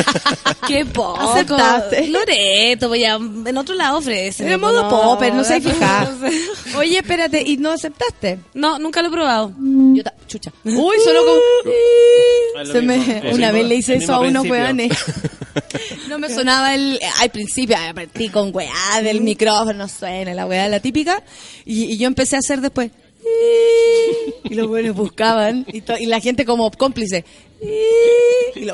Qué 0.66 0.86
poco. 0.86 1.20
Aceptaste. 1.20 2.08
Loreto, 2.08 2.88
voy 2.88 3.04
a, 3.04 3.16
en 3.16 3.58
otro 3.58 3.74
lado 3.74 3.98
ofrecen. 3.98 4.48
En 4.50 4.58
modo 4.58 4.88
popper, 4.88 5.34
no 5.34 5.44
sé 5.44 5.60
fijar. 5.60 6.10
Oye, 6.78 6.96
espérate, 6.96 7.42
¿y 7.42 7.58
no 7.58 7.72
aceptaste? 7.72 8.38
No, 8.54 8.78
nunca 8.78 9.02
lo 9.02 9.08
he 9.08 9.10
probado. 9.10 9.52
Yo 9.58 10.02
ta- 10.02 10.14
chucha. 10.26 10.50
Uy, 10.64 10.96
solo 11.04 11.20
con... 11.26 12.64
Lo 12.66 12.72
Se 12.72 12.80
me, 12.80 12.96
una 12.96 13.48
mismo- 13.48 13.52
vez 13.52 13.66
le 13.66 13.74
hice 13.74 13.96
eso 13.96 14.14
a 14.14 14.20
unos 14.20 14.46
weones. 14.48 14.92
No 16.08 16.18
me 16.18 16.28
sonaba 16.28 16.74
el. 16.74 16.98
Al 17.20 17.30
principio, 17.30 17.76
partí 17.94 18.28
con 18.28 18.50
weá 18.54 19.00
del 19.02 19.20
micrófono, 19.20 19.72
no 19.74 19.88
suena, 19.88 20.34
la 20.34 20.46
weá 20.46 20.68
la 20.68 20.80
típica. 20.80 21.22
Y, 21.64 21.84
y 21.92 21.96
yo 21.96 22.06
empecé 22.08 22.34
a 22.36 22.40
hacer 22.40 22.60
después. 22.60 22.90
Y 24.44 24.54
los 24.54 24.66
weones 24.66 24.94
buscaban. 24.94 25.64
Y 25.72 26.06
la 26.06 26.20
gente 26.20 26.44
como 26.44 26.70
cómplice. 26.72 27.24
Y. 28.56 28.70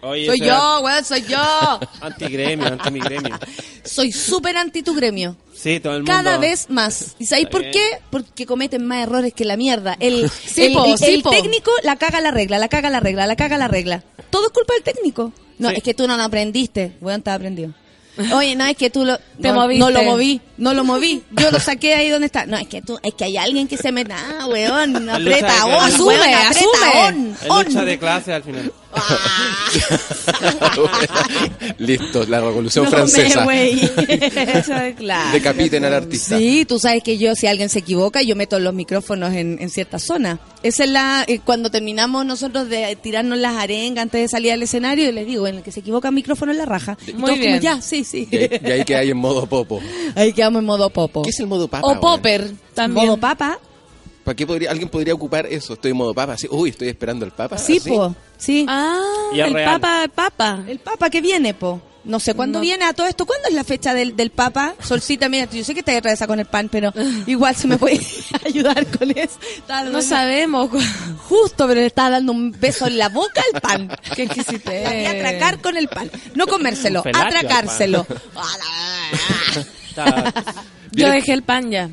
Oye, 0.00 0.26
Soy 0.26 0.38
yo, 0.40 0.80
weón, 0.84 1.04
soy 1.04 1.22
yo. 1.22 1.36
Antigremio, 2.00 2.66
antimigremio. 2.68 3.36
Soy 3.82 4.12
súper 4.12 4.56
anti 4.56 4.84
tu 4.84 4.94
gremio. 4.94 5.36
Sí, 5.52 5.80
todo 5.80 5.94
el 5.94 5.98
mundo. 6.04 6.12
Cada 6.12 6.38
vez 6.38 6.70
más. 6.70 7.16
¿Y 7.18 7.26
sabéis 7.26 7.48
por 7.48 7.62
bien. 7.62 7.72
qué? 7.72 7.88
Porque 8.10 8.46
cometen 8.46 8.86
más 8.86 9.02
errores 9.02 9.34
que 9.34 9.44
la 9.44 9.56
mierda. 9.56 9.96
El, 9.98 10.30
Sí, 10.46 10.66
el, 10.66 10.72
po, 10.72 10.84
el- 10.84 10.98
sí, 10.98 11.14
el 11.14 11.22
po. 11.22 11.30
técnico 11.30 11.72
la 11.82 11.96
caga 11.96 12.20
la 12.20 12.30
regla, 12.30 12.58
la 12.60 12.68
caga 12.68 12.90
la 12.90 13.00
regla, 13.00 13.26
la 13.26 13.34
caga 13.34 13.58
la 13.58 13.66
regla. 13.66 14.04
Todo 14.30 14.46
es 14.46 14.52
culpa 14.52 14.74
del 14.74 14.84
técnico. 14.84 15.32
No, 15.58 15.70
Sí. 15.70 15.74
es 15.78 15.82
que 15.82 15.94
tú 15.94 16.06
no 16.06 16.16
lo 16.16 16.22
aprendiste. 16.22 16.92
Weón, 17.00 17.22
te 17.22 17.30
aprendido. 17.30 17.74
Oye, 18.34 18.56
no, 18.56 18.64
es 18.66 18.76
que 18.76 18.90
tú 18.90 19.04
lo... 19.04 19.16
Te 19.18 19.48
no, 19.48 19.54
moviste. 19.54 19.78
No 19.80 19.90
lo 19.90 20.02
moví, 20.02 20.40
no 20.56 20.74
lo 20.74 20.84
moví. 20.84 21.22
Yo 21.30 21.50
lo 21.50 21.60
saqué 21.60 21.94
ahí 21.94 22.08
donde 22.08 22.26
está. 22.26 22.46
No, 22.46 22.56
es 22.56 22.66
que 22.68 22.82
tú, 22.82 22.98
es 23.02 23.14
que 23.14 23.24
hay 23.24 23.36
alguien 23.36 23.68
que 23.68 23.76
se 23.76 23.92
me... 23.92 24.04
Ah, 24.10 24.46
weón, 24.48 25.08
aprieta 25.10 25.64
on, 25.66 25.70
clases. 25.72 26.00
weón, 26.00 26.20
Asume, 26.20 26.34
aprieta 26.34 26.48
asume. 26.48 27.06
on, 27.08 27.36
Es 27.42 27.50
on. 27.50 27.64
lucha 27.64 27.84
de 27.84 27.98
clase 27.98 28.32
al 28.34 28.42
final. 28.42 28.72
Listo, 31.78 32.24
la 32.26 32.40
revolución 32.40 32.84
No 32.84 32.90
francesa. 32.90 33.44
me, 33.44 34.94
claro. 34.96 35.32
Decapiten 35.32 35.84
al 35.84 35.94
artista. 35.94 36.38
Sí, 36.38 36.64
tú 36.66 36.78
sabes 36.78 37.02
que 37.02 37.18
yo, 37.18 37.34
si 37.34 37.46
alguien 37.46 37.68
se 37.68 37.80
equivoca, 37.80 38.22
yo 38.22 38.36
meto 38.36 38.58
los 38.58 38.74
micrófonos 38.74 39.32
en, 39.34 39.58
en 39.60 39.70
cierta 39.70 39.98
zona. 39.98 40.38
Esa 40.62 40.84
es 40.84 40.90
la, 40.90 41.24
eh, 41.28 41.40
cuando 41.44 41.70
terminamos 41.70 42.24
nosotros 42.26 42.68
de 42.68 42.96
tirarnos 42.96 43.38
las 43.38 43.54
arengas 43.56 44.02
antes 44.02 44.20
de 44.22 44.28
salir 44.28 44.52
al 44.52 44.62
escenario, 44.62 45.10
les 45.12 45.26
digo, 45.26 45.46
en 45.46 45.56
el 45.56 45.62
que 45.62 45.72
se 45.72 45.80
equivoca 45.80 46.10
micrófono 46.10 46.52
en 46.52 46.58
la 46.58 46.66
raja. 46.66 46.96
Y 47.06 47.12
Muy 47.12 47.30
como, 47.30 47.42
bien. 47.42 47.60
ya, 47.60 47.80
sí, 47.80 48.04
sí. 48.04 48.28
Y 48.30 48.36
ahí, 48.36 48.60
y 48.64 48.70
ahí 48.70 48.84
que 48.84 48.96
hay 48.96 49.10
en 49.10 49.16
modo 49.18 49.46
popo. 49.46 49.80
Ahí 50.14 50.32
quedamos 50.32 50.60
en 50.60 50.66
modo 50.66 50.90
popo. 50.90 51.22
¿Qué 51.22 51.30
es 51.30 51.40
el 51.40 51.46
modo 51.46 51.68
papa? 51.68 51.86
O 51.86 52.00
popper 52.00 52.50
también. 52.74 53.06
Modo 53.06 53.16
papa. 53.18 53.58
¿Para 54.28 54.36
qué 54.36 54.46
podría, 54.46 54.70
alguien 54.70 54.90
podría 54.90 55.14
ocupar 55.14 55.46
eso? 55.46 55.72
Estoy 55.72 55.92
en 55.92 55.96
modo 55.96 56.12
papa. 56.12 56.34
Así, 56.34 56.46
uy, 56.50 56.68
estoy 56.68 56.88
esperando 56.88 57.24
el 57.24 57.32
papa. 57.32 57.56
Sí, 57.56 57.78
así. 57.78 57.88
po. 57.88 58.14
Sí. 58.36 58.66
Ah, 58.68 59.00
Y 59.32 59.40
el 59.40 59.54
real. 59.54 59.80
papa, 59.80 60.02
el 60.04 60.10
papa. 60.10 60.64
El 60.68 60.78
papa 60.80 61.08
que 61.08 61.22
viene, 61.22 61.54
po. 61.54 61.80
No 62.04 62.20
sé 62.20 62.34
cuándo 62.34 62.58
No. 62.58 62.62
viene 62.62 62.84
a 62.84 62.92
todo 62.92 63.06
esto. 63.06 63.24
¿Cuándo 63.24 63.48
es 63.48 63.54
la 63.54 63.64
fecha 63.64 63.94
del, 63.94 64.16
del 64.16 64.28
papa? 64.30 64.74
Solcita, 64.82 65.30
mira, 65.30 65.48
yo 65.50 65.64
sé 65.64 65.74
que 65.74 65.82
te 65.82 65.96
atravesa 65.96 66.26
con 66.26 66.38
el 66.40 66.44
pan, 66.44 66.68
pero 66.70 66.92
igual 67.26 67.56
se 67.56 67.68
me 67.68 67.78
puede 67.78 68.02
ayudar 68.44 68.86
con 68.98 69.10
eso. 69.16 69.38
No 69.90 70.02
sabemos. 70.02 70.68
Justo, 71.26 71.66
pero 71.66 71.80
le 71.80 71.86
estaba 71.86 72.10
dando 72.10 72.32
un 72.32 72.52
beso 72.52 72.86
en 72.86 72.98
la 72.98 73.08
boca 73.08 73.42
al 73.54 73.62
pan. 73.62 73.88
Qué 74.14 74.24
exquisitez. 74.24 74.90
Quería 74.90 75.10
atracar 75.12 75.58
con 75.62 75.74
el 75.78 75.88
pan. 75.88 76.10
No 76.34 76.46
comérselo, 76.46 77.02
al 77.02 77.16
atracárselo. 77.16 78.06
Yo 80.92 81.10
dejé 81.10 81.32
el 81.32 81.42
pan 81.42 81.70
ya. 81.70 81.88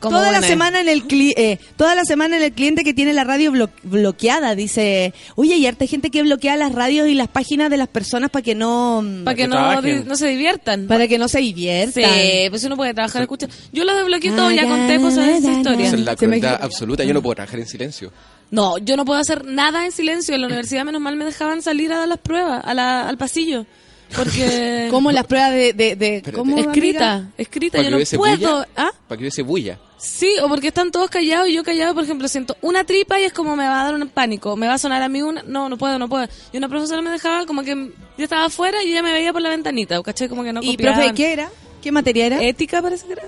Como 0.00 0.16
Toda 0.18 0.30
la 0.30 0.40
semana 0.42 0.80
en 0.80 0.88
el 0.88 1.06
cli- 1.08 1.34
eh, 1.36 1.58
toda 1.76 1.94
la 1.94 2.04
semana 2.04 2.36
en 2.36 2.42
el 2.42 2.52
cliente 2.52 2.84
que 2.84 2.94
tiene 2.94 3.12
la 3.12 3.24
radio 3.24 3.50
blo- 3.52 3.70
bloqueada 3.82 4.54
dice, 4.54 5.12
oye, 5.34 5.56
y 5.56 5.66
harta 5.66 5.86
gente 5.86 6.10
que 6.10 6.22
bloquea 6.22 6.56
las 6.56 6.72
radios 6.72 7.08
y 7.08 7.14
las 7.14 7.28
páginas 7.28 7.68
de 7.70 7.76
las 7.76 7.88
personas 7.88 8.30
para 8.30 8.42
que 8.42 8.54
no 8.54 9.04
Para 9.24 9.34
que 9.34 9.42
que 9.42 9.48
no, 9.48 10.04
no 10.04 10.16
se 10.16 10.28
diviertan. 10.28 10.86
para 10.86 11.08
que 11.08 11.18
no 11.18 11.28
se 11.28 11.40
diviertan. 11.40 12.04
Sí, 12.04 12.46
pues 12.50 12.62
uno 12.64 12.76
puede 12.76 12.94
trabajar 12.94 13.22
escucha. 13.22 13.48
Yo 13.72 13.84
lo 13.84 13.94
desbloqueé 13.96 14.30
todo, 14.32 14.50
ya 14.50 14.66
conté 14.68 15.00
cosas 15.00 15.26
de 15.26 15.36
esa 15.38 15.52
historia. 15.52 15.86
Esa 15.86 15.96
es 15.96 16.02
la 16.02 16.12
me- 16.12 16.16
crueldad 16.16 16.58
absoluta. 16.62 17.04
Yo 17.04 17.14
no 17.14 17.22
puedo 17.22 17.34
trabajar 17.34 17.58
en 17.60 17.66
silencio. 17.66 18.12
No, 18.50 18.78
yo 18.78 18.96
no 18.96 19.04
puedo 19.04 19.20
hacer 19.20 19.44
nada 19.44 19.84
en 19.84 19.92
silencio. 19.92 20.34
En 20.34 20.40
la 20.42 20.46
universidad, 20.46 20.84
menos 20.84 21.00
mal, 21.02 21.16
me 21.16 21.24
dejaban 21.24 21.60
salir 21.60 21.92
a 21.92 21.98
dar 21.98 22.08
las 22.08 22.18
pruebas 22.18 22.62
a 22.64 22.72
la- 22.72 23.08
al 23.08 23.18
pasillo. 23.18 23.66
Porque. 24.14 24.88
Como 24.90 25.12
las 25.12 25.26
pruebas 25.26 25.52
de, 25.52 25.72
de, 25.72 25.96
de- 25.96 26.16
Espérate. 26.16 26.32
¿cómo, 26.32 26.58
Escrita, 26.58 27.12
amiga? 27.14 27.30
escrita. 27.38 27.78
¿Para 27.78 27.90
Yo 27.90 27.98
no 27.98 28.04
puedo. 28.18 28.36
bulla? 28.56 28.68
¿Ah? 28.76 28.90
Para 29.06 29.16
que 29.18 29.22
hubiese 29.24 29.42
bulla. 29.42 29.78
Sí, 29.98 30.32
o 30.42 30.48
porque 30.48 30.68
están 30.68 30.92
todos 30.92 31.10
callados 31.10 31.48
y 31.48 31.54
yo 31.54 31.64
callado, 31.64 31.92
por 31.92 32.04
ejemplo, 32.04 32.28
siento 32.28 32.56
una 32.62 32.84
tripa 32.84 33.18
y 33.20 33.24
es 33.24 33.32
como 33.32 33.56
me 33.56 33.64
va 33.66 33.80
a 33.80 33.84
dar 33.84 33.94
un 33.94 34.08
pánico. 34.08 34.56
Me 34.56 34.68
va 34.68 34.74
a 34.74 34.78
sonar 34.78 35.02
a 35.02 35.08
mí 35.08 35.22
una. 35.22 35.42
No, 35.42 35.68
no 35.68 35.76
puedo, 35.76 35.98
no 35.98 36.08
puedo. 36.08 36.26
Y 36.52 36.56
una 36.56 36.68
profesora 36.68 37.02
me 37.02 37.10
dejaba 37.10 37.46
como 37.46 37.62
que 37.64 37.74
yo 38.16 38.24
estaba 38.24 38.44
afuera 38.44 38.82
y 38.84 38.92
ella 38.92 39.02
me 39.02 39.12
veía 39.12 39.32
por 39.32 39.42
la 39.42 39.48
ventanita. 39.50 40.00
¿Caché? 40.02 40.28
Como 40.28 40.44
que 40.44 40.52
no 40.52 40.60
¿Y 40.62 40.72
copiaban. 40.76 40.98
profe, 41.00 41.14
qué 41.14 41.32
era? 41.32 41.50
¿Qué 41.82 41.90
materia 41.92 42.26
era? 42.26 42.42
Ética 42.42 42.80
parece 42.80 43.06
que 43.06 43.12
era. 43.14 43.22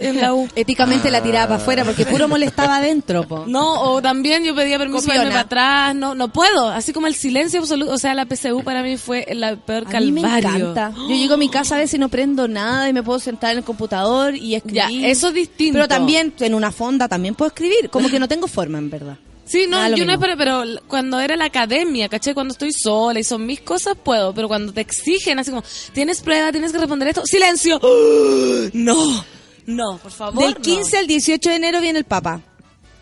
En 0.00 0.20
la 0.20 0.34
U. 0.34 0.48
Éticamente 0.54 1.10
la 1.10 1.22
tiraba 1.22 1.46
para 1.48 1.62
afuera 1.62 1.84
porque 1.84 2.06
puro 2.06 2.28
molestaba 2.28 2.76
adentro, 2.76 3.26
po. 3.26 3.44
No, 3.46 3.82
o 3.92 4.00
también 4.02 4.44
yo 4.44 4.54
pedía 4.54 4.78
permiso 4.78 5.06
para 5.06 5.16
irme 5.16 5.26
Copiona. 5.30 5.48
para 5.48 5.84
atrás, 5.86 5.94
no, 5.96 6.14
no 6.14 6.32
puedo, 6.32 6.68
así 6.68 6.92
como 6.92 7.06
el 7.06 7.14
silencio 7.14 7.60
absoluto, 7.60 7.92
o 7.92 7.98
sea, 7.98 8.14
la 8.14 8.26
PSU 8.26 8.62
para 8.62 8.82
mí 8.82 8.96
fue 8.96 9.26
la 9.32 9.56
peor 9.56 9.84
A 9.94 10.00
mí 10.00 10.12
me 10.12 10.20
encanta. 10.20 10.92
Yo 10.96 11.08
llego 11.14 11.34
a 11.34 11.38
mi 11.38 11.48
casa 11.48 11.74
a 11.74 11.78
veces 11.78 11.94
y 11.94 11.98
no 11.98 12.08
prendo 12.08 12.46
nada 12.48 12.88
y 12.88 12.92
me 12.92 13.02
puedo 13.02 13.18
sentar 13.18 13.52
en 13.52 13.58
el 13.58 13.64
computador 13.64 14.34
y 14.34 14.50
Ya, 14.50 14.56
escribir. 14.58 15.06
eso 15.06 15.28
es 15.28 15.34
distinto. 15.34 15.74
Pero 15.74 15.88
también 15.88 16.32
en 16.40 16.54
una 16.54 16.70
fonda 16.72 17.08
también 17.08 17.34
puedo 17.34 17.48
escribir. 17.48 17.90
Como 17.90 18.08
que 18.08 18.18
no 18.18 18.28
tengo 18.28 18.46
forma, 18.48 18.78
en 18.78 18.90
verdad. 18.90 19.16
Sí, 19.44 19.64
no, 19.66 19.78
Ah, 19.78 19.88
yo 19.88 20.04
no 20.04 20.18
pero 20.20 20.62
l- 20.62 20.80
cuando 20.86 21.18
era 21.20 21.34
la 21.34 21.46
academia, 21.46 22.10
¿caché? 22.10 22.34
Cuando 22.34 22.52
estoy 22.52 22.70
sola 22.70 23.18
y 23.18 23.24
son 23.24 23.46
mis 23.46 23.60
cosas, 23.62 23.94
puedo, 23.96 24.34
pero 24.34 24.46
cuando 24.46 24.74
te 24.74 24.82
exigen 24.82 25.38
así 25.38 25.50
como, 25.50 25.64
tienes 25.94 26.20
prueba, 26.20 26.52
tienes 26.52 26.70
que 26.70 26.76
responder 26.76 27.08
esto, 27.08 27.22
silencio. 27.24 27.80
No, 28.74 29.24
no, 29.68 29.98
por 29.98 30.10
favor. 30.12 30.42
Del 30.44 30.56
15 30.56 30.98
al 30.98 31.06
18 31.06 31.50
de 31.50 31.56
enero 31.56 31.80
viene 31.80 31.98
el 32.00 32.04
Papa. 32.04 32.40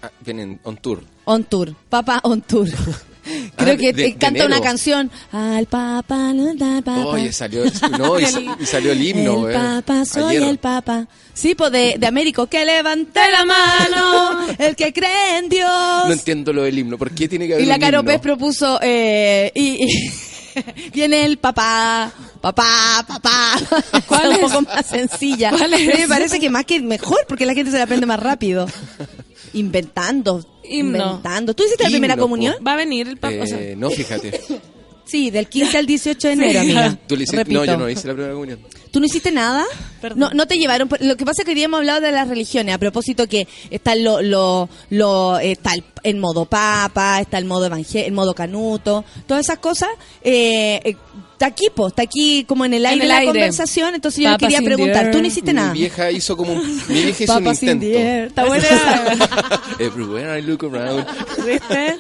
Ah, 0.02 0.10
vienen 0.20 0.60
on 0.64 0.76
tour. 0.76 1.02
On 1.24 1.42
tour. 1.44 1.74
Papa 1.88 2.20
on 2.22 2.42
tour. 2.42 2.68
Creo 3.56 3.74
Ah, 3.74 3.76
que 3.76 3.92
de- 3.92 3.92
te 3.92 4.02
de 4.02 4.14
canta 4.16 4.46
una 4.46 4.60
canción. 4.60 5.10
Al 5.32 5.66
Papa, 5.66 6.32
no 6.32 6.54
da 6.54 6.80
Papa. 6.82 7.06
Oye, 7.06 7.32
salió, 7.32 7.64
no, 7.98 8.20
y, 8.20 8.24
y 8.60 8.66
salió 8.66 8.92
el 8.92 9.02
himno. 9.02 9.48
el 9.48 9.54
eh, 9.56 9.58
Papa, 9.58 10.04
soy 10.04 10.36
ayer. 10.36 10.48
el 10.48 10.58
Papa. 10.58 11.08
Sí, 11.34 11.56
pues 11.56 11.72
de, 11.72 11.96
de 11.98 12.06
Américo. 12.06 12.46
Que 12.46 12.64
levante 12.64 13.18
la 13.32 13.44
mano, 13.44 14.46
el 14.58 14.76
que 14.76 14.92
cree 14.92 15.38
en 15.38 15.48
Dios. 15.48 15.68
No 16.06 16.12
entiendo 16.12 16.52
lo 16.52 16.62
del 16.62 16.78
himno. 16.78 16.96
¿Por 16.98 17.10
qué 17.10 17.26
tiene 17.28 17.48
que 17.48 17.54
haber 17.54 17.64
Y 17.64 17.68
la 17.68 17.74
un 17.74 17.80
Caro 17.80 17.98
himno? 18.00 18.12
Pez 18.12 18.20
propuso, 18.20 18.78
eh, 18.80 19.50
y, 19.56 19.84
y 19.86 20.90
viene 20.92 21.24
el 21.24 21.38
papá, 21.38 22.12
papá, 22.54 23.04
papá. 23.06 23.52
¿Cuál 24.06 24.28
un 24.28 24.32
es? 24.34 24.38
poco 24.40 24.62
más 24.62 24.86
sencilla. 24.86 25.50
¿Cuál 25.50 25.74
es? 25.74 25.80
Pero 25.86 25.98
me 25.98 26.08
parece 26.08 26.38
que 26.38 26.50
más 26.50 26.64
que 26.64 26.80
mejor, 26.80 27.18
porque 27.28 27.46
la 27.46 27.54
gente 27.54 27.70
se 27.70 27.78
la 27.78 27.84
aprende 27.84 28.06
más 28.06 28.20
rápido. 28.20 28.66
Inventando. 29.52 30.44
Himno. 30.64 30.98
Inventando. 30.98 31.54
¿Tú 31.54 31.64
hiciste 31.64 31.84
la 31.84 31.88
Himno, 31.90 31.94
primera 31.96 32.16
po. 32.16 32.22
comunión? 32.22 32.54
Va 32.66 32.72
a 32.74 32.76
venir 32.76 33.08
el 33.08 33.16
papá. 33.16 33.34
o 33.42 33.46
sea, 33.46 33.58
Eh, 33.60 33.74
no, 33.76 33.90
fíjate. 33.90 34.40
Sí, 35.08 35.30
del 35.30 35.46
15 35.48 35.78
al 35.78 35.86
18 35.86 36.26
de 36.26 36.32
enero, 36.34 36.60
amiga. 36.62 36.98
¿Tú 37.06 37.14
le 37.16 37.22
hiciste? 37.22 37.36
Repito. 37.36 37.60
No, 37.60 37.64
yo 37.64 37.76
no 37.76 37.88
hice 37.88 38.08
la 38.08 38.14
primera 38.14 38.34
comunión. 38.34 38.58
¿Tú 38.90 38.98
no 38.98 39.06
hiciste 39.06 39.30
nada? 39.30 39.64
No, 40.16 40.30
no 40.30 40.48
te 40.48 40.58
llevaron. 40.58 40.88
Lo 40.98 41.16
que 41.16 41.24
pasa 41.24 41.42
es 41.42 41.44
que 41.44 41.52
hoy 41.52 41.54
día 41.54 41.66
hemos 41.66 41.78
hablado 41.78 42.00
de 42.00 42.10
las 42.10 42.26
religiones. 42.26 42.74
A 42.74 42.78
propósito 42.78 43.28
que 43.28 43.46
está 43.70 43.94
lo, 43.94 44.20
lo, 44.20 44.68
lo, 44.90 45.38
eh, 45.38 45.52
está 45.52 45.74
el, 45.74 45.84
el 46.02 46.16
modo 46.16 46.46
papa, 46.46 47.20
está 47.20 47.38
el 47.38 47.44
modo 47.44 47.66
evangel, 47.66 48.04
el 48.06 48.12
modo 48.14 48.34
canuto, 48.34 49.04
todas 49.28 49.44
esas 49.46 49.60
cosas. 49.60 49.90
Eh, 50.24 50.80
eh, 50.82 50.96
está 51.36 51.46
aquí, 51.46 51.68
po, 51.74 51.88
está 51.88 52.02
aquí 52.02 52.44
como 52.48 52.64
en 52.64 52.72
el 52.74 52.86
En 52.86 52.92
aire 52.92 53.02
el 53.04 53.08
la 53.08 53.18
aire. 53.18 53.32
conversación. 53.32 53.94
Entonces 53.94 54.22
yo 54.24 54.30
le 54.30 54.36
Papas 54.36 54.48
quería 54.54 54.66
preguntar. 54.66 55.10
¿tú 55.10 55.20
no 55.20 55.26
hiciste 55.26 55.52
nada? 55.52 55.72
Mi 55.72 55.80
vieja 55.80 56.10
hizo 56.10 56.36
como 56.36 56.54
un, 56.54 56.82
mi 56.88 57.02
vieja 57.04 57.24
hizo 57.24 57.36
un 57.36 57.46
in 57.46 57.54
the 57.54 57.66
intento. 57.70 57.98
Está 58.28 58.44
buena. 58.46 58.66
Everywhere 59.78 60.38
I 60.38 60.42
look 60.42 60.64
around. 60.64 61.06
¿Viste? 61.46 61.96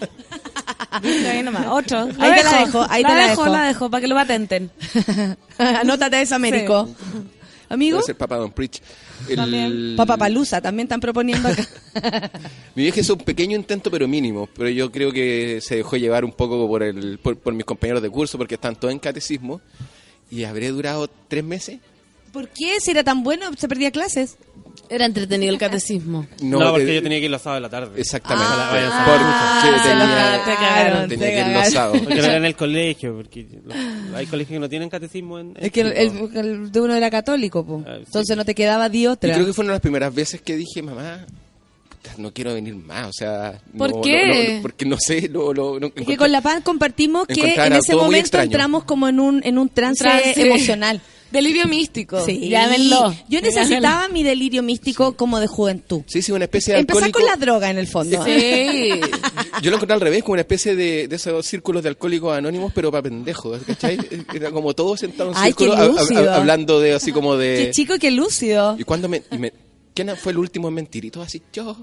¿Viste? 1.02 1.28
Ahí 1.28 1.42
nomás. 1.42 1.66
Otro. 1.68 2.08
Ahí 2.18 2.32
te 2.34 2.44
la 2.44 2.58
dejo, 2.64 2.86
ahí 2.88 3.02
la 3.02 3.08
te 3.08 3.14
la 3.14 3.28
dejo. 3.28 3.42
dejo. 3.44 3.52
La 3.56 3.62
dejo, 3.66 3.90
para 3.90 4.00
que 4.00 4.08
lo 4.08 4.14
patenten. 4.14 4.70
Anótate 5.58 6.22
eso, 6.22 6.34
Américo. 6.34 6.88
Amigo, 7.68 7.96
Puede 7.96 8.06
ser 8.06 8.16
Papa 8.16 8.36
Don 8.36 8.52
Preach. 8.52 8.80
El- 9.28 9.36
También. 9.36 9.94
Papa 9.96 10.16
Palusa 10.16 10.60
también 10.60 10.86
están 10.86 11.00
proponiendo 11.00 11.48
acá. 11.48 11.66
Mi 12.74 12.84
vieja 12.84 13.00
hizo 13.00 13.14
un 13.14 13.20
pequeño 13.20 13.56
intento, 13.56 13.90
pero 13.90 14.06
mínimo. 14.06 14.48
Pero 14.56 14.68
yo 14.68 14.92
creo 14.92 15.10
que 15.12 15.60
se 15.60 15.76
dejó 15.76 15.96
llevar 15.96 16.24
un 16.24 16.32
poco 16.32 16.66
por, 16.68 16.82
el, 16.82 17.18
por, 17.18 17.36
por 17.38 17.52
mis 17.54 17.64
compañeros 17.64 18.02
de 18.02 18.10
curso, 18.10 18.38
porque 18.38 18.54
están 18.54 18.76
todos 18.76 18.92
en 18.92 18.98
catecismo. 18.98 19.60
Y 20.30 20.44
habré 20.44 20.68
durado 20.68 21.08
tres 21.28 21.42
meses. 21.44 21.78
¿Por 22.32 22.48
qué? 22.48 22.78
Si 22.80 22.90
era 22.90 23.02
tan 23.02 23.22
bueno, 23.22 23.46
se 23.56 23.66
perdía 23.68 23.90
clases. 23.90 24.36
Era 24.88 25.06
entretenido 25.06 25.52
el 25.52 25.58
catecismo. 25.58 26.26
No, 26.40 26.58
No, 26.60 26.70
porque 26.72 26.90
eh, 26.90 26.94
yo 26.96 27.02
tenía 27.02 27.18
que 27.18 27.24
ir 27.26 27.30
los 27.30 27.42
sábados 27.42 27.62
de 27.62 27.62
la 27.62 27.70
tarde. 27.70 28.00
Exactamente. 28.00 28.52
Ah, 28.52 29.04
porque 29.06 29.78
se 29.82 29.88
tenía, 29.88 30.44
te 30.44 30.54
cagaron, 30.64 31.08
tenía 31.08 31.26
te 31.26 31.32
que 31.34 31.40
ir 31.50 31.56
los 31.56 31.68
sábados. 31.72 31.98
Porque 32.00 32.14
no 32.16 32.24
era 32.24 32.36
en 32.36 32.44
el 32.44 32.56
colegio, 32.56 33.16
porque 33.16 33.46
hay 34.14 34.26
colegios 34.26 34.56
que 34.56 34.60
no 34.60 34.68
tienen 34.68 34.88
catecismo 34.88 35.38
en... 35.38 35.54
Es 35.58 35.72
que 35.72 35.80
el, 35.82 35.92
en- 35.96 36.30
el- 36.34 36.36
el 36.36 36.72
de 36.72 36.80
uno 36.80 36.94
era 36.94 37.10
católico, 37.10 37.64
po. 37.64 37.82
Ah, 37.86 37.94
sí. 37.98 38.02
entonces 38.06 38.36
no 38.36 38.44
te 38.44 38.54
quedaba 38.54 38.88
Y 38.94 39.06
otra. 39.06 39.32
creo 39.34 39.46
que 39.46 39.52
fue 39.52 39.64
una 39.64 39.72
de 39.72 39.76
las 39.76 39.82
primeras 39.82 40.14
veces 40.14 40.40
que 40.40 40.56
dije, 40.56 40.82
mamá, 40.82 41.26
no 42.18 42.32
quiero 42.32 42.54
venir 42.54 42.74
más. 42.76 43.08
O 43.08 43.12
sea, 43.12 43.60
¿Por 43.76 43.90
no, 43.90 44.00
qué? 44.00 44.26
no, 44.28 44.34
no, 44.34 44.54
no, 44.56 44.62
porque 44.62 44.84
no 44.86 44.96
sé, 44.98 45.28
no, 45.28 45.52
no, 45.52 45.78
no, 45.80 45.86
Es 45.94 46.06
que 46.06 46.16
con 46.16 46.30
la 46.30 46.40
PAN 46.40 46.62
compartimos 46.62 47.26
que 47.26 47.54
en 47.54 47.72
ese 47.72 47.94
momento 47.96 48.40
entramos 48.40 48.84
como 48.84 49.08
en 49.08 49.18
un, 49.20 49.40
en 49.44 49.58
un 49.58 49.68
trance, 49.68 50.04
Trance. 50.04 50.40
emocional. 50.46 51.00
Delirio 51.30 51.66
místico. 51.66 52.24
Sí. 52.24 52.48
Llámenlo. 52.48 53.14
Yo 53.28 53.40
necesitaba 53.40 54.08
mi 54.08 54.22
delirio 54.22 54.62
místico 54.62 55.16
como 55.16 55.40
de 55.40 55.46
juventud. 55.48 56.02
Sí, 56.06 56.22
sí, 56.22 56.32
una 56.32 56.44
especie 56.44 56.74
de 56.74 56.80
Empezar 56.80 57.04
alcohólico. 57.04 57.18
con 57.18 57.40
la 57.40 57.44
droga 57.44 57.70
en 57.70 57.78
el 57.78 57.86
fondo. 57.86 58.24
Sí. 58.24 58.90
Yo 59.62 59.70
lo 59.70 59.76
encontré 59.76 59.94
al 59.94 60.00
revés, 60.00 60.22
como 60.22 60.34
una 60.34 60.42
especie 60.42 60.76
de, 60.76 61.08
de 61.08 61.16
esos 61.16 61.44
círculos 61.46 61.82
de 61.82 61.88
alcohólicos 61.88 62.36
anónimos, 62.36 62.72
pero 62.74 62.90
para 62.92 63.02
pendejos, 63.02 63.60
¿cachai? 63.66 63.98
Era 64.34 64.50
como 64.50 64.74
todos 64.74 65.00
sentados 65.00 65.36
en 65.36 65.42
Ay, 65.42 65.52
círculo, 65.52 65.74
qué 65.74 65.80
hab- 65.82 65.90
hab- 65.90 65.98
lúcido. 66.00 66.32
hablando 66.32 66.80
de 66.80 66.92
así 66.94 67.12
como 67.12 67.36
de... 67.36 67.64
Qué 67.66 67.70
chico, 67.72 67.94
qué 67.98 68.10
lúcido. 68.10 68.76
¿Y 68.78 68.84
me, 69.08 69.22
y 69.32 69.38
me- 69.38 69.52
¿Quién 69.96 70.14
fue 70.14 70.32
el 70.32 70.38
último 70.38 70.68
en 70.68 70.74
mentirito? 70.74 71.22
Así, 71.22 71.42
yo. 71.50 71.74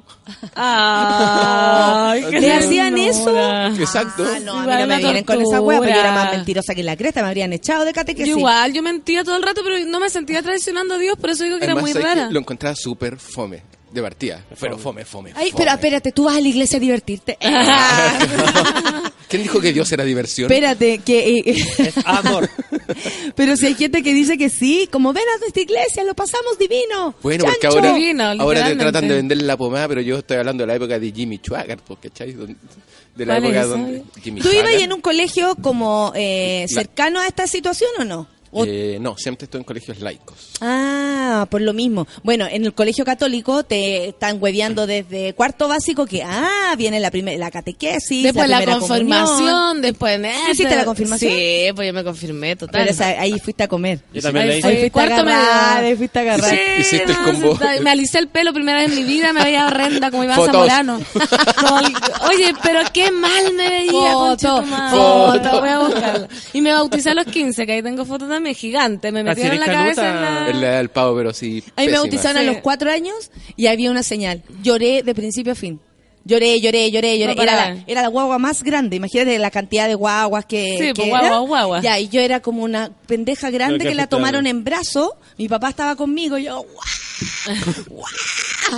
Ay, 0.54 2.24
qué 2.30 2.42
¿Le 2.42 2.54
hacían 2.54 2.96
eso? 2.96 3.32
Exacto. 3.70 4.24
Ah, 4.24 4.40
no, 4.40 4.54
a 4.60 4.68
mí 4.68 4.72
no 4.82 4.86
me 4.86 4.98
vienen 5.00 5.24
con 5.24 5.42
esa 5.42 5.60
hueá, 5.60 5.80
porque 5.80 5.94
yo 5.94 6.00
era 6.00 6.14
más 6.14 6.32
mentirosa 6.32 6.76
que 6.76 6.84
la 6.84 6.96
cresta, 6.96 7.24
me 7.24 7.30
habrían 7.30 7.52
echado 7.54 7.86
de 7.86 7.92
catequesis. 7.92 8.32
Yo 8.32 8.38
igual, 8.38 8.72
yo 8.72 8.84
mentía 8.84 9.24
todo 9.24 9.36
el 9.36 9.42
rato, 9.42 9.62
pero 9.64 9.84
no 9.88 10.00
me 10.00 10.12
sentía 10.12 10.44
traicionando 10.44 10.94
a 10.94 10.98
Dios, 11.00 11.18
por 11.18 11.32
eso 11.32 11.44
digo 11.44 11.58
que 11.58 11.66
era 11.66 11.74
muy 11.74 11.92
rara. 11.92 12.30
Lo 12.30 12.40
encontraba 12.40 12.76
súper 12.76 13.18
fome, 13.18 13.64
de 13.94 14.02
partida. 14.02 14.44
Pero 14.60 14.78
fome, 14.78 15.06
fome, 15.06 15.32
Ay, 15.36 15.52
fome. 15.52 15.64
pero 15.64 15.72
espérate, 15.76 16.12
tú 16.12 16.24
vas 16.26 16.38
a 16.38 16.42
la 16.42 16.48
iglesia 16.48 16.78
a 16.78 16.80
divertirte. 16.80 17.38
¿Quién 19.30 19.44
dijo 19.44 19.60
que 19.62 19.74
Dios 19.74 19.92
era 19.92 20.04
diversión? 20.04 20.52
espérate, 20.52 21.00
que... 21.00 21.38
eh, 21.40 21.44
Es 21.78 21.94
amor. 22.06 22.50
pero 23.36 23.56
si 23.58 23.66
hay 23.68 23.76
gente 23.76 24.04
que 24.04 24.14
dice 24.14 24.38
que 24.38 24.50
sí, 24.50 24.88
como 24.92 25.12
ven 25.14 25.24
a 25.36 25.40
nuestra 25.40 25.62
iglesia, 25.62 26.04
lo 26.04 26.14
pasamos 26.14 26.58
divino. 26.60 27.16
Bueno, 27.24 27.46
porque 27.46 27.60
Chancho. 27.62 27.78
ahora, 27.80 27.94
Divino, 27.94 28.24
ahora 28.40 28.68
te 28.68 28.76
tratan 28.76 29.08
de 29.08 29.16
vender 29.16 29.42
la 29.42 29.58
pomada, 29.58 29.88
pero 29.88 30.02
yo 30.02 30.18
estoy 30.20 30.38
hablando 30.38 30.64
de 30.64 30.68
la 30.68 30.76
época 30.76 31.00
de 31.00 31.12
Jimmy 31.12 31.38
Schwager, 31.38 31.78
porque 31.80 32.10
¿cachai? 32.10 32.34
De 32.34 33.26
la 33.26 33.40
¿Cuál 33.40 33.44
es 33.46 33.50
época 33.50 33.66
donde 33.68 34.04
Jimmy 34.22 34.42
¿Tú 34.42 34.50
ibas 34.52 34.74
en 34.74 34.94
un 34.94 35.02
colegio 35.02 35.56
como 35.62 36.12
eh, 36.16 36.66
La- 36.70 36.82
cercano 36.82 37.20
a 37.20 37.28
esta 37.28 37.48
situación 37.48 37.90
o 38.00 38.04
no? 38.06 38.28
O- 38.54 38.66
Eh, 38.66 38.98
no, 39.02 39.18
siempre 39.18 39.46
estoy 39.46 39.60
en 39.60 39.66
colegios 39.66 40.00
laicos. 40.00 40.52
Ah, 40.62 41.48
por 41.50 41.62
lo 41.62 41.74
mismo. 41.74 42.08
Bueno, 42.24 42.46
en 42.50 42.66
el 42.66 42.74
colegio 42.74 43.04
católico 43.04 43.64
te 43.64 44.10
están 44.10 44.38
hueveando 44.42 44.86
desde 44.88 45.34
cuarto 45.34 45.68
básico 45.68 46.06
que, 46.06 46.24
ah, 46.24 46.74
viene 46.78 47.00
la 47.00 47.10
primera, 47.12 47.38
la 47.38 47.50
catequesis, 47.52 48.24
Después 48.24 48.48
la, 48.48 48.58
primera 48.58 48.80
confirmación, 48.80 49.38
comunión. 49.38 49.82
después... 49.82 50.22
¿Tú 50.22 50.52
hiciste 50.52 50.76
la 50.76 50.86
confirmación? 50.86 51.32
Sí, 51.34 51.66
pues 51.76 51.88
yo 51.88 51.94
me 51.94 52.04
confirmé, 52.04 52.56
total. 52.56 52.82
Pero 52.82 52.92
esa- 52.92 53.20
ahí 53.20 53.40
fuiste 53.40 53.64
a 53.64 53.68
comer. 53.68 54.00
Yo 54.14 54.22
también 54.22 54.50
Ahí 54.50 54.60
hice. 54.60 54.68
fuiste 54.68 54.92
cuarto 54.92 55.14
a 55.16 55.20
agarrar, 55.20 55.84
ahí 55.84 55.96
fuiste 55.96 56.20
a 56.20 56.22
agarrar. 56.22 56.54
Hiciste- 56.54 56.80
hiciste 56.80 57.12
el 57.12 57.18
no, 57.18 57.24
combo. 57.26 57.58
se- 57.58 57.82
Me 57.82 57.90
alicé 57.90 58.20
el 58.20 58.28
pelo 58.28 58.54
primera 58.54 58.80
vez 58.82 58.90
en 58.92 58.96
mi 58.96 59.04
vida, 59.04 59.34
me 59.34 59.44
veía 59.44 59.66
horrenda 59.68 60.12
como 60.12 60.24
Iván. 60.24 60.46
Zamorano. 60.46 60.98
El- 61.00 61.94
Oye, 62.30 62.54
pero 62.62 62.82
qué 62.94 63.12
mal 63.12 63.54
me 63.56 63.70
veía, 63.70 64.12
Foto, 64.14 64.64
foto. 64.64 65.60
Voy 65.60 65.70
a 65.70 65.80
buscarla. 65.80 66.28
Y 66.54 66.62
me 66.62 66.72
bauticé 66.72 67.10
a 67.10 67.14
los 67.16 67.26
15, 67.26 67.66
que 67.66 67.72
ahí 67.74 67.82
tengo 67.84 68.06
fotos 68.06 68.30
también, 68.30 68.43
gigante. 68.54 69.12
Me 69.12 69.22
Así 69.22 69.30
metieron 69.30 69.60
la 69.60 69.66
cabeza 69.66 70.10
en 70.10 70.22
la... 70.22 70.50
El, 70.50 70.64
el 70.64 70.90
pavo, 70.90 71.16
pero 71.16 71.34
sí. 71.34 71.64
Ahí 71.76 71.88
me 71.88 71.94
bautizaron 71.94 72.38
a 72.38 72.44
los 72.44 72.58
cuatro 72.58 72.92
años 72.92 73.32
y 73.56 73.68
había 73.68 73.90
una 73.90 74.04
señal. 74.04 74.44
Lloré 74.62 75.04
de 75.04 75.16
principio 75.16 75.54
a 75.54 75.56
fin. 75.56 75.80
Lloré, 76.26 76.62
lloré, 76.62 76.90
lloré, 76.90 77.20
lloré. 77.20 77.36
No 77.36 77.44
era, 77.44 77.56
la, 77.56 77.84
era 77.86 78.02
la 78.02 78.08
guagua 78.08 78.40
más 78.40 78.64
grande. 78.64 78.96
Imagínate 78.96 79.38
la 79.40 79.52
cantidad 79.52 79.88
de 79.88 79.96
guaguas 79.96 80.46
que. 80.46 80.78
Sí, 80.78 80.84
que 80.88 80.94
pues, 80.94 81.08
era. 81.08 81.20
guagua, 81.20 81.40
guagua. 81.48 81.82
Ya, 81.82 82.00
y 82.00 82.08
yo 82.08 82.22
era 82.22 82.40
como 82.40 82.64
una 82.64 82.92
pendeja 83.08 83.50
grande 83.50 83.80
que 83.80 83.90
que 83.90 83.96
la 83.96 84.08
tomaron 84.08 84.48
en 84.48 84.64
brazo. 84.64 85.18
Mi 85.38 85.50
papá 85.50 85.70
estaba 85.70 85.96
conmigo 85.98 86.38
y 86.38 86.46
yo, 86.46 86.64
¡guau! 86.64 87.58
¡guau! 87.90 88.06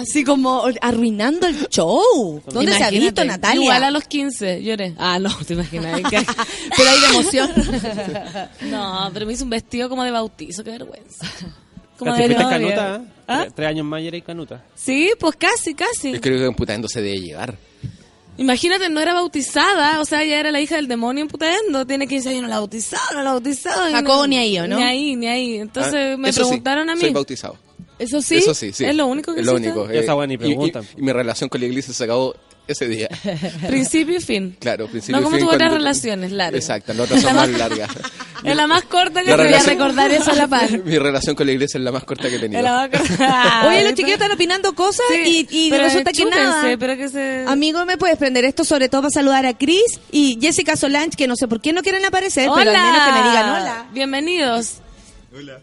Así 0.02 0.24
como 0.24 0.64
arruinando 0.82 1.48
el 1.48 1.68
show. 1.70 2.42
¿Dónde 2.52 2.74
se 2.74 2.84
ha 2.84 2.90
visto, 2.90 3.24
Natalia? 3.24 3.62
Igual 3.64 3.84
a 3.84 3.92
los 3.92 4.04
15, 4.06 4.64
lloré. 4.64 4.94
Ah, 4.98 5.20
no, 5.20 5.30
te 5.46 5.54
imaginas. 5.54 6.02
que- 6.10 6.26
Pero 6.78 6.90
hay 6.90 7.00
de 7.00 7.08
emoción. 7.08 7.52
No, 8.70 9.10
pero 9.14 9.26
me 9.26 9.34
hizo 9.34 9.44
un 9.44 9.50
vestido 9.50 9.90
como 9.90 10.04
de 10.04 10.12
bautizo, 10.12 10.64
qué 10.64 10.72
vergüenza. 10.72 11.26
Como 11.98 12.12
Casi 12.12 12.24
de 12.24 12.36
fuiste 12.36 12.44
novia. 12.44 12.76
canuta, 12.76 12.96
¿eh? 12.96 13.08
¿Ah? 13.28 13.46
Tres- 13.56 13.68
años 13.70 13.86
más 13.86 14.02
y 14.02 14.08
eres 14.08 14.24
canuta. 14.24 14.64
Sí, 14.76 15.12
pues 15.20 15.36
casi, 15.38 15.74
casi. 15.74 16.12
Yo 16.14 16.22
creo 16.22 16.50
que 16.52 16.56
Putaendo 16.56 16.88
se 16.88 17.02
debe 17.02 17.20
llevar. 17.20 17.58
Imagínate, 18.38 18.90
no 18.90 19.00
era 19.00 19.14
bautizada, 19.14 20.02
o 20.02 20.06
sea, 20.06 20.24
ella 20.24 20.40
era 20.42 20.52
la 20.52 20.60
hija 20.60 20.76
del 20.76 20.90
demonio 20.90 21.22
en 21.24 21.30
Putaendo. 21.30 21.86
Tiene 21.88 22.06
15 22.06 22.30
años, 22.30 22.42
no 22.42 22.48
la 22.50 22.58
bautizaron, 22.60 23.16
no 23.18 23.24
la 23.24 23.32
bautizaron. 23.32 23.92
Jacobo 23.94 24.18
no- 24.24 24.28
ni 24.28 24.38
ahí, 24.38 24.60
¿o 24.60 24.68
no? 24.68 24.76
Ni 24.78 24.84
ahí, 24.84 25.16
ni 25.16 25.28
ahí. 25.28 25.56
Entonces 25.58 26.16
Ah, 26.16 26.18
me 26.18 26.34
sí, 26.34 26.40
preguntaron 26.42 26.90
a 26.90 26.96
mí. 26.96 27.02
Soy 27.02 27.12
bautizado. 27.12 27.58
Eso 27.98 28.22
sí, 28.22 28.36
Eso 28.38 28.54
sí, 28.54 28.72
sí. 28.74 28.86
Es 28.86 28.96
lo 28.96 29.08
único 29.08 29.34
que 29.34 29.42
Es 29.42 29.46
lo 29.46 29.56
único. 29.56 29.88
Ya 29.88 29.94
eh, 29.94 30.00
esa 30.00 30.14
y- 30.28 30.38
preguntan. 30.38 30.84
Y, 30.96 31.00
y 31.00 31.04
mi 31.04 31.12
relación 31.14 31.50
con 31.50 31.62
la 31.62 31.68
iglesia 31.68 31.94
se 31.94 32.04
acabó 32.04 32.36
ese 32.68 32.88
día. 32.88 33.08
Principio 33.68 34.18
y 34.18 34.22
fin. 34.22 34.58
Claro, 34.60 34.88
principio 34.88 35.16
No 35.16 35.22
y 35.22 35.24
como 35.24 35.38
fin 35.38 35.46
tus 35.46 35.56
otras 35.56 35.72
relaciones, 35.72 36.32
largas. 36.32 36.60
Exacto, 36.62 36.94
las 36.94 37.02
otras 37.06 37.22
son 37.22 37.36
más 37.36 37.50
largas. 37.50 37.90
Es 38.44 38.56
la 38.56 38.68
más 38.68 38.84
corta 38.84 39.24
que 39.24 39.32
La 39.32 39.38
te 39.38 39.44
voy 39.46 39.54
a 39.54 39.64
recordar 39.64 40.12
eso 40.12 40.30
a 40.30 40.36
la 40.36 40.48
par. 40.48 40.70
Mi 40.84 41.00
relación 41.00 41.36
con 41.36 41.48
la 41.48 41.54
iglesia 41.54 41.80
es 41.80 41.84
la 41.84 41.92
más 41.92 42.04
corta 42.04 42.30
que 42.30 42.36
he 42.36 42.40
tenido. 42.40 42.62
La 42.62 42.74
más 42.74 42.90
corta. 42.90 43.64
Oye, 43.68 43.84
los 43.84 43.94
chiquillos 43.96 44.20
están 44.20 44.32
opinando 44.34 44.76
cosas 44.76 45.06
Sí, 45.10 45.48
y, 45.50 45.68
y 45.68 45.70
pero 45.72 45.86
resulta 45.86 46.12
que 46.12 46.18
chúpense, 46.18 46.44
nada. 46.44 46.78
pero 46.78 46.96
que 46.96 47.10
se... 47.10 47.46
Amigo, 47.48 47.84
¿me 47.86 47.98
puedes 47.98 48.18
prender 48.18 48.46
esto? 48.46 48.64
Sobre 48.64 48.88
todo 48.88 49.02
para 49.04 49.10
saludar 49.12 49.48
a 49.48 49.58
Chris 49.58 50.00
y 50.12 50.38
Jessica 50.40 50.76
Solange, 50.76 51.16
que 51.18 51.28
no 51.28 51.36
sé 51.36 51.48
por 51.48 51.60
qué 51.60 51.74
no 51.74 51.82
quieren 51.82 52.06
aparecer, 52.06 52.50
pero 52.56 52.70
al 52.70 52.78
menos 52.78 53.02
que 53.08 53.12
me 53.14 53.30
digan 53.30 53.50
hola. 53.50 53.86
Bienvenidos. 53.94 54.74
Hola. 55.36 55.60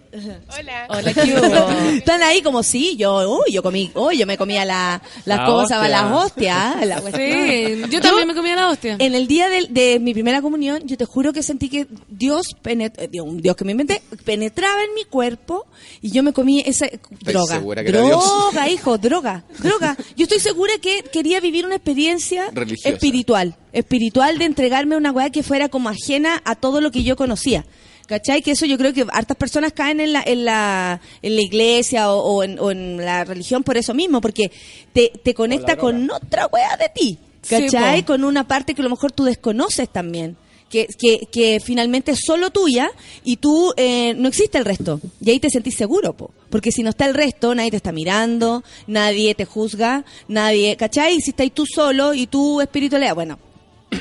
Hola, 0.90 1.15
¿qué 1.15 1.35
hubo? 1.39 1.70
Están 1.97 2.23
ahí 2.23 2.43
como 2.43 2.62
sí, 2.62 2.94
yo, 2.97 3.39
uy, 3.39 3.53
yo 3.53 3.62
comí, 3.62 3.90
uy, 3.94 4.19
yo 4.19 4.27
me 4.27 4.36
comía 4.36 4.65
la, 4.66 5.01
las 5.24 5.39
La 5.39 5.47
cosas, 5.47 5.78
hostia. 5.78 5.89
las 5.89 6.12
hostias. 6.12 6.86
la. 6.86 7.01
Sí, 7.01 7.82
yo 7.90 8.01
también 8.03 8.28
me 8.28 8.35
comía 8.35 8.55
la 8.55 8.69
hostia. 8.69 8.97
En 8.99 9.15
el 9.15 9.27
día 9.27 9.49
de, 9.49 9.69
de 9.70 9.99
mi 9.99 10.12
primera 10.12 10.43
comunión, 10.43 10.82
yo 10.85 10.97
te 10.99 11.07
juro 11.07 11.32
que 11.32 11.43
sentí 11.43 11.70
que 11.70 11.86
Dios, 12.09 12.49
penet- 12.62 12.93
eh, 12.99 13.09
Dios, 13.11 13.27
un 13.27 13.40
Dios 13.40 13.57
que 13.57 13.65
me 13.65 13.73
inventé, 13.73 14.03
penetraba 14.24 14.82
en 14.85 14.94
mi 14.94 15.05
cuerpo 15.05 15.66
y 16.03 16.11
yo 16.11 16.23
me 16.23 16.32
comí 16.35 16.61
esa 16.66 16.86
droga. 17.23 17.55
segura 17.55 17.82
que 17.82 17.89
era 17.89 18.03
Dios? 18.03 18.23
droga, 18.23 18.69
hijo, 18.69 18.99
droga, 18.99 19.44
droga. 19.59 19.97
Yo 20.16 20.24
estoy 20.24 20.40
segura 20.40 20.74
que 20.82 21.03
quería 21.11 21.40
vivir 21.40 21.65
una 21.65 21.77
experiencia 21.77 22.51
Religiosa. 22.53 22.90
espiritual, 22.90 23.57
espiritual 23.73 24.36
de 24.39 24.44
entregarme 24.44 24.97
a 24.97 24.99
una 24.99 25.12
weá 25.12 25.31
que 25.31 25.43
fuera 25.43 25.70
como 25.70 25.89
ajena 25.89 26.43
a 26.44 26.57
todo 26.57 26.81
lo 26.82 26.90
que 26.90 27.03
yo 27.05 27.16
conocía. 27.16 27.65
¿Cachai? 28.12 28.43
Que 28.43 28.51
eso 28.51 28.66
yo 28.66 28.76
creo 28.76 28.93
que 28.93 29.06
hartas 29.10 29.39
personas 29.39 29.72
caen 29.72 29.98
en 29.98 30.12
la, 30.12 30.22
en 30.26 30.44
la, 30.44 31.01
en 31.22 31.34
la 31.34 31.40
iglesia 31.40 32.12
o, 32.12 32.20
o 32.20 32.43
en, 32.43 32.59
o 32.59 32.70
en 32.70 32.98
la 32.98 33.24
religión 33.24 33.62
por 33.62 33.78
eso 33.78 33.94
mismo, 33.94 34.20
porque 34.20 34.52
te, 34.93 35.10
te 35.24 35.32
conecta 35.32 35.78
con 35.78 36.10
otra 36.10 36.47
weá 36.48 36.76
de 36.76 36.90
ti. 36.94 37.18
¿Cachai? 37.48 38.05
con 38.05 38.22
una 38.22 38.47
parte 38.47 38.74
que 38.74 38.82
a 38.82 38.84
lo 38.84 38.90
mejor 38.90 39.12
tú 39.12 39.24
desconoces 39.24 39.89
también. 39.89 40.36
Que, 40.68 40.86
que, 40.98 41.26
que 41.32 41.59
finalmente 41.60 42.12
es 42.12 42.20
solo 42.22 42.51
tuya 42.51 42.90
y 43.24 43.36
tú 43.36 43.72
eh, 43.78 44.12
no 44.14 44.28
existe 44.28 44.59
el 44.59 44.66
resto. 44.66 45.01
Y 45.22 45.30
ahí 45.30 45.40
te 45.40 45.48
sentís 45.48 45.74
seguro, 45.74 46.12
po. 46.12 46.32
porque 46.51 46.70
si 46.70 46.82
no 46.82 46.90
está 46.90 47.06
el 47.06 47.14
resto, 47.14 47.55
nadie 47.55 47.70
te 47.70 47.76
está 47.78 47.93
mirando, 47.93 48.62
nadie 48.86 49.34
te 49.34 49.47
juzga, 49.47 50.05
nadie, 50.28 50.76
¿cachai? 50.76 51.16
Y 51.16 51.20
si 51.22 51.30
estás 51.30 51.51
tú 51.52 51.64
solo 51.66 52.12
y 52.12 52.26
tu 52.26 52.60
espiritualidad, 52.60 53.14
bueno, 53.14 53.39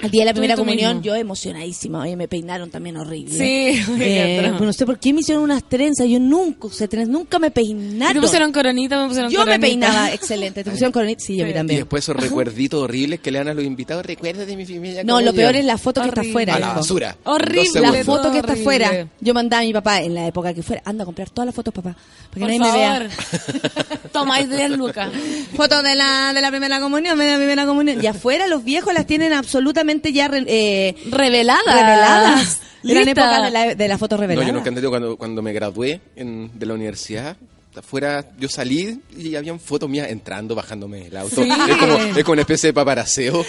Al 0.03 0.09
día 0.09 0.21
de 0.21 0.25
la 0.25 0.33
primera 0.33 0.55
comunión, 0.55 0.97
mismo. 0.97 1.03
yo 1.03 1.15
emocionadísima. 1.15 2.01
Oye, 2.01 2.15
me 2.15 2.27
peinaron 2.27 2.69
también 2.69 2.97
horrible. 2.97 3.37
Sí, 3.37 3.81
Eh, 3.99 4.51
no 4.59 4.73
sé 4.73 4.85
por 4.85 4.97
qué 4.99 5.13
me 5.13 5.19
hicieron 5.21 5.43
unas 5.43 5.63
trenzas. 5.63 6.07
Yo 6.07 6.19
nunca 6.19 6.67
usé 6.67 6.87
trenzas, 6.87 7.09
nunca 7.11 7.39
me 7.39 7.51
peinaron. 7.51 8.15
te 8.15 8.21
pusieron 8.21 8.51
coronita, 8.51 9.01
me 9.01 9.07
pusieron 9.09 9.31
yo 9.31 9.45
me 9.45 9.59
peinaba 9.59 10.11
excelente. 10.13 10.63
¿Te 10.63 10.71
pusieron 10.71 10.91
coronita? 10.91 11.19
Sí, 11.21 11.35
yo 11.35 11.43
a 11.43 11.45
mí 11.45 11.51
Y 11.51 11.55
también. 11.55 11.79
después 11.81 12.03
esos 12.03 12.15
recuerditos 12.15 12.81
horribles 12.81 13.19
que 13.19 13.31
le 13.31 13.39
dan 13.39 13.49
a 13.49 13.53
los 13.53 13.63
invitados. 13.63 14.05
Recuerda 14.05 14.45
de 14.45 14.55
mi 14.55 14.65
familia. 14.65 15.03
No, 15.03 15.19
lo 15.21 15.33
peor 15.33 15.55
es 15.55 15.65
la 15.65 15.77
foto 15.77 16.01
que 16.01 16.07
está 16.07 16.21
afuera. 16.21 16.55
A 16.55 16.59
la 16.59 16.73
basura. 16.73 17.17
Horrible. 17.25 17.81
La 17.81 18.03
foto 18.03 18.31
que 18.31 18.39
está 18.39 18.53
afuera. 18.53 19.07
Yo 19.19 19.33
mandaba 19.33 19.61
a 19.61 19.65
mi 19.65 19.73
papá 19.73 20.01
en 20.01 20.13
la 20.15 20.27
época 20.27 20.53
que 20.53 20.63
fuera. 20.63 20.81
Anda 20.85 21.03
a 21.03 21.05
comprar 21.05 21.29
todas 21.29 21.45
las 21.47 21.55
fotos, 21.55 21.73
papá. 21.73 21.91
Para 21.93 22.33
que 22.33 22.39
Por 22.39 22.47
nadie 22.47 22.59
me 22.59 22.65
favor. 22.65 23.07
vea. 23.07 23.99
Tomáis 24.11 24.49
10 24.49 24.71
lucas. 24.71 25.09
Fotos 25.55 25.83
de 25.83 25.95
la, 25.95 26.31
de 26.33 26.41
la 26.41 26.49
primera 26.49 26.79
comunión, 26.79 27.17
de 27.17 27.27
la 27.27 27.35
primera 27.37 27.65
comunión. 27.65 28.03
Y 28.03 28.07
afuera 28.07 28.47
los 28.47 28.63
viejos 28.63 28.93
las 28.93 29.05
tienen 29.05 29.33
absolutamente 29.33 29.80
ya 30.13 30.27
re- 30.27 30.45
eh, 30.47 30.95
Reveladas. 31.09 31.65
reveladas. 31.65 32.59
Lista. 32.83 33.11
época 33.11 33.41
de 33.43 33.51
la, 33.51 33.75
de 33.75 33.87
la 33.87 33.97
foto 33.97 34.15
No, 34.15 34.21
revelada. 34.21 34.47
yo 34.47 34.53
nunca 34.53 34.69
entendí 34.69 34.89
cuando, 34.89 35.15
cuando 35.17 35.41
me 35.41 35.53
gradué 35.53 36.01
en- 36.15 36.51
de 36.57 36.65
la 36.65 36.73
universidad. 36.73 37.37
Afuera, 37.73 38.25
yo 38.37 38.49
salí 38.49 38.99
y 39.17 39.33
habían 39.35 39.57
fotos 39.59 39.89
mías 39.89 40.09
entrando, 40.09 40.55
bajándome 40.55 41.05
del 41.05 41.15
auto. 41.15 41.41
Sí. 41.41 41.49
Es, 41.69 41.77
como, 41.77 41.93
es 41.97 42.23
como 42.25 42.33
una 42.33 42.41
especie 42.41 42.67
de 42.67 42.73
paparaseo. 42.73 43.45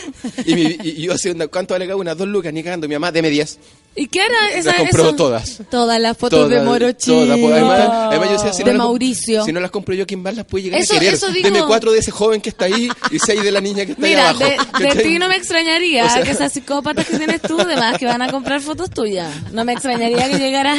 Y, 0.46 0.54
mi- 0.54 0.62
y- 0.82 0.94
y 0.98 1.02
yo 1.02 1.14
hacía, 1.14 1.32
una- 1.32 1.48
¿cuánto 1.48 1.74
vale 1.74 1.86
cada 1.86 1.96
una? 1.96 2.14
Dos 2.14 2.28
lucas, 2.28 2.52
ni 2.52 2.62
cagando. 2.62 2.86
Mi 2.86 2.94
mamá, 2.94 3.10
deme 3.10 3.30
diez. 3.30 3.59
¿Y 3.94 4.06
qué 4.06 4.20
era 4.24 4.51
esa 4.59 4.70
Las 4.70 4.81
compró 4.81 5.02
eso? 5.09 5.16
todas. 5.16 5.60
Todas 5.70 6.01
las 6.01 6.16
fotos 6.16 6.48
de 6.48 6.55
Todas, 6.56 6.64
Morochi. 6.66 7.10
todas, 7.10 7.39
pues, 7.39 7.52
además, 7.52 7.81
además 8.09 8.27
yo 8.28 8.32
decía, 8.36 8.52
si 8.55 8.62
de 8.62 8.73
no 8.73 8.78
las- 8.78 8.86
Mauricio. 8.86 9.44
Si 9.44 9.52
no 9.52 9.60
las 9.60 9.70
compro 9.70 9.94
yo, 9.94 10.06
¿quién 10.06 10.23
más 10.23 10.35
las 10.35 10.47
puede 10.47 10.64
llegar 10.64 10.81
Eso- 10.81 10.94
a 10.94 10.98
querer? 10.98 11.14
eso 11.14 11.31
digo. 11.31 11.44
Deme 11.51 11.62
cuatro 11.66 11.93
de 11.93 11.98
ese 11.98 12.10
joven 12.10 12.40
que 12.40 12.48
está 12.48 12.64
ahí 12.64 12.89
y 13.10 13.19
seis 13.19 13.43
de 13.43 13.52
la 13.52 13.60
niña 13.60 13.85
que 13.85 13.93
está 13.93 14.06
Mira, 14.06 14.31
ahí 14.31 14.36
abajo. 14.43 14.78
de, 14.81 14.94
de 14.94 15.02
ti 15.02 15.19
no 15.19 15.28
me 15.28 15.36
extrañaría 15.36 16.06
O 16.06 16.09
sea- 16.09 16.23
que 16.23 16.31
esas 16.31 16.51
psicópatas 16.52 17.06
que 17.06 17.19
tienes 17.19 17.43
tú, 17.43 17.60
además, 17.60 17.98
que 17.98 18.06
van 18.06 18.23
a 18.23 18.31
comprar 18.31 18.62
fotos 18.62 18.89
tuyas. 18.89 19.31
No 19.52 19.62
me 19.66 19.74
extrañaría 19.74 20.27
que 20.31 20.39
llegara. 20.39 20.74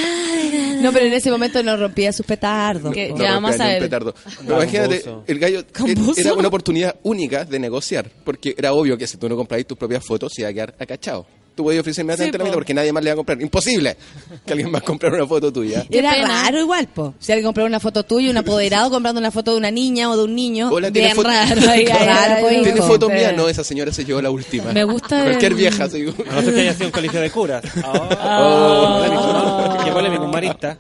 No, 0.82 0.92
pero 0.92 1.06
en 1.06 1.14
ese 1.14 1.30
momento 1.30 1.62
no 1.62 1.78
rompía 1.78 2.12
sus 2.14 2.26
petardos. 2.26 2.92
Que- 2.94 3.14
ya 3.18 3.34
vamos 3.34 3.60
a 3.60 3.68
ver. 3.68 3.80
petardo. 3.84 4.16
Pero 4.42 4.56
imagínate, 4.62 5.04
el 5.28 5.38
gallo 5.40 5.64
era 6.18 6.34
una 6.34 6.48
oportunidad 6.48 6.96
única 7.04 7.46
de 7.46 7.60
negociar, 7.60 8.10
porque 8.26 8.56
era 8.58 8.74
obvio 8.74 8.98
que 8.98 9.06
si 9.06 9.18
tú 9.18 9.30
no 9.30 9.36
comprabas 9.36 9.68
tus 9.68 9.78
propias 9.78 10.04
fotos, 10.04 10.32
se 10.34 10.42
iba 10.42 10.50
a 10.50 10.54
quedar 10.54 10.76
acachado. 10.80 11.28
Tú 11.56 11.64
podías 11.64 11.82
ofrecer 11.82 12.04
inmediatamente 12.04 12.36
Sí, 12.36 12.40
la 12.40 12.44
mitad 12.46 12.54
po. 12.54 12.58
porque 12.58 12.74
nadie 12.74 12.92
más 12.92 13.04
le 13.04 13.12
va 13.12 13.14
a 13.14 13.16
comprar. 13.18 13.40
Imposible 13.40 13.96
que 14.44 14.54
alguien 14.54 14.72
más 14.72 14.82
comprara 14.82 15.16
una 15.16 15.28
foto 15.28 15.54
tuya. 15.54 15.86
Era 15.90 16.16
raro 16.16 16.60
igual, 16.60 16.88
po. 16.88 17.14
Si 17.20 17.32
alguien 17.32 17.46
compraba 17.46 17.68
una 17.68 17.80
foto 17.80 18.04
tuya, 18.04 18.32
un 18.32 18.38
apoderado 18.38 18.90
comprando 18.90 19.20
una 19.20 19.30
foto 19.30 19.52
de 19.52 19.58
una 19.58 19.70
niña 19.70 20.10
o 20.10 20.18
de 20.18 20.24
un 20.24 20.34
niño. 20.34 20.70
Hola, 20.72 20.90
¿tiene 20.92 21.10
bien 21.10 21.16
foto? 21.16 21.30
raro. 21.30 22.48
¿Tiene 22.64 22.82
foto 22.82 23.08
mía? 23.10 23.34
No, 23.34 23.48
esa 23.48 23.64
señora 23.64 23.92
se 23.94 24.04
llevó 24.04 24.20
la 24.22 24.32
última. 24.32 24.72
Me 24.74 24.84
gusta 24.84 25.22
Cualquier 25.24 25.52
el- 25.52 25.58
vieja. 25.60 25.88
se 25.90 26.00
llevó- 26.00 26.16
A 26.32 26.36
no 26.36 26.42
ser 26.42 26.54
que 26.56 26.62
haya 26.62 26.74
sido 26.74 26.86
un 26.88 26.92
colegio 26.92 27.22
de 27.22 27.30
curas. 27.30 27.64
Oh. 27.86 29.92
Polémico, 29.94 30.24
un 30.24 30.32
marista. 30.32 30.78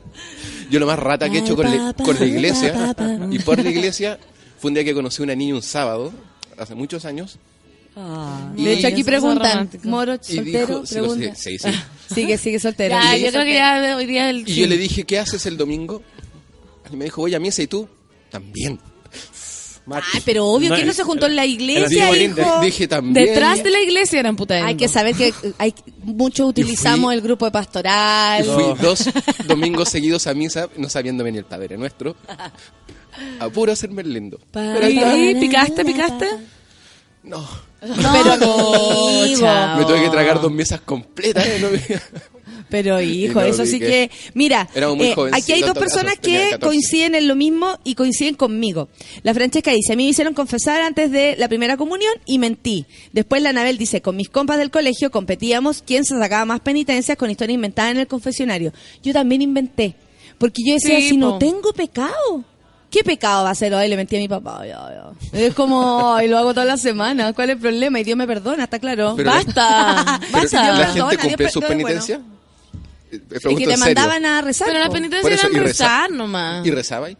Yo 0.71 0.79
lo 0.79 0.87
más 0.87 0.97
rata 0.97 1.29
que 1.29 1.37
he 1.37 1.39
hecho 1.41 1.55
con, 1.55 1.69
la- 1.69 1.93
con 1.93 2.17
la 2.19 2.25
iglesia, 2.25 2.95
y 3.29 3.37
por 3.39 3.63
la 3.63 3.69
iglesia, 3.69 4.17
fue 4.59 4.69
un 4.69 4.73
día 4.75 4.83
que 4.83 4.93
conocí 4.95 5.21
a 5.21 5.25
una 5.25 5.35
niña 5.35 5.53
un 5.53 5.61
sábado, 5.61 6.11
hace 6.57 6.73
muchos 6.73 7.05
años, 7.05 7.37
De 8.56 8.74
hecho, 8.74 8.88
aquí 8.88 9.03
preguntan. 9.03 9.70
Moro, 9.84 10.18
soltero, 10.22 10.68
dijo, 10.68 10.86
sí, 10.86 10.94
pregunta. 10.95 11.36
sí, 11.36 11.57
sí, 11.60 11.70
sí. 11.72 11.80
Sigue, 12.14 12.38
sigue 12.38 12.60
soltero. 12.60 12.95
Ya, 12.95 13.18
yo 13.18 13.30
creo 13.32 13.44
que 13.44 13.53
ya 13.56 13.95
hoy 13.98 14.06
día 14.06 14.30
el. 14.30 14.48
Y 14.48 14.53
yo 14.56 14.68
le 14.68 14.78
dije, 14.78 15.03
¿qué 15.03 15.20
haces 15.20 15.45
el 15.45 15.57
domingo? 15.57 16.02
Y 16.91 16.95
me 16.95 17.06
dijo, 17.06 17.22
voy 17.22 17.34
a 17.34 17.40
misa 17.40 17.61
y 17.64 17.68
tú 17.68 17.88
también. 18.30 18.80
Ay, 19.91 20.22
pero 20.24 20.45
obvio 20.48 20.74
que 20.76 20.86
no 20.86 20.94
se 20.94 21.03
juntó 21.03 21.26
en 21.26 21.36
la 21.36 21.45
iglesia, 21.45 22.15
hijo. 22.15 22.61
Dije 22.61 22.88
también. 22.88 23.14
Detrás 23.14 23.64
de 23.64 23.70
la 23.70 23.82
iglesia 23.82 24.20
eran 24.20 24.36
puta 24.36 24.65
Hay 24.65 24.76
que 24.76 24.88
saber 24.88 25.14
que 25.15 25.34
hay 25.57 25.74
muchos 26.03 26.49
utilizamos 26.49 27.07
fui- 27.07 27.15
el 27.15 27.22
grupo 27.22 27.45
de 27.45 27.52
pastoral. 27.52 28.45
Fui 28.45 28.64
dos 28.82 29.10
domingos 29.45 29.90
seguidos 29.90 30.28
a 30.28 30.34
misa, 30.34 30.70
no 30.78 30.88
sabiéndome 30.90 31.32
ni 31.32 31.40
el 31.40 31.45
Padre 31.45 31.78
Nuestro, 31.78 32.15
a 33.40 33.49
puro 33.49 33.72
hacerme 33.74 34.03
el 34.03 34.14
lindo. 34.14 34.40
Pero 34.52 34.86
ahí 34.86 34.98
estaba. 34.98 35.18
¿Y 35.18 35.36
picaste, 35.36 35.84
picaste? 35.86 36.28
No, 37.24 37.45
pero 37.88 38.31
amigo. 38.34 39.39
chao. 39.39 39.77
me 39.77 39.85
tuve 39.85 40.01
que 40.03 40.10
tragar 40.10 40.41
dos 40.41 40.51
mesas 40.51 40.81
completas. 40.81 41.45
¿no? 41.61 41.68
Pero 42.69 42.99
hijo, 42.99 43.39
no, 43.39 43.45
eso 43.45 43.68
sí 43.68 43.80
que... 43.80 43.85
que- 43.85 44.11
Mira, 44.34 44.68
eh, 44.73 45.15
aquí 45.31 45.51
hay 45.51 45.61
dos 45.61 45.77
personas 45.77 46.15
que 46.18 46.49
14. 46.51 46.60
coinciden 46.60 47.14
en 47.14 47.27
lo 47.27 47.35
mismo 47.35 47.77
y 47.84 47.93
coinciden 47.93 48.34
conmigo. 48.34 48.89
La 49.22 49.34
Francesca 49.35 49.69
dice, 49.72 49.93
a 49.93 49.95
mí 49.95 50.05
me 50.05 50.10
hicieron 50.10 50.34
confesar 50.34 50.81
antes 50.81 51.11
de 51.11 51.35
la 51.38 51.47
primera 51.47 51.77
comunión 51.77 52.11
y 52.26 52.39
mentí. 52.39 52.88
Después 53.11 53.43
la 53.43 53.49
Anabel 53.49 53.77
dice, 53.77 54.01
con 54.01 54.15
mis 54.15 54.27
compas 54.30 54.57
del 54.57 54.72
colegio 54.72 55.11
competíamos 55.11 55.84
quién 55.85 56.03
se 56.03 56.18
sacaba 56.18 56.45
más 56.45 56.61
penitencias 56.61 57.15
con 57.15 57.30
historias 57.30 57.55
inventadas 57.55 57.91
en 57.91 57.99
el 57.99 58.07
confesionario. 58.07 58.73
Yo 59.03 59.14
también 59.14 59.43
inventé, 59.43 59.93
porque 60.39 60.64
yo 60.65 60.73
decía, 60.73 60.97
Sí, 60.99 61.10
si 61.10 61.18
no 61.18 61.38
tengo 61.38 61.73
pecado... 61.73 62.43
¿Qué 62.94 63.03
pecado 63.03 63.44
va 63.44 63.49
a 63.49 63.56
ser 63.56 63.74
hoy? 63.74 63.88
Le 63.88 63.95
mentí 63.98 64.15
a 64.18 64.20
mi 64.20 64.28
papá. 64.28 64.60
ya, 64.68 64.78
ya. 65.34 65.40
Es 65.40 65.56
como, 65.56 66.14
ay, 66.14 66.28
lo 66.28 66.38
hago 66.38 66.53
toda 66.53 66.65
la 66.68 66.78
semana. 66.78 67.34
¿Cuál 67.34 67.49
es 67.49 67.56
el 67.56 67.61
problema? 67.61 67.99
Y 67.99 68.03
Dios 68.03 68.15
me 68.15 68.28
perdona, 68.28 68.65
está 68.65 68.78
claro. 68.78 69.15
Pero- 69.18 69.32
Basta, 69.32 70.20
Pero 70.32 70.32
basta. 70.32 70.72
¿La 70.78 70.94
Dios 70.94 71.10
gente 71.10 71.36
perdona, 71.38 71.68
penitencias? 71.68 72.20
Eh, 73.11 73.20
Es 73.32 73.41
pregunto 73.41 73.65
que 73.68 73.72
te 73.74 73.78
mandaban 73.78 74.24
a 74.28 74.41
rezar. 74.41 74.68
Pero 74.68 74.80
la 74.80 74.90
penitencia 74.91 75.28
era 75.34 75.41
y 75.48 75.52
reza- 75.56 75.64
rezar 75.64 76.11
nomás. 76.11 76.64
¿Y 76.68 76.70
rezaba 76.70 77.07
ahí? 77.07 77.18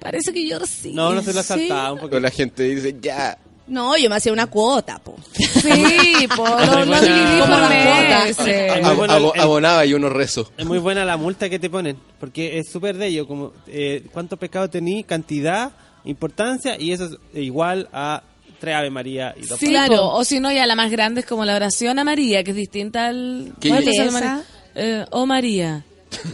Parece 0.00 0.32
que 0.32 0.48
yo 0.48 0.58
sí. 0.64 0.92
No, 0.94 1.12
no 1.12 1.20
se 1.20 1.34
lo 1.34 1.42
sí. 1.42 1.48
saltaba 1.48 1.92
un 1.92 1.98
Porque 2.00 2.16
poquito. 2.16 2.20
la 2.20 2.30
gente 2.30 2.62
dice, 2.62 2.96
ya. 3.00 3.36
No, 3.72 3.96
yo 3.96 4.10
me 4.10 4.16
hacía 4.16 4.34
una 4.34 4.48
cuota, 4.48 4.98
po. 4.98 5.16
Sí, 5.32 6.28
por 6.36 6.46
Como 8.82 8.96
por 8.96 9.10
abonaba 9.40 9.86
y 9.86 9.94
uno 9.94 10.10
rezo. 10.10 10.50
Es 10.58 10.66
muy 10.66 10.78
buena 10.78 11.06
la 11.06 11.16
multa 11.16 11.48
que 11.48 11.58
te 11.58 11.70
ponen, 11.70 11.96
porque 12.20 12.58
es 12.58 12.70
súper 12.70 12.98
de 12.98 13.06
ello, 13.06 13.26
como 13.26 13.52
eh, 13.66 14.04
cuánto 14.12 14.36
pecado 14.36 14.68
tení, 14.68 15.04
cantidad, 15.04 15.72
importancia, 16.04 16.76
y 16.78 16.92
eso 16.92 17.06
es 17.06 17.42
igual 17.42 17.88
a 17.92 18.22
tres 18.60 18.76
Ave 18.76 18.90
María 18.90 19.34
y 19.40 19.46
dos 19.46 19.58
Sí, 19.58 19.68
Claro. 19.68 19.96
po. 19.96 20.02
o 20.16 20.24
si 20.24 20.38
no, 20.38 20.52
ya 20.52 20.66
la 20.66 20.76
más 20.76 20.90
grande 20.90 21.20
es 21.22 21.26
como 21.26 21.44
la 21.44 21.56
oración 21.56 21.98
a 21.98 22.04
María, 22.04 22.44
que 22.44 22.50
es 22.50 22.56
distinta 22.56 23.06
al... 23.06 23.52
¿Qué 23.58 23.70
¿Cuál 23.70 23.88
es 23.88 23.98
esa? 23.98 24.10
María? 24.12 24.42
Eh, 24.74 25.04
oh 25.10 25.26
María, 25.26 25.84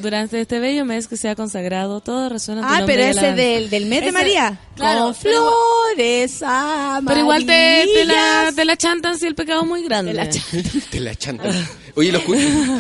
durante 0.03 0.41
este 0.41 0.59
bello 0.59 0.85
mes 0.85 1.09
que 1.09 1.17
sea 1.17 1.35
consagrado, 1.35 2.01
todo 2.01 2.29
resuena 2.29 2.63
Ah, 2.65 2.83
pero 2.87 3.03
ese 3.03 3.33
del, 3.33 3.71
del 3.71 3.87
mes 3.87 4.03
de 4.05 4.13
María. 4.13 4.59
claro, 4.75 5.05
Con 5.05 5.15
flores 5.15 6.43
a 6.45 7.01
Pero 7.07 7.21
igual 7.21 7.47
te, 7.47 7.87
te, 7.95 8.05
la, 8.05 8.13
amarillas. 8.41 8.55
te 8.55 8.65
la 8.65 8.77
chantan 8.77 9.19
si 9.19 9.27
el 9.27 9.35
pecado 9.35 9.63
es 9.63 9.67
muy 9.69 9.83
grande. 9.85 10.13
Te 10.13 10.17
la 10.17 10.29
chantan. 10.29 10.83
Te 10.91 11.01
la 11.01 11.15
chantan. 11.15 11.69
Oye, 11.97 12.13
los 12.13 12.23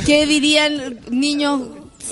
¿Qué 0.06 0.26
dirían 0.26 1.00
niños? 1.10 1.60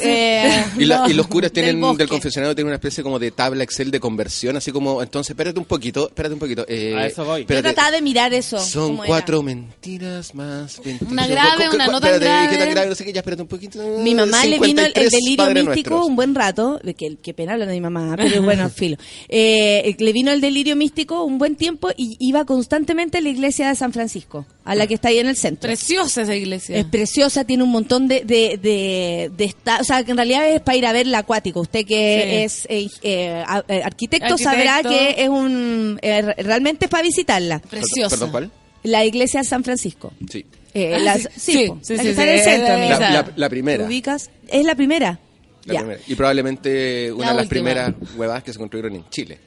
Eh, 0.02 0.64
y, 0.78 0.84
la- 0.84 0.98
no, 0.98 1.08
y 1.10 1.14
los 1.14 1.26
curas 1.26 1.52
tienen 1.52 1.80
del 1.80 1.96
del 1.96 2.08
confesionario 2.08 2.54
tienen 2.54 2.68
una 2.68 2.76
especie 2.76 3.02
como 3.02 3.18
de 3.18 3.30
tabla 3.30 3.62
Excel 3.64 3.90
de 3.90 4.00
conversión, 4.00 4.56
así 4.56 4.70
como, 4.72 5.02
entonces, 5.02 5.30
espérate 5.30 5.58
un 5.58 5.64
poquito, 5.64 6.08
espérate 6.08 6.34
un 6.34 6.40
poquito. 6.40 6.64
eh, 6.68 6.94
A 6.96 7.06
eso 7.06 7.24
voy. 7.24 7.46
Yo 7.48 7.62
trataba 7.62 7.90
de 7.90 8.02
mirar 8.02 8.32
eso. 8.34 8.58
Son 8.58 8.94
era. 8.96 9.04
cuatro 9.06 9.42
mentiras 9.42 10.34
más 10.34 10.80
20. 10.84 11.04
Una 11.06 11.26
grave, 11.26 11.68
una 11.72 11.86
no 11.86 12.00
tan 12.00 12.14
espérate, 12.14 12.24
grave. 12.24 12.48
¿Qué 12.50 12.56
tan 12.56 12.70
grave? 12.70 12.88
No 12.88 12.94
sé 12.94 13.04
qué, 13.04 13.12
ya 13.12 13.20
espérate 13.20 13.42
un 13.42 13.48
poquito. 13.48 13.78
Mi 13.98 14.14
mamá 14.14 14.44
le 14.46 14.58
vino 14.58 14.80
el, 14.82 14.92
el 14.94 15.10
53 15.10 15.10
delirio 15.10 15.46
místico 15.64 15.90
Nuestros. 15.90 16.06
un 16.08 16.16
buen 16.16 16.34
rato, 16.34 16.80
que, 16.96 17.16
que 17.22 17.34
pena 17.34 17.52
hablar 17.54 17.68
de 17.68 17.74
mi 17.74 17.80
mamá, 17.80 18.14
pero 18.16 18.42
bueno, 18.42 18.68
filo. 18.74 18.96
Eh, 19.28 19.94
le 19.98 20.12
vino 20.12 20.30
el 20.32 20.40
delirio 20.40 20.76
místico 20.76 21.22
un 21.24 21.38
buen 21.38 21.56
tiempo 21.56 21.90
y 21.96 22.16
iba 22.20 22.44
constantemente 22.44 23.18
a 23.18 23.20
la 23.20 23.28
iglesia 23.28 23.68
de 23.68 23.74
San 23.74 23.92
Francisco, 23.92 24.46
a 24.64 24.74
la 24.74 24.86
que 24.86 24.94
está 24.94 25.08
ahí 25.08 25.18
en 25.18 25.26
el 25.28 25.36
centro. 25.36 25.68
Preciosa 25.68 26.22
esa 26.22 26.34
iglesia. 26.34 26.76
Es 26.78 26.84
preciosa, 26.86 27.44
tiene 27.44 27.62
un 27.62 27.70
montón 27.70 28.08
de, 28.08 28.24
de, 28.24 28.58
de, 28.62 29.30
de 29.36 29.44
esta- 29.44 29.84
sea, 29.86 30.04
que 30.04 30.10
en 30.10 30.16
realidad 30.16 30.48
es 30.48 30.60
para 30.60 30.76
ir 30.76 30.86
a 30.86 30.92
ver 30.92 31.06
la 31.06 31.18
acuático. 31.18 31.60
Usted 31.60 31.86
que 31.86 32.22
Sí. 32.22 32.36
es 32.44 32.66
eh, 32.68 32.88
eh, 33.02 33.44
eh, 33.68 33.82
arquitecto, 33.82 34.26
Arquitecto. 34.26 34.38
sabrá 34.38 34.82
que 34.82 35.14
es 35.22 35.28
un, 35.28 35.98
eh, 36.02 36.22
re- 36.22 36.34
realmente 36.42 36.84
es 36.86 36.90
para 36.90 37.02
visitarla. 37.02 37.60
Preciosa. 37.60 38.16
Perdón, 38.16 38.30
¿cuál? 38.30 38.50
La 38.82 39.04
iglesia 39.04 39.40
de 39.40 39.46
San 39.46 39.64
Francisco. 39.64 40.12
Sí. 40.30 40.44
Eh, 40.74 40.94
Ah, 40.94 40.98
las- 40.98 41.22
sí. 41.22 41.28
sí, 41.36 41.52
Sí, 41.52 41.66
po, 41.68 41.78
sí, 41.82 41.96
la 41.96 42.02
sí, 42.02 42.04
que 42.04 42.10
está 42.10 42.22
sí, 42.22 42.28
en 42.28 42.34
el 42.34 42.38
es 42.38 42.44
centro, 42.44 42.68
la-. 42.68 43.10
La, 43.10 43.32
la- 43.34 43.48
primera. 43.48 43.78
¿Te 43.84 43.88
ubicas? 43.88 44.30
Es 44.48 44.64
la 44.64 44.74
primera. 44.74 45.18
La 45.64 45.78
primera. 45.80 46.00
Y 46.06 46.14
probablemente 46.14 47.10
una 47.12 47.24
La 47.26 47.30
de 47.30 47.36
las 47.36 47.44
última. 47.46 47.48
primeras 47.64 47.94
huevas 48.16 48.42
que 48.44 48.52
se 48.52 48.58
construyeron 48.58 48.94
en 48.94 49.08
Chile. 49.10 49.38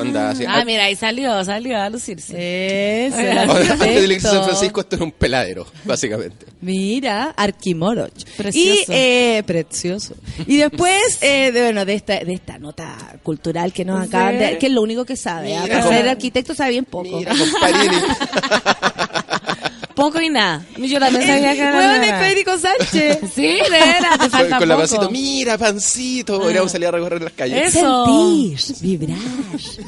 Onda, 0.00 0.30
así, 0.30 0.44
Ah, 0.46 0.64
mira, 0.64 0.84
ahí 0.84 0.96
salió, 0.96 1.44
salió 1.44 1.78
a 1.80 1.88
lucirse. 1.90 3.06
Eso, 3.06 3.16
antes 3.18 3.78
de 3.78 4.00
iglesia 4.00 4.30
de 4.30 4.36
San. 4.36 4.44
Francisco, 4.44 4.80
esto 4.80 4.96
era 4.96 5.04
un 5.04 5.12
peladero, 5.12 5.66
básicamente. 5.84 6.46
Mira, 6.60 7.34
Arquimoroch. 7.36 8.12
Precioso. 8.36 8.92
Y, 8.92 8.94
eh, 8.94 9.42
precioso. 9.46 10.14
Y 10.46 10.56
después, 10.56 11.18
eh, 11.22 11.52
de, 11.52 11.62
bueno, 11.62 11.84
de 11.84 11.94
esta, 11.94 12.18
de 12.24 12.32
esta 12.34 12.58
nota 12.58 12.96
cultural 13.22 13.72
que 13.72 13.84
nos 13.84 14.06
acaban 14.08 14.38
de, 14.38 14.58
que 14.58 14.66
es 14.66 14.72
lo 14.72 14.82
único 14.82 15.04
que 15.04 15.16
sabe. 15.16 15.56
¿ah? 15.56 15.62
Mira, 15.62 15.74
Para 15.80 15.88
ser 15.88 15.98
como- 16.00 16.10
arquitecto 16.10 16.54
sabe 16.54 16.70
bien 16.70 16.84
poco. 16.84 17.18
Mira. 17.20 17.32
Poco 19.98 20.20
y 20.20 20.30
nada. 20.30 20.64
Yo 20.76 21.00
también 21.00 21.26
sabía 21.26 21.54
que 21.54 21.60
era 21.60 21.96
es. 22.06 22.22
Federico 22.22 22.56
Sánchez. 22.56 23.18
Sí, 23.34 23.42
de 23.42 23.68
veras, 23.68 24.12
te 24.12 24.18
con, 24.18 24.30
falta 24.30 24.58
con 24.58 24.68
la 24.68 24.76
pancito, 24.76 25.10
mira, 25.10 25.58
pancito. 25.58 26.40
Podríamos 26.40 26.70
salir 26.70 26.86
a 26.86 26.90
recorrer 26.92 27.20
las 27.20 27.32
calles. 27.32 27.74
Eso. 27.74 28.06
Sentir, 28.06 28.80
vibrar, 28.80 29.18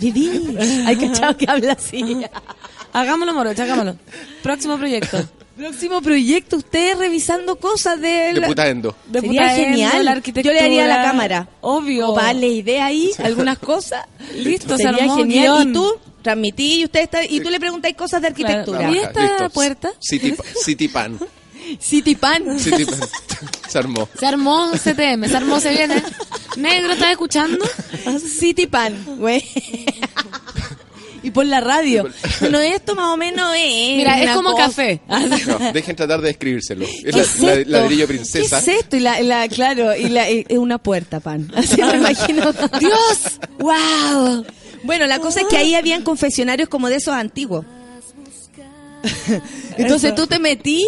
vivir. 0.00 0.58
Hay 0.86 0.96
cachado 0.96 1.36
que 1.36 1.46
habla 1.48 1.74
así. 1.74 2.16
Hagámoslo, 2.92 3.32
Morocha, 3.34 3.62
hagámoslo. 3.62 3.96
Próximo 4.42 4.76
proyecto. 4.78 5.18
Próximo 5.56 6.00
proyecto, 6.02 6.56
ustedes 6.56 6.98
revisando 6.98 7.56
cosas 7.56 8.00
de... 8.00 8.08
De 8.08 8.40
la- 8.40 8.46
putaendo. 8.48 8.96
De 9.06 9.20
Sería 9.20 9.42
Putaendo, 9.42 9.64
genial. 9.68 10.04
la 10.06 10.18
Yo 10.42 10.52
le 10.52 10.60
haría 10.60 10.84
a 10.86 10.88
la 10.88 11.02
cámara. 11.04 11.48
Obvio. 11.60 12.08
O 12.08 12.16
darle 12.16 12.48
idea 12.48 12.86
ahí, 12.86 13.10
algunas 13.22 13.58
cosas. 13.58 14.06
Listo, 14.34 14.76
se 14.76 14.84
Sería 14.84 15.02
armó 15.04 15.16
genial. 15.18 15.44
guion. 15.58 15.68
Y 15.68 15.72
tú 15.72 15.98
transmití 16.22 16.80
y 16.80 16.84
usted 16.84 17.00
está, 17.00 17.24
y 17.24 17.40
tú 17.40 17.50
le 17.50 17.58
preguntáis 17.60 17.96
cosas 17.96 18.20
de 18.22 18.28
arquitectura. 18.28 18.78
Claro. 18.78 18.94
¿Y 18.94 18.98
esta 18.98 19.22
Listo. 19.22 19.50
puerta? 19.50 19.90
City, 19.98 20.34
City 20.64 20.88
Pan. 20.88 21.18
City 21.78 22.14
Pan. 22.16 22.58
City 22.58 22.84
Pan. 22.84 23.00
Se 23.68 23.78
armó. 23.78 24.08
Se 24.18 24.26
armó 24.26 24.70
CTM, 24.72 25.28
se 25.28 25.36
armó, 25.36 25.60
se 25.60 25.70
viene. 25.70 26.02
Negro, 26.56 26.92
¿estás 26.92 27.12
escuchando? 27.12 27.64
City 28.38 28.66
Pan, 28.66 28.94
güey. 29.18 29.44
y 31.22 31.30
por 31.30 31.44
la 31.46 31.60
radio. 31.60 32.08
Bueno, 32.40 32.58
esto 32.60 32.94
más 32.94 33.06
o 33.12 33.16
menos 33.16 33.54
es. 33.56 33.96
Mira, 33.96 34.20
es 34.22 34.30
como 34.30 34.52
cosa- 34.52 34.64
café. 34.66 35.00
No, 35.46 35.72
dejen 35.72 35.94
tratar 35.94 36.20
de 36.22 36.28
describírselo. 36.28 36.86
Es 36.86 37.02
¿Qué 37.04 37.12
la, 37.12 37.22
es 37.22 37.38
la- 37.68 37.78
ladrillo 37.80 38.06
¿Qué 38.06 38.14
princesa. 38.14 38.58
es 38.58 38.68
esto? 38.68 38.96
Y 38.96 39.00
la, 39.00 39.20
la- 39.20 39.46
claro, 39.48 39.94
y 39.94 40.08
la, 40.08 40.28
es 40.28 40.46
una 40.58 40.78
puerta, 40.78 41.20
pan. 41.20 41.52
Así 41.54 41.80
me 41.82 41.96
imagino. 41.98 42.52
¡Dios! 42.80 43.38
¡Wow! 43.58 44.44
Bueno, 44.84 45.06
la 45.06 45.18
cosa 45.18 45.40
es 45.42 45.46
que 45.48 45.56
ahí 45.56 45.74
habían 45.74 46.02
confesionarios 46.02 46.68
como 46.68 46.88
de 46.88 46.96
esos 46.96 47.14
antiguos. 47.14 47.64
Entonces 49.78 50.14
tú 50.14 50.26
te 50.26 50.38
metí 50.38 50.84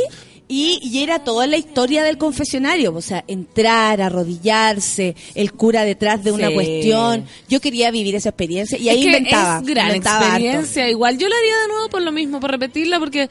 y, 0.49 0.81
y 0.83 1.03
era 1.03 1.25
toda 1.25 1.47
la 1.47 1.57
historia 1.57 2.03
del 2.03 2.19
confesionario. 2.19 2.95
O 2.95 3.01
sea, 3.01 3.25
entrar, 3.27 4.01
arrodillarse, 4.03 5.17
el 5.35 5.53
cura 5.53 5.85
detrás 5.85 6.23
de 6.23 6.33
una 6.33 6.49
Sí. 6.49 6.55
cuestión. 6.55 7.25
Yo 7.49 7.61
quería 7.61 7.91
vivir 7.91 8.15
esa 8.15 8.31
experiencia 8.31 8.79
y 8.79 8.89
ahí 8.89 8.99
es 9.01 9.05
que 9.07 9.17
inventaba. 9.17 9.59
Es 9.61 9.67
gran 9.67 9.87
inventaba 9.87 10.19
harto. 10.19 10.37
experiencia. 10.37 10.91
Igual 10.91 11.19
yo 11.19 11.29
lo 11.29 11.35
haría 11.37 11.57
de 11.63 11.69
nuevo 11.69 11.89
por 11.89 12.03
lo 12.03 12.13
mismo, 12.13 12.41
por 12.41 12.51
repetirla, 12.51 12.99
porque 12.99 13.31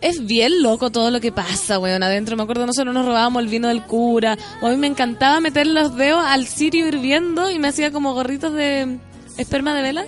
es 0.00 0.24
bien 0.26 0.62
loco 0.62 0.90
todo 0.90 1.10
lo 1.10 1.20
que 1.20 1.30
pasa, 1.30 1.78
weón. 1.78 2.02
Adentro, 2.02 2.36
me 2.36 2.42
acuerdo, 2.42 2.66
nosotros 2.66 2.92
nos 2.94 3.06
robábamos 3.06 3.42
el 3.42 3.48
vino 3.48 3.68
del 3.68 3.82
cura. 3.84 4.36
O 4.60 4.66
a 4.66 4.70
mí 4.70 4.76
me 4.76 4.86
encantaba 4.88 5.40
meter 5.40 5.66
los 5.68 5.94
dedos 5.96 6.24
al 6.24 6.46
cirio 6.48 6.88
hirviendo 6.88 7.48
y 7.50 7.58
me 7.60 7.68
hacía 7.68 7.92
como 7.92 8.12
gorritos 8.14 8.52
de 8.54 8.98
esperma 9.42 9.74
de 9.74 9.82
vela. 9.82 10.04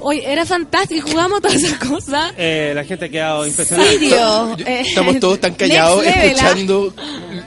Oye, 0.00 0.30
era 0.30 0.44
fantástico, 0.44 1.08
jugamos 1.08 1.40
todas 1.40 1.56
esas 1.56 1.78
cosas. 1.78 2.32
Eh, 2.36 2.72
la 2.74 2.84
gente 2.84 3.06
ha 3.06 3.08
quedado 3.08 3.46
impresionada. 3.46 3.90
Sirio. 3.90 4.56
eh, 4.58 4.82
Estamos 4.86 5.18
todos 5.20 5.40
tan 5.40 5.54
callados 5.54 6.04
next 6.04 6.16
level, 6.16 6.30
¿ah? 6.30 6.32
escuchando 6.46 6.94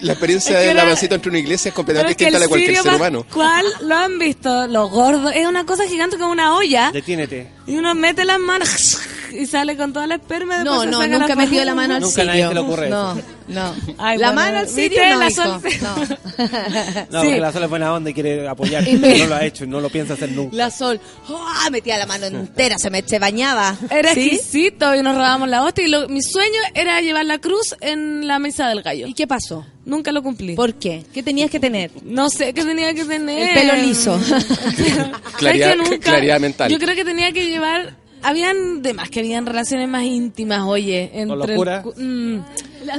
la 0.02 0.12
experiencia 0.14 0.52
Es 0.52 0.62
que 0.64 0.68
de 0.70 0.74
la 0.74 1.16
entre 1.16 1.30
una 1.30 1.40
iglesia 1.40 1.70
es 1.70 1.76
completamente 1.76 2.16
distinta 2.26 2.38
a 2.38 2.40
la 2.40 2.46
de 2.46 2.50
cualquier 2.50 2.78
ser 2.78 2.94
humano. 2.94 3.24
pascual, 3.24 3.66
lo 3.82 3.96
han 3.96 4.18
visto, 4.20 4.68
los 4.68 4.90
gordos, 4.90 5.32
es 5.36 5.46
una 5.46 5.66
cosa 5.66 5.88
gigante 5.88 6.18
como 6.18 6.32
una 6.32 6.56
olla. 6.56 6.92
Detiénete. 6.92 7.50
Y 7.68 7.76
uno 7.76 7.94
mete 7.94 8.26
las 8.26 8.40
manos 8.40 8.98
y 9.34 9.46
sale 9.46 9.76
con 9.78 9.94
toda 9.94 10.08
la 10.08 10.16
esperma. 10.16 10.64
No, 10.64 10.86
no, 10.86 11.00
saca 11.00 11.08
nunca 11.08 11.26
he 11.26 11.30
la 11.30 11.36
metido 11.36 11.66
la 11.66 11.76
mano 11.76 11.96
al 11.96 12.02
Nunca 12.02 12.22
a 12.22 12.26
nadie 12.26 12.48
se 12.48 12.54
le 12.54 12.60
ocurre 12.60 12.90
no, 12.90 13.12
eso. 13.14 13.22
no. 13.48 13.76
Ay, 13.98 14.18
la 14.18 14.28
bueno, 14.32 14.42
mano 14.42 14.58
al 14.60 14.68
sirio 14.70 15.02
no, 15.10 15.20
La 15.20 15.30
hijo. 15.30 15.44
sol- 15.44 15.62
no. 15.82 15.96
No, 17.12 17.22
Sí. 17.22 17.28
porque 17.28 17.40
la 17.42 17.52
sola 17.52 17.66
es 17.66 17.70
buena 17.70 17.94
onda 17.94 18.10
y 18.10 18.14
quiere 18.14 18.48
apoyar. 18.48 18.88
Y 18.88 18.94
me- 18.98 19.18
No 19.20 19.28
lo 19.28 19.36
ha 19.36 19.44
hecho 19.46 19.64
y 19.64 19.68
no 19.68 19.82
lo 19.82 19.90
piensa 19.90 20.14
hacer 20.14 20.32
nunca. 20.32 20.56
La 20.56 20.72
sol, 20.72 21.00
¡ah! 21.30 21.70
metía 21.72 21.98
la 21.98 22.06
mano 22.06 22.26
entera, 22.28 22.78
se 22.78 22.90
me 22.90 23.02
se 23.06 23.20
bañaba. 23.20 23.76
Era 23.90 24.14
¿Sí? 24.14 24.28
exquisito 24.30 24.96
y 24.96 25.02
nos 25.04 25.16
robábamos 25.16 25.50
la 25.50 25.64
hostia. 25.64 25.86
Y 25.86 25.90
lo- 25.90 26.08
mi 26.08 26.22
sueño 26.22 26.60
era 26.74 27.02
llevar 27.02 27.26
la 27.26 27.40
cruz 27.40 27.76
en 27.82 28.28
la 28.28 28.40
mesa 28.40 28.70
del 28.70 28.82
gallo. 28.82 29.08
¿Y 29.08 29.14
qué 29.14 29.28
pasó? 29.28 29.66
Nunca 29.86 30.12
lo 30.12 30.22
cumplí. 30.22 30.56
¿Por 30.56 30.76
qué? 30.76 31.04
¿Qué 31.14 31.24
tenías 31.24 31.50
que 31.50 31.60
tener? 31.60 31.92
No 32.04 32.30
sé 32.30 32.54
qué 32.54 32.64
tenía 32.64 32.94
que 32.94 33.06
tener. 33.06 33.50
El 33.50 33.54
pelo 33.56 33.76
liso. 33.82 34.20
Claridad- 35.38 35.72
¿Sabes 35.72 35.90
que 35.90 35.92
nunca? 35.96 36.10
claridad 36.12 36.40
mental. 36.40 36.72
Yo 36.72 36.78
creo 36.80 36.96
que 36.96 37.06
tenía 37.06 37.32
que 37.32 37.46
llevar. 37.48 37.96
Habían 38.22 38.82
demás 38.82 39.10
que 39.10 39.20
habían 39.20 39.46
relaciones 39.46 39.88
más 39.88 40.04
íntimas, 40.04 40.62
oye. 40.66 41.10
Entre 41.14 41.56
el 41.56 41.60
mm, 41.96 42.44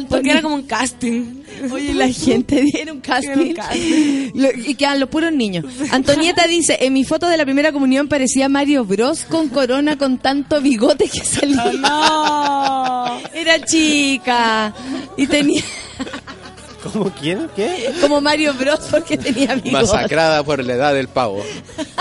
porque 0.09 0.31
era 0.31 0.43
como 0.43 0.55
un 0.55 0.63
casting. 0.63 1.43
Oye, 1.73 1.95
la 1.95 2.09
gente 2.09 2.65
era 2.81 2.93
un 2.93 3.01
casting. 3.01 3.31
Era 3.31 3.41
un 3.43 3.53
casting. 3.55 4.31
Lo- 4.35 4.51
y 4.53 4.75
quedan 4.75 5.01
los 5.01 5.09
puros 5.09 5.33
niños. 5.33 5.65
Antonieta 5.91 6.47
dice, 6.47 6.79
en 6.81 6.93
mi 6.93 7.05
foto 7.05 7.27
de 7.29 7.37
la 7.37 7.45
primera 7.45 7.73
comunión 7.73 8.09
parecía 8.09 8.49
Mario 8.49 8.85
Bros 8.85 9.25
con 9.25 9.49
corona 9.49 9.97
con 9.99 10.19
tanto 10.19 10.61
bigote 10.61 11.09
que 11.09 11.25
salía. 11.25 11.73
No. 11.81 13.21
Era 13.35 13.61
chica. 13.65 14.75
Y 15.17 15.27
tenía 15.27 15.63
¿Cómo 16.93 17.11
quién? 17.20 17.48
¿Qué? 17.55 17.93
como 18.01 18.20
Mario 18.20 18.55
Bros 18.55 18.81
porque 18.90 19.16
tenía 19.19 19.55
bigote. 19.55 19.70
Masacrada 19.73 20.43
por 20.43 20.65
la 20.65 20.74
edad 20.74 20.94
del 20.94 21.09
pavo. 21.09 21.43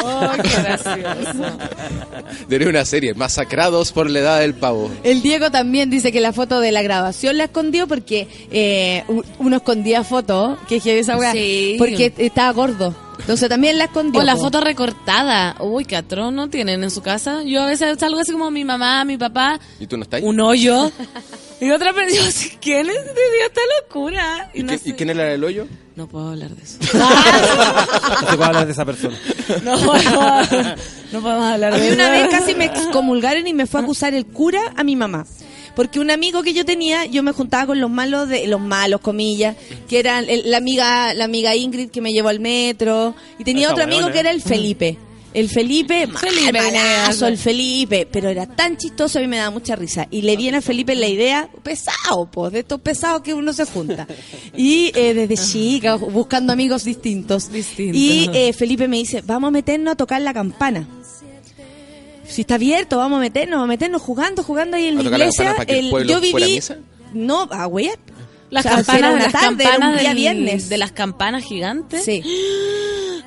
Oh, 0.01 0.31
qué 0.41 0.49
gracioso. 0.61 1.57
Debería 2.47 2.69
una 2.69 2.85
serie, 2.85 3.13
Masacrados 3.13 3.91
por 3.91 4.09
la 4.09 4.19
edad 4.19 4.39
del 4.39 4.53
pavo. 4.53 4.89
El 5.03 5.21
Diego 5.21 5.51
también 5.51 5.89
dice 5.89 6.13
que 6.13 6.21
la 6.21 6.31
foto 6.31 6.61
de 6.61 6.71
la 6.71 6.81
grabación 6.81 7.37
la 7.37 7.45
escondió 7.45 7.85
porque 7.85 8.27
eh, 8.49 9.03
uno 9.39 9.57
escondía 9.57 10.05
fotos, 10.05 10.57
que 10.69 10.77
es 10.77 10.85
esa 10.85 11.17
weá, 11.17 11.33
Sí. 11.33 11.75
porque 11.77 12.13
estaba 12.17 12.51
gordo. 12.53 12.95
Entonces 13.19 13.49
también 13.49 13.77
la 13.77 13.85
escondió. 13.85 14.21
O 14.21 14.23
la 14.23 14.37
foto 14.37 14.61
recortada. 14.61 15.57
Uy, 15.59 15.83
qué 15.83 15.97
atroz 15.97 16.31
no 16.31 16.49
tienen 16.49 16.81
en 16.81 16.91
su 16.91 17.01
casa. 17.01 17.43
Yo 17.43 17.61
a 17.63 17.65
veces 17.65 17.97
salgo 17.99 18.19
así 18.21 18.31
como 18.31 18.49
mi 18.51 18.63
mamá, 18.63 19.03
mi 19.03 19.17
papá, 19.17 19.59
¿Y 19.81 19.87
tú 19.87 19.97
no 19.97 20.03
estás? 20.03 20.21
un 20.23 20.39
hoyo. 20.39 20.91
Y 21.61 21.71
otra 21.71 21.91
persona, 21.93 22.29
¿quién 22.61 22.89
es 22.89 22.95
de 23.05 23.45
esta 23.45 23.61
locura? 23.81 24.49
Y 24.53 24.61
¿Y, 24.61 24.63
no, 24.63 24.71
qué- 24.71 24.77
sé- 24.79 24.89
y 24.89 24.93
quién 24.93 25.09
era 25.09 25.33
el 25.33 25.43
hoyo? 25.43 25.67
no 25.95 26.07
puedo 26.07 26.29
hablar 26.29 26.51
de 26.51 26.63
eso. 26.63 26.77
No 28.21 28.29
se 28.31 28.37
puede 28.37 28.45
hablar 28.47 28.65
de 28.65 28.71
esa 28.71 28.85
persona. 28.85 29.17
No, 29.63 29.77
podemos- 29.79 30.49
no 31.11 31.21
podemos 31.21 31.43
hablar 31.53 31.73
de 31.73 31.85
eso. 31.87 31.95
una 31.95 32.09
vez 32.11 32.27
casi 32.29 32.55
me 32.55 32.65
excomulgaron 32.65 33.45
y 33.47 33.53
me 33.53 33.65
fue 33.67 33.81
a 33.81 33.83
acusar 33.83 34.13
el 34.13 34.25
cura 34.25 34.61
a 34.77 34.83
mi 34.83 34.95
mamá. 34.95 35.25
Porque 35.75 35.99
un 35.99 36.09
amigo 36.11 36.41
que 36.43 36.53
yo 36.53 36.65
tenía, 36.65 37.05
yo 37.05 37.21
me 37.23 37.31
juntaba 37.31 37.65
con 37.67 37.79
los 37.79 37.89
malos 37.89 38.27
de 38.29 38.47
los 38.47 38.59
malos 38.61 39.01
comillas, 39.01 39.55
que 39.87 39.99
eran 39.99 40.29
el- 40.29 40.49
la 40.49 40.57
amiga 40.57 41.13
la 41.13 41.25
amiga 41.25 41.55
Ingrid 41.55 41.89
que 41.89 42.01
me 42.01 42.11
llevó 42.13 42.29
al 42.29 42.39
metro 42.39 43.13
y 43.37 43.43
tenía 43.43 43.69
otro 43.71 43.83
amigo 43.83 44.09
que 44.11 44.19
era 44.19 44.31
el 44.31 44.41
Felipe. 44.41 44.97
El 45.31 45.47
Felipe, 45.47 46.07
Felipe, 46.07 46.51
malazo, 46.53 47.27
el 47.27 47.37
Felipe, 47.37 48.07
pero 48.11 48.29
era 48.29 48.47
tan 48.47 48.77
chistoso 48.77 49.21
y 49.21 49.27
me 49.27 49.37
daba 49.37 49.51
mucha 49.51 49.75
risa. 49.75 50.07
Y 50.09 50.23
le 50.23 50.35
viene 50.35 50.57
a 50.57 50.61
Felipe 50.61 50.95
la 50.95 51.07
idea, 51.07 51.49
pesado, 51.61 52.29
pues, 52.31 52.51
de 52.51 52.59
estos 52.59 52.81
pesados 52.81 53.21
que 53.21 53.33
uno 53.35 53.53
se 53.53 53.65
junta. 53.65 54.07
Y 54.57 54.91
eh, 54.95 55.13
desde 55.13 55.37
chica, 55.51 55.95
buscando 55.95 56.51
amigos 56.51 56.83
distintos. 56.83 57.49
Y 57.77 58.29
eh, 58.33 58.53
Felipe 58.53 58.87
me 58.87 58.97
dice, 58.97 59.21
vamos 59.21 59.49
a 59.49 59.51
meternos 59.51 59.91
a 59.93 59.95
tocar 59.95 60.19
la 60.21 60.33
campana. 60.33 60.87
Si 62.27 62.41
está 62.41 62.55
abierto, 62.55 62.97
vamos 62.97 63.17
a 63.17 63.21
meternos, 63.21 63.57
vamos 63.57 63.65
a 63.65 63.67
meternos 63.67 64.01
jugando, 64.01 64.43
jugando 64.43 64.77
ahí 64.77 64.85
en 64.85 64.99
¿A 64.99 65.03
la 65.03 65.09
la 65.09 65.17
iglesia. 65.17 65.55
que 65.65 65.79
el 65.79 65.89
yo 66.07 66.19
viví, 66.21 66.43
misa? 66.55 66.77
no, 67.13 67.47
a 67.51 67.67
huear. 67.67 67.97
Las 68.49 68.65
O 68.65 68.69
sea, 68.69 68.77
si 68.79 68.83
campanas, 68.85 69.13
una 69.13 69.23
las 69.23 69.31
tarde, 69.33 69.45
era 69.63 69.73
un 69.75 69.79
campanas 69.79 69.99
día 69.99 70.09
del- 70.09 70.17
viernes. 70.17 70.69
de 70.69 70.77
las 70.77 70.91
campanas 70.91 71.43
gigantes. 71.43 72.03
Sí. 72.03 72.23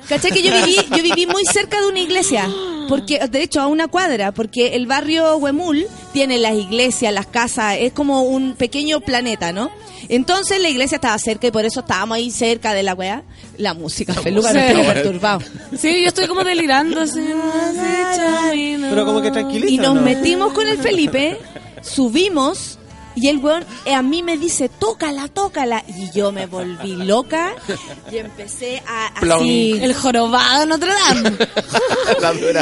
¿Cachai 0.09 0.31
que 0.31 0.41
yo 0.41 0.53
viví, 0.53 0.75
yo 0.95 1.01
viví 1.03 1.25
muy 1.27 1.43
cerca 1.45 1.79
de 1.81 1.87
una 1.87 1.99
iglesia? 1.99 2.49
Porque, 2.89 3.19
de 3.29 3.41
hecho, 3.41 3.61
a 3.61 3.67
una 3.67 3.87
cuadra, 3.87 4.33
porque 4.33 4.75
el 4.75 4.85
barrio 4.85 5.37
Huemul 5.37 5.87
tiene 6.11 6.37
las 6.37 6.53
iglesias, 6.55 7.13
las 7.13 7.25
casas, 7.27 7.77
es 7.79 7.93
como 7.93 8.23
un 8.23 8.53
pequeño 8.55 8.99
planeta, 8.99 9.53
¿no? 9.53 9.71
Entonces 10.09 10.61
la 10.61 10.67
iglesia 10.67 10.95
estaba 10.97 11.17
cerca 11.17 11.47
y 11.47 11.51
por 11.51 11.63
eso 11.63 11.79
estábamos 11.79 12.17
ahí 12.17 12.29
cerca 12.29 12.73
de 12.73 12.83
la 12.83 12.93
weá. 12.93 13.23
La 13.57 13.73
música, 13.73 14.13
peluca, 14.21 14.51
me 14.51 14.65
tiene 14.73 14.83
perturbado. 14.83 15.39
Sí, 15.77 16.01
yo 16.01 16.09
estoy 16.09 16.27
como 16.27 16.43
delirando 16.43 16.99
así. 16.99 17.21
Pero 18.89 19.05
como 19.05 19.21
que 19.21 19.31
tranquiliza. 19.31 19.71
Y 19.73 19.77
nos 19.77 19.95
¿no? 19.95 20.01
metimos 20.01 20.51
con 20.51 20.67
el 20.67 20.77
Felipe, 20.77 21.37
subimos 21.81 22.77
y 23.15 23.27
el 23.27 23.37
weón 23.37 23.65
eh, 23.85 23.93
a 23.93 24.01
mí 24.01 24.23
me 24.23 24.37
dice, 24.37 24.69
tócala, 24.69 25.27
tócala. 25.27 25.83
Y 25.87 26.11
yo 26.11 26.31
me 26.31 26.45
volví 26.45 26.95
loca 26.95 27.53
y 28.11 28.17
empecé 28.17 28.81
a 28.87 29.07
así. 29.35 29.73
El 29.81 29.93
jorobado 29.93 30.61
de 30.61 30.65
Notre 30.67 30.91
Dame. 30.93 31.37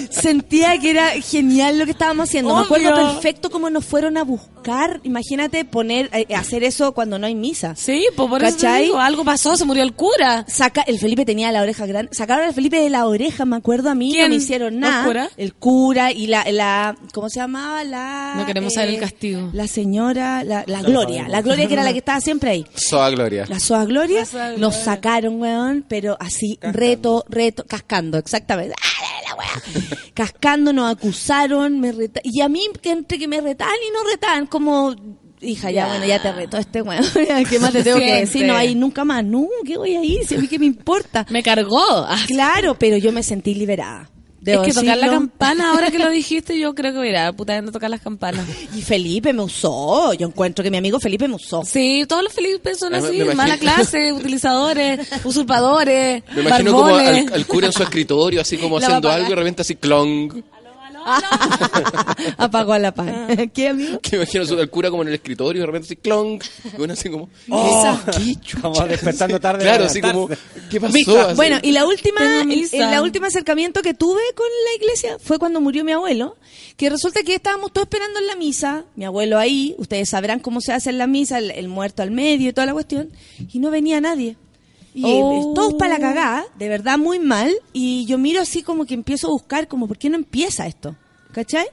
Sentía 0.12 0.78
que 0.80 0.90
era 0.92 1.10
genial 1.22 1.80
lo 1.80 1.86
que 1.86 1.92
estábamos 1.92 2.30
haciendo. 2.30 2.56
Me 2.56 2.62
acuerdo 2.62 2.96
perfecto 2.96 3.50
cómo 3.50 3.70
nos 3.70 3.86
fueron 3.86 4.18
a 4.18 4.24
buscar. 4.24 5.00
Imagínate 5.04 5.66
poner, 5.66 6.10
eh, 6.14 6.36
hacer 6.36 6.64
eso 6.64 6.92
cuando 6.94 7.18
no 7.18 7.28
hay 7.28 7.36
misa. 7.36 7.76
Sí, 7.76 8.06
pues 8.16 8.30
por 8.30 8.44
eso 8.44 8.56
¿Cachai? 8.56 8.84
digo, 8.86 9.00
algo 9.00 9.24
pasó, 9.24 9.56
se 9.58 9.66
murió 9.66 9.84
el 9.84 9.94
cura. 9.94 10.46
Saca, 10.48 10.82
el 10.82 11.00
Felipe 11.00 11.26
tenía 11.26 11.52
la 11.52 11.62
oreja 11.62 11.86
grande. 11.86 12.14
Sacaron 12.14 12.46
al 12.46 12.54
Felipe 12.54 12.80
de 12.80 12.90
la 12.90 13.06
oreja, 13.06 13.46
me 13.46 13.56
acuerdo 13.56 13.90
a 13.90 13.96
mí. 13.96 14.12
¿Quién? 14.12 14.30
No 14.30 14.30
me 14.30 14.36
hicieron 14.36 14.74
¿El 14.76 14.80
nada. 14.80 15.06
cura? 15.06 15.30
El 15.38 15.54
cura 15.54 16.12
y 16.12 16.28
la, 16.28 16.46
la, 16.52 16.96
¿cómo 17.14 17.30
se 17.30 17.40
llamaba? 17.40 17.84
La. 17.84 18.34
No 18.38 18.46
queremos 18.46 18.74
saber 18.74 18.90
el 18.92 19.00
castigo. 19.00 19.50
La 19.54 19.68
señora, 19.68 20.41
la, 20.44 20.64
la 20.68 20.82
Gloria. 20.82 21.28
La 21.28 21.42
Gloria 21.42 21.68
que 21.68 21.74
era 21.74 21.84
la 21.84 21.92
que 21.92 22.00
estaba 22.06 22.22
siempre 22.22 22.50
ahí. 22.52 22.66
Soa 22.76 23.10
Gloria. 23.12 23.46
La 23.50 23.60
Soa 23.60 23.86
Gloria. 23.86 24.26
Soa 24.26 24.50
Nos 24.52 24.58
Gloria. 24.58 24.80
sacaron, 24.84 25.42
weón, 25.42 25.86
pero 25.88 26.18
así, 26.20 26.58
reto, 26.62 27.26
reto, 27.30 27.66
cascando, 27.68 28.18
exactamente. 28.18 28.76
¡Ah, 28.82 29.30
la 29.30 29.36
weá! 29.36 29.98
Cascando, 30.14 30.74
nos 30.74 30.92
acusaron, 30.92 31.80
me 31.80 31.92
reta- 31.94 32.22
Y 32.24 32.42
a 32.42 32.50
mí, 32.50 32.62
que 32.82 32.92
entre 32.92 33.18
que 33.18 33.28
me 33.28 33.40
retaban 33.42 33.76
y 33.88 33.92
no 33.94 34.04
retaban, 34.10 34.46
como... 34.48 34.96
Hija, 35.44 35.72
ya, 35.72 35.84
Ya. 35.84 35.88
bueno, 35.88 36.06
ya 36.06 36.22
te 36.22 36.32
reto 36.34 36.58
este 36.58 36.84
weón. 36.84 37.04
¿Qué 37.50 37.58
más 37.60 37.72
te 37.74 37.84
tengo 37.84 37.98
que 37.98 38.14
decir? 38.20 38.46
No, 38.46 38.56
ahí 38.56 38.76
nunca 38.76 39.04
más. 39.04 39.24
No, 39.26 39.48
¿qué 39.66 39.76
voy 39.76 39.96
a 39.96 40.04
ir? 40.04 40.24
Si 40.28 40.36
a 40.36 40.38
mí 40.38 40.48
qué 40.48 40.60
me 40.60 40.68
importa. 40.68 41.26
Me 41.32 41.42
cargó. 41.42 42.06
Claro, 42.28 42.76
pero 42.78 42.98
yo 42.98 43.12
me 43.12 43.24
sentí 43.24 43.56
liberada. 43.56 44.08
Debo 44.42 44.64
es 44.64 44.74
que 44.74 44.82
tocar 44.82 44.98
la 44.98 45.08
campana, 45.08 45.70
ahora 45.72 45.92
que 45.92 46.00
lo 46.00 46.10
dijiste, 46.10 46.58
yo 46.60 46.74
creo 46.74 46.92
que 46.92 46.98
voy 46.98 47.08
a 47.10 47.12
ir 47.12 47.18
a 47.18 47.32
puta 47.32 47.62
tocar 47.72 47.92
las 47.92 48.02
campanas. 48.02 48.44
Y 48.76 48.82
Felipe 48.82 49.34
me 49.34 49.44
usó. 49.44 50.14
Yo 50.14 50.28
encuentro 50.28 50.64
que 50.64 50.72
mi 50.72 50.78
amigo 50.78 51.00
Felipe 51.00 51.28
me 51.28 51.36
usó. 51.36 51.64
Sí, 51.64 52.06
todos 52.10 52.24
los 52.24 52.34
Felipe 52.34 52.74
son 52.74 52.92
me- 52.92 52.98
así, 52.98 53.10
me 53.10 53.16
imagino- 53.18 53.36
mala 53.36 53.58
clase, 53.58 54.12
utilizadores, 54.14 55.08
usurpadores, 55.24 56.24
Me 56.36 56.42
imagino 56.42 56.72
como 56.72 56.86
barbones. 56.92 57.28
al, 57.28 57.34
al 57.34 57.46
cura 57.46 57.68
en 57.68 57.74
su 57.74 57.84
escritorio, 57.84 58.42
así 58.42 58.58
como 58.58 58.80
La 58.80 58.88
haciendo 58.88 59.12
algo 59.12 59.28
y 59.28 59.30
de 59.30 59.36
repente 59.36 59.62
así 59.62 59.76
clong. 59.76 60.34
Apagó 62.38 62.74
a 62.74 62.80
la 62.80 62.94
pan. 62.94 63.28
¿Qué, 63.54 63.70
amigo? 63.70 64.00
Que 64.02 64.16
imagino 64.18 64.46
su- 64.46 64.58
al 64.60 64.70
cura 64.70 64.90
como 64.90 65.02
en 65.04 65.10
el 65.10 65.16
escritorio 65.16 65.60
y 65.60 65.62
de 65.62 65.66
repente 65.66 65.86
así 65.88 65.96
clong. 65.96 66.42
Y 66.74 66.78
bueno, 66.78 66.94
así 66.94 67.10
como. 67.10 67.30
Oh, 67.50 68.00
¿Qué 68.18 68.36
chucha? 68.42 68.62
como 68.62 68.86
despertando 68.88 69.40
tarde. 69.40 69.64
Claro, 69.64 69.86
así 69.86 70.02
como. 70.02 70.30
¿Qué 70.70 70.80
pasó? 70.80 71.20
Así. 71.20 71.36
Bueno, 71.36 71.58
y 71.62 71.72
la 71.72 71.86
última, 71.86 72.42
el- 72.42 72.68
la 72.80 73.02
última 73.02 73.28
acercamiento 73.28 73.82
que 73.82 73.94
tuve 73.94 74.22
con 74.36 74.48
la 74.48 74.84
iglesia 74.84 75.18
fue 75.20 75.40
cuando 75.40 75.62
murió 75.62 75.84
mi 75.84 75.92
abuelo, 75.92 76.36
que 76.78 76.90
resulta 76.90 77.24
que 77.24 77.36
estábamos 77.36 77.72
todos 77.74 77.86
esperando 77.86 78.20
en 78.20 78.28
la 78.28 78.36
misa, 78.36 78.86
mi 78.96 79.06
abuelo 79.06 79.38
ahí, 79.38 79.76
ustedes 79.78 80.10
sabrán 80.10 80.40
cómo 80.40 80.62
se 80.62 80.74
hace 80.74 80.90
en 80.90 80.98
la 80.98 81.08
misa, 81.08 81.38
el, 81.40 81.52
el 81.52 81.68
muerto 81.68 82.04
al 82.04 82.12
medio 82.12 82.50
y 82.50 82.54
toda 82.54 82.66
la 82.68 82.74
cuestión, 82.74 83.10
y 83.52 83.60
no 83.60 83.72
venía 83.72 84.00
nadie. 84.02 84.36
Y 84.94 85.04
Oh. 85.06 85.54
todos 85.56 85.74
para 85.76 85.94
la 85.98 86.00
cagada, 86.00 86.46
de 86.60 86.68
verdad 86.70 86.98
muy 86.98 87.20
mal, 87.20 87.52
y 87.74 88.06
yo 88.06 88.18
miro 88.18 88.42
así 88.42 88.62
como 88.62 88.86
que 88.86 88.94
empiezo 88.94 89.28
a 89.28 89.32
buscar, 89.32 89.68
como, 89.68 89.88
¿por 89.88 89.98
qué 89.98 90.10
no 90.10 90.18
empieza 90.18 90.68
esto? 90.68 90.96
¿Cachai? 91.32 91.66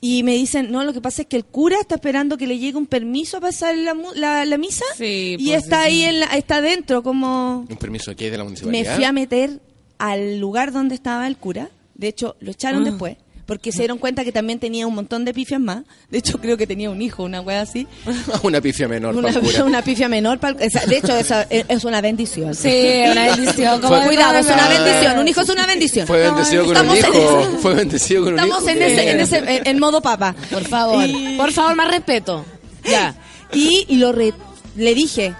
Y 0.00 0.22
me 0.24 0.34
dicen, 0.34 0.70
no, 0.72 0.82
lo 0.84 0.92
que 0.92 1.00
pasa 1.00 1.22
es 1.22 1.28
que 1.28 1.36
el 1.36 1.44
cura 1.44 1.76
está 1.80 1.94
esperando 1.94 2.36
que 2.36 2.46
le 2.46 2.58
llegue 2.58 2.76
un 2.76 2.86
permiso 2.86 3.36
a 3.38 3.40
pasar 3.40 3.76
la, 3.76 3.96
la, 4.14 4.44
la 4.44 4.58
misa 4.58 4.84
Sí, 4.96 5.36
y 5.38 5.46
pues, 5.50 5.62
está 5.64 5.84
sí, 5.84 5.86
ahí, 5.86 5.96
sí. 5.98 6.04
en 6.04 6.20
la- 6.20 6.26
está 6.36 6.60
dentro 6.60 7.02
como 7.02 7.64
Un 7.68 7.76
permiso 7.76 8.10
aquí 8.10 8.24
de 8.24 8.32
la 8.32 8.38
me 8.38 8.50
municipalidad. 8.50 8.94
fui 8.96 9.04
a 9.04 9.12
meter 9.12 9.60
al 9.98 10.38
lugar 10.38 10.72
donde 10.72 10.94
estaba 10.96 11.26
el 11.26 11.36
cura. 11.38 11.70
De 11.94 12.08
hecho, 12.08 12.36
lo 12.40 12.50
echaron 12.50 12.82
Ah. 12.82 12.90
después. 12.90 13.16
Porque 13.46 13.70
se 13.70 13.78
dieron 13.78 13.98
cuenta 13.98 14.24
que 14.24 14.32
también 14.32 14.58
tenía 14.58 14.86
un 14.88 14.94
montón 14.94 15.24
de 15.24 15.32
pifias 15.32 15.60
más. 15.60 15.84
De 16.10 16.18
hecho, 16.18 16.38
creo 16.40 16.56
que 16.56 16.66
tenía 16.66 16.90
un 16.90 17.00
hijo, 17.00 17.22
una 17.22 17.40
wea 17.40 17.60
así. 17.62 17.86
Una 18.42 18.60
pifia 18.60 18.88
menor 18.88 19.14
Una, 19.14 19.82
pifia 19.84 20.08
menor. 20.08 20.40
pa'l- 20.40 20.56
de 20.56 20.96
hecho, 20.96 21.16
esa 21.16 21.42
es 21.48 21.64
es 21.68 21.84
una 21.84 22.00
bendición. 22.00 22.54
Sí, 22.56 23.04
una 23.10 23.26
bendición. 23.36 23.80
como 23.80 23.96
Fue- 23.98 24.06
Cuidado, 24.06 24.38
es 24.38 24.46
una 24.46 24.68
bendición. 24.68 25.18
Un 25.20 25.28
hijo 25.28 25.40
es 25.42 25.48
una 25.48 25.66
bendición. 25.66 26.06
Fue 26.08 26.18
bendecido 26.22 26.64
con 26.64 26.70
un 26.76 26.76
Estamos 26.96 26.98
en 26.98 27.22
hijo. 27.22 27.40
ese- 27.48 27.58
Fue 27.58 27.74
bendecido 27.74 28.24
con 28.24 28.32
un 28.34 28.38
hijo. 28.40 28.46
Estamos 28.46 28.68
en 28.68 28.82
ese, 28.82 29.10
en 29.10 29.20
ese, 29.20 29.36
en, 29.38 29.66
en 29.66 29.78
modo 29.78 30.00
papa. 30.02 30.34
Por 30.50 30.64
favor, 30.64 31.04
Y- 31.06 31.36
por 31.36 31.52
favor, 31.52 31.76
más 31.76 31.88
respeto. 31.90 32.44
Ya. 32.84 33.14
Y, 33.52 33.84
y 33.88 33.96
lo 33.98 34.10
re- 34.12 34.34
le 34.74 34.94
dije, 34.94 35.34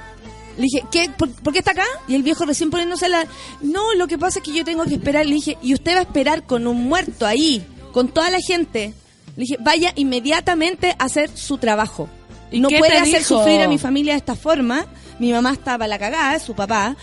le 0.56 0.62
dije, 0.62 0.84
¿qué, 0.92 1.10
por, 1.18 1.28
por 1.30 1.52
qué 1.52 1.58
está 1.58 1.72
acá? 1.72 1.84
Y 2.08 2.14
el 2.14 2.22
viejo 2.22 2.44
recién 2.46 2.70
poniéndose 2.70 3.08
la... 3.08 3.26
No, 3.62 3.94
lo 3.94 4.06
que 4.06 4.16
pasa 4.16 4.38
es 4.38 4.44
que 4.44 4.52
yo 4.52 4.64
tengo 4.64 4.84
que 4.84 4.94
esperar. 4.94 5.26
Le 5.26 5.34
dije, 5.34 5.58
y 5.60 5.74
usted 5.74 5.94
va 5.94 5.98
a 5.98 6.02
esperar 6.02 6.44
con 6.44 6.66
un 6.68 6.84
muerto 6.88 7.26
ahí, 7.26 7.66
con 7.96 8.08
toda 8.08 8.28
la 8.28 8.40
gente. 8.42 8.92
Le 9.36 9.44
dije, 9.44 9.56
vaya 9.58 9.90
inmediatamente 9.96 10.94
a 10.98 11.04
hacer 11.04 11.30
su 11.34 11.56
trabajo. 11.56 12.10
¿Y 12.50 12.60
no 12.60 12.68
puede 12.68 12.98
hacer 12.98 13.20
dijo? 13.20 13.38
sufrir 13.38 13.62
a 13.62 13.68
mi 13.68 13.78
familia 13.78 14.12
de 14.12 14.18
esta 14.18 14.34
forma. 14.34 14.84
Mi 15.18 15.32
mamá 15.32 15.52
estaba 15.52 15.86
la 15.86 15.98
cagada, 15.98 16.38
su 16.38 16.54
papá. 16.54 16.94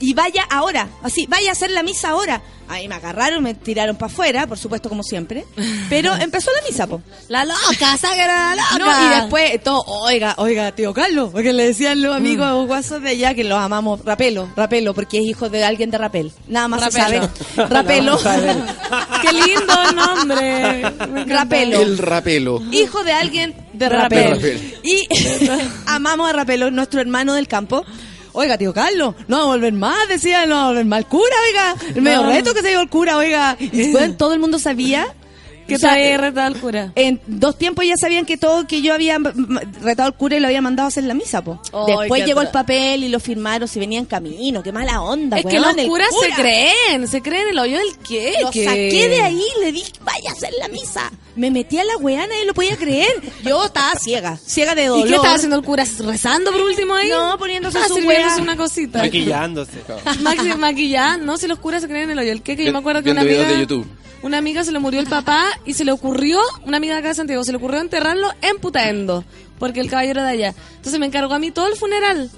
Y 0.00 0.14
vaya 0.14 0.44
ahora, 0.50 0.88
así, 1.02 1.26
vaya 1.26 1.50
a 1.50 1.52
hacer 1.52 1.70
la 1.70 1.82
misa 1.82 2.10
ahora. 2.10 2.40
Ahí 2.68 2.86
me 2.88 2.94
agarraron, 2.94 3.42
me 3.42 3.52
tiraron 3.54 3.96
para 3.96 4.12
afuera, 4.12 4.46
por 4.46 4.56
supuesto, 4.56 4.88
como 4.88 5.02
siempre. 5.02 5.44
Pero 5.88 6.14
empezó 6.20 6.50
la 6.52 6.66
misa, 6.68 6.86
po. 6.86 7.02
La 7.28 7.44
loca, 7.44 7.96
sáquela 7.98 8.54
la 8.54 8.78
loca. 8.78 8.78
No, 8.78 9.06
y 9.06 9.20
después 9.20 9.62
todo, 9.62 9.82
oiga, 9.86 10.34
oiga, 10.38 10.72
tío 10.72 10.94
Carlos, 10.94 11.30
porque 11.32 11.52
le 11.52 11.66
decían 11.66 12.00
los 12.00 12.14
amigos 12.14 12.66
guasos 12.66 13.02
de 13.02 13.10
allá 13.10 13.34
que 13.34 13.44
los 13.44 13.58
amamos, 13.58 14.04
Rapelo, 14.04 14.48
Rapelo, 14.56 14.94
porque 14.94 15.18
es 15.18 15.24
hijo 15.24 15.50
de 15.50 15.64
alguien 15.64 15.90
de 15.90 15.98
Rapel. 15.98 16.32
Nada 16.48 16.68
más 16.68 16.80
Rapelo. 16.80 17.28
se 17.36 17.54
sabe. 17.56 17.68
Rapelo. 17.74 18.18
Qué 19.22 19.32
lindo 19.32 19.92
nombre. 19.92 20.82
Rapelo. 21.26 21.80
El 21.80 21.98
rapelo. 21.98 22.62
Hijo 22.70 23.04
de 23.04 23.12
alguien 23.12 23.54
de 23.72 23.78
De 23.80 23.88
Rapel. 23.88 24.30
Rapel. 24.30 24.78
Y 24.84 25.08
amamos 25.86 26.30
a 26.30 26.32
Rapelo, 26.32 26.70
nuestro 26.70 27.00
hermano 27.00 27.34
del 27.34 27.48
campo. 27.48 27.84
Oiga, 28.32 28.58
tío 28.58 28.72
Carlos, 28.72 29.14
no 29.28 29.38
va 29.38 29.42
a 29.42 29.46
volver 29.46 29.72
más, 29.72 30.08
decía, 30.08 30.46
no 30.46 30.54
va 30.54 30.62
a 30.64 30.68
volver 30.68 30.84
más 30.84 30.98
el 31.00 31.06
cura, 31.06 31.36
oiga. 31.48 31.74
El 31.94 32.02
medio 32.02 32.24
reto 32.24 32.54
que 32.54 32.62
se 32.62 32.68
dio 32.68 32.80
el 32.80 32.88
cura, 32.88 33.16
oiga. 33.16 33.56
Y 33.58 33.92
todo 34.18 34.32
el 34.34 34.40
mundo 34.40 34.58
sabía 34.58 35.06
Que 35.70 35.76
o 35.76 35.78
sea, 35.78 35.94
te 35.94 36.04
había 36.04 36.18
retado 36.18 36.46
al 36.46 36.60
cura. 36.60 36.92
en 36.94 37.20
dos 37.26 37.56
tiempos 37.56 37.84
ya 37.86 37.96
sabían 37.96 38.26
que 38.26 38.36
todo 38.36 38.66
que 38.66 38.82
yo 38.82 38.92
había 38.94 39.18
retado 39.82 40.06
al 40.08 40.14
cura 40.16 40.36
y 40.36 40.40
lo 40.40 40.46
había 40.48 40.60
mandado 40.60 40.86
a 40.86 40.88
hacer 40.88 41.04
la 41.04 41.14
misa, 41.14 41.42
po. 41.42 41.60
Después 41.86 42.26
llegó 42.26 42.40
el 42.42 42.48
papel 42.48 43.04
y 43.04 43.08
lo 43.08 43.20
firmaron, 43.20 43.68
si 43.68 43.78
venía 43.78 43.98
en 43.98 44.06
camino, 44.06 44.62
qué 44.62 44.72
mala 44.72 45.02
onda, 45.02 45.38
Es 45.38 45.46
que 45.46 45.58
los 45.58 45.74
curas 45.86 46.08
cura. 46.10 46.28
se 46.28 46.34
creen, 46.42 47.08
se 47.08 47.22
creen 47.22 47.48
el 47.48 47.58
hoyo 47.58 47.78
del 47.78 47.96
qué. 48.06 48.34
Lo 48.42 48.48
saqué 48.52 49.08
de 49.08 49.20
ahí, 49.22 49.42
le 49.60 49.72
dije, 49.72 49.92
vaya 50.02 50.30
a 50.30 50.32
hacer 50.32 50.50
la 50.60 50.68
misa. 50.68 51.10
Me 51.36 51.50
metí 51.50 51.78
a 51.78 51.84
la 51.84 51.96
weá, 51.96 52.26
nadie 52.26 52.44
lo 52.44 52.52
podía 52.54 52.76
creer. 52.76 53.12
Yo 53.44 53.64
estaba 53.64 53.92
ciega, 53.94 54.36
ciega 54.36 54.74
de 54.74 54.86
dolor. 54.86 55.06
¿Y 55.06 55.10
qué 55.10 55.16
estaba 55.16 55.34
haciendo 55.34 55.56
el 55.56 55.62
cura? 55.62 55.84
¿Rezando 56.00 56.50
por 56.52 56.60
último 56.62 56.94
ahí? 56.94 57.08
No, 57.08 57.38
poniéndose 57.38 57.78
ah, 57.78 57.84
su 57.88 57.94
sirviéndose 57.94 58.42
una 58.42 58.56
cosita. 58.56 58.98
Maquillándose. 58.98 59.78
Maqui- 60.22 60.56
Maquillando, 60.56 61.24
no, 61.26 61.36
si 61.38 61.46
los 61.46 61.58
curas 61.58 61.82
se 61.82 61.88
creen 61.88 62.10
el 62.10 62.18
hoyo 62.18 62.30
del 62.30 62.42
qué, 62.42 62.56
que 62.56 62.64
yo 62.64 62.72
me 62.72 62.80
acuerdo 62.80 63.02
que 63.02 63.12
una 63.12 63.20
amiga... 63.22 63.46
de 63.46 63.60
YouTube. 63.60 63.86
Una 64.22 64.38
amiga 64.38 64.64
se 64.64 64.72
le 64.72 64.78
murió 64.78 65.00
el 65.00 65.06
papá 65.06 65.46
y 65.64 65.74
se 65.74 65.84
le 65.84 65.92
ocurrió, 65.92 66.38
una 66.66 66.76
amiga 66.76 66.94
de 66.94 67.00
acá 67.00 67.08
de 67.08 67.14
Santiago, 67.14 67.42
se 67.42 67.52
le 67.52 67.58
ocurrió 67.58 67.80
enterrarlo 67.80 68.28
en 68.42 68.58
Putaendo, 68.58 69.24
porque 69.58 69.80
el 69.80 69.88
caballero 69.88 70.22
de 70.22 70.28
allá. 70.28 70.54
Entonces 70.76 71.00
me 71.00 71.06
encargó 71.06 71.32
a 71.34 71.38
mí 71.38 71.50
todo 71.50 71.68
el 71.68 71.76
funeral. 71.76 72.30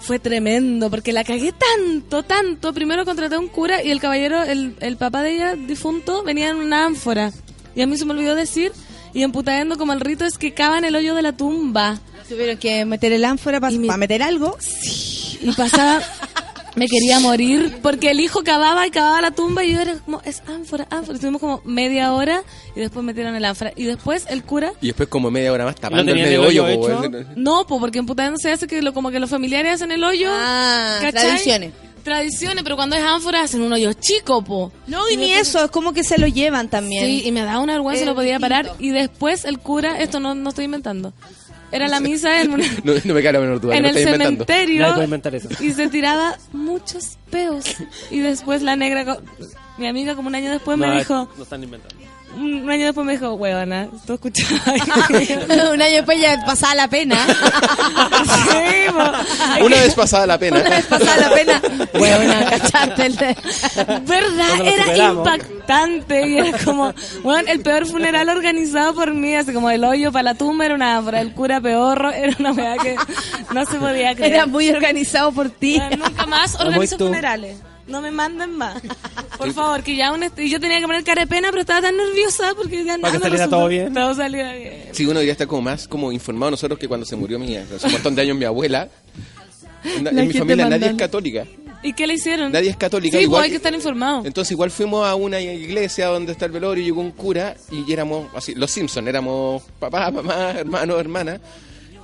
Fue 0.00 0.18
tremendo, 0.18 0.90
porque 0.90 1.12
la 1.12 1.24
cagué 1.24 1.52
tanto, 1.52 2.22
tanto. 2.22 2.72
Primero 2.72 3.04
contraté 3.04 3.36
a 3.36 3.38
un 3.38 3.48
cura 3.48 3.82
y 3.82 3.90
el 3.90 4.00
caballero, 4.00 4.42
el, 4.42 4.76
el 4.80 4.96
papá 4.96 5.22
de 5.22 5.34
ella, 5.34 5.56
difunto, 5.56 6.22
venía 6.22 6.50
en 6.50 6.56
una 6.56 6.84
ánfora. 6.84 7.32
Y 7.74 7.82
a 7.82 7.86
mí 7.86 7.96
se 7.96 8.04
me 8.04 8.12
olvidó 8.12 8.34
decir, 8.34 8.72
y 9.14 9.22
en 9.22 9.32
Putaendo 9.32 9.78
como 9.78 9.92
el 9.92 10.00
rito 10.00 10.24
es 10.24 10.38
que 10.38 10.52
cavan 10.52 10.84
el 10.84 10.96
hoyo 10.96 11.14
de 11.14 11.22
la 11.22 11.36
tumba. 11.36 12.00
Tuvieron 12.28 12.58
que 12.58 12.84
meter 12.84 13.12
el 13.12 13.24
ánfora 13.24 13.60
para 13.60 13.96
meter 13.96 14.22
algo. 14.22 14.56
Y 15.40 15.52
pasaba, 15.52 16.02
me 16.78 16.86
quería 16.86 17.20
morir 17.20 17.78
porque 17.82 18.10
el 18.10 18.20
hijo 18.20 18.42
cavaba 18.42 18.86
y 18.86 18.90
cavaba 18.90 19.20
la 19.20 19.30
tumba 19.30 19.64
y 19.64 19.72
yo 19.72 19.80
era 19.80 19.94
como, 19.98 20.20
es 20.24 20.42
ánfora, 20.46 20.86
ánfora. 20.90 21.14
Estuvimos 21.14 21.40
como 21.40 21.60
media 21.64 22.12
hora 22.12 22.42
y 22.74 22.80
después 22.80 23.04
metieron 23.04 23.34
el 23.34 23.44
ánfora. 23.44 23.72
Y 23.76 23.84
después 23.84 24.26
el 24.28 24.42
cura, 24.44 24.72
Y 24.80 24.88
después 24.88 25.08
como 25.08 25.30
media 25.30 25.52
hora 25.52 25.64
más 25.64 25.76
tapando 25.76 26.12
el 26.12 26.18
medio 26.18 26.42
el 26.42 26.46
hoyo. 26.46 26.80
po, 26.80 26.88
no, 27.36 27.66
pues 27.66 27.80
porque 27.80 27.98
en 27.98 28.06
Putaendo 28.06 28.38
se 28.38 28.50
hace 28.52 28.66
que 28.66 28.80
lo, 28.82 28.94
como 28.94 29.10
que 29.10 29.20
los 29.20 29.30
familiares 29.30 29.74
hacen 29.74 29.92
el 29.92 30.02
hoyo. 30.04 30.28
Ah, 30.30 30.98
¿cachai? 31.00 31.22
tradiciones. 31.22 31.72
Tradiciones, 32.04 32.62
pero 32.62 32.76
cuando 32.76 32.96
es 32.96 33.02
ánfora 33.02 33.42
hacen 33.42 33.60
un 33.60 33.72
hoyo 33.72 33.92
chico, 33.92 34.42
po. 34.42 34.72
No, 34.86 35.10
y 35.10 35.16
ni 35.16 35.32
eso, 35.32 35.64
es 35.64 35.70
como 35.70 35.92
que 35.92 36.04
se 36.04 36.16
lo 36.18 36.26
llevan 36.26 36.68
también. 36.70 37.04
Sí, 37.04 37.22
y 37.26 37.32
me 37.32 37.42
daba 37.42 37.58
una 37.58 37.74
vergüenza, 37.74 38.04
no 38.06 38.14
podía 38.14 38.38
distinto. 38.38 38.40
parar. 38.64 38.76
Y 38.78 38.90
después 38.90 39.44
el 39.44 39.58
cura, 39.58 40.00
esto 40.00 40.18
no, 40.18 40.34
no 40.34 40.48
estoy 40.48 40.64
inventando, 40.66 41.12
era 41.72 41.88
la 41.88 42.00
misa 42.00 42.40
en, 42.42 42.52
una- 42.52 42.64
No, 42.84 42.92
no 43.04 43.14
me 43.14 43.22
cae 43.22 43.32
la 43.32 43.40
menor 43.40 43.60
duda. 43.60 43.76
en 43.76 43.82
lo 43.82 43.88
el 43.90 43.94
cementerio 43.96 44.86
eso. 45.34 45.48
y 45.60 45.72
se 45.72 45.88
tiraba 45.88 46.36
muchos 46.52 47.18
peos. 47.30 47.64
Y 48.10 48.20
después 48.20 48.62
la 48.62 48.76
negra, 48.76 49.18
mi 49.76 49.86
amiga 49.86 50.14
como 50.14 50.28
un 50.28 50.34
año 50.34 50.50
después 50.50 50.76
me 50.78 50.90
dijo, 50.98 51.28
No 51.36 51.42
están 51.42 51.62
inventando. 51.62 51.96
Un 52.40 52.70
año 52.70 52.86
después 52.86 53.06
me 53.06 53.12
dijo, 53.12 53.34
huevona, 53.34 53.88
tú 54.06 54.14
escuchabas. 54.14 54.62
un 55.72 55.82
año 55.82 55.94
después 55.96 56.20
ya 56.20 56.42
pasaba 56.46 56.74
la 56.74 56.88
pena. 56.88 57.16
Sí, 58.48 58.90
po. 58.92 59.64
Una 59.64 59.76
vez 59.76 59.94
pasada 59.94 60.26
la 60.26 60.38
pena. 60.38 60.60
Una 60.60 60.70
vez 60.70 60.86
pasaba 60.86 61.16
la 61.16 61.30
pena. 61.30 61.60
El 62.98 63.16
de- 63.16 63.36
¿Verdad? 64.02 64.60
Era 64.64 64.84
superamos. 64.84 65.26
impactante 65.26 66.28
y 66.28 66.38
era 66.38 66.58
como, 66.64 66.92
bueno, 67.22 67.48
el 67.50 67.60
peor 67.60 67.86
funeral 67.86 68.28
organizado 68.28 68.94
por 68.94 69.12
mí, 69.14 69.34
así 69.34 69.52
como 69.52 69.70
el 69.70 69.84
hoyo 69.84 70.10
para 70.12 70.22
la 70.24 70.34
tumba 70.34 70.66
era 70.66 70.74
una 70.74 71.00
para 71.02 71.20
el 71.20 71.32
cura 71.32 71.60
peorro, 71.60 72.10
era 72.10 72.34
una 72.38 72.52
weá 72.52 72.76
que 72.78 72.96
no 73.54 73.64
se 73.64 73.76
podía 73.78 74.14
creer. 74.14 74.34
Era 74.34 74.46
muy 74.46 74.68
organizado 74.70 75.32
por 75.32 75.50
ti. 75.50 75.78
Bueno, 75.78 76.06
nunca 76.08 76.26
más 76.26 76.54
organizo 76.60 76.98
funerales. 76.98 77.56
No 77.88 78.00
me 78.02 78.10
manden 78.10 78.52
más. 78.56 78.80
Por 79.38 79.52
favor, 79.52 79.82
que 79.82 79.96
ya 79.96 80.12
un 80.12 80.22
est- 80.22 80.38
y 80.38 80.50
yo 80.50 80.60
tenía 80.60 80.78
que 80.78 80.86
poner 80.86 81.02
cara 81.04 81.22
de 81.22 81.26
pena, 81.26 81.48
pero 81.50 81.62
estaba 81.62 81.80
tan 81.82 81.96
nerviosa 81.96 82.52
porque 82.56 82.84
ya 82.84 82.96
nada 82.98 83.12
que 83.12 83.18
me 83.18 83.22
saliera 83.24 83.44
resultó- 83.46 83.56
todo 83.58 83.68
bien. 83.68 83.94
Todo 83.94 84.14
saliera 84.14 84.52
bien. 84.54 84.82
Sí, 84.92 85.04
uno 85.04 85.14
debería 85.14 85.32
estar 85.32 85.46
como 85.46 85.62
más 85.62 85.88
como 85.88 86.12
informado 86.12 86.50
nosotros 86.50 86.78
que 86.78 86.86
cuando 86.88 87.06
se 87.06 87.16
murió 87.16 87.38
mi 87.38 87.56
hace 87.56 87.86
un 87.86 87.92
montón 87.92 88.14
de 88.14 88.22
años 88.22 88.36
mi 88.36 88.44
abuela. 88.44 88.88
En, 89.84 90.04
La 90.04 90.10
en 90.10 90.16
mi 90.16 90.22
gente 90.24 90.38
familia 90.40 90.68
nadie 90.68 90.88
es 90.88 90.94
católica. 90.96 91.46
¿Y 91.80 91.92
qué 91.92 92.08
le 92.08 92.14
hicieron? 92.14 92.50
Nadie 92.50 92.70
es 92.70 92.76
católica. 92.76 93.16
Sí, 93.16 93.22
igual 93.22 93.38
pues 93.40 93.44
hay 93.44 93.50
que 93.50 93.56
estar 93.56 93.72
informado. 93.72 94.22
Entonces 94.26 94.50
igual 94.50 94.70
fuimos 94.72 95.06
a 95.06 95.14
una 95.14 95.40
iglesia 95.40 96.06
donde 96.08 96.32
está 96.32 96.44
el 96.46 96.50
velorio, 96.52 96.82
llegó 96.84 97.00
un 97.00 97.12
cura 97.12 97.54
y 97.70 97.90
éramos 97.92 98.26
así, 98.34 98.54
los 98.56 98.70
Simpson, 98.72 99.06
éramos 99.06 99.62
papá, 99.78 100.10
mamá, 100.10 100.50
hermano, 100.58 100.98
hermana. 100.98 101.40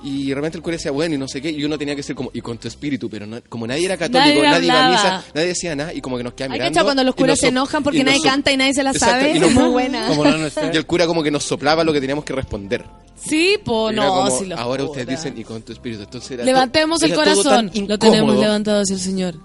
Y 0.05 0.29
de 0.29 0.35
repente 0.35 0.57
el 0.57 0.61
cura 0.63 0.75
decía, 0.77 0.91
bueno, 0.91 1.15
y 1.15 1.17
no 1.17 1.27
sé 1.27 1.41
qué, 1.41 1.49
y 1.49 1.63
uno 1.65 1.77
tenía 1.77 1.95
que 1.95 2.03
ser 2.03 2.15
como, 2.15 2.29
y 2.33 2.39
con 2.39 2.57
tu 2.59 2.67
espíritu, 2.67 3.09
pero 3.09 3.25
no- 3.25 3.41
como 3.49 3.65
nadie 3.65 3.85
era 3.85 3.97
católico, 3.97 4.41
Nadie 4.43 4.43
nadie, 4.43 4.67
iba 4.67 4.85
a 4.85 4.89
misa, 4.91 5.23
nadie 5.33 5.47
decía 5.47 5.75
nada, 5.75 5.93
y 5.93 5.99
como 6.01 6.15
que 6.17 6.23
nos 6.23 6.33
queda 6.33 6.45
Hay 6.45 6.51
mirando. 6.51 6.69
que 6.69 6.73
echar 6.73 6.83
cuando 6.85 7.03
los 7.03 7.15
curas 7.15 7.39
se 7.39 7.47
enojan 7.47 7.81
porque 7.83 8.03
nadie 8.03 8.19
so- 8.19 8.23
canta 8.23 8.51
y 8.51 8.57
nadie 8.57 8.73
se 8.75 8.83
la 8.83 8.91
Exacto, 8.91 9.15
sabe. 9.25 9.31
y 9.35 9.39
nos- 9.39 9.51
Muy 9.53 9.69
buena. 9.69 10.07
Como 10.07 10.23
no, 10.23 10.37
no. 10.37 10.47
Y 10.47 10.77
el 10.77 10.85
cura 10.85 11.07
como 11.07 11.23
que 11.23 11.31
nos 11.31 11.43
soplaba 11.43 11.83
lo 11.83 11.91
que 11.91 11.99
teníamos 11.99 12.23
que 12.23 12.33
responder. 12.33 12.85
Sí, 13.15 13.57
pues 13.65 13.95
no, 13.95 14.07
como, 14.13 14.39
si 14.39 14.51
ahora 14.51 14.83
ustedes 14.83 15.07
dicen, 15.07 15.33
y 15.37 15.43
con 15.43 15.61
tu 15.63 15.73
espíritu. 15.73 16.03
Entonces 16.03 16.29
era 16.31 16.43
Levantemos 16.45 16.99
todo- 16.99 17.07
el 17.07 17.13
era 17.13 17.23
corazón. 17.35 17.71
Lo 17.87 17.97
tenemos 17.97 18.37
levantado 18.37 18.81
hacia 18.81 18.93
el 18.93 19.01
Señor. 19.01 19.35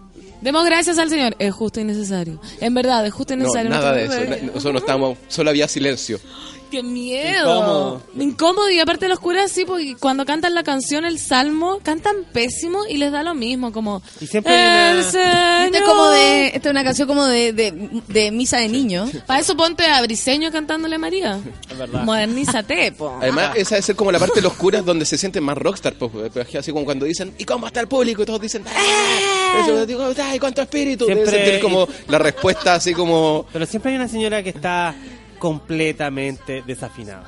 Demos 0.43 0.65
gracias 0.67 0.99
al 0.99 1.09
Señor. 1.09 1.37
Es 1.39 1.55
justo 1.55 1.81
y 1.81 1.85
necesario. 1.85 2.41
En 2.61 2.75
verdad, 2.75 3.07
es 3.07 3.13
justo 3.15 3.33
y 3.33 3.37
No, 3.37 3.45
necesario. 3.45 3.71
nada 3.71 3.93
de 3.93 4.07
No 4.09 4.13
eso. 4.15 4.25
Na- 4.31 4.37
Nosotros 4.49 4.73
no 4.75 4.79
estábamos, 4.81 5.19
solo 5.29 5.49
había 5.51 5.67
silencio. 5.69 6.21
¡Qué 6.71 6.83
miedo! 6.83 7.57
Incómodo. 7.57 8.03
Incómodo. 8.19 8.71
Y 8.71 8.79
aparte 8.81 9.09
los 9.09 9.19
curas, 9.21 9.51
sí, 9.51 9.65
porque 9.65 9.97
cuando 9.99 10.25
cantan 10.25 10.55
la 10.55 10.63
canción, 10.63 11.05
el 11.05 11.19
salmo, 11.19 11.79
cantan 11.83 12.17
pésimo 12.33 12.87
y 12.89 12.97
les 12.97 13.11
da 13.13 13.23
lo 13.23 13.35
mismo. 13.35 13.73
Como. 13.73 14.03
Y 14.21 14.27
siempre 14.27 14.55
hay 14.55 14.91
El 14.93 14.99
una- 15.01 15.11
Señor. 15.11 15.65
Esta 15.67 15.79
es 15.79 15.85
como 15.85 16.09
de, 16.11 16.47
esta 16.49 16.69
es 16.69 16.71
una 16.73 16.85
canción 16.85 17.09
como 17.09 17.25
de, 17.27 17.53
de, 17.53 18.03
de 18.09 18.31
misa 18.31 18.59
de 18.59 18.69
niños. 18.69 19.11
Para 19.27 19.41
eso 19.41 19.57
ponte 19.57 19.85
a 19.87 20.01
Briseño 20.03 20.51
cantándole 20.53 20.97
a 20.97 20.99
María. 20.99 21.41
Es 21.71 21.79
verdad. 21.79 22.03
Modernízate, 22.05 22.93
po. 22.99 23.17
Además, 23.21 23.53
esa 23.57 23.77
debe 23.77 23.83
ser 23.83 23.97
como 23.97 24.11
la 24.13 24.19
parte 24.19 24.37
de 24.37 24.43
los 24.43 24.55
curas 24.55 24.85
donde 24.85 25.05
se 25.07 25.17
sienten 25.17 25.43
más 25.45 25.57
rockstar, 25.57 25.95
pues, 25.95 26.11
pues, 26.33 26.55
así 26.57 26.73
como 26.73 26.85
cuando 26.85 27.05
dicen, 27.07 27.33
¿y 27.39 27.45
cómo 27.45 27.67
está 27.67 27.81
el 27.81 27.89
público? 27.89 28.23
Y 28.23 28.27
todos 28.27 28.41
dicen, 28.41 28.65
¡ah! 28.67 29.85
Digo, 29.87 30.13
¡ay, 30.23 30.39
cuánto 30.39 30.63
espíritu! 30.63 31.07
Debe 31.07 31.23
Siempre- 31.23 31.45
sentir 31.45 31.61
como 31.61 31.89
la 32.09 32.19
respuesta 32.19 32.75
así 32.75 32.93
como... 32.93 33.47
Pero 33.53 33.67
siempre 33.67 33.91
hay 33.93 33.97
una 33.97 34.09
señora 34.09 34.43
que 34.43 34.51
está 34.51 34.95
completamente 35.41 36.63
desafinada. 36.65 37.25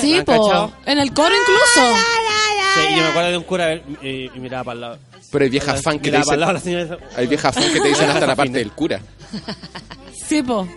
Sí, 0.00 0.16
¿Han 0.18 0.24
po. 0.26 0.72
En 0.84 0.98
el 0.98 1.14
coro 1.14 1.34
incluso. 1.34 1.96
Sí, 2.74 2.96
yo 2.96 3.02
me 3.02 3.08
acuerdo 3.08 3.30
de 3.30 3.36
un 3.38 3.44
cura 3.44 3.72
eh, 3.72 4.30
y 4.34 4.38
miraba 4.40 4.64
para 4.64 4.74
el 4.74 4.80
lado. 4.82 4.98
Pero 5.30 5.44
hay 5.44 5.50
viejas 5.50 5.80
fan 5.82 5.98
que 5.98 6.10
te 6.10 6.18
dicen... 6.18 6.40
la 6.40 6.60
señora. 6.60 6.98
Hay 7.16 7.26
viejas 7.26 7.54
fan 7.54 7.72
que 7.72 7.80
te 7.80 7.88
dicen 7.88 8.10
hasta 8.10 8.26
la 8.26 8.36
parte 8.36 8.58
del 8.58 8.72
cura. 8.72 9.00
Sí, 10.12 10.42
po. 10.42 10.68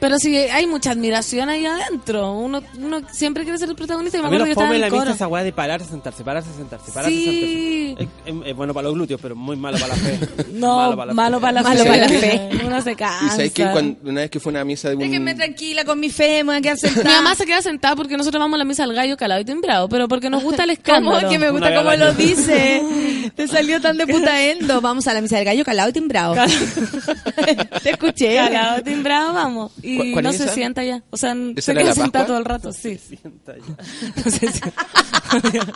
Pero 0.00 0.16
sí, 0.18 0.34
hay 0.36 0.66
mucha 0.66 0.92
admiración 0.92 1.48
ahí 1.50 1.66
adentro. 1.66 2.32
Uno, 2.32 2.62
uno 2.78 3.00
siempre 3.12 3.44
quiere 3.44 3.58
ser 3.58 3.68
el 3.68 3.76
protagonista. 3.76 4.16
Y 4.18 4.22
me 4.22 4.28
A 4.28 4.30
mí 4.30 4.36
acuerdo 4.36 4.46
los 4.46 4.56
que 4.56 4.60
estaba 4.62 4.74
en 4.74 4.80
la 4.80 4.88
coro. 4.88 5.10
esa 5.12 5.28
weá 5.28 5.42
de 5.44 5.52
pararse, 5.52 5.88
sentarse, 5.90 6.24
pararse, 6.24 6.48
sentarse, 6.56 6.90
pararse, 6.90 7.14
Sí. 7.16 7.94
sentarse. 7.98 8.08
Es, 8.24 8.34
es- 8.34 8.46
es 8.50 8.56
bueno 8.56 8.72
para 8.74 8.84
los 8.88 8.94
glúteos, 8.94 9.20
pero 9.20 9.36
muy 9.36 9.56
malo 9.56 9.78
para 9.78 9.94
la 9.94 10.00
fe. 10.00 10.18
No, 10.52 10.76
malo 10.76 10.96
para 10.96 11.06
la, 11.06 11.14
Malo 11.14 11.40
fe. 11.40 11.86
para 11.86 11.96
la 11.98 12.08
fe. 12.08 12.50
Uno 12.66 12.82
se 12.82 12.96
cansa. 12.96 13.26
Y 13.26 13.30
sabes 13.30 13.52
que 13.52 13.66
cuando, 13.70 13.98
una 14.10 14.20
vez 14.22 14.30
que 14.30 14.40
fue 14.40 14.50
una 14.50 14.64
misa 14.64 14.88
de 14.88 14.94
un... 14.96 15.00
Déjenme 15.02 15.34
tranquila 15.34 15.84
con 15.84 16.00
mi 16.00 16.08
fe, 16.10 16.44
me 16.44 16.52
voy 16.52 16.56
a 16.56 16.60
quedar 16.60 16.76
Mi 16.82 16.88
sentada. 16.88 17.16
mamá 17.22 17.34
se 17.34 17.44
queda 17.46 17.62
sentada 17.62 17.96
porque 17.96 18.16
nosotros 18.16 18.40
vamos 18.40 18.54
a 18.54 18.58
la 18.58 18.64
misa 18.64 18.84
al 18.84 18.94
gallo 18.94 19.16
calado 19.16 19.40
y 19.40 19.44
timbrado, 19.44 19.88
pero 19.88 20.08
porque 20.08 20.30
nos 20.30 20.42
gusta 20.42 20.64
el 20.64 20.70
¿Cómo? 20.78 21.12
escándalo. 21.18 21.28
Que 21.28 21.38
me 21.38 21.50
gusta 21.50 21.74
cómo 21.74 21.92
lo 21.94 22.12
dice. 22.14 22.82
Te 23.36 23.46
salió 23.48 23.80
tan 23.80 23.96
de 23.98 24.06
puta 24.06 24.42
endo. 24.42 24.80
Vamos 24.80 25.06
a 25.06 25.14
la 25.14 25.20
misa 25.20 25.36
del 25.36 25.44
gallo 25.44 25.64
calado 25.64 25.90
y 25.90 25.92
timbrado. 25.92 26.34
Te 27.82 27.90
escuché. 27.90 28.36
Calado, 28.36 28.82
timbrado, 28.82 29.32
vamos. 29.34 29.72
Y 29.82 29.89
¿Cuál- 29.96 30.12
cuál 30.12 30.24
no 30.24 30.30
es 30.30 30.36
se 30.36 30.44
esa? 30.44 30.54
sienta 30.54 30.84
ya. 30.84 31.02
O 31.10 31.16
sea, 31.16 31.32
¿Esa 31.56 31.72
se 31.72 31.78
queda 31.78 31.94
sentada 31.94 32.26
todo 32.26 32.38
el 32.38 32.44
rato, 32.44 32.72
sí. 32.72 32.98
Sienta 32.98 33.54
ya. 33.56 34.14
No 34.24 34.30
se 34.30 34.38
sienta. 34.50 34.72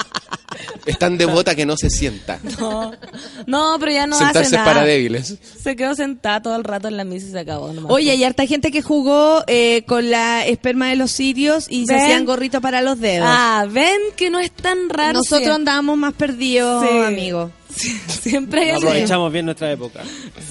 Es 0.86 0.98
tan 0.98 1.18
devota 1.18 1.54
que 1.54 1.66
no 1.66 1.76
se 1.76 1.90
sienta. 1.90 2.38
No, 2.58 2.92
no, 3.46 3.76
pero 3.80 3.90
ya 3.92 4.06
no 4.06 4.16
Sentarse 4.16 4.40
hace 4.48 4.56
nada. 4.56 4.64
para 4.66 4.84
débiles. 4.84 5.36
Se 5.62 5.74
quedó 5.76 5.94
sentada 5.94 6.40
todo 6.42 6.56
el 6.56 6.64
rato 6.64 6.88
en 6.88 6.96
la 6.96 7.04
misa 7.04 7.26
y 7.26 7.30
se 7.32 7.38
acabó. 7.38 7.72
nomás. 7.72 7.90
Oye, 7.92 8.10
hay 8.12 8.22
harta 8.24 8.46
gente 8.46 8.70
que 8.70 8.80
jugó 8.82 9.42
eh, 9.46 9.82
con 9.86 10.10
la 10.10 10.46
esperma 10.46 10.88
de 10.88 10.96
los 10.96 11.10
sirios 11.10 11.66
y 11.68 11.86
se 11.86 11.94
hacían 11.96 12.24
gorritos 12.24 12.60
para 12.62 12.80
los 12.82 13.00
dedos. 13.00 13.26
Ah, 13.28 13.66
ven 13.68 13.98
que 14.16 14.30
no 14.30 14.38
es 14.38 14.50
tan 14.52 14.88
raro. 14.88 15.14
Nosotros 15.18 15.44
sí. 15.48 15.50
andábamos 15.50 15.96
más 15.98 16.12
perdidos, 16.14 16.86
Sí. 16.88 16.98
amigo. 16.98 17.50
Siempre 17.76 18.60
hay 18.60 18.68
No 18.68 18.74
alguien. 18.74 18.88
aprovechamos 18.92 19.32
bien 19.32 19.44
nuestra 19.46 19.72
época. 19.72 20.02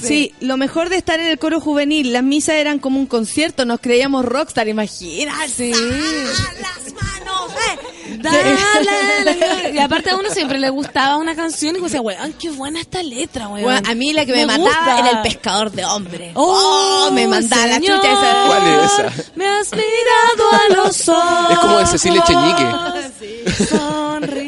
Sí. 0.01 0.33
lo 0.41 0.57
mejor 0.57 0.89
de 0.89 0.97
estar 0.97 1.19
en 1.21 1.27
el 1.27 1.39
coro 1.39 1.61
juvenil, 1.61 2.11
las 2.11 2.23
misas 2.23 2.55
eran 2.55 2.79
como 2.79 2.99
un 2.99 3.05
concierto, 3.05 3.52
nos 3.65 3.79
creíamos 3.79 4.25
rockstar, 4.25 4.67
imagínate. 4.67 5.49
Sí. 5.49 5.71
Las 5.71 6.93
manos, 6.93 7.51
eh. 7.51 8.17
Dale. 8.17 9.71
Y 9.73 9.79
aparte 9.79 10.09
a 10.11 10.15
uno 10.15 10.29
siempre 10.29 10.59
le 10.59 10.69
gustaba 10.69 11.17
una 11.17 11.35
canción 11.35 11.75
y 11.75 11.79
decía, 11.79 12.01
weón, 12.01 12.33
qué 12.33 12.49
buena 12.51 12.79
esta 12.81 13.01
letra, 13.03 13.47
weón. 13.47 13.63
Bueno, 13.63 13.89
a 13.89 13.95
mí 13.95 14.13
la 14.13 14.25
que 14.25 14.31
me, 14.33 14.45
Me 14.45 14.57
mataba 14.57 14.65
gusta. 14.67 14.99
era 14.99 15.09
el 15.17 15.21
pescador 15.21 15.71
de 15.71 15.85
hombres. 15.85 16.31
Oh, 16.35 17.09
me 17.13 17.27
mandaba 17.27 17.67
la 17.67 17.79
chucha 17.79 17.95
esa. 18.11 18.43
¿Cuál 18.47 18.67
es 18.67 18.91
esa? 18.91 19.31
Me 19.35 19.47
has 19.47 19.71
mirado 19.71 20.51
a 20.51 20.75
los 20.75 21.09
ojos. 21.09 21.51
Es 21.51 21.59
como 21.59 21.77
de 21.79 21.85
Cecilia 21.87 22.21
Echenique. 22.21 23.65
Sonríe. 23.69 24.42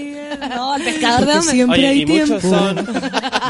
No, 0.49 0.75
el 0.75 0.83
pescador 0.83 1.25
de 1.25 1.33
hombres. 1.33 1.49
siempre 1.51 1.77
Oye, 1.79 1.87
hay 1.87 2.01
y 2.01 2.05
muchos 2.05 2.41
tiempo. 2.41 2.49
son, 2.57 2.75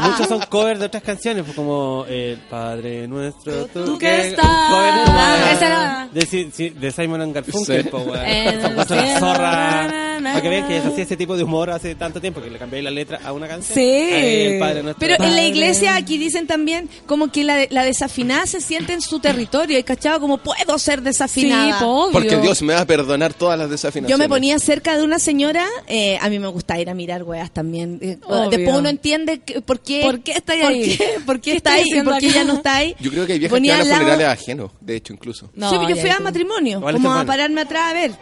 muchos 0.02 0.28
son 0.28 0.40
covers 0.48 0.80
de 0.80 0.86
otras 0.86 1.02
canciones, 1.02 1.44
pues 1.44 1.54
como 1.56 2.04
El 2.08 2.38
Padre 2.50 3.06
Nuestro, 3.08 3.66
tú, 3.66 3.84
Tú 3.84 3.98
que 3.98 4.28
estás. 4.28 4.46
cover 4.46 4.90
como 5.04 5.18
Ah, 5.18 5.50
esa 5.52 5.66
era- 5.66 6.08
de, 6.12 6.26
si- 6.26 6.50
si- 6.52 6.70
de 6.70 6.90
Simon 6.92 7.20
and 7.22 7.34
Garfunkel, 7.34 7.82
Sí. 7.82 7.88
pues, 7.90 8.06
weón. 8.06 8.62
Son 8.62 8.74
cuatro 8.74 8.96
el 9.00 9.06
la 9.06 9.20
zorra. 9.20 9.88
cielo, 9.88 10.20
na, 10.20 10.30
Para 10.30 10.42
que 10.42 10.48
vean 10.48 10.68
que 10.68 10.78
hacía 10.78 11.04
ese 11.04 11.16
tipo 11.16 11.36
de 11.36 11.44
humor 11.44 11.70
hace 11.70 11.94
tanto 11.94 12.20
tiempo 12.20 12.40
que 12.40 12.50
le 12.50 12.58
cambié 12.58 12.80
la 12.82 12.90
letra 12.90 13.20
a 13.24 13.32
una 13.32 13.46
canción. 13.46 13.74
Sí. 13.74 13.80
Eh, 13.82 14.54
El 14.54 14.60
Padre 14.60 14.82
Nuestro. 14.82 15.06
Pero 15.06 15.22
en 15.22 15.36
la 15.36 15.42
iglesia 15.44 15.94
aquí 15.96 16.16
dicen 16.18 16.46
también 16.46 16.88
como 17.06 17.28
que 17.30 17.44
la, 17.44 17.66
la 17.70 17.84
desafinada 17.84 18.46
se 18.46 18.60
siente 18.60 18.92
en 18.94 19.02
su 19.02 19.20
territorio. 19.20 19.78
¿Y 19.78 19.82
cachado? 19.82 20.20
Como 20.20 20.38
puedo 20.38 20.78
ser 20.78 21.00
Sí, 21.00 21.04
desafinada. 21.04 21.78
po, 21.80 21.86
obvio. 22.04 22.12
Porque 22.12 22.36
Dios 22.38 22.62
me 22.62 22.74
va 22.74 22.80
a 22.80 22.86
perdonar 22.86 23.34
todas 23.34 23.58
las 23.58 23.68
desafinaciones. 23.70 24.10
Yo 24.10 24.18
me 24.18 24.28
ponía 24.28 24.58
cerca 24.58 24.96
de 24.96 25.04
una 25.04 25.18
señora, 25.18 25.66
eh, 25.86 26.18
a 26.20 26.28
mí 26.30 26.38
me 26.38 26.48
gusta 26.48 26.78
ir 26.80 26.85
a 26.90 26.94
mirar 26.94 27.22
weas 27.22 27.50
también. 27.52 27.98
Eh, 28.02 28.18
Obvio. 28.26 28.50
Después 28.50 28.76
uno 28.76 28.88
entiende 28.88 29.38
que- 29.40 29.60
por 29.60 29.80
qué, 29.80 30.02
¿Por 30.02 30.20
qué 30.20 30.32
está 30.32 30.54
por 30.54 30.70
ahí? 30.72 30.96
qué- 30.96 31.20
por 31.26 31.40
qué 31.40 31.50
¿Qué 31.52 31.56
está 31.58 31.74
ahí 31.74 31.84
y 31.92 32.00
por 32.02 32.18
qué 32.18 32.30
ya 32.30 32.44
no 32.44 32.54
está 32.54 32.76
ahí. 32.76 32.94
Yo 33.00 33.10
creo 33.10 33.26
que 33.26 33.32
hay 33.34 33.38
viejas 33.38 33.56
Ponía 33.56 33.74
que 33.76 33.82
van 33.82 33.92
a 33.92 33.96
funerales 33.96 34.26
ajenos, 34.28 34.70
de 34.80 34.96
hecho, 34.96 35.12
incluso. 35.12 35.50
No, 35.54 35.70
sí, 35.70 35.76
yo 35.88 35.96
fui 35.96 36.10
a 36.10 36.20
matrimonio, 36.20 36.80
como 36.80 36.90
eso 36.96 37.14
es 37.16 37.22
a 37.22 37.24
pararme 37.24 37.60
atrás 37.62 37.82
a 37.90 37.92
ver. 37.94 38.12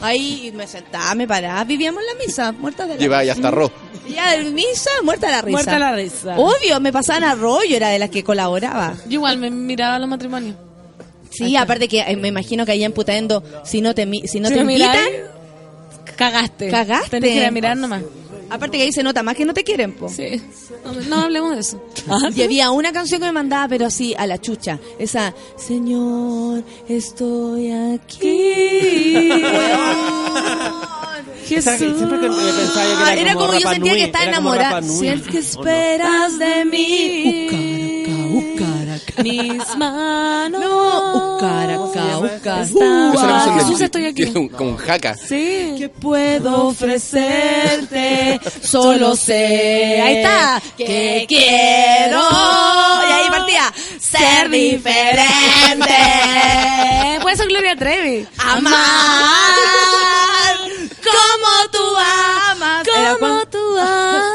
Ahí 0.00 0.52
me 0.54 0.66
sentaba, 0.66 1.14
me 1.14 1.26
paraba, 1.26 1.62
vivíamos 1.64 2.02
en 2.02 2.06
la 2.18 2.24
misa, 2.24 2.52
muerta 2.52 2.84
de 2.86 2.94
la 2.94 3.00
Lleva 3.00 3.24
ya 3.24 3.32
hasta 3.32 3.48
arroz. 3.48 3.70
Ya 4.08 4.32
de 4.36 4.50
misa, 4.50 4.90
muerta 5.02 5.30
la 5.30 5.40
risa. 5.40 5.52
Muerta 5.56 5.78
la 5.78 5.96
risa. 5.96 6.34
Obvio, 6.36 6.78
me 6.78 6.92
pasaban 6.92 7.24
arroyo, 7.24 7.74
era 7.74 7.88
de 7.88 7.98
las 7.98 8.10
que 8.10 8.22
colaboraba. 8.22 8.94
Yo 9.06 9.12
igual 9.12 9.38
me 9.38 9.50
miraba 9.50 9.94
a 9.94 9.98
los 9.98 10.08
matrimonios. 10.08 10.56
Sí, 11.30 11.56
aparte 11.56 11.88
que 11.88 12.00
eh, 12.00 12.14
me 12.16 12.28
imagino 12.28 12.66
que 12.66 12.72
allá 12.72 12.84
en 12.84 12.92
Putaendo, 12.92 13.42
si 13.64 13.80
no 13.80 13.94
te, 13.94 14.04
mi- 14.04 14.28
si 14.28 14.40
no 14.40 14.48
Si 14.48 14.54
te 14.54 14.60
invitan, 14.60 14.90
miráis, 14.92 15.16
Cagaste. 16.16 16.70
Cagaste. 16.70 17.10
Tenés 17.10 17.30
que 17.30 17.36
ir 17.36 17.44
a 17.46 17.50
mirar 17.50 17.76
nomás. 17.76 18.02
aparte 18.50 18.76
que 18.78 18.84
ahí 18.84 18.92
se 18.92 19.02
nota 19.02 19.22
más 19.22 19.36
que 19.36 19.44
no 19.44 19.54
te 19.54 19.64
quieren, 19.64 19.92
po. 19.92 20.08
Sí. 20.08 20.40
No, 20.84 20.92
no 20.92 21.16
hablemos 21.22 21.54
de 21.54 21.60
eso. 21.60 21.82
Y 22.34 22.42
había 22.42 22.70
una 22.70 22.92
canción 22.92 23.20
que 23.20 23.26
me 23.26 23.32
mandaba, 23.32 23.68
pero 23.68 23.86
así, 23.86 24.14
a 24.16 24.26
la 24.26 24.40
chucha. 24.40 24.78
Esa, 24.98 25.34
Señor, 25.56 26.62
estoy 26.88 27.70
aquí. 27.72 29.30
Esa- 31.50 31.76
siempre 31.78 32.20
que 32.20 32.28
me 32.28 32.52
pensaba 32.52 32.84
yo 32.84 32.96
que 32.96 33.02
era, 33.12 33.14
Era 33.14 33.34
como 33.34 33.54
yo 33.54 33.70
sentía 33.70 33.92
que 33.94 34.04
estaba 34.04 34.24
enamorada. 34.24 34.82
Si 34.82 35.08
es 35.08 35.22
que 35.22 35.38
esperas 35.38 36.38
de 36.38 36.64
mí. 36.64 37.48
Mis 39.22 39.76
manos. 39.76 40.60
No, 40.60 41.38
Jesús, 43.58 43.80
estoy 43.80 44.06
aquí. 44.06 44.26
como 44.26 44.70
un 44.70 44.76
jaca. 44.76 45.14
Sí. 45.14 45.88
puedo 46.00 46.68
ofrecerte, 46.68 48.40
solo 48.62 49.16
sé. 49.16 50.00
Ahí 50.00 50.16
está. 50.16 50.62
Que 50.76 51.24
quiero. 51.28 52.20
Y 53.08 53.12
ahí 53.12 53.30
partía. 53.30 53.72
Ser 53.98 54.50
diferente. 54.50 55.94
Puede 57.22 57.36
ser 57.36 57.48
Gloria 57.48 57.76
Trevi. 57.76 58.26
Amar 58.38 59.54
como 61.14 61.68
tú 61.70 61.96
amas. 61.96 62.86
Como 62.86 63.46
tú 63.46 63.78
amas. 63.78 64.33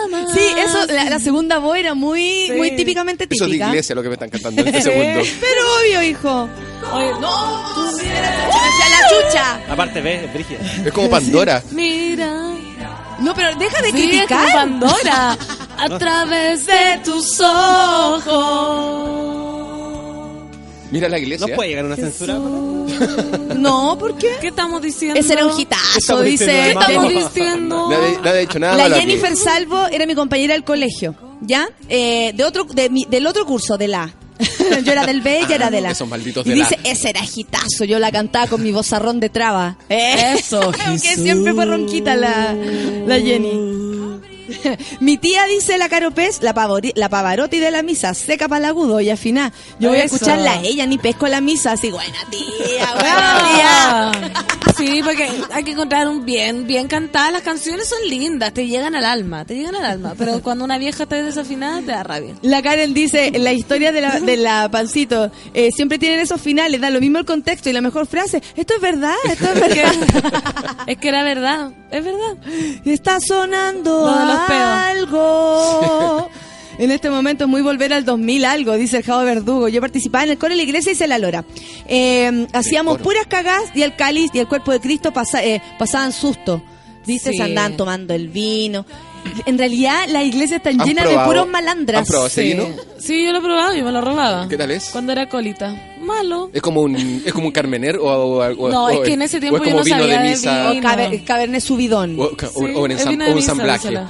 Eso, 0.83 0.93
la, 0.93 1.05
la 1.09 1.19
segunda 1.19 1.57
voz 1.59 1.77
era 1.77 1.93
muy, 1.93 2.47
Sí. 2.47 2.51
muy 2.53 2.71
típicamente 2.75 3.25
Eso 3.29 3.33
es 3.33 3.39
de 3.41 3.45
típica. 3.47 3.67
iglesia 3.69 3.95
lo 3.95 4.01
que 4.03 4.09
me 4.09 4.13
están 4.15 4.29
cantando 4.29 4.61
en 4.61 4.67
este 4.67 4.81
segundo. 4.83 5.21
Pero 5.39 5.61
obvio, 5.79 6.03
hijo. 6.03 6.49
Oye, 6.93 7.11
No, 7.19 7.71
tú 7.75 7.81
la 7.85 7.91
chucha, 8.51 8.89
la 8.89 9.01
chucha. 9.09 9.59
Aparte, 9.73 10.01
ves, 10.01 10.23
es 10.23 10.33
brígida. 10.33 10.59
Es 10.85 10.91
como 10.93 11.09
Pandora. 11.09 11.61
Mira. 11.71 12.33
No, 13.19 13.33
pero 13.35 13.53
deja 13.57 13.81
de 13.81 13.91
Sí, 13.91 13.97
es 13.97 14.03
como 14.27 14.41
criticar. 14.41 14.53
Pandora. 14.53 15.37
A 15.77 15.97
través 15.97 16.65
de 16.65 16.99
tus 17.05 17.39
ojos. 17.39 19.38
Mira 20.91 21.07
la 21.09 21.17
No 21.17 21.23
iglesia. 21.23 21.55
puede 21.55 21.69
llegar 21.69 21.83
a 21.85 21.87
una 21.87 21.95
censura. 21.95 22.39
No, 23.59 23.97
¿por 23.99 24.17
qué? 24.17 24.29
¿Qué 24.39 24.47
estamos 24.47 24.81
diciendo? 24.81 25.19
Ese 25.19 25.33
era 25.33 25.45
un 25.45 25.59
hitazo, 25.59 26.21
dice. 26.21 26.45
¿Qué 26.45 26.69
estamos 26.71 27.09
diciendo? 27.09 27.89
Nadie, 27.91 28.17
nadie 28.23 28.29
ha 28.29 28.41
dicho 28.41 28.59
nada 28.59 28.87
La. 28.89 28.95
Jennifer 28.99 29.35
Salvo 29.35 29.87
era 29.87 30.05
mi 30.05 30.15
compañera 30.15 30.53
del 30.53 30.63
colegio, 30.63 31.13
¿ya? 31.41 31.67
Eh, 31.89 32.31
de 32.35 32.43
otro, 32.45 32.63
de 32.63 32.89
mi- 32.89 33.05
del 33.09 33.27
otro 33.27 33.45
curso, 33.45 33.77
de 33.77 33.87
la. 33.89 34.13
yo 34.85 34.91
era 34.93 35.05
del 35.05 35.19
B, 35.21 35.39
ella 35.39 35.55
era 35.55 35.69
de 35.69 35.81
la. 35.81 35.91
Esos 35.91 36.07
malditos 36.07 36.45
y 36.47 36.51
de 36.51 36.55
la. 36.55 36.63
dice, 36.69 36.79
ese 36.85 37.09
era 37.09 37.21
gitazo, 37.21 37.83
yo 37.83 37.99
la 37.99 38.11
cantaba 38.11 38.47
con 38.47 38.63
mi 38.63 38.71
vozarrón 38.71 39.19
de 39.19 39.29
traba. 39.29 39.77
Eso, 39.89 40.71
que 40.71 40.97
siempre 41.17 41.53
fue 41.53 41.65
ronquita 41.65 42.15
la, 42.15 42.53
la 43.05 43.19
Jenny. 43.19 43.88
Mi 44.99 45.17
tía 45.17 45.45
dice 45.45 45.77
la 45.77 45.89
Caro 45.89 46.11
Pez, 46.11 46.41
la, 46.41 46.53
pavori- 46.53 46.93
la 46.95 47.09
Pavarotti 47.09 47.59
de 47.59 47.71
la 47.71 47.83
misa, 47.83 48.13
seca 48.13 48.47
para 48.47 48.59
el 48.59 48.65
agudo 48.65 48.99
y 49.01 49.09
afina. 49.09 49.51
Yo 49.79 49.89
voy 49.89 49.99
a 49.99 50.03
escucharla 50.03 50.51
a 50.53 50.61
ella, 50.61 50.85
ni 50.85 50.97
pesco 50.97 51.27
la 51.27 51.41
misa, 51.41 51.73
así, 51.73 51.89
buena 51.91 52.17
tía, 52.29 52.93
buena 52.93 54.11
tía. 54.21 54.33
Sí, 54.77 55.01
porque 55.03 55.27
hay 55.51 55.63
que 55.65 55.71
encontrar 55.71 56.07
un 56.07 56.23
bien, 56.23 56.65
bien 56.65 56.87
cantadas. 56.87 57.33
Las 57.33 57.41
canciones 57.41 57.89
son 57.89 57.97
lindas, 58.07 58.53
te 58.53 58.65
llegan 58.65 58.95
al 58.95 59.03
alma, 59.03 59.43
te 59.43 59.55
llegan 59.55 59.75
al 59.75 59.83
alma. 59.83 60.13
Pero 60.17 60.41
cuando 60.41 60.63
una 60.63 60.77
vieja 60.77 61.03
está 61.03 61.21
desafinada, 61.21 61.81
te 61.81 61.87
da 61.87 62.01
rabia. 62.03 62.35
La 62.43 62.61
Karen 62.61 62.93
dice, 62.93 63.29
la 63.37 63.51
historia 63.51 63.91
de 63.91 63.99
la, 63.99 64.21
de 64.21 64.37
la 64.37 64.69
pancito, 64.71 65.31
eh, 65.53 65.71
siempre 65.75 65.99
tienen 65.99 66.21
esos 66.21 66.39
finales, 66.39 66.79
da 66.79 66.89
lo 66.91 67.01
mismo 67.01 67.17
el 67.17 67.25
contexto 67.25 67.69
y 67.69 67.73
la 67.73 67.81
mejor 67.81 68.07
frase, 68.07 68.41
esto 68.55 68.75
es 68.75 68.79
verdad, 68.81 69.15
esto 69.29 69.49
es 69.53 69.59
verdad. 69.59 69.93
Es 70.87 70.97
que 70.97 71.09
era 71.09 71.23
verdad, 71.25 71.71
es 71.91 72.05
verdad. 72.05 72.37
Está 72.85 73.19
sonando. 73.19 74.05
Algo. 74.47 76.29
En 76.79 76.91
este 76.91 77.09
momento 77.09 77.43
es 77.43 77.49
muy 77.49 77.61
volver 77.61 77.91
al 77.91 78.05
2000 78.05 78.45
algo, 78.45 78.73
dice 78.77 78.95
el 78.99 79.03
Javo 79.03 79.25
Verdugo. 79.25 79.67
Yo 79.67 79.81
participaba 79.81 80.23
en 80.23 80.29
el 80.29 80.37
coro 80.37 80.51
de 80.51 80.55
la 80.55 80.63
iglesia 80.63 80.93
y 80.93 80.95
se 80.95 81.07
la 81.07 81.17
lora. 81.19 81.43
Eh, 81.87 82.47
hacíamos 82.53 82.99
puras 82.99 83.27
cagadas 83.27 83.69
y 83.75 83.81
el 83.81 83.97
cáliz 83.97 84.31
y 84.33 84.39
el 84.39 84.47
cuerpo 84.47 84.71
de 84.71 84.79
Cristo 84.79 85.11
pasa- 85.11 85.43
eh, 85.43 85.61
pasaban 85.77 86.13
susto. 86.13 86.63
Dice, 87.05 87.31
Sí. 87.33 87.41
andaban 87.41 87.75
tomando 87.75 88.13
el 88.13 88.29
vino. 88.29 88.85
En 89.45 89.57
realidad 89.57 90.05
las 90.09 90.23
iglesias 90.25 90.57
están 90.57 90.79
¿Han 90.81 90.87
llenas 90.87 91.05
de 91.05 91.11
probado- 91.11 91.27
puros 91.27 91.47
malandras. 91.47 91.99
¿Han 92.01 92.05
probado 92.05 92.27
ese 92.27 92.41
Sí. 92.43 92.47
vino? 92.49 92.65
Sí, 92.99 93.25
yo 93.25 93.31
lo 93.31 93.39
he 93.39 93.41
probado 93.41 93.75
y 93.75 93.81
me 93.81 93.91
lo 93.91 94.01
robaba. 94.01 94.47
¿Qué 94.49 94.57
tal 94.57 94.71
es? 94.71 94.89
Cuando 94.89 95.11
era 95.13 95.27
colita. 95.29 95.75
Malo. 96.01 96.49
¿Es 96.53 96.61
como 96.61 96.81
un, 96.81 96.95
es 97.25 97.33
como 97.33 97.47
un 97.47 97.51
carmener 97.51 97.97
o, 97.97 98.03
o- 98.05 98.39
o- 98.45 98.69
No, 98.69 98.85
o- 98.85 98.89
es 98.89 98.99
que 99.01 99.13
en 99.13 99.21
ese 99.21 99.39
tiempo 99.39 99.57
yo 99.59 99.63
como 99.65 99.77
no 99.77 99.83
vino 99.83 99.97
sabía 99.99 100.17
de 100.17 100.23
de 100.23 100.29
misa 100.31 100.71
vino. 100.71 100.79
O 100.79 100.91
caber- 100.91 101.23
Cabernet 101.25 101.61
Subidón. 101.61 102.19
o, 102.19 102.29
Sí, 102.29 102.35
el 102.57 103.07
vino 103.09 103.25
o 103.25 103.29
un 103.31 103.35
díselo. 103.35 104.07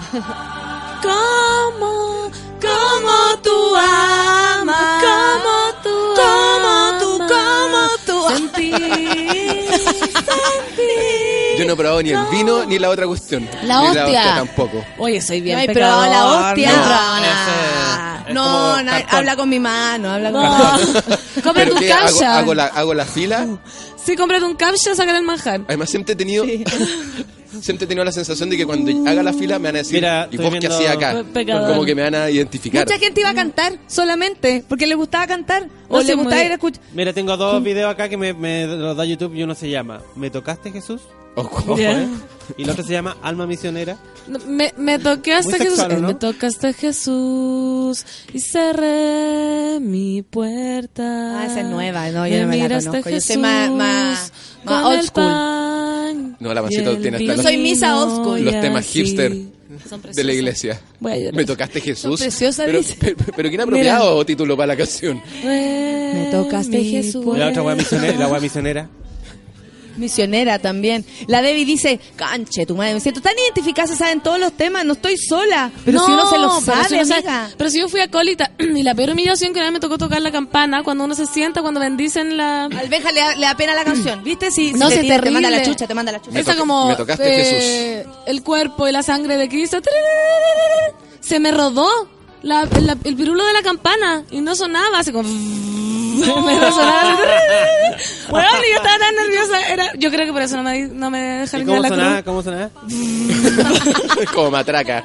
¿Cómo? 1.02 2.32
¿Cómo 2.62 3.42
tú 3.44 3.76
amas? 3.76 5.04
¿Cómo 5.04 5.56
tú 5.84 5.90
¿Cómo 6.16 7.00
tú, 7.00 7.24
amas? 7.24 7.92
cómo 8.06 8.28
tú? 8.30 8.36
Sentí, 8.36 8.72
sentí. 9.92 11.29
Yo 11.60 11.66
no 11.66 11.74
he 11.74 11.76
probado 11.76 12.02
ni 12.02 12.10
el 12.12 12.20
vino 12.32 12.66
ni 12.66 12.80
la 12.80 12.90
otra 12.90 13.06
cuestión. 13.06 13.48
La 13.64 13.82
Ni 13.82 13.88
hostia. 13.88 14.36
tampoco. 14.36 14.84
Oye, 14.98 15.22
soy 15.22 15.42
bien 15.42 15.58
No 15.58 15.64
he 15.64 15.74
probado 15.74 16.06
la 16.06 16.26
hostia. 16.50 16.72
no 18.30 18.34
No, 18.34 18.84
No, 18.84 18.92
habla 19.10 19.36
con 19.36 19.50
mi 19.50 19.60
mano, 19.60 20.10
habla 20.12 20.32
con 20.32 20.42
No. 20.42 20.50
Cómprate 21.44 21.54
¿Pero 21.54 21.74
un 21.74 21.80
qué? 21.80 21.94
¿Hago, 22.26 22.54
la, 22.54 22.66
hago 22.66 22.94
la 22.94 23.06
fila? 23.06 23.48
Sí, 24.04 24.16
cómprate 24.16 24.44
un 24.46 24.56
captcha, 24.56 24.96
sácale 24.96 25.18
el 25.20 25.24
manjar. 25.26 25.62
Además 25.68 25.90
siempre 25.90 26.14
he 26.14 26.16
tenido 26.16 26.46
siempre 27.62 27.86
he 27.86 27.88
tenido 27.88 28.04
la 28.06 28.12
sensación 28.12 28.50
de 28.50 28.58
que 28.58 28.66
cuando 28.66 28.92
haga 29.10 29.24
la 29.24 29.34
fila 29.34 29.58
me 29.60 29.68
van 29.70 29.76
a 29.76 29.80
decir 29.80 29.96
Mira, 29.96 30.28
¿y 30.32 30.38
vos 30.38 30.54
qué 30.60 30.68
hacías 30.68 30.96
acá? 30.96 31.24
Pecador. 31.34 31.70
Como 31.72 31.86
que 31.86 31.96
me 31.96 32.04
van 32.04 32.16
a 32.16 32.30
identificar. 32.30 32.86
Mucha 32.86 33.00
gente 33.00 33.22
iba 33.22 33.30
a 33.30 33.34
cantar 33.36 33.74
solamente 33.88 34.64
porque 34.68 34.88
le 34.88 34.96
gustaba 34.96 35.28
cantar 35.28 35.68
o 35.88 35.98
No, 35.98 36.04
le 36.04 36.14
gustaba 36.14 36.44
ir 36.44 36.52
a 36.52 36.56
escuchar. 36.56 36.82
Mira, 36.94 37.14
tengo 37.14 37.36
dos 37.38 37.62
videos 37.64 37.92
acá 37.92 38.08
que 38.10 38.18
me, 38.18 38.34
me 38.34 38.66
los 38.68 38.96
da 38.96 39.06
YouTube 39.06 39.34
y 39.36 39.44
uno 39.44 39.56
se 39.56 39.70
llama 39.70 40.02
¿Me 40.16 40.30
tocaste 40.30 40.72
Jesús? 40.72 41.02
Ojo, 41.40 41.78
Ya. 41.78 42.02
¿eh? 42.04 42.08
Y 42.58 42.64
el 42.64 42.70
otro 42.72 42.84
se 42.84 42.94
llama 42.94 43.16
Alma 43.22 43.46
Misionera. 43.46 43.96
Me, 44.48 44.74
me 44.78 44.98
toqué 44.98 45.34
hasta 45.34 45.52
Muy 45.52 45.60
Jesús. 45.60 45.78
sexual, 45.78 45.98
¿o 45.98 46.02
no? 46.02 46.08
Me 46.08 46.14
tocaste 46.16 46.74
Jesús 46.74 48.06
y 48.34 48.40
cerré 48.40 49.80
mi 49.80 50.24
puerta. 50.24 51.40
Ah, 51.42 51.46
esa 51.46 51.62
es 51.62 51.68
nueva, 51.68 52.10
no, 52.10 52.28
yo 52.28 52.42
no 52.42 52.48
me 52.48 52.58
la 52.58 52.68
conozco. 52.68 52.96
Yo 52.96 53.04
soy 53.04 53.14
Jesús, 53.14 53.38
más- 53.38 53.70
más- 53.72 54.34
más 54.66 54.86
old 54.86 55.04
school. 55.04 56.36
No, 56.40 56.54
la 56.54 56.62
el 56.62 57.02
tiene 57.02 57.18
hasta 57.18 57.36
Yo 57.36 57.44
soy 57.44 57.58
misa 57.58 57.98
old 58.04 58.16
school. 58.16 58.46
Los 58.46 58.60
temas 58.62 58.86
así. 58.86 59.04
hipster 59.06 59.38
Son 59.88 60.02
de 60.02 60.24
la 60.24 60.34
iglesia. 60.34 60.82
Voy 61.00 61.12
a 61.12 61.18
llorar. 61.18 61.34
Me 61.36 61.46
tocaste 61.46 61.82
Jesús. 61.82 62.20
preciosas, 62.20 62.66
pero, 62.66 62.80
dice. 62.80 62.96
pero, 63.00 63.16
pero 63.36 63.50
¿quién 63.50 63.62
ha 63.62 63.64
apropiado 63.66 64.26
título 64.26 64.58
para 64.58 64.68
la 64.68 64.78
canción? 64.78 65.22
Me 65.44 66.30
tocaste, 66.32 66.84
Jesús. 66.84 67.26
La 67.38 67.50
otra 67.50 67.62
hueá 67.62 67.76
misionera. 67.76 68.18
La 68.18 68.40
misionera. 68.40 68.90
Misionera 70.00 70.60
también. 70.60 71.06
La 71.28 71.42
Debbie 71.42 71.66
dice, 71.66 72.00
canche, 72.16 72.66
tu 72.66 72.76
madre, 72.76 72.94
me 72.96 73.00
siento 73.00 73.22
tan 73.22 73.34
identificada, 73.38 73.88
se 73.88 73.96
saben 73.96 74.22
todos 74.22 74.40
los 74.40 74.54
temas, 74.54 74.86
no 74.86 74.94
estoy 74.94 75.18
sola. 75.18 75.72
Pero 75.86 76.04
si 76.06 76.12
uno 76.12 76.30
se 76.30 76.38
los 76.38 76.64
pero 76.64 76.76
sabe, 76.78 76.88
si 76.90 76.94
uno 76.96 77.06
sabe- 77.06 77.20
amiga. 77.28 77.50
Pero 77.58 77.70
si 77.70 77.80
yo 77.80 77.90
fui 77.90 78.00
acólita 78.02 78.52
y 78.60 78.84
la 78.84 78.96
peor 78.96 79.12
humillación 79.12 79.54
que 79.54 79.60
una 79.60 79.68
vez 79.68 79.74
me 79.74 79.80
tocó 79.80 79.98
tocar 79.98 80.22
la 80.22 80.32
campana 80.32 80.84
cuando 80.84 81.04
uno 81.04 81.16
se 81.16 81.26
sienta, 81.26 81.62
cuando 81.62 81.80
bendicen 81.80 82.38
la... 82.38 82.66
Al 82.66 82.90
Benja 82.90 83.12
le 83.12 83.20
da, 83.20 83.36
le 83.36 83.46
da 83.46 83.56
pena 83.56 83.74
la 83.76 83.84
canción, 83.84 84.24
¿viste? 84.24 84.52
Si, 84.52 84.74
No, 84.74 84.90
si 84.90 85.08
te, 85.08 85.20
te 85.20 85.32
manda 85.32 85.50
la 85.50 85.62
chucha, 85.64 85.86
te 85.88 85.94
manda 85.94 86.12
la 86.12 86.22
chucha. 86.22 86.32
Me 86.32 86.56
como 86.56 86.90
me 86.90 86.96
tocaste, 86.96 88.00
eh, 88.02 88.06
el 88.26 88.44
cuerpo 88.44 88.88
y 88.88 88.92
la 88.92 89.04
sangre 89.04 89.38
de 89.38 89.48
Cristo. 89.50 89.80
Se 91.20 91.40
me 91.40 91.52
rodó 91.52 91.90
la- 92.44 92.66
la- 92.66 92.98
el 93.04 93.16
pirulo 93.16 93.44
de 93.46 93.54
la 93.54 93.62
campana 93.62 94.24
y 94.32 94.42
no 94.42 94.56
sonaba, 94.56 95.00
así 95.00 95.12
como 95.12 95.30
me 96.46 96.60
resonaba. 96.60 97.18
Bueno, 98.30 98.48
y 98.66 98.70
yo 98.72 98.78
estaba 98.78 98.98
tan 99.00 99.16
nerviosa, 99.16 99.68
era, 99.70 99.94
yo 99.96 100.12
creo 100.12 100.26
que 100.28 100.32
por 100.32 100.42
eso 100.44 100.56
no 100.56 100.62
me, 100.64 100.88
no 100.88 101.10
me 101.10 101.38
¿Y 101.38 101.40
dejaron 101.40 101.68
ir 101.68 101.74
a 101.74 101.76
cómo 101.76 101.82
la 101.82 101.90
sonaba? 101.90 102.12
cruz. 102.22 102.26
¿Cómo 102.26 102.44
sonaba? 102.44 102.70
Como 104.36 104.52
matraca. 104.52 105.04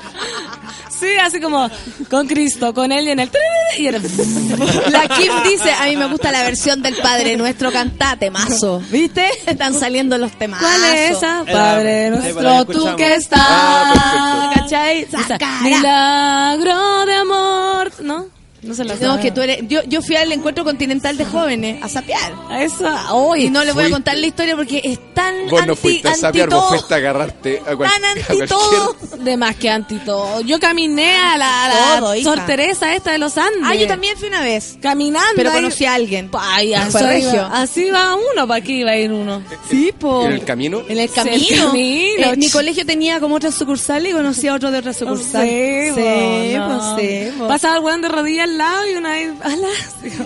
Sí, 1.05 1.17
así 1.21 1.41
como 1.41 1.69
con 2.09 2.27
Cristo, 2.27 2.73
con 2.73 2.91
él 2.91 3.07
y 3.07 3.11
en 3.11 3.21
el 3.21 3.31
y 3.77 3.91
La 3.91 5.09
Kim 5.09 5.33
dice, 5.45 5.71
a 5.73 5.85
mí 5.85 5.97
me 5.97 6.07
gusta 6.07 6.31
la 6.33 6.43
versión 6.43 6.81
del 6.81 6.97
Padre 6.97 7.37
Nuestro 7.37 7.71
cantate, 7.73 8.31
mazo. 8.31 8.81
¿Viste? 8.91 9.29
Están 9.47 9.75
saliendo 9.75 10.17
los 10.17 10.33
temas. 10.33 10.61
¿Cuál 10.61 10.85
es 10.85 11.17
esa? 11.17 11.45
Padre 11.45 12.11
nuestro, 12.11 12.65
tú 12.65 12.97
que 12.97 13.15
estás. 13.17 13.41
Ah, 13.43 14.53
¿Cachai? 14.55 15.01
Esa, 15.03 15.27
Sacara. 15.27 15.61
Milagro 15.61 17.07
de 17.07 17.15
amor. 17.15 17.93
¿No? 18.01 18.27
No 18.65 18.75
se 18.75 18.85
la 18.85 18.95
No, 18.95 19.01
sabe. 19.01 19.23
que 19.23 19.31
tú 19.31 19.41
eres. 19.43 19.59
Yo, 19.69 19.83
yo 19.85 20.01
fui 20.03 20.17
al 20.17 20.33
encuentro 20.33 20.65
continental 20.65 21.17
de 21.17 21.25
jóvenes 21.25 21.83
a 21.83 21.89
sapear. 21.89 22.33
A 22.49 22.63
esa. 22.63 23.13
Hoy. 23.15 23.45
Y 23.47 23.51
no 23.51 23.65
les 23.65 23.75
voy 23.75 23.85
a 23.85 23.91
contar 23.91 24.17
la 24.17 24.27
historia 24.27 24.57
porque 24.57 24.81
es 24.83 24.99
tan 25.15 25.47
Vos 25.49 25.61
anti, 25.61 25.69
no 25.69 25.77
fuiste 25.77 26.09
a 26.09 26.11
anti 26.13 26.21
sapear, 26.21 26.49
vos 26.49 26.59
todo. 26.61 26.69
fuiste 26.71 26.95
a 26.95 26.97
agarrarte 26.97 27.63
a, 27.67 27.77
cual- 27.77 27.91
Tan 27.91 28.05
a 28.05 28.11
anti 28.13 28.47
todo. 28.49 28.97
De 29.25 29.37
más 29.37 29.57
que 29.57 29.71
anti 29.71 29.97
todo. 29.99 30.41
Yo 30.43 30.59
caminé 30.61 31.17
a 31.17 31.37
la, 31.39 31.65
a 31.65 31.69
la 31.69 32.01
Todo, 32.01 32.15
hija. 32.15 32.25
Sor 32.31 32.47
Teresa 32.47 32.95
esta 32.95 33.13
de 33.13 33.19
los 33.19 33.37
Andes. 33.39 33.61
Ah, 33.65 33.75
yo 33.75 33.87
también 33.87 34.17
fui 34.17 34.29
una 34.29 34.43
vez. 34.43 34.77
Caminando. 34.81 35.33
Pero 35.37 35.51
ahí. 35.51 35.57
conocí 35.57 35.85
a 35.85 35.95
alguien. 35.95 36.31
Ay, 36.39 36.75
así, 36.75 36.99
regio. 36.99 37.33
iba, 37.33 37.47
así 37.63 37.91
va 37.91 38.17
uno, 38.17 38.47
¿para 38.49 38.61
qué 38.61 38.73
iba 38.73 38.91
a 38.93 38.97
ir 38.97 39.13
uno? 39.13 39.43
Sí, 39.71 39.93
po. 39.99 40.25
¿En 40.27 40.33
el 40.33 40.45
camino? 40.45 40.83
En 40.89 40.99
el 40.99 41.09
Sí, 41.09 41.15
camino. 41.15 41.37
el 41.39 41.61
camino. 41.67 42.33
Eh, 42.33 42.37
mi 42.37 42.51
colegio 42.51 42.85
tenía 42.87 43.21
como 43.21 43.37
otras 43.37 43.55
sucursales 43.55 44.11
y 44.11 44.15
conocí 44.15 44.49
a 44.49 44.55
otro 44.55 44.71
de 44.71 44.79
otra 44.79 44.93
sucursal. 44.93 45.43
Sí, 45.47 45.91
sí, 45.95 46.55
po, 46.57 46.69
no. 46.69 46.99
sí. 46.99 47.29
Pasaba 47.49 47.77
el 47.77 47.83
weón 47.83 48.03
de 48.03 48.09
rodillas 48.09 48.49
al 48.55 48.59
lado 48.59 48.87
y 48.87 48.95
una 48.95 49.11
vez, 49.11 49.33
ala. 49.43 49.69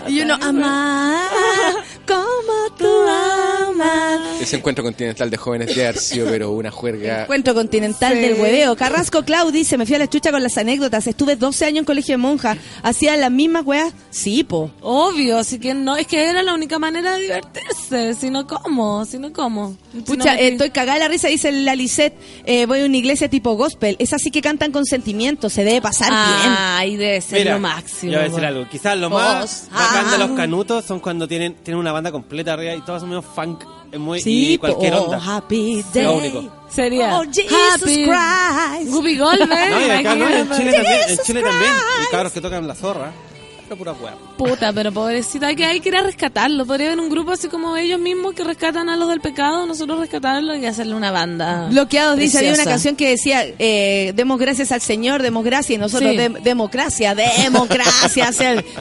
Y 0.09 0.21
uno, 0.21 0.35
amar 0.41 1.77
como 2.09 2.77
tú 2.79 2.89
amas. 3.69 4.41
Ese 4.41 4.57
encuentro 4.57 4.83
continental 4.83 5.31
de 5.31 5.37
jóvenes 5.37 5.75
de 5.77 5.93
sido, 5.95 6.27
pero 6.29 6.51
una 6.53 6.71
juerga. 6.71 7.23
Encuentro 7.23 7.55
continental 7.55 8.15
Sí. 8.15 8.21
del 8.21 8.41
hueveo. 8.41 8.77
Carrasco 8.77 9.23
Clau 9.25 9.51
dice, 9.51 9.77
me 9.77 9.85
fui 9.87 9.95
a 9.95 9.99
la 9.99 10.09
chucha 10.09 10.31
con 10.31 10.43
las 10.43 10.57
anécdotas. 10.59 11.07
Estuve 11.07 11.37
12 11.37 11.65
años 11.67 11.79
en 11.81 11.85
colegio 11.85 12.15
de 12.15 12.19
monja. 12.19 12.57
Hacía 12.83 13.17
las 13.17 13.31
mismas 13.31 13.65
weas. 13.67 13.93
Sí, 14.11 14.45
po. 14.45 14.71
Obvio, 14.81 15.39
así 15.39 15.59
que 15.59 15.75
no, 15.75 15.97
es 15.97 16.07
que 16.07 16.25
era 16.25 16.43
la 16.43 16.55
única 16.55 16.79
manera 16.79 17.15
de 17.17 17.23
divertirse, 17.23 18.15
si 18.15 18.31
no 18.31 18.47
cómo, 18.47 19.05
si 19.05 19.19
no 19.19 19.33
cómo. 19.33 19.77
Si 19.93 20.01
Pucha, 20.01 20.35
no 20.35 20.41
eh, 20.41 20.49
estoy 20.49 20.71
cagada 20.71 20.95
de 20.95 21.01
la 21.05 21.09
risa, 21.09 21.29
dice 21.29 21.53
la 21.53 21.75
Lisette. 21.77 22.15
Eh, 22.47 22.67
voy 22.67 22.81
a 22.81 22.87
una 22.87 22.97
iglesia 22.97 23.29
tipo 23.29 23.55
gospel. 23.57 23.97
Es 23.99 24.13
así 24.13 24.31
que 24.31 24.41
cantan 24.41 24.73
con 24.73 24.87
sentimiento. 24.87 25.51
Se 25.51 25.65
debe 25.65 25.81
pasar 25.83 26.11
bien. 26.11 26.55
Ay, 26.59 26.97
debe 26.97 27.21
ser 27.21 27.41
Mira, 27.41 27.55
lo 27.55 27.61
máximo. 27.61 28.13
Yo 28.13 28.19
voy 28.19 28.27
a 28.27 28.31
decir 28.31 28.45
algo. 28.47 28.69
Quizás 28.69 28.97
lo 28.97 29.11
Vos. 29.11 29.21
más 29.21 29.69
bacán 29.73 30.11
de 30.11 30.17
Ah. 30.17 30.19
los 30.27 30.31
canutos 30.37 30.85
son 30.85 31.01
cuando 31.01 31.27
tienen, 31.29 31.55
tienen 31.63 31.79
una 31.81 31.93
banda 31.99 32.11
completa 32.13 32.55
arriba 32.55 32.75
y 32.75 32.81
todos 32.83 33.01
son 33.01 33.11
medio 33.11 33.23
funk. 33.23 33.65
Es 33.93 33.99
muy, 33.99 34.21
Sí, 34.21 34.55
y 34.55 34.59
cualquier 34.59 34.93
po. 34.95 35.03
onda. 35.05 35.19
Oh, 35.19 35.31
happy 35.31 35.85
day. 35.93 36.05
lo 36.05 36.17
único. 36.17 36.45
Sería 36.69 37.19
Oh, 37.19 37.23
Jesus 37.25 37.53
Happy 37.75 38.05
Christ. 38.05 38.91
Guppy 38.91 39.17
Goldberg, 39.19 39.71
No, 39.71 39.81
y 39.87 39.91
acá 39.91 40.15
no, 40.15 40.29
en. 40.29 40.51
Chile 40.51 40.73
también. 40.73 41.01
En 41.09 41.19
Chile 41.19 41.43
también. 41.43 41.73
Y 42.07 42.11
cabros 42.11 42.33
que 42.33 42.41
tocan 42.41 42.67
la 42.69 42.75
zorra. 42.75 43.13
Pero 43.69 43.77
pura 43.79 43.93
hueá. 43.93 44.15
Puta, 44.39 44.73
pero 44.73 44.91
pobrecita, 44.93 45.49
hay 45.49 45.57
que, 45.57 45.65
hay 45.67 45.81
que 45.81 45.89
ir 45.91 45.97
a 45.97 46.03
rescatarlo. 46.03 46.65
Podría 46.65 46.87
haber 46.89 47.01
un 47.01 47.11
grupo 47.11 47.33
así 47.33 47.49
como 47.49 47.77
ellos 47.77 48.01
mismos 48.01 48.33
que 48.35 48.43
rescatan 48.45 48.89
a 48.89 48.97
los 48.97 49.09
del 49.11 49.21
pecado, 49.21 49.67
nosotros 49.67 49.99
rescatarlo 49.99 50.55
y 50.57 50.65
hacerle 50.65 50.95
una 50.95 51.11
banda. 51.11 51.67
Bloqueados 51.71 52.17
dice, 52.17 52.39
había 52.39 52.55
una 52.55 52.65
canción 52.65 52.97
que 52.97 53.11
decía, 53.11 53.45
eh, 53.59 54.13
demos 54.17 54.39
gracias 54.39 54.73
al 54.73 54.81
Señor, 54.81 55.21
demos 55.23 55.45
gracias, 55.45 55.71
y 55.77 55.79
nosotros 55.79 56.13
Sí. 56.13 56.17
dem- 56.17 56.41
democracia, 56.41 57.15
democracia, 57.15 58.31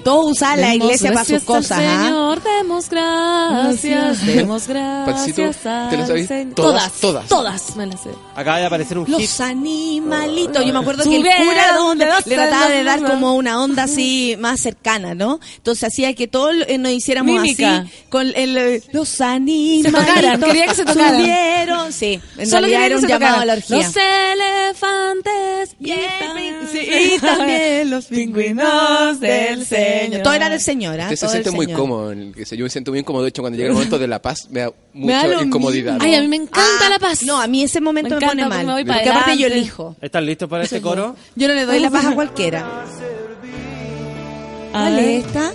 todos 0.03 0.31
usaban 0.31 0.61
la 0.61 0.75
iglesia 0.75 1.11
para 1.11 1.25
sus 1.25 1.43
gracias 1.43 1.49
al 1.49 1.55
cosas. 1.55 1.79
¿ah? 1.81 2.03
Señor, 2.05 2.41
demos 2.43 2.89
gracias, 2.89 4.25
demos 4.25 4.67
gracias. 4.67 5.35
¿te 5.89 5.97
lo 5.97 6.05
al. 6.05 6.45
Todas, 6.55 6.91
todas, 6.93 7.27
todas. 7.27 7.27
todas 7.27 7.75
me 7.75 7.87
las 7.87 8.01
sé. 8.01 8.09
Acaba 8.35 8.59
de 8.59 8.65
aparecer 8.67 8.97
un 8.97 9.05
hit. 9.05 9.19
Los 9.19 9.41
animalitos. 9.41 10.65
Yo 10.65 10.73
me 10.73 10.79
acuerdo 10.79 11.03
que 11.03 11.15
el 11.15 11.23
cura 11.23 11.67
de 11.67 11.73
los 12.05 12.25
le 12.25 12.35
trataba 12.35 12.69
de 12.69 12.83
dar 12.83 13.03
como 13.03 13.33
una 13.35 13.61
onda 13.61 13.83
así 13.83 14.35
más 14.39 14.59
cercana, 14.61 14.76
¿no? 15.15 15.39
Entonces 15.57 15.83
hacía 15.83 16.13
que 16.13 16.27
todos 16.27 16.55
eh, 16.67 16.77
nos 16.77 16.91
hiciéramos 16.91 17.41
Mímica. 17.41 17.79
así 17.79 17.89
con 18.09 18.27
el, 18.35 18.57
eh, 18.57 18.81
los 18.93 19.09
tocaran, 19.17 20.41
quería 20.41 20.67
que 20.67 20.75
se 20.75 20.85
tocaran. 20.85 21.19
Subieron, 21.21 21.93
sí. 21.93 22.19
En 22.37 22.47
Solo 22.47 22.67
realidad 22.67 22.85
era 22.85 22.97
un 22.97 23.07
llamado 23.07 23.39
a 23.41 23.45
la 23.45 23.53
orgía. 23.53 23.77
Los 23.77 23.95
elefantes 23.97 25.75
y, 25.79 25.91
sí, 26.71 27.15
y 27.15 27.19
también 27.19 27.89
los 27.89 28.05
pingüinos 28.09 29.19
del 29.19 29.65
señor. 29.65 30.21
Todo 30.23 30.33
era 30.33 30.49
del 30.49 30.61
señor, 30.61 30.99
¿ah? 31.01 31.03
Usted 31.05 31.15
se 31.15 31.29
siente 31.29 31.51
muy 31.51 31.67
cómodo. 31.67 32.13
Yo 32.13 32.63
me 32.63 32.69
siento 32.69 32.91
muy 32.91 32.99
incómodo. 32.99 33.23
De 33.23 33.29
hecho, 33.29 33.41
cuando 33.41 33.57
llega 33.57 33.69
el 33.69 33.73
momento 33.73 33.99
de 33.99 34.07
la 34.07 34.21
paz, 34.21 34.47
me 34.49 34.61
da 34.61 34.71
Me 34.93 35.13
mucha 35.13 35.43
incomodidad. 35.43 35.97
Ay, 36.01 36.15
a 36.15 36.21
mí 36.21 36.27
me 36.27 36.37
encanta 36.37 36.85
Ah, 36.85 36.89
la 36.89 36.99
paz. 36.99 37.23
No, 37.23 37.39
a 37.39 37.47
mí 37.47 37.63
ese 37.63 37.81
momento 37.81 38.15
Me 38.15 38.21
me, 38.21 38.27
pone 38.27 38.45
mal. 38.47 38.65
me 38.65 38.73
voy 38.73 38.85
para 38.85 38.99
porque 38.99 39.09
aparte 39.11 39.37
yo 39.37 39.47
elijo. 39.47 39.95
¿Están 40.01 40.25
listos 40.25 40.49
para 40.49 40.63
este 40.63 40.81
coro? 40.81 41.15
Yo 41.35 41.47
no 41.47 41.53
le 41.53 41.65
doy 41.65 41.79
la 41.79 41.91
paz 41.91 42.05
a 42.05 42.15
cualquiera. 42.15 42.85
¿Cuál 44.81 44.99
es 44.99 45.25
esta? 45.25 45.51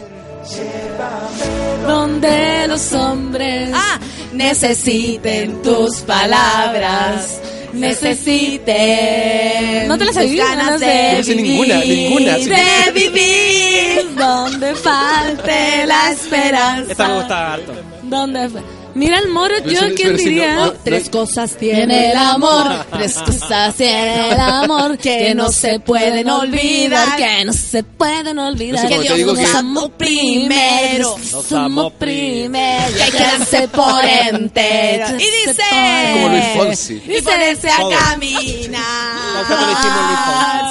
Donde 1.87 2.67
los 2.69 2.93
hombres 2.93 3.71
Ah, 3.75 3.99
necesiten 4.33 5.63
tus 5.63 6.01
palabras, 6.01 7.41
necesiten. 7.73 9.89
No 9.89 9.99
te 9.99 10.05
las 10.05 10.15
tus 10.15 10.23
sabía, 10.25 10.45
ganas 10.47 10.71
no 10.73 10.79
de. 10.79 11.15
No 11.19 11.25
sé 11.25 11.35
ninguna, 11.35 11.77
ninguna. 11.85 12.37
sí. 12.39 12.49
de 12.51 12.93
vivir. 12.93 14.15
Donde 14.17 14.75
falte 14.75 15.87
la 15.87 16.13
esperanza. 16.13 16.93
Esta 16.93 17.09
me 17.09 17.15
gusta 17.17 17.53
harto. 17.55 17.73
Donde 18.03 18.49
fa- 18.49 18.61
Mira 18.95 19.19
el 19.19 19.29
moro, 19.29 19.57
yo 19.59 19.81
quién 19.95 19.97
pero 19.97 20.19
si 20.19 20.25
no- 20.25 20.31
diría. 20.31 20.55
no- 20.57 20.73
Tres 20.73 21.09
cosas 21.09 21.57
tiene 21.57 22.11
el 22.13 22.17
amor, 22.19 22.87
tres 22.93 23.15
cosas 23.15 23.75
tiene 23.75 24.31
el 24.33 24.41
amor 24.41 24.99
que 25.03 25.35
no 25.35 25.51
se 25.51 25.81
pueden 25.81 26.29
olvidar, 26.29 27.17
que 27.17 27.45
no 27.45 27.53
se 27.53 27.83
pueden 27.83 28.39
olvidar. 28.39 28.87
Te 28.89 29.15
digo 29.15 29.35
nos 29.35 29.51
que- 29.51 29.57
amó 29.57 29.89
primero, 29.91 31.17
Nos 31.19 31.31
somos 31.47 31.53
amó 31.53 31.91
primero, 31.91 32.95
que 32.95 33.03
hay 33.03 33.11
que 33.11 33.19
darse 33.19 33.69
por 33.69 34.05
entero. 34.05 35.07
Y 35.19 35.49
dice... 35.49 35.63
Como 36.15 36.29
Luis 36.29 36.45
Fonsi. 36.57 37.03
Y 37.07 37.23
ponerse 37.23 37.71
a 37.71 37.77
caminar. 37.99 39.43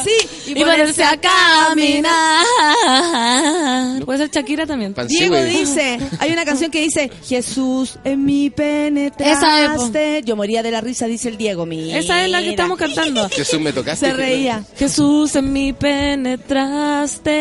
Sí, 0.03 0.27
y 0.47 0.63
ponerse 0.63 1.03
a 1.03 1.17
caminar. 1.17 2.45
Puede 4.05 4.19
ser 4.19 4.31
Shakira 4.31 4.65
también. 4.65 4.93
Diego 5.07 5.41
dice, 5.43 5.99
hay 6.19 6.31
una 6.31 6.45
canción 6.45 6.71
que 6.71 6.81
dice, 6.81 7.11
Jesús 7.23 7.99
en 8.03 8.25
mi 8.25 8.49
penetraste. 8.49 10.17
Esa. 10.17 10.25
Yo 10.25 10.35
moría 10.35 10.63
de 10.63 10.71
la 10.71 10.81
risa, 10.81 11.05
dice 11.07 11.29
el 11.29 11.37
Diego. 11.37 11.65
Mira. 11.65 11.97
Esa 11.97 12.23
es 12.23 12.31
la 12.31 12.41
que 12.41 12.51
estamos 12.51 12.77
cantando. 12.77 13.29
Jesús, 13.29 13.59
me 13.59 13.73
tocaste. 13.73 14.07
Se 14.07 14.13
reía. 14.13 14.63
Jesús 14.75 15.35
en 15.35 15.53
mí 15.53 15.73
penetraste. 15.73 17.31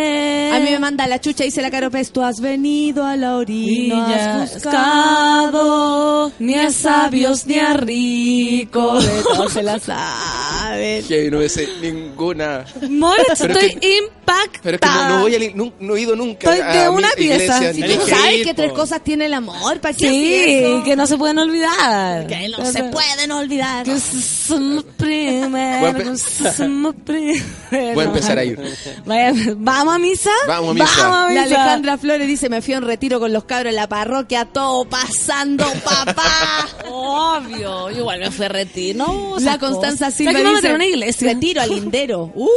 A 0.52 0.60
mí 0.60 0.70
me 0.70 0.78
manda 0.78 1.06
la 1.06 1.20
chucha, 1.20 1.44
dice 1.44 1.62
la 1.62 1.70
Caropes, 1.70 2.12
tú 2.12 2.22
has 2.22 2.40
venido 2.40 3.04
a 3.04 3.16
la 3.16 3.36
orilla, 3.36 4.42
has 4.42 4.54
buscado. 4.54 6.32
ni 6.38 6.54
a 6.54 6.70
sabios 6.70 7.46
ni 7.46 7.58
a 7.58 7.74
ricos. 7.74 9.04
De 9.04 9.22
todos 9.22 9.52
se 9.52 9.62
la 9.62 9.78
saben. 9.78 11.04
Que 11.06 11.30
no 11.30 11.38
me 11.38 11.48
sé 11.48 11.68
ninguna. 11.80 12.64
More, 12.88 13.22
estoy 13.30 13.78
impactada. 13.80 14.60
Pero 14.62 14.74
es 14.76 14.80
que 14.80 14.88
no, 14.88 15.08
no 15.08 15.20
voy 15.22 15.29
a, 15.34 15.38
li- 15.38 15.52
nun- 15.54 15.72
no 15.80 15.96
he 15.96 16.00
ido 16.02 16.16
nunca 16.16 16.52
Estoy 16.54 16.60
a 16.68 16.82
de 16.84 16.90
mi 16.90 16.96
una 16.96 17.08
pieza. 17.16 17.62
iglesia, 17.64 17.74
Si 17.74 17.82
tú 17.98 18.06
sabes 18.08 18.44
que 18.44 18.54
tres 18.54 18.72
cosas 18.72 19.02
tiene 19.02 19.26
el 19.26 19.34
amor, 19.34 19.80
¿para 19.80 19.94
haces 19.94 20.08
Sí, 20.10 20.82
que 20.84 20.94
no 20.96 21.06
se 21.06 21.16
pueden 21.16 21.38
olvidar. 21.38 22.26
Que 22.26 22.48
no 22.48 22.64
se 22.64 22.84
pueden 22.84 23.30
olvidar. 23.32 23.84
Que 23.84 23.98
somos 24.00 24.84
primero. 24.96 25.80
Voy 25.80 25.88
a 25.88 25.92
empe- 25.94 26.42
que 26.42 26.52
somos 26.52 26.94
primero. 27.04 27.94
Voy 27.94 28.04
a 28.04 28.06
empezar 28.06 28.38
a 28.38 28.44
ir. 28.44 28.58
Vaya, 29.04 29.32
¿Vamos 29.56 29.94
a 29.94 29.98
misa? 29.98 30.30
Vamos 30.46 30.70
a 30.70 30.74
misa. 30.74 30.86
Vamos 31.08 31.16
a 31.16 31.22
La 31.34 31.42
misa. 31.42 31.42
Alejandra 31.62 31.98
Flores 31.98 32.26
dice, 32.26 32.48
me 32.48 32.62
fui 32.62 32.74
a 32.74 32.78
un 32.78 32.84
retiro 32.84 33.20
con 33.20 33.32
los 33.32 33.44
cabros 33.44 33.70
en 33.70 33.76
la 33.76 33.88
parroquia, 33.88 34.44
todo 34.46 34.84
pasando, 34.84 35.64
papá. 35.84 36.68
Obvio, 36.90 37.90
igual 37.90 38.20
me 38.20 38.30
fui 38.30 38.44
a 38.46 38.48
retiro. 38.48 38.98
No, 39.06 39.36
La 39.40 39.58
Constanza. 39.58 40.10
Silva 40.10 40.32
¿Sabes 40.32 40.42
que 40.42 40.44
me 40.44 40.50
voy 40.50 40.58
a 40.58 40.60
dice, 40.62 40.74
una 40.74 40.86
iglesia? 40.86 41.32
retiro 41.32 41.60
al 41.62 41.70
lindero. 41.70 42.32
Uh, 42.34 42.48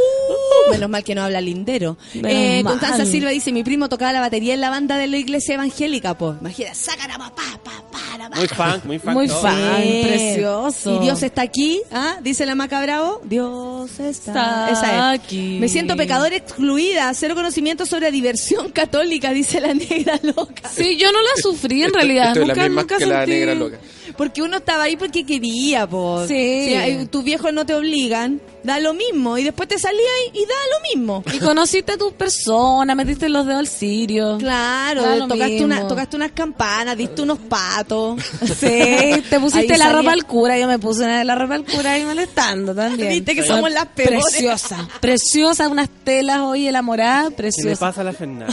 menos 0.72 0.88
mal 0.90 1.04
que 1.04 1.14
no 1.14 1.22
habla 1.22 1.40
lindero. 1.40 1.96
Eh. 2.14 2.62
Constanza 2.70 3.04
Silva 3.06 3.30
dice, 3.30 3.52
mi 3.52 3.62
primo 3.64 3.88
tocaba 3.88 4.12
la 4.12 4.20
batería 4.20 4.54
en 4.54 4.60
la 4.60 4.70
banda 4.70 4.96
de 4.98 5.06
la 5.06 5.16
iglesia 5.16 5.54
evangélica, 5.54 6.16
pues. 6.16 6.36
Imagina, 6.40 6.74
sacan 6.74 7.10
a 7.10 7.18
papá, 7.18 7.42
papá, 7.62 8.18
la 8.18 8.28
Muy 8.30 8.48
fan, 8.48 8.80
muy 8.84 8.98
fan. 8.98 9.14
Muy 9.14 9.28
todo. 9.28 9.40
fan. 9.40 9.82
Sí. 9.82 10.00
precioso. 10.04 10.96
Y 10.96 10.98
Dios 11.04 11.22
está 11.22 11.42
aquí, 11.42 11.80
¿ah? 11.92 12.16
Dice 12.22 12.46
la 12.46 12.54
Maca 12.54 12.80
Bravo. 12.82 13.20
Dios 13.24 13.90
está, 14.00 14.68
Está 14.70 14.70
Esa 14.70 15.14
es. 15.14 15.20
aquí. 15.20 15.58
Me 15.60 15.68
siento 15.68 15.96
pecadora 15.96 16.34
excluida, 16.36 17.12
cero 17.14 17.34
conocimiento 17.34 17.86
sobre 17.86 18.10
diversión 18.10 18.70
católica, 18.72 19.30
dice 19.32 19.60
la 19.60 19.74
negra 19.74 20.18
loca. 20.22 20.68
Sí, 20.74 20.96
yo 20.96 21.10
no 21.12 21.20
la 21.22 21.42
sufrí 21.42 21.80
en 21.82 21.86
Esto- 21.88 21.98
realidad. 21.98 22.26
esto 22.28 22.40
es 22.42 22.48
la 22.48 22.54
nunca, 22.54 22.68
misma 22.68 22.82
nunca 22.82 22.96
que 22.98 23.06
la 23.06 23.26
negra 23.26 23.54
loca. 23.54 23.78
Porque 24.16 24.42
uno 24.42 24.58
estaba 24.58 24.84
ahí 24.84 24.96
porque 24.96 25.24
quería, 25.24 25.86
pues. 25.86 26.28
Sí. 26.28 26.74
Si 27.00 27.06
tus 27.06 27.24
viejos 27.24 27.52
no 27.52 27.64
te 27.66 27.74
obligan, 27.74 28.40
da 28.62 28.78
lo 28.80 28.94
mismo. 28.94 29.38
Y 29.38 29.44
después 29.44 29.68
te 29.68 29.78
salía 29.78 30.00
y, 30.32 30.38
y 30.38 30.42
da 30.42 30.54
lo 30.72 30.88
mismo. 30.94 31.24
Y 31.32 31.38
conociste 31.38 31.92
a 31.92 31.96
tu 31.98 32.12
persona, 32.12 32.94
metiste 32.94 33.28
los 33.28 33.46
dedos 33.46 33.60
al 33.60 33.66
cirio. 33.68 34.38
Claro, 34.38 35.02
Da 35.02 35.16
lo 35.16 35.28
tocaste, 35.28 35.52
mismo. 35.52 35.66
una, 35.66 35.86
tocaste 35.88 36.16
unas 36.16 36.32
campanas, 36.32 36.96
diste 36.96 37.22
unos 37.22 37.38
patos. 37.38 38.20
Sí, 38.64 39.22
te 39.30 39.40
pusiste 39.40 39.72
Ahí 39.72 39.78
la 39.78 39.86
salía- 39.86 39.92
ropa 39.98 40.12
al 40.12 40.24
cura, 40.26 40.58
yo 40.58 40.66
me 40.66 40.78
puse 40.78 41.24
la 41.24 41.34
ropa 41.34 41.54
al 41.54 41.64
cura 41.64 41.98
y 41.98 42.04
molestando 42.04 42.74
también. 42.74 43.10
Viste 43.10 43.34
que 43.34 43.42
somos 43.42 43.70
las 43.72 43.86
peores. 43.86 44.22
Preciosa, 44.24 44.88
preciosa, 45.00 45.68
unas 45.68 45.88
telas 46.04 46.40
hoy 46.40 46.66
elaboradas, 46.68 47.24
¿Qué 47.24 47.30
le 47.30 47.36
preciosa. 47.36 47.80
pasa 47.80 48.00
a 48.02 48.04
la 48.04 48.12
Fernanda? 48.12 48.46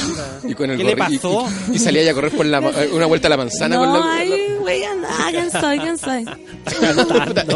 Y 0.47 0.53
con 0.53 0.69
el 0.71 0.77
¿Qué 0.77 0.83
le 0.83 0.91
y- 0.91 0.95
pasó? 0.95 1.47
Y, 1.71 1.75
y 1.75 1.79
salía 1.79 2.03
ya 2.03 2.11
a 2.11 2.13
correr 2.13 2.31
por 2.35 2.45
la, 2.45 2.59
una 2.59 3.05
vuelta 3.05 3.27
a 3.27 3.29
la 3.29 3.37
manzana 3.37 3.75
No, 3.75 3.81
con 3.85 3.99
la, 3.99 4.13
ay, 4.15 4.31
¿Quién 4.65 5.97
soy? 5.97 6.25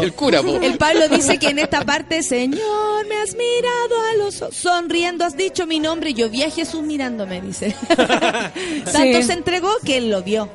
el 0.02 0.12
cura, 0.12 0.42
po. 0.42 0.56
El 0.60 0.76
Pablo 0.78 1.08
dice 1.08 1.38
que 1.38 1.48
en 1.48 1.58
esta 1.58 1.84
parte, 1.84 2.22
Señor, 2.22 3.06
me 3.08 3.16
has 3.16 3.34
mirado 3.34 4.00
a 4.12 4.16
los 4.16 4.42
ojos, 4.42 4.56
sonriendo, 4.56 5.24
has 5.24 5.36
dicho 5.36 5.66
mi 5.66 5.78
nombre. 5.78 6.14
Yo 6.14 6.28
vi 6.28 6.42
a 6.42 6.50
Jesús 6.50 6.82
mirándome, 6.82 7.40
dice. 7.40 7.74
Tanto 7.86 9.18
Sí. 9.18 9.22
se 9.22 9.32
entregó 9.32 9.70
que 9.84 9.98
él 9.98 10.10
lo 10.10 10.22
vio. 10.22 10.48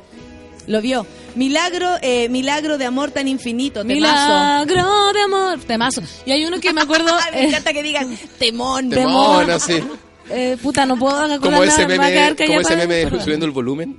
Lo 0.66 0.80
vio. 0.80 1.06
Milagro, 1.34 1.88
eh, 2.02 2.28
milagro 2.28 2.78
de 2.78 2.84
amor 2.84 3.10
tan 3.10 3.26
infinito. 3.26 3.84
Temazo. 3.84 4.28
Milagro 4.64 5.12
de 5.12 5.20
amor, 5.22 5.58
temazo. 5.60 6.02
Y 6.24 6.30
hay 6.32 6.44
uno 6.44 6.60
que 6.60 6.72
me 6.72 6.82
acuerdo. 6.82 7.10
me 7.32 7.40
eh, 7.40 7.48
encanta 7.48 7.72
que 7.72 7.82
digan 7.82 8.16
temón. 8.38 8.90
Temón, 8.90 9.50
así. 9.50 9.82
eh, 10.30 10.56
puta, 10.62 10.86
no 10.86 10.96
puedo 10.96 11.40
Como 11.40 11.64
ese 11.64 11.86
meme, 11.86 12.36
como 12.46 12.60
ese 12.60 12.76
meme 12.76 13.10
subiendo 13.20 13.46
el 13.46 13.52
volumen. 13.52 13.98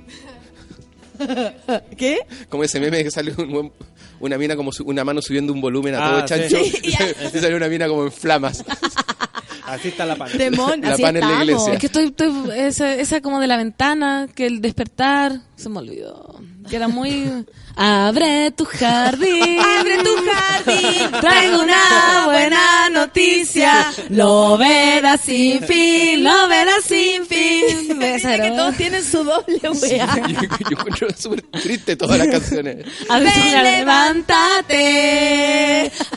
¿Qué? 1.96 2.18
Como 2.48 2.64
ese 2.64 2.80
meme 2.80 3.02
que 3.04 3.10
sale 3.10 3.32
un 3.36 3.50
buen- 3.52 3.72
una 4.20 4.38
mina 4.38 4.56
como 4.56 4.72
su- 4.72 4.84
una 4.84 5.04
mano 5.04 5.20
subiendo 5.22 5.52
un 5.52 5.60
volumen 5.60 5.94
a 5.94 5.98
Ah, 6.06 6.10
todo 6.10 6.26
chancho. 6.26 6.56
sí. 6.64 6.72
Y 7.34 7.38
sale 7.38 7.54
una 7.56 7.68
mina 7.68 7.88
como 7.88 8.04
en 8.04 8.12
flamas. 8.12 8.64
Así 9.66 9.88
está 9.88 10.04
la 10.04 10.14
pan. 10.16 10.30
Temón, 10.36 10.82
La 10.82 10.92
así 10.92 11.02
pan 11.02 11.16
en 11.16 11.20
la 11.22 11.26
estamos. 11.28 11.46
iglesia. 11.48 11.72
Es 11.74 11.78
que 11.80 11.86
estoy, 11.86 12.04
estoy 12.06 12.32
esa, 12.54 12.94
esa 12.94 13.20
como 13.22 13.40
de 13.40 13.46
la 13.46 13.56
ventana, 13.56 14.28
que 14.34 14.44
el 14.46 14.60
despertar, 14.60 15.40
se 15.56 15.68
me 15.70 15.78
olvidó. 15.78 16.38
Que 16.68 16.76
era 16.76 16.88
muy... 16.88 17.44
Abre 17.76 18.52
tu 18.52 18.64
jardín. 18.64 19.58
Abre 19.60 19.98
tu 19.98 20.10
jardín. 20.30 21.10
Traigo 21.20 21.60
una 21.62 22.26
buena 22.26 22.88
noticia. 22.90 23.92
Lo 24.10 24.56
verás 24.56 25.22
sin 25.22 25.60
fin, 25.60 26.22
lo 26.22 26.46
verás 26.48 26.84
sin 26.84 27.26
fin. 27.26 27.98
Dice 27.98 28.40
que 28.40 28.50
todos 28.52 28.76
tienen 28.76 29.04
su 29.04 29.24
doble, 29.24 29.58
weá. 29.82 30.06
Yo, 30.28 30.40
yo 30.40 30.48
encuentro 30.70 31.08
súper 31.18 31.42
triste 31.60 31.96
todas 31.96 32.16
las 32.18 32.28
canciones. 32.28 32.86
Abre 33.08 33.32
tu 33.32 33.40
jardín, 33.40 33.62
levántate. 33.78 34.72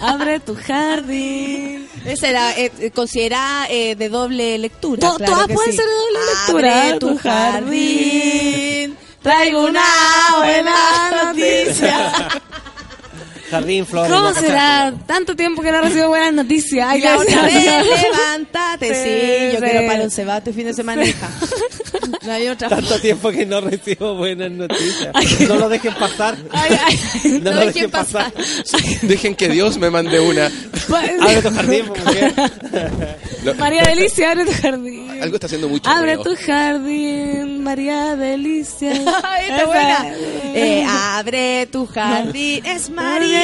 Abre 0.01 0.39
tu 0.39 0.53
jardín. 0.55 1.87
Esa 2.05 2.27
era 2.29 2.55
eh, 2.57 2.91
considerada 2.93 3.65
eh, 3.69 3.95
de 3.95 4.09
doble 4.09 4.59
lectura. 4.59 5.09
To- 5.09 5.15
claro 5.17 5.33
todas 5.33 5.47
pueden 5.47 5.71
sí. 5.71 5.77
ser 5.77 5.87
de 5.87 5.91
doble 5.91 6.19
lectura. 6.35 6.83
Abre 6.83 6.99
tu 6.99 7.17
jardín. 7.17 9.06
Traigo 9.21 9.65
una 9.65 9.83
buena 10.37 11.23
noticia. 11.25 12.41
Jardín, 13.49 13.85
flores. 13.85 14.11
¿Cómo 14.11 14.31
ya 14.33 14.39
será? 14.39 14.93
Tanto 15.05 15.35
tiempo 15.35 15.61
que 15.61 15.71
no 15.71 15.81
recibo 15.81 16.07
buenas 16.09 16.33
noticias. 16.33 16.95
Y 16.95 16.99
que 17.01 17.05
la 17.05 17.17
otra 17.17 17.41
vez, 17.43 17.65
levántate. 17.65 18.87
Sí, 18.93 19.07
Sí, 19.07 19.53
yo 19.53 19.59
sí. 19.59 19.65
quiero 19.71 19.87
para 19.87 20.03
un 20.03 20.11
cebate 20.11 20.53
fin 20.53 20.65
de 20.65 20.73
semana, 20.73 21.05
hija. 21.05 21.29
No 22.23 22.31
hay 22.31 22.47
otra 22.49 22.67
Tanto 22.69 22.99
tiempo 22.99 23.31
que 23.31 23.45
no 23.45 23.61
recibo 23.61 24.15
buenas 24.15 24.51
noticias. 24.51 25.13
No 25.47 25.55
lo 25.55 25.69
dejen 25.69 25.93
pasar. 25.93 26.37
Ay, 26.51 26.77
ay. 26.85 26.99
No, 27.41 27.51
no 27.51 27.59
lo 27.59 27.65
dejen 27.67 27.73
dejen 27.73 27.91
pasar. 27.91 28.33
Dejen 29.03 29.35
que 29.35 29.49
Dios 29.49 29.77
me 29.77 29.89
mande 29.89 30.19
una. 30.19 30.45
Abre 31.21 31.41
tu 31.41 31.51
jardín, 31.53 31.85
mujer. 31.87 32.33
María 33.57 33.83
Delicia, 33.83 34.31
abre 34.31 34.45
tu 34.45 34.51
jardín. 34.61 35.21
Algo 35.21 35.35
está 35.35 35.45
haciendo 35.47 35.69
mucho 35.69 35.89
Abre 35.89 36.17
tu 36.17 36.35
jardín, 36.35 37.63
María 37.63 38.15
Delicia. 38.15 38.91
Ay, 39.23 39.49
está 39.49 39.65
buena. 39.65 40.05
Eh, 40.53 40.85
abre 40.87 41.67
tu 41.71 41.85
jardín. 41.87 42.65
Es 42.65 42.89
María 42.89 43.36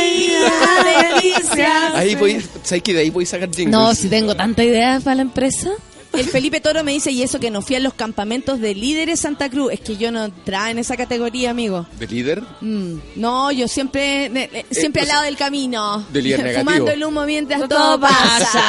Delicia. 1.21 1.97
Ahí 1.97 2.15
voy, 2.15 2.43
¿sabes 2.63 2.83
que 2.83 2.93
de 2.93 2.99
ahí 3.01 3.09
voy 3.09 3.23
a 3.23 3.27
sacar 3.27 3.49
jingles? 3.49 3.71
No, 3.71 3.93
si 3.95 4.07
tengo 4.09 4.35
tanta 4.35 4.63
idea 4.63 4.99
para 5.03 5.15
la 5.15 5.21
empresa. 5.23 5.69
El 6.13 6.25
Felipe 6.25 6.61
Toro 6.61 6.83
me 6.83 6.91
dice, 6.91 7.09
y 7.11 7.23
eso 7.23 7.39
que 7.39 7.49
no 7.49 7.63
fui 7.63 7.75
a 7.75 7.79
los 7.79 7.95
campamentos 7.95 8.59
de 8.59 8.75
líderes 8.75 9.19
Santa 9.19 9.49
Cruz. 9.49 9.73
Es 9.73 9.79
que 9.79 9.97
yo 9.97 10.11
no 10.11 10.25
entraba 10.25 10.69
en 10.69 10.77
esa 10.77 10.95
categoría, 10.95 11.49
amigo. 11.49 11.87
¿De 11.97 12.05
líder? 12.05 12.43
Mm, 12.61 12.97
no, 13.15 13.51
yo 13.51 13.67
siempre 13.67 14.25
eh, 14.27 14.49
eh, 14.53 14.65
siempre 14.69 15.01
o 15.01 15.05
al 15.05 15.07
lado 15.09 15.23
del 15.23 15.37
camino. 15.37 16.05
de 16.13 16.21
líder 16.21 16.39
negativo. 16.43 16.69
Fumando 16.71 16.91
el 16.91 17.03
humo 17.03 17.23
mientras 17.25 17.61
todo, 17.61 17.69
Todo 17.69 17.99
pasa. 18.01 18.61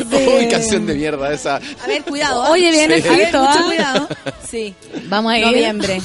¿viste? 0.00 0.16
Uy, 0.40 0.48
canción 0.48 0.86
de 0.86 0.94
mierda 0.94 1.32
esa. 1.32 1.60
A 1.84 1.86
ver, 1.86 2.02
cuidado. 2.02 2.42
¿ah? 2.42 2.50
Oye, 2.50 2.72
viene 2.72 3.00
Sí. 3.00 3.06
A 3.08 3.12
ver, 3.12 3.26
Fito, 3.26 3.38
mucho 3.38 3.58
¿ah? 3.60 3.64
cuidado. 3.64 4.08
Sí. 4.50 4.74
Vamos 5.04 5.32
a 5.32 5.38
ir. 5.38 5.46
Noviembre. 5.46 6.02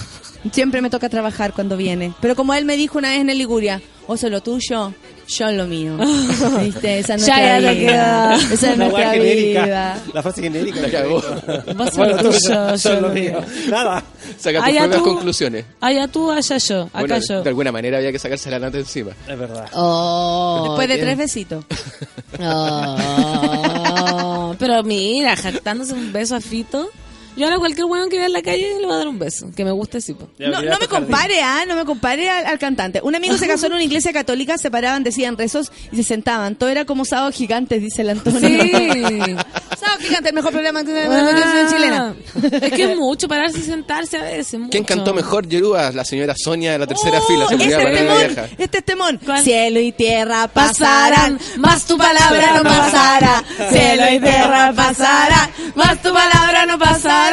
Siempre 0.52 0.82
me 0.82 0.90
toca 0.90 1.10
trabajar 1.10 1.54
cuando 1.54 1.76
viene. 1.78 2.14
Pero 2.22 2.36
como 2.36 2.54
él 2.54 2.66
me 2.66 2.78
dijo 2.78 2.98
una 2.98 3.10
vez 3.10 3.20
en 3.22 3.30
el 3.30 3.38
Liguria, 3.38 3.82
oso 4.08 4.30
lo 4.30 4.42
tuyo, 4.42 4.94
yo 5.28 5.52
lo 5.52 5.66
mío. 5.68 5.98
¿Viste? 6.64 7.00
Esa 7.00 7.16
es 7.16 7.26
Ya, 7.26 7.36
nuestra 7.38 7.60
ya 7.60 7.72
vida. 7.72 7.92
queda. 7.92 8.36
Esa 8.36 8.54
es 8.54 8.78
La 8.78 8.86
nuestra 8.86 9.12
genérica. 9.12 9.66
vida. 9.66 10.00
La 10.14 10.22
frase 10.24 10.42
genérica. 10.42 10.80
La 10.82 10.90
cagó. 10.92 11.22
Vos 11.76 11.98
Bueno, 11.98 12.16
lo 12.16 12.24
tú, 12.24 12.30
tuyo, 12.32 12.76
yo 12.76 12.76
yo 12.76 13.02
lo 13.02 13.10
mío. 13.10 13.32
mío. 13.32 13.42
Nada. 13.70 14.04
Saca 14.38 14.60
tus 14.60 14.68
Allá 14.68 14.82
propias 14.82 15.04
tú. 15.04 15.10
conclusiones. 15.10 15.66
Allá 15.82 16.08
tú, 16.08 16.32
allá 16.32 16.58
yo. 16.58 16.82
Acá 16.84 17.00
Bueno, 17.00 17.18
yo. 17.28 17.42
de 17.44 17.50
alguna 17.50 17.72
manera 17.72 17.98
había 17.98 18.12
que 18.12 18.20
sacarse 18.20 18.50
la 18.52 18.60
nata 18.60 18.78
encima. 18.78 19.12
Es 19.28 19.38
verdad. 19.40 19.68
Oh, 19.74 20.64
Después 20.70 20.88
de 20.88 20.94
bien. 20.96 21.06
tres 21.06 21.18
besitos. 21.18 21.66
Oh, 23.20 24.56
pero 24.60 24.84
mira, 24.84 25.36
jactándose 25.36 25.94
un 25.94 26.12
beso 26.14 26.36
a 26.36 26.42
Fito. 26.42 26.90
Yo 27.38 27.46
ahora 27.46 27.56
a 27.58 27.60
cualquier 27.60 27.86
weón 27.86 28.10
que 28.10 28.18
vea 28.18 28.26
en 28.26 28.34
la 28.34 28.42
calle 28.42 28.76
le 28.80 28.86
voy 28.86 28.96
a 28.96 28.98
dar 28.98 29.08
un 29.08 29.20
beso. 29.20 29.48
Que 29.56 29.64
me 29.64 29.72
guste, 29.72 30.02
sí. 30.02 30.14
po. 30.14 30.28
No, 30.40 30.62
me 30.80 30.88
compare, 30.88 31.42
¿ah? 31.42 31.64
No 31.68 31.76
me 31.76 31.86
compare 31.86 32.30
al, 32.30 32.46
al 32.48 32.60
cantante. 32.60 33.00
Un 33.04 33.16
amigo 33.16 33.38
se 33.38 33.48
casó 33.48 33.68
en 33.68 33.74
una 33.74 33.84
iglesia 33.84 34.12
católica, 34.12 34.58
se 34.58 34.72
paraban, 34.72 35.04
decían 35.04 35.38
rezos 35.38 35.72
y 35.92 35.96
se 35.98 36.04
sentaban. 36.04 36.56
Todo 36.56 36.70
era 36.70 36.86
como 36.86 37.06
sábado 37.06 37.32
gigantes, 37.32 37.82
dice 37.82 38.02
el 38.02 38.10
Antonio. 38.10 38.40
Sí. 38.50 38.72
sábado 39.80 40.00
gigante, 40.00 40.30
el 40.30 40.36
mejor 40.36 40.52
programa 40.52 40.84
de 40.84 41.08
la 41.08 41.28
televisión 41.28 41.68
chilena. 41.70 42.16
Es 42.66 42.72
que 42.74 42.92
es 42.92 42.98
mucho 42.98 43.28
pararse 43.28 43.60
y 43.60 43.62
sentarse 43.62 44.18
a 44.18 44.24
veces. 44.24 44.60
Mucho. 44.60 44.72
¿Quién 44.72 44.84
cantó 44.84 45.14
mejor 45.14 45.48
Yerúa? 45.48 45.92
La 45.92 46.04
señora 46.04 46.34
Sonia 46.36 46.72
de 46.72 46.80
la 46.80 46.88
tercera 46.88 47.22
fila. 47.22 47.48
Se 47.48 47.56
Este 47.56 47.68
es 47.68 47.78
temón, 47.78 48.18
vieja. 48.18 48.48
este 48.58 48.78
es 48.80 48.84
temón. 48.86 49.20
¿Cuál? 49.24 49.44
Cielo 49.44 49.80
y 49.80 49.92
tierra 49.92 50.48
pasarán, 50.48 51.38
Pasarán, 51.38 51.62
más 51.62 51.86
tu 51.86 51.98
palabra 51.98 52.58
no 52.58 52.64
pasará. 52.64 53.44
Cielo 53.70 54.04
y 54.12 54.20
tierra 54.20 54.74
pasarán, 54.76 55.50
más 55.76 56.02
tu 56.02 56.12
palabra 56.14 56.66
no 56.66 56.80
pasará. 56.80 57.27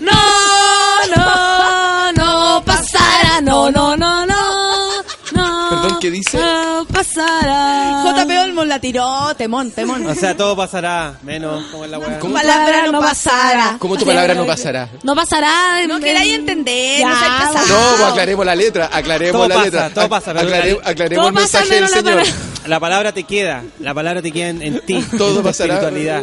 No, 0.00 1.16
no, 1.16 2.12
no 2.12 2.64
pasará. 2.64 3.40
No, 3.42 3.70
no, 3.70 3.96
no, 3.96 4.26
no. 4.26 5.02
No. 5.32 5.68
Perdón, 5.70 5.98
¿qué 6.00 6.10
dice? 6.10 6.38
No 6.38 6.86
pasará. 6.98 8.02
JP 8.24 8.30
Olmos 8.44 8.66
la 8.66 8.78
tiró, 8.80 9.34
temón, 9.36 9.70
temón. 9.70 10.06
O 10.06 10.14
sea, 10.14 10.36
todo 10.36 10.56
pasará, 10.56 11.14
menos 11.22 11.64
como 11.70 11.84
es 11.84 11.90
la 11.90 11.98
weá. 11.98 12.18
Tu 12.18 12.32
palabra 12.32 12.86
no 12.90 13.00
pasará. 13.00 13.76
¿Cómo 13.78 13.96
tu 13.96 14.04
palabra 14.04 14.34
no 14.34 14.46
pasará? 14.46 14.88
No 15.02 15.14
pasará. 15.14 15.86
No 15.86 16.00
queráis 16.00 16.34
entender, 16.34 17.04
no 17.06 17.18
seas 17.18 17.42
pues 17.66 18.02
aclaremos 18.10 18.44
la 18.46 18.54
letra, 18.54 18.90
aclaremos 18.92 19.32
Todo 19.40 19.48
la 19.48 19.54
pasa, 19.54 19.64
letra. 19.66 19.90
todo 19.90 20.08
pasa, 20.08 20.34
pero 20.34 20.48
Aclare- 20.48 20.78
la- 20.82 20.90
aclaremos 20.90 21.22
todo 21.22 21.28
el 21.28 21.34
pasa 21.44 21.58
mensaje 21.60 21.80
del 21.80 21.88
Señor. 21.88 22.04
palabra. 22.04 22.32
La 22.66 22.80
palabra 22.80 23.12
te 23.12 23.22
queda, 23.24 23.62
la 23.80 23.94
palabra 23.94 24.20
te 24.20 24.30
queda 24.30 24.48
en, 24.50 24.60
en 24.62 24.80
ti. 24.84 25.02
Todo 25.16 25.30
en 25.30 25.36
tu 25.36 25.42
pasará. 25.42 25.74
espiritualidad. 25.74 26.22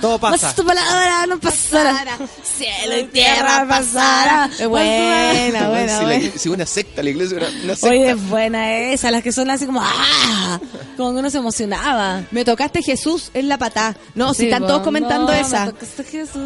Todo 0.00 0.18
pasa. 0.18 0.54
Tu 0.54 0.64
palabra 0.64 1.26
no 1.26 1.38
pasará. 1.38 2.16
Cielo 2.42 2.98
y 2.98 3.04
tierra 3.04 3.66
pasará. 3.68 4.48
Es 4.58 4.66
buena, 4.66 5.68
buena, 5.68 5.98
si, 5.98 6.04
buena. 6.04 6.24
la- 6.32 6.38
si 6.38 6.48
una 6.48 6.64
secta, 6.66 7.02
la 7.02 7.10
iglesia 7.10 7.36
era 7.38 7.48
una 7.64 7.74
secta. 7.74 7.88
Oye, 7.88 8.10
es 8.10 8.28
buena 8.28 8.72
esa, 8.78 9.10
las 9.10 9.22
que 9.22 9.32
son 9.32 9.50
así 9.50 9.66
como 9.66 9.79
啊。 9.80 10.49
Como 10.96 11.12
que 11.12 11.18
uno 11.18 11.30
se 11.30 11.38
emocionaba. 11.38 12.22
Me 12.30 12.44
tocaste 12.44 12.82
Jesús 12.82 13.30
en 13.34 13.48
la 13.48 13.58
patá. 13.58 13.96
No, 14.14 14.32
si 14.34 14.44
están 14.46 14.62
po. 14.62 14.68
todos 14.68 14.82
comentando 14.82 15.26
No, 15.32 15.38
esa. 15.38 15.66
me 15.66 15.72
tocaste 15.72 16.04
Jesús. 16.04 16.38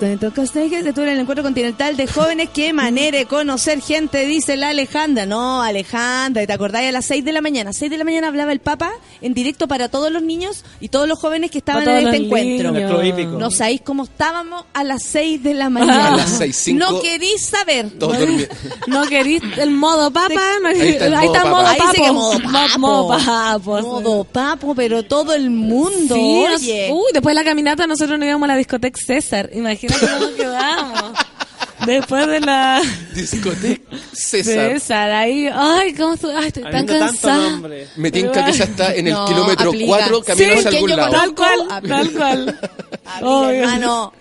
Me 0.00 0.16
tocaste 0.16 0.68
Jesús, 0.68 0.94
tú 0.94 1.00
eres 1.02 1.14
el 1.14 1.20
encuentro 1.20 1.42
continental 1.42 1.96
de 1.96 2.06
jóvenes. 2.06 2.48
Qué 2.54 2.72
manera 2.72 3.18
de 3.18 3.26
conocer 3.26 3.80
gente, 3.80 4.26
dice 4.26 4.56
la 4.56 4.68
Alejandra. 4.70 5.26
No, 5.26 5.62
Alejandra, 5.62 6.46
¿te 6.46 6.52
acordáis 6.52 6.88
a 6.88 6.92
las 6.92 7.04
6 7.06 7.24
de 7.24 7.32
la 7.32 7.40
mañana? 7.40 7.72
6 7.72 7.90
de 7.90 7.98
la 7.98 8.04
mañana 8.04 8.28
hablaba 8.28 8.52
el 8.52 8.60
Papa 8.60 8.90
en 9.20 9.34
directo 9.34 9.68
para 9.68 9.88
todos 9.88 10.10
los 10.10 10.22
niños 10.22 10.64
y 10.80 10.88
todos 10.88 11.08
los 11.08 11.18
jóvenes 11.18 11.50
que 11.50 11.58
estaban 11.58 11.88
en 11.88 12.06
este 12.06 12.16
encuentro. 12.26 12.70
niños. 12.72 12.90
El. 13.02 13.38
No 13.38 13.50
sabéis 13.50 13.80
cómo 13.82 14.04
estábamos 14.04 14.64
a 14.72 14.84
las 14.84 15.02
6 15.02 15.42
de 15.42 15.54
la 15.54 15.70
mañana. 15.70 16.08
A 16.14 16.16
las 16.16 16.30
seis, 16.38 16.56
cinco. 16.56 16.78
No 16.90 17.00
querís 17.00 17.46
saber. 17.46 17.90
No 18.86 19.02
querís 19.08 19.42
el 19.58 19.70
modo 19.70 20.10
papa. 20.10 20.40
Ahí 20.66 20.90
está 20.90 21.42
el 21.42 21.50
modo. 21.50 21.66
Ahí 21.66 21.78
papo. 21.78 21.92
que 21.92 22.12
modo 22.12 22.38
Mo- 22.78 23.08
papo. 23.08 23.18
Modo 23.42 23.60
papo. 23.60 23.82
Modo 23.82 24.24
papo, 24.24 24.74
pero 24.74 25.02
todo 25.02 25.34
el 25.34 25.50
mundo. 25.50 26.14
Sí, 26.14 26.44
nos- 26.48 26.62
uy, 26.90 27.10
después 27.12 27.34
de 27.34 27.40
la 27.42 27.44
caminata 27.44 27.86
nosotros 27.86 28.18
nos 28.18 28.26
íbamos 28.28 28.44
a 28.48 28.52
la 28.52 28.56
discoteca 28.58 29.00
César. 29.04 29.50
Imagínate 29.52 30.06
cómo 30.06 30.34
quedamos. 30.36 31.18
Después 31.86 32.28
de 32.28 32.38
la 32.38 32.80
Discoteca 33.12 33.96
César. 34.12 34.70
César, 34.70 35.10
ahí, 35.10 35.48
ay, 35.52 35.92
cómo 35.94 36.14
estoy, 36.14 36.32
ay, 36.36 36.46
estoy 36.46 36.62
tan 36.62 36.86
cansada. 36.86 37.60
Me 37.96 38.12
tinca 38.12 38.44
que 38.44 38.50
esa 38.52 38.64
está 38.64 38.94
en 38.94 39.08
el 39.08 39.14
No, 39.14 39.26
kilómetro 39.26 39.70
aplica. 39.70 39.86
4 39.88 40.22
camino 40.22 40.52
Sí, 40.52 40.58
hacia 40.58 40.70
¿quién 40.70 40.82
algún 40.84 40.96
lado. 40.96 41.10
Tal 41.10 41.34
cual, 41.34 41.82
tal 41.88 42.10
cual. 42.12 42.60
Amiga, 43.04 43.52
hermano. 43.52 44.12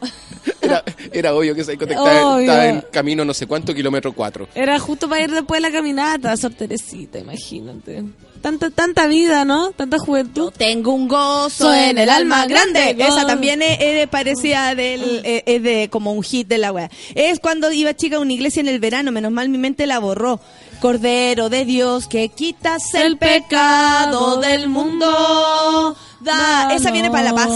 Era, 0.61 0.83
era 1.11 1.33
obvio 1.35 1.55
que 1.55 1.61
esa 1.61 1.71
discoteca 1.71 1.99
estaba, 1.99 2.35
Obvio. 2.35 2.41
estaba 2.41 2.67
en 2.67 2.81
camino 2.91 3.25
no 3.25 3.33
sé 3.33 3.47
cuánto, 3.47 3.73
kilómetro 3.73 4.13
4. 4.13 4.49
Era 4.55 4.79
justo 4.79 5.09
para 5.09 5.23
ir 5.23 5.31
después 5.31 5.61
de 5.61 5.69
la 5.69 5.75
caminata, 5.75 6.35
Sor 6.38 6.53
Teresita, 6.53 7.19
imagínate. 7.19 8.03
Tanta, 8.41 8.71
tanta 8.71 9.05
vida, 9.05 9.45
¿no? 9.45 9.71
Tanta 9.71 9.99
juventud. 9.99 10.51
Tengo 10.57 10.93
un 10.93 11.07
gozo 11.07 11.71
en 11.73 11.97
el 11.99 12.09
alma 12.09 12.47
grande. 12.47 12.95
Esa 12.97 13.25
también 13.27 13.61
es, 13.61 13.77
es 13.79 14.07
parecida 14.07 14.73
del, 14.73 15.21
eh, 15.23 15.43
es 15.45 15.61
de 15.61 15.89
como 15.91 16.11
un 16.11 16.23
hit 16.23 16.47
de 16.47 16.57
la 16.57 16.71
wea. 16.71 16.89
Es 17.13 17.39
cuando 17.39 17.71
iba 17.71 17.93
chica 17.95 18.15
a 18.17 18.19
una 18.19 18.33
iglesia 18.33 18.61
en 18.61 18.67
el 18.67 18.79
verano, 18.79 19.11
menos 19.11 19.31
mal 19.31 19.49
mi 19.49 19.59
mente 19.59 19.85
la 19.85 19.99
borró. 19.99 20.39
Cordero 20.79 21.49
de 21.49 21.65
Dios 21.65 22.07
que 22.07 22.29
quitas 22.29 22.95
El 22.95 23.17
pecado 23.19 24.38
del 24.38 24.67
mundo. 24.67 25.95
Da. 26.23 26.73
Esa 26.73 26.91
viene 26.91 27.10
para 27.10 27.23
la 27.26 27.34
paz. 27.34 27.49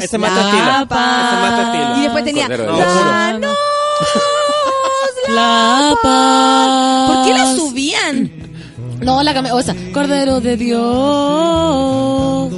Ese 0.00 0.16
es 0.16 0.20
más 0.20 0.30
tu 0.30 0.36
La 0.36 0.46
estilo. 0.46 0.70
Ese 0.70 0.82
es 0.82 0.88
paz. 0.88 1.40
más 1.42 1.54
tu 1.56 1.62
estilo. 1.62 1.96
Y 1.96 2.00
después 2.02 2.24
tenía 2.24 2.46
Cordero 2.46 2.72
de 2.76 2.82
Dios. 2.82 2.94
Danos 3.04 3.56
La 5.28 5.94
paz. 6.02 7.10
¿Por 7.10 7.24
qué 7.26 7.34
la 7.34 7.46
subían? 7.56 8.32
No, 9.00 9.22
la 9.22 9.34
cambié. 9.34 9.52
O 9.52 9.62
sea, 9.62 9.74
Cordero 9.92 10.40
de 10.40 10.56
Dios. 10.56 12.52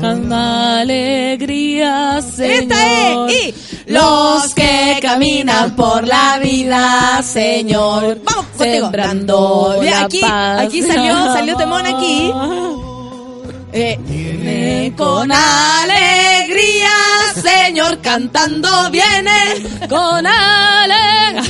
Canta 0.00 0.80
alegría, 0.80 2.20
Señor. 2.22 2.50
Esta 2.50 3.28
es. 3.28 3.54
Y 3.86 3.92
los 3.92 4.52
que 4.54 4.98
caminan 5.00 5.76
por 5.76 6.06
la 6.06 6.38
vida, 6.42 7.22
Señor. 7.22 8.18
Vamos 8.24 8.46
contigo. 8.56 8.86
Sembrando 8.86 9.76
Mira, 9.80 10.00
la 10.00 10.06
aquí, 10.06 10.20
paz. 10.20 10.60
aquí 10.66 10.82
salió, 10.82 11.14
salió 11.32 11.56
temón 11.56 11.86
aquí. 11.86 12.32
Eh, 13.74 13.98
viene 14.06 14.92
con 14.96 15.30
alegría, 15.32 16.90
Señor, 17.42 18.00
cantando 18.02 18.68
viene. 18.90 19.88
Con 19.88 20.26
alegría. 20.26 21.42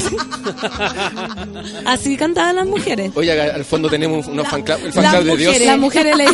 Así 1.86 2.16
cantaban 2.16 2.56
las 2.56 2.66
mujeres. 2.66 3.10
Oye, 3.14 3.32
al 3.50 3.64
fondo 3.64 3.88
tenemos 3.90 4.26
unos 4.28 4.46
fan 4.48 4.62
club, 4.62 4.78
el 4.84 4.92
fan 4.92 5.10
club 5.10 5.24
de 5.24 5.36
Dios. 5.36 5.60
Las 5.60 5.78
mujeres 5.78 6.16
le 6.16 6.26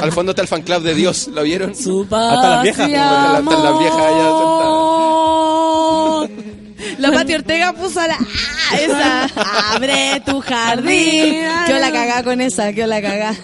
Al 0.00 0.12
fondo 0.12 0.30
está 0.30 0.42
el 0.42 0.48
fan 0.48 0.62
club 0.62 0.82
de 0.82 0.94
Dios, 0.94 1.26
¿lo 1.28 1.42
vieron? 1.42 1.74
Su 1.74 2.02
Hasta 2.02 2.48
las 2.48 2.62
viejas. 2.62 2.88
Hasta 2.88 3.32
las- 3.62 3.78
viejas 3.78 3.98
allá. 3.98 4.28
La 6.98 7.10
Pati 7.10 7.34
Ortega 7.34 7.72
puso 7.72 8.00
la. 8.06 8.16
ah, 8.16 8.76
esa. 8.80 9.74
Abre 9.74 10.22
tu 10.24 10.40
jardín. 10.40 11.34
Yo 11.68 11.78
la 11.78 11.90
cagá 11.90 12.22
con 12.22 12.40
esa, 12.40 12.70
yo 12.70 12.86
la 12.86 13.02
cagá. 13.02 13.34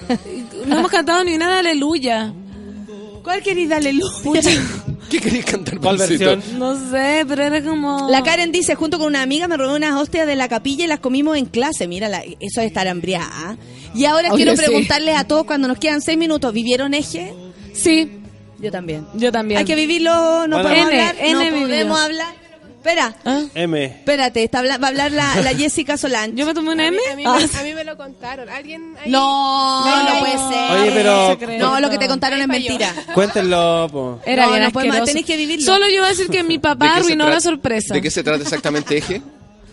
No 0.68 0.78
hemos 0.78 0.90
cantado 0.90 1.24
ni 1.24 1.34
una 1.34 1.48
de 1.54 1.58
aleluya. 1.60 2.32
¿Cuál 3.22 3.42
querida 3.42 3.76
aleluya? 3.76 4.08
¿Qué 5.10 5.20
querías 5.20 5.44
cantar, 5.46 5.78
¿Cuál 5.78 5.96
versión? 5.96 6.42
No 6.58 6.74
sé, 6.90 7.24
pero 7.26 7.42
era 7.42 7.62
como... 7.62 8.08
La 8.10 8.22
Karen 8.22 8.52
dice, 8.52 8.74
junto 8.74 8.98
con 8.98 9.06
una 9.06 9.22
amiga 9.22 9.48
me 9.48 9.56
robé 9.56 9.74
unas 9.76 9.94
hostias 10.00 10.26
de 10.26 10.36
la 10.36 10.48
capilla 10.48 10.84
y 10.84 10.86
las 10.86 11.00
comimos 11.00 11.36
en 11.38 11.46
clase. 11.46 11.88
Mira, 11.88 12.08
la- 12.10 12.22
eso 12.22 12.60
es 12.60 12.66
estar 12.66 12.86
hambriada. 12.88 13.26
¿ah? 13.32 13.56
Y 13.94 14.04
ahora 14.04 14.28
Oye, 14.32 14.44
quiero 14.44 14.56
sí. 14.56 14.64
preguntarles 14.66 15.16
a 15.16 15.24
todos 15.24 15.44
cuando 15.44 15.66
nos 15.66 15.78
quedan 15.78 16.02
seis 16.02 16.18
minutos, 16.18 16.52
¿vivieron 16.52 16.92
eje? 16.92 17.32
Sí, 17.72 18.10
Yo 18.58 18.70
también. 18.70 19.06
yo 19.14 19.32
también. 19.32 19.58
Hay 19.60 19.64
que 19.64 19.76
vivirlo, 19.76 20.46
no 20.46 20.56
Bueno. 20.56 20.68
podemos 20.68 20.92
N, 20.92 21.00
hablar, 21.00 21.16
N 21.24 21.50
no 21.50 21.60
podemos 21.60 22.00
hablar. 22.00 22.34
Espera, 22.88 23.14
¿Ah? 23.26 23.42
M. 23.54 23.84
espérate, 23.84 24.42
está 24.44 24.62
va 24.62 24.72
a 24.72 24.88
hablar 24.88 25.12
la, 25.12 25.42
la 25.42 25.50
Jessica 25.56 25.98
Solange. 25.98 26.34
Yo 26.36 26.46
me 26.46 26.54
tomé 26.54 26.72
una 26.72 26.86
M. 26.86 26.98
A 27.12 27.16
mí, 27.16 27.22
Ah. 27.26 27.38
me, 27.38 27.58
a 27.60 27.62
mí 27.62 27.74
me 27.74 27.84
lo 27.84 27.98
contaron. 27.98 28.48
¿Alguien 28.48 28.94
ahí? 29.04 29.10
No, 29.10 29.84
no 29.84 30.08
ay, 30.10 30.20
puede 30.20 30.34
no. 30.36 30.48
ser. 30.50 30.70
Oye, 30.80 30.90
pero-. 30.92 31.58
No, 31.58 31.80
lo 31.80 31.90
que 31.90 31.98
te 31.98 32.08
contaron 32.08 32.40
es 32.40 32.48
mentira. 32.48 32.94
Cuéntenlo, 33.14 33.88
po. 33.92 34.20
Era 34.24 34.46
No, 34.46 34.52
bien 34.52 34.62
no 34.62 34.68
asqueroso. 34.68 35.04
tenés 35.04 35.24
que 35.26 35.36
vivirlo. 35.36 35.66
Solo 35.66 35.86
yo 35.88 35.96
voy 35.98 36.06
a 36.06 36.08
decir 36.08 36.28
que 36.28 36.42
mi 36.42 36.54
¿De 36.56 36.60
papá 36.60 36.94
arruinó 36.96 37.28
la 37.28 37.40
sorpresa. 37.42 37.92
¿De 37.92 38.00
qué 38.00 38.10
se 38.10 38.22
trata 38.22 38.42
exactamente 38.42 38.96
Eje? 38.96 39.20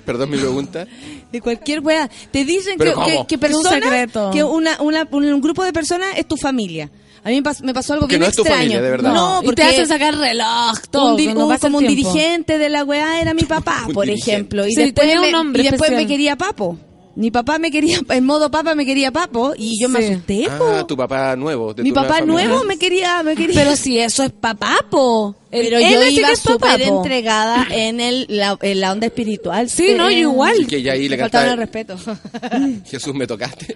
Perdón 0.05 0.29
mi 0.31 0.37
pregunta. 0.37 0.85
De 1.31 1.39
cualquier 1.39 1.79
weá. 1.79 2.09
Te 2.31 2.43
dicen 2.43 2.75
¿Pero 2.77 2.95
que, 3.05 3.11
que, 3.11 3.27
que 3.27 3.35
Un 3.35 3.39
personas, 3.39 4.11
que 4.33 4.43
una, 4.43 4.81
una, 4.81 5.07
un 5.09 5.41
grupo 5.41 5.63
de 5.63 5.71
personas 5.71 6.09
es 6.17 6.27
tu 6.27 6.35
familia. 6.35 6.89
A 7.25 7.29
mí 7.29 7.35
me 7.35 7.43
pas- 7.43 7.61
me 7.61 7.73
pasó 7.73 7.93
algo 7.93 8.07
Que 8.07 8.13
bien 8.17 8.21
no 8.21 8.27
es 8.27 8.35
tu 8.35 8.43
extraño. 8.43 8.59
familia, 8.61 8.81
de 8.81 8.89
verdad. 8.91 9.11
No, 9.13 9.39
y 9.41 9.45
porque 9.45 9.63
te 9.63 9.67
hacen 9.67 9.87
sacar 9.87 10.15
reloj, 10.15 10.77
todo. 10.91 11.15
un, 11.15 11.37
un- 11.37 11.49
pasa 11.49 11.67
como 11.67 11.79
un 11.79 11.87
dirigente 11.87 12.57
de 12.59 12.69
la 12.69 12.83
weá 12.85 13.19
era 13.19 13.33
mi 13.33 13.43
papá, 13.43 13.83
Un 13.87 13.93
por 13.93 14.05
dirigente. 14.05 14.31
ejemplo. 14.31 14.67
Y 14.67 14.71
Sí, 14.75 14.81
después, 14.83 15.07
tenía 15.07 15.19
un 15.21 15.25
me, 15.25 15.31
nombre 15.31 15.63
y 15.63 15.67
después 15.69 15.91
me 15.91 16.05
quería 16.05 16.35
papo. 16.35 16.77
Mi 17.15 17.31
papá 17.31 17.57
me 17.59 17.71
quería, 17.71 17.99
en 18.09 18.25
modo 18.25 18.51
papa 18.51 18.75
me 18.75 18.85
quería 18.85 19.09
papo 19.11 19.53
y 19.57 19.79
yo 19.81 19.87
me 19.87 20.01
Sí. 20.01 20.11
asusté. 20.13 20.47
po. 20.57 20.65
Ah, 20.79 20.85
tu 20.85 20.97
papá 20.97 21.35
nuevo. 21.37 21.73
de 21.73 21.81
Mi 21.83 21.93
papá 21.93 22.19
nuevo 22.21 22.63
me 22.65 22.77
quería, 22.77 23.23
me 23.23 23.35
quería. 23.35 23.55
Pero 23.63 23.75
si 23.77 23.97
eso 23.99 24.23
es 24.23 24.31
papapo. 24.31 25.35
Pero 25.49 25.77
él 25.77 25.83
yo 25.93 26.03
iba 26.19 26.35
súper 26.35 26.81
entregada 26.81 27.67
en, 27.71 28.01
el, 28.01 28.25
la, 28.29 28.57
en 28.61 28.81
la 28.81 28.91
onda 28.91 29.05
espiritual. 29.07 29.69
Sí, 29.69 29.93
no, 29.97 30.11
yo 30.11 30.17
igual. 30.17 30.67
Que 30.67 30.81
ya 30.81 30.91
ahí 30.93 31.07
le 31.07 31.17
faltaba 31.17 31.51
el 31.51 31.57
respeto. 31.57 31.95
Jesús 32.85 33.13
me 33.13 33.25
tocaste. 33.25 33.75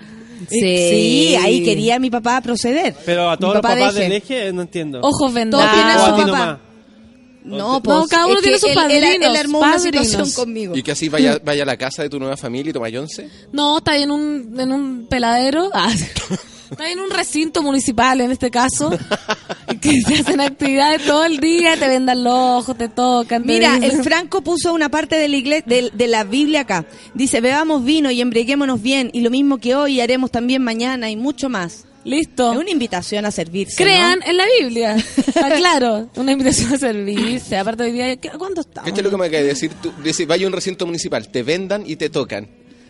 Sí. 0.49 0.59
Sí. 0.59 1.35
ahí 1.41 1.63
quería 1.63 1.99
mi 1.99 2.09
papá 2.09 2.41
proceder. 2.41 2.95
Pero 3.05 3.29
a 3.29 3.37
todos 3.37 3.53
los 3.55 3.61
papá 3.61 3.75
papás 3.75 3.95
del 3.95 4.11
eje 4.13 4.51
no 4.51 4.63
entiendo. 4.63 4.99
Ojos 4.99 5.17
Todos 5.19 5.33
vendados. 5.33 5.71
tienen 5.73 5.95
o 5.95 5.99
su 5.99 6.05
a 6.05 6.15
ti 6.15 6.21
papá. 6.23 6.27
nomás. 6.27 6.59
No, 7.43 7.81
pues, 7.81 8.07
cada 8.09 8.25
uno 8.27 8.35
es 8.37 8.41
tiene 8.43 8.59
sus 8.59 8.69
él- 8.69 8.77
él- 8.89 8.91
Él, 8.91 9.01
padrinos, 9.03 9.37
armó 9.39 9.59
una 9.59 9.71
padrinos. 9.73 10.07
situación 10.07 10.45
conmigo. 10.45 10.75
Y 10.75 10.83
que 10.83 10.91
así 10.91 11.09
vaya, 11.09 11.39
vaya 11.43 11.63
a 11.63 11.65
la 11.65 11.77
casa 11.77 12.03
de 12.03 12.09
tu 12.09 12.19
nueva 12.19 12.37
familia 12.37 12.69
y 12.69 12.73
toma 12.73 12.87
once. 12.99 13.29
No, 13.51 13.77
está 13.77 13.91
ahí 13.93 14.03
en 14.03 14.11
un, 14.11 14.55
en 14.59 14.71
un 14.71 15.07
peladero. 15.09 15.69
Ah, 15.73 15.89
está 16.71 16.83
ahí 16.83 16.91
en 16.93 16.99
un 16.99 17.09
recinto 17.09 17.63
municipal, 17.63 18.19
en 18.21 18.31
este 18.31 18.51
caso. 18.51 18.91
que 19.81 20.01
se 20.01 20.15
hacen 20.15 20.41
actividades 20.41 21.05
todo 21.05 21.23
el 21.25 21.39
día, 21.39 21.77
te 21.77 21.87
vendan 21.87 22.23
los 22.23 22.33
ojos, 22.33 22.77
te 22.77 22.89
tocan. 22.89 23.43
te 23.43 23.53
Mira, 23.53 23.75
dicen- 23.75 23.83
el 23.99 24.03
Franco 24.03 24.41
puso 24.41 24.73
una 24.73 24.89
parte 24.89 25.15
de 25.15 25.29
la, 25.29 25.37
igle- 25.37 25.63
de, 25.65 25.91
de 25.93 26.07
la 26.07 26.23
Biblia 26.25 26.61
acá. 26.61 26.85
Dice, 27.13 27.39
bebamos 27.41 27.83
vino 27.85 28.11
y 28.11 28.19
embriaguémonos 28.21 28.81
bien, 28.81 29.09
y 29.13 29.21
lo 29.21 29.29
mismo 29.29 29.57
que 29.59 29.75
hoy 29.75 30.01
haremos 30.01 30.29
también 30.31 30.61
mañana 30.63 31.09
y 31.09 31.15
mucho 31.15 31.47
más. 31.49 31.85
Listo. 32.03 32.53
Es 32.53 32.57
una 32.57 32.69
invitación 32.69 33.25
a 33.25 33.31
servirse. 33.31 33.75
Crean 33.83 34.19
¿no? 34.19 34.25
en 34.25 34.37
la 34.37 34.45
Biblia. 34.59 34.95
Está 35.17 35.55
claro. 35.57 36.09
Una 36.15 36.31
invitación 36.31 36.73
a 36.73 36.77
servirse. 36.77 37.57
Aparte 37.57 37.83
hoy 37.83 37.91
día, 37.91 38.15
¿qué- 38.17 38.29
¿cuándo 38.37 38.61
está? 38.61 38.83
¿Qué 38.83 38.91
es 38.91 39.03
lo 39.03 39.09
que 39.09 39.17
me 39.17 39.25
acaba 39.27 39.41
de 39.41 39.49
decir? 39.49 39.71
Tú, 39.81 39.91
dice, 40.03 40.25
vaya 40.25 40.45
a 40.45 40.47
un 40.47 40.53
recinto 40.53 40.85
municipal, 40.85 41.27
te 41.29 41.43
vendan 41.43 41.83
y 41.85 41.95
te 41.97 42.09
tocan. 42.09 42.47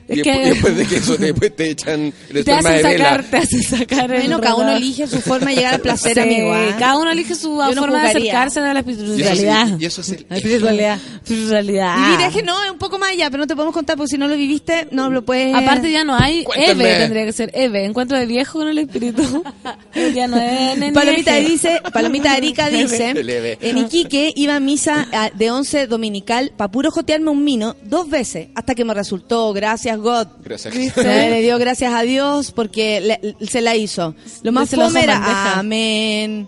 Es 0.09 0.17
y, 0.17 0.21
que- 0.23 0.31
después, 0.31 0.45
y 0.45 0.49
después 0.49 0.77
de 0.77 0.85
que 0.85 0.95
eso, 0.97 1.17
después 1.17 1.55
te 1.55 1.69
echan 1.69 2.13
el 2.29 2.43
Te 2.45 2.51
hacen 2.51 2.75
de 2.77 2.83
vela. 2.83 3.05
sacar, 3.05 3.23
te 3.25 3.37
hacen 3.37 3.63
sacar 3.63 4.11
el 4.11 4.19
Bueno, 4.21 4.41
cada 4.41 4.55
uno 4.55 4.71
elige 4.75 5.07
su 5.07 5.21
forma 5.21 5.49
de 5.51 5.55
llegar 5.57 5.75
al 5.75 5.81
placer, 5.81 6.13
Sí, 6.15 6.19
amigo. 6.19 6.51
¿ah? 6.53 6.75
Cada 6.79 6.97
uno 6.97 7.11
elige 7.11 7.35
su 7.35 7.55
no 7.55 7.73
forma 7.73 8.01
de 8.01 8.07
acercarse 8.09 8.59
a 8.59 8.73
la 8.73 8.79
Y 8.79 8.81
eso, 8.81 8.89
espiritualidad. 8.91 9.79
y 9.79 9.85
eso 9.85 10.01
es 10.01 10.09
el... 10.09 10.25
La 10.29 10.35
espiritualidad. 10.37 10.99
Espiritualidad. 11.15 11.95
Vivir 12.11 12.21
es 12.27 12.33
que 12.33 12.41
no, 12.43 12.63
es 12.63 12.71
un 12.71 12.77
poco 12.77 12.97
más 12.97 13.09
allá, 13.11 13.29
pero 13.29 13.43
no 13.43 13.47
te 13.47 13.55
podemos 13.55 13.73
contar 13.73 13.97
porque 13.97 14.09
si 14.09 14.17
no 14.17 14.27
lo 14.27 14.35
viviste, 14.35 14.87
no 14.91 15.09
lo 15.09 15.23
puedes... 15.23 15.53
Aparte 15.55 15.91
ya 15.91 16.03
no 16.03 16.15
hay 16.15 16.43
Cuéntame. 16.43 16.83
Eve, 16.89 16.97
tendría 16.99 17.25
que 17.25 17.33
ser 17.33 17.51
Eve, 17.53 17.85
encuentro 17.85 18.17
de 18.17 18.25
viejo 18.25 18.59
con 18.59 18.67
el 18.67 18.77
espíritu. 18.79 19.43
ya 20.15 20.27
no 20.27 20.37
es 20.37 20.91
Palomita 20.93 21.37
eje. 21.37 21.49
dice, 21.49 21.81
Palomita 21.93 22.35
Erika 22.37 22.69
dice, 22.69 23.13
en 23.61 23.77
Iquique 23.77 24.33
iba 24.35 24.55
a 24.55 24.59
misa 24.59 25.07
ah, 25.11 25.29
de 25.33 25.51
11 25.51 25.87
dominical 25.87 26.51
para 26.57 26.71
puro 26.71 26.91
jotearme 26.91 27.29
un 27.29 27.43
mino 27.43 27.75
dos 27.83 28.09
veces, 28.09 28.47
hasta 28.55 28.75
que 28.75 28.85
me 28.85 28.93
resultó, 28.93 29.51
gracias 29.53 29.98
God. 30.01 30.27
Gracias. 30.43 30.73
Le, 30.75 31.29
le 31.29 31.41
dio 31.41 31.57
gracias 31.59 31.93
a 31.93 32.01
Dios 32.03 32.51
porque 32.51 32.99
le- 33.01 33.19
le- 33.39 33.47
se 33.47 33.61
la 33.61 33.75
hizo. 33.75 34.15
Lo 34.43 34.51
más 34.51 34.69
fome 34.69 35.03
era 35.03 35.57
amén, 35.59 36.47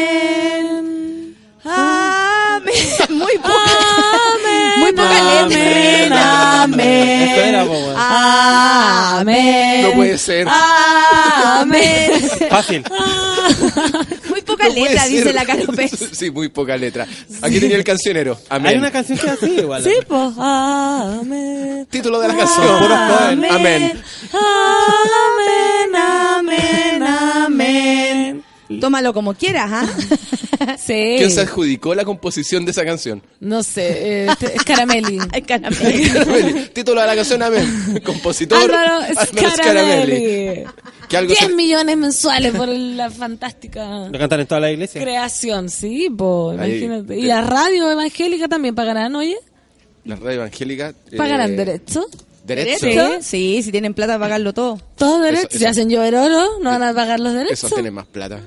amén, 0.00 1.36
amén. 1.64 2.74
Muy 3.10 3.36
poca, 3.38 3.78
muy 4.78 4.92
poca 4.92 5.44
letra. 5.48 6.62
Amén, 6.62 7.20
Esto 7.28 7.40
era, 7.40 7.64
po, 7.64 7.70
weón. 7.72 7.94
amén. 7.96 9.82
No 9.82 9.92
puede 9.92 10.18
ser. 10.18 10.46
Amén. 10.48 12.30
Fácil. 12.48 12.84
Poca 14.60 14.68
No 14.68 14.84
letra, 14.84 15.02
ser. 15.02 15.10
dice 15.12 15.32
la 15.32 15.44
Caro. 15.44 15.64
Sí, 16.12 16.30
muy 16.30 16.48
poca 16.48 16.76
letra. 16.76 17.06
Aquí 17.42 17.60
tenía 17.60 17.76
el 17.76 17.84
cancionero. 17.84 18.38
Amén. 18.48 18.66
Hay 18.72 18.76
una 18.78 18.90
canción 18.90 19.18
que 19.18 19.26
es 19.26 19.32
así 19.32 19.50
igual. 19.58 19.82
Sí, 19.82 19.92
pues. 20.06 20.32
Amén. 20.38 21.86
Título 21.90 22.20
de 22.20 22.28
la 22.28 22.36
canción. 22.36 22.66
covers. 22.66 22.92
Amén. 23.52 24.02
Amén, 24.32 25.96
amén, 25.96 27.02
amén. 27.02 28.44
Tómalo 28.78 29.12
como 29.14 29.34
quieras, 29.34 29.70
¿ah? 29.72 29.86
Sí. 30.78 31.14
¿Quién 31.16 31.30
se 31.30 31.40
adjudicó 31.40 31.94
la 31.94 32.04
composición 32.04 32.66
de 32.66 32.72
esa 32.72 32.84
canción? 32.84 33.22
No 33.40 33.62
sé, 33.62 34.24
eh, 34.24 34.26
este- 34.30 34.54
es 34.56 34.62
Caramelli. 34.62 35.18
Ay, 35.32 35.40
caramelo. 35.42 36.12
Caramelli. 36.12 36.68
Título 36.68 37.00
de 37.00 37.06
la 37.06 37.14
canción, 37.16 37.42
Amén. 37.42 38.00
Compositor. 38.04 38.58
Álvaro 38.60 38.96
Álvaro 39.16 39.50
Scaramelli. 39.56 40.64
Que 41.08 41.16
algo 41.16 41.28
10 41.32 41.38
se- 41.46 41.54
millones 41.54 41.96
mensuales 41.96 42.54
por 42.54 42.68
la 42.68 43.10
fantástica 43.10 44.08
Lo 44.10 44.18
cantan 44.18 44.40
en 44.40 44.46
toda 44.46 44.60
la 44.60 44.70
iglesia. 44.70 45.00
creación, 45.00 45.70
sí, 45.70 46.10
po, 46.10 46.50
Ahí, 46.50 46.72
imagínate. 46.82 47.14
eh, 47.14 47.18
Y 47.20 47.22
la 47.22 47.40
radio 47.40 47.90
evangélica 47.90 48.46
también 48.46 48.74
pagarán, 48.74 49.16
oye, 49.16 49.36
La 50.04 50.16
radio 50.16 50.32
evangélica. 50.42 50.92
eh, 51.10 51.16
pagarán 51.16 51.56
derecho. 51.56 52.06
Derecho. 52.44 52.86
Sí, 53.20 53.22
sí, 53.22 53.62
si 53.62 53.70
tienen 53.72 53.94
plata, 53.94 54.18
pagarlo 54.18 54.52
todo. 54.52 54.78
Todo 54.96 55.20
derecho. 55.20 55.48
eso- 55.50 55.58
Si 55.58 55.64
hacen 55.64 55.88
llover 55.88 56.16
oro, 56.16 56.58
no 56.62 56.70
van 56.70 56.82
a 56.82 56.92
pagar 56.92 57.18
los 57.18 57.32
derechos. 57.32 57.58
Esos 57.60 57.72
tienen 57.72 57.94
más 57.94 58.06
plata. 58.06 58.40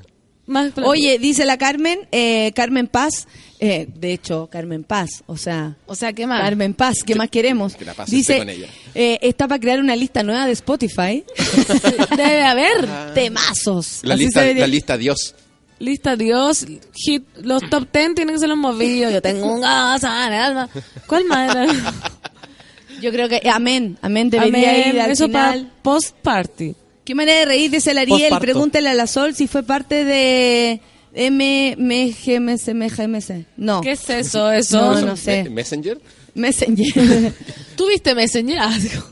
Más. 0.46 0.72
Oye, 0.84 1.20
dice 1.20 1.46
la 1.46 1.58
Carmen, 1.58 2.00
eh, 2.12 2.52
Carmen 2.54 2.88
Paz, 2.88 3.28
eh, 3.62 3.88
de 3.96 4.12
hecho, 4.12 4.50
Carmen 4.52 4.84
Paz, 4.84 5.24
o 5.26 5.38
sea, 5.38 5.78
o 5.86 5.96
sea, 5.96 6.12
¿qué 6.12 6.28
más? 6.28 6.42
Carmen 6.42 6.74
Paz, 6.74 6.98
¿qué 7.06 7.16
más 7.16 7.30
queremos? 7.30 7.76
que 7.76 7.86
la 7.86 7.94
paz 7.94 8.10
Dice, 8.10 8.34
esté 8.34 8.46
con 8.46 8.50
ella. 8.50 8.68
eh, 8.94 9.20
está 9.22 9.48
para 9.48 9.60
crear 9.62 9.80
una 9.80 9.96
lista 9.96 10.22
nueva 10.22 10.46
de 10.46 10.52
Spotify. 10.52 11.24
Debe 12.18 12.44
haber. 12.44 13.14
Temazos. 13.14 14.02
La 14.04 14.16
Así 14.16 14.26
lista, 14.26 14.42
se 14.42 14.54
la 14.56 14.68
lista 14.68 14.98
Dios. 14.98 15.36
Lista 15.80 16.16
Dios, 16.18 16.66
hit, 16.94 17.24
los 17.42 17.62
top 17.70 17.88
10 17.92 18.16
tienen 18.16 18.36
que 18.36 18.40
ser 18.40 18.50
los 18.50 18.58
movidos. 18.58 19.12
Yo 19.14 19.22
tengo 19.22 19.54
un 19.54 19.62
gas 19.62 20.04
alma. 20.04 20.70
¿Cuál 21.08 21.26
más? 21.26 21.56
Yo 23.02 23.12
creo 23.12 23.28
que, 23.28 23.42
amén, 23.50 23.98
amén, 24.02 24.30
debería 24.30 24.70
Amén. 24.72 24.96
ir 24.96 25.02
al 25.02 25.12
Eso 25.12 25.26
final. 25.26 25.62
para 25.62 25.82
post 25.82 26.16
party. 26.22 26.76
Qué 27.06 27.16
manera 27.16 27.40
de 27.40 27.46
reír, 27.46 27.70
dice 27.72 27.92
el 27.92 27.98
Ariel. 27.98 28.20
Posparto. 28.20 28.40
Pregúntale 28.42 28.90
a 28.90 28.94
la 28.94 29.08
Sol 29.08 29.36
si 29.36 29.48
fue 29.48 29.64
parte 29.64 30.04
de 30.06 30.80
MMGMC. 31.16 32.74
MGMC. 32.74 33.46
No. 33.58 33.82
¿Qué 33.82 33.92
es 33.92 34.10
eso? 34.10 34.52
Eso. 34.52 34.80
No, 34.82 35.02
no 35.02 35.18
sé. 35.18 35.44
Me- 35.44 35.50
Messenger. 35.50 36.00
Messenger. 36.34 37.34
¿Tuviste 37.76 38.16
Messenger? 38.16 38.58
Ah, 38.60 38.78
digo. 38.82 39.04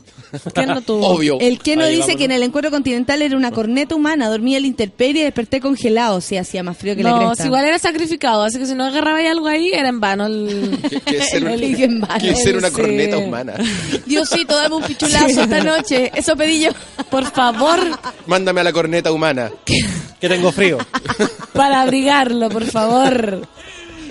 ¿Quién 0.54 0.68
no 0.68 0.80
tuvo? 0.80 1.06
Obvio. 1.08 1.38
El 1.40 1.58
que 1.58 1.76
no 1.76 1.82
Ahí 1.84 1.90
dice 1.90 2.00
vámonos. 2.02 2.18
que 2.18 2.24
en 2.24 2.30
el 2.32 2.42
encuentro 2.42 2.70
continental 2.70 3.22
era 3.22 3.36
una 3.36 3.50
corneta 3.50 3.94
humana, 3.94 4.28
dormía 4.28 4.56
en 4.56 4.62
la 4.62 4.68
intemperie 4.68 5.22
y 5.22 5.24
desperté 5.24 5.60
congelado. 5.60 6.20
Sí, 6.20 6.36
hacía 6.36 6.62
más 6.62 6.76
frío 6.76 6.96
que 6.96 7.02
la 7.02 7.10
No, 7.10 7.18
cresta. 7.26 7.42
si 7.42 7.48
igual 7.48 7.64
era 7.64 7.78
sacrificado, 7.78 8.42
así 8.42 8.58
que 8.58 8.66
si 8.66 8.74
no 8.74 8.84
agarraba 8.84 9.18
algo 9.18 9.46
ahí, 9.46 9.70
era 9.72 9.88
en 9.88 10.00
vano 10.00 10.26
el... 10.26 10.78
Que, 11.06 11.20
ser, 11.22 11.44
El 11.46 11.62
en 11.82 12.00
vano. 12.00 12.18
que 12.20 12.30
es 12.30 12.42
ser 12.42 12.56
una 12.56 12.68
Sí. 12.68 12.74
corneta 12.74 13.18
humana. 13.18 13.54
Diosito, 14.06 14.54
dame 14.56 14.76
un 14.76 14.82
pichulazo 14.84 15.42
esta 15.42 15.62
noche. 15.62 16.10
Eso 16.14 16.36
pedí 16.36 16.60
yo. 16.60 16.70
Por 17.10 17.24
favor, 17.30 17.78
Mándame 18.26 18.60
a 18.60 18.64
la 18.64 18.72
corneta 18.72 19.12
humana. 19.12 19.50
Que 20.20 20.28
tengo 20.28 20.52
frío. 20.52 20.78
para 21.52 21.82
abrigarlo, 21.82 22.48
por 22.48 22.64
favor. 22.64 23.48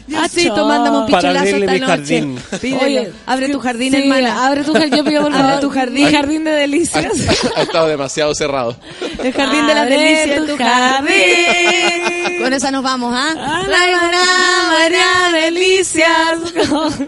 Diosito, 0.07 0.65
mándame 0.65 0.97
un 0.99 1.07
Para 1.07 1.21
pichulazo 1.21 1.55
esta 1.57 1.71
mi 1.71 1.79
noche. 1.79 2.75
Oye, 2.83 3.11
abre 3.25 3.49
tu 3.49 3.59
jardín, 3.59 3.93
Sí, 3.93 3.99
hermana. 3.99 4.47
Abre 4.47 4.63
tu 4.63 4.73
jardín, 4.73 4.95
yo 4.97 5.03
pido 5.03 5.21
por 5.23 5.31
Abre 5.33 5.43
favor. 5.43 5.59
tu 5.61 5.69
jardín. 5.69 6.11
Jardín 6.11 6.43
de 6.43 6.51
delicias. 6.51 7.13
ha 7.55 7.61
estado 7.61 7.87
demasiado 7.87 8.33
cerrado. 8.35 8.75
El 9.23 9.33
jardín 9.33 9.65
de 9.67 9.73
Abre 9.73 9.97
delicia 9.97 10.35
tu 10.37 10.41
en 10.43 10.47
tu 10.47 10.57
jardín. 10.57 12.43
Con 12.43 12.53
esa 12.53 12.71
nos 12.71 12.83
vamos, 12.83 13.13
¿ah? 13.15 13.63
Traigo 13.65 13.97
una 13.97 14.79
María 14.79 15.41
Delicias. 15.43 16.37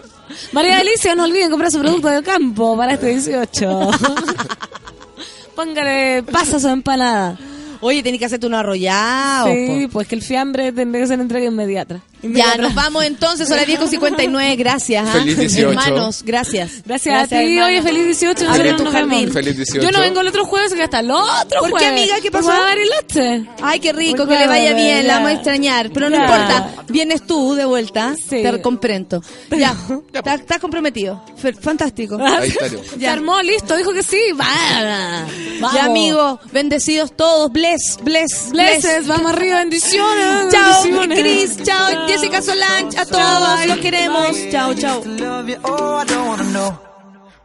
María 0.52 0.78
Delicias, 0.78 1.16
no 1.16 1.24
olviden 1.24 1.50
comprar 1.50 1.70
su 1.70 1.80
producto 1.80 2.08
del 2.08 2.22
campo 2.22 2.76
para 2.76 2.92
este 2.94 3.06
18. 3.08 3.90
Póngale 5.54 6.22
pasas 6.24 6.64
o 6.64 6.70
empanada. 6.70 7.36
Oye, 7.80 8.02
tenés 8.02 8.18
que 8.18 8.24
hacerte 8.26 8.46
un 8.46 8.54
arrollado. 8.54 9.48
Sí, 9.48 9.88
pues 9.92 10.08
que 10.08 10.14
el 10.14 10.22
fiambre 10.22 10.72
tendría 10.72 11.02
que 11.02 11.08
ser 11.08 11.20
entrega 11.20 11.46
inmediata. 11.46 12.00
Ya, 12.32 12.56
nos 12.56 12.74
vamos 12.74 13.04
entonces, 13.04 13.48
son 13.48 13.56
las 13.56 13.66
10 13.66 13.78
con 13.78 13.88
59, 13.88 14.56
gracias. 14.56 15.06
¿ah? 15.08 15.12
Feliz 15.12 15.36
18. 15.38 15.68
Hermanos, 15.70 16.22
gracias. 16.24 16.82
Gracias, 16.84 17.24
a 17.24 17.26
ti, 17.26 17.34
hermano. 17.36 17.66
oye, 17.66 17.82
feliz 17.82 18.04
18. 18.04 18.48
Abre 18.48 18.48
nosotros 18.72 18.76
tu 18.78 18.84
nos 18.84 18.92
jardín. 18.94 19.10
vemos. 19.20 19.32
Feliz 19.34 19.56
18. 19.56 19.82
Yo 19.86 19.90
no 19.92 20.00
vengo 20.00 20.20
el 20.20 20.28
otro 20.28 20.44
jueves, 20.44 20.72
que 20.74 20.82
hasta 20.82 21.00
el 21.00 21.10
otro 21.10 21.60
¿Por 21.60 21.68
qué, 21.70 21.86
jueves. 21.86 21.90
amiga? 21.90 22.14
¿Qué 22.22 22.30
Porque 22.30 22.46
pasó? 22.46 22.58
va 22.58 22.64
a 22.64 22.74
Bariloche. 22.74 23.50
Ay, 23.62 23.80
qué 23.80 23.92
rico, 23.92 24.24
Pues 24.24 24.28
que 24.28 24.38
le 24.38 24.46
vaya 24.48 24.72
bien, 24.74 25.06
la 25.06 25.14
vamos 25.14 25.30
a 25.30 25.32
extrañar. 25.34 25.90
Pero 25.92 26.10
no 26.10 26.16
importa, 26.16 26.74
vienes 26.88 27.26
tú 27.26 27.54
de 27.54 27.64
vuelta, 27.64 28.14
Sí. 28.16 28.42
te 28.42 28.60
comprendo. 28.62 29.22
Ya, 29.50 29.74
estás 30.12 30.40
estás 30.40 30.58
comprometido. 30.58 31.22
Fantástico. 31.60 32.18
Ahí. 32.20 32.52
Se 32.98 33.06
armó, 33.06 33.40
listo, 33.42 33.76
dijo 33.76 33.92
que 33.92 34.02
sí. 34.02 34.20
Va. 34.40 35.26
Vamos. 35.60 35.74
Ya, 35.74 35.84
amigos, 35.84 36.40
bendecidos 36.52 37.14
todos. 37.16 37.52
Bless, 37.52 37.98
bless, 38.02 38.50
bless. 38.50 38.82
Blesses, 38.82 39.06
vamos 39.06 39.32
arriba, 39.32 39.58
bendiciones. 39.58 40.52
Chao. 40.52 40.82
Cris. 41.08 41.56
Chao, 41.62 42.06
Jessica 42.14 42.40
Solange. 42.40 42.96
A 42.96 43.04
todos 43.06 43.66
los 43.66 43.78
queremos. 43.78 44.36
Chao, 44.48 44.72
chao. 44.74 45.02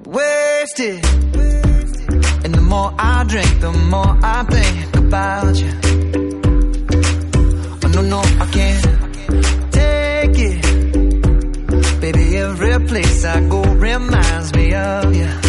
wasted. 0.05 1.03
And 2.45 2.53
the 2.53 2.61
more 2.61 2.93
I 2.99 3.23
drink, 3.23 3.61
the 3.61 3.71
more 3.71 4.15
I 4.21 4.43
think 4.43 4.95
about 4.95 5.55
you. 5.59 5.71
Oh, 7.83 7.87
no, 7.95 8.01
no, 8.01 8.19
I 8.19 8.45
can't 8.51 8.83
take 9.71 10.37
it. 10.37 11.99
Baby, 11.99 12.37
every 12.37 12.79
place 12.85 13.25
I 13.25 13.41
go 13.49 13.63
reminds 13.63 14.53
me 14.53 14.75
of 14.75 15.15
you. 15.15 15.48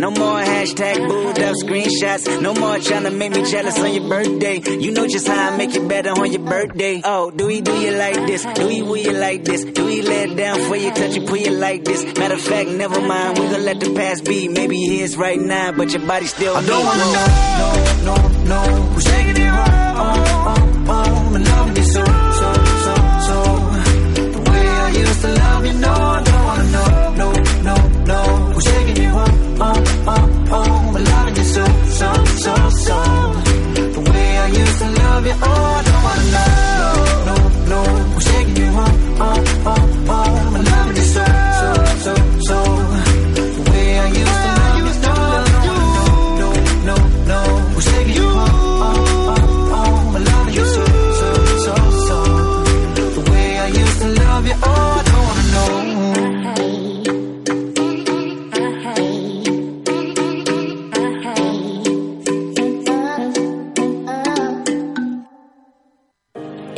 No 0.00 0.10
more 0.10 0.40
hashtag 0.40 0.96
booed 1.06 1.38
up 1.40 1.54
screenshots. 1.56 2.40
No 2.40 2.54
more 2.54 2.78
trying 2.78 3.02
to 3.02 3.10
make 3.10 3.32
me 3.32 3.42
jealous 3.44 3.78
on 3.78 3.92
your 3.92 4.08
birthday. 4.08 4.58
You 4.78 4.92
know 4.92 5.06
just 5.06 5.28
how 5.28 5.52
I 5.52 5.56
make 5.58 5.74
you 5.74 5.86
better 5.86 6.12
on 6.12 6.32
your 6.32 6.40
birthday. 6.40 7.02
Oh, 7.04 7.30
do 7.30 7.46
we 7.46 7.60
do 7.60 7.78
you 7.78 7.90
like 7.90 8.14
this? 8.26 8.42
Do 8.46 8.66
we 8.66 8.80
will 8.80 8.96
you 8.96 9.12
like 9.12 9.44
this? 9.44 9.62
Do 9.62 9.84
we 9.84 10.00
let 10.00 10.34
down 10.38 10.58
for 10.68 10.76
you, 10.76 10.90
touch 10.92 11.16
you, 11.16 11.26
put 11.26 11.40
you 11.40 11.50
like 11.50 11.84
this? 11.84 12.02
Matter 12.16 12.32
of 12.32 12.40
fact, 12.40 12.70
never 12.70 12.98
mind. 12.98 13.38
We 13.38 13.44
gonna 13.44 13.58
let 13.58 13.80
the 13.80 13.92
past 13.94 14.24
be. 14.24 14.48
Maybe 14.48 14.78
here's 14.86 15.18
right 15.18 15.38
now, 15.38 15.72
but 15.72 15.92
your 15.92 16.06
body 16.06 16.24
still. 16.24 16.56
I 16.56 16.64
don't 16.64 16.82
wanna 16.82 17.04
know, 17.14 17.28
no, 17.60 18.16
no, 18.16 18.28
no. 18.48 18.60
Who's 18.94 19.04
taking 19.04 19.36
you 19.36 19.50
oh, 19.50 19.52
home, 19.52 19.68
oh, 19.98 20.00
oh. 20.00 20.48
home, 20.48 20.86
home, 20.86 21.08
home? 21.14 21.34
And 21.36 21.44
loving 21.46 21.76
you 21.76 21.82
so, 21.82 22.04
so, 22.06 22.52
so, 22.86 22.94
so. 23.28 23.36
The 24.32 24.50
way 24.50 24.66
I 24.66 24.88
used 24.96 25.20
to 25.20 25.28
love 25.28 25.66
you, 25.66 25.74
no, 25.74 25.92
I 25.92 26.22
don't 26.22 26.44
wanna 26.46 26.64
know, 26.72 27.14
no, 27.20 27.32
no, 27.68 28.04
no. 28.06 28.22
Who's 28.54 28.64
taking 28.64 28.89
so, 32.56 32.70
so, 32.70 33.09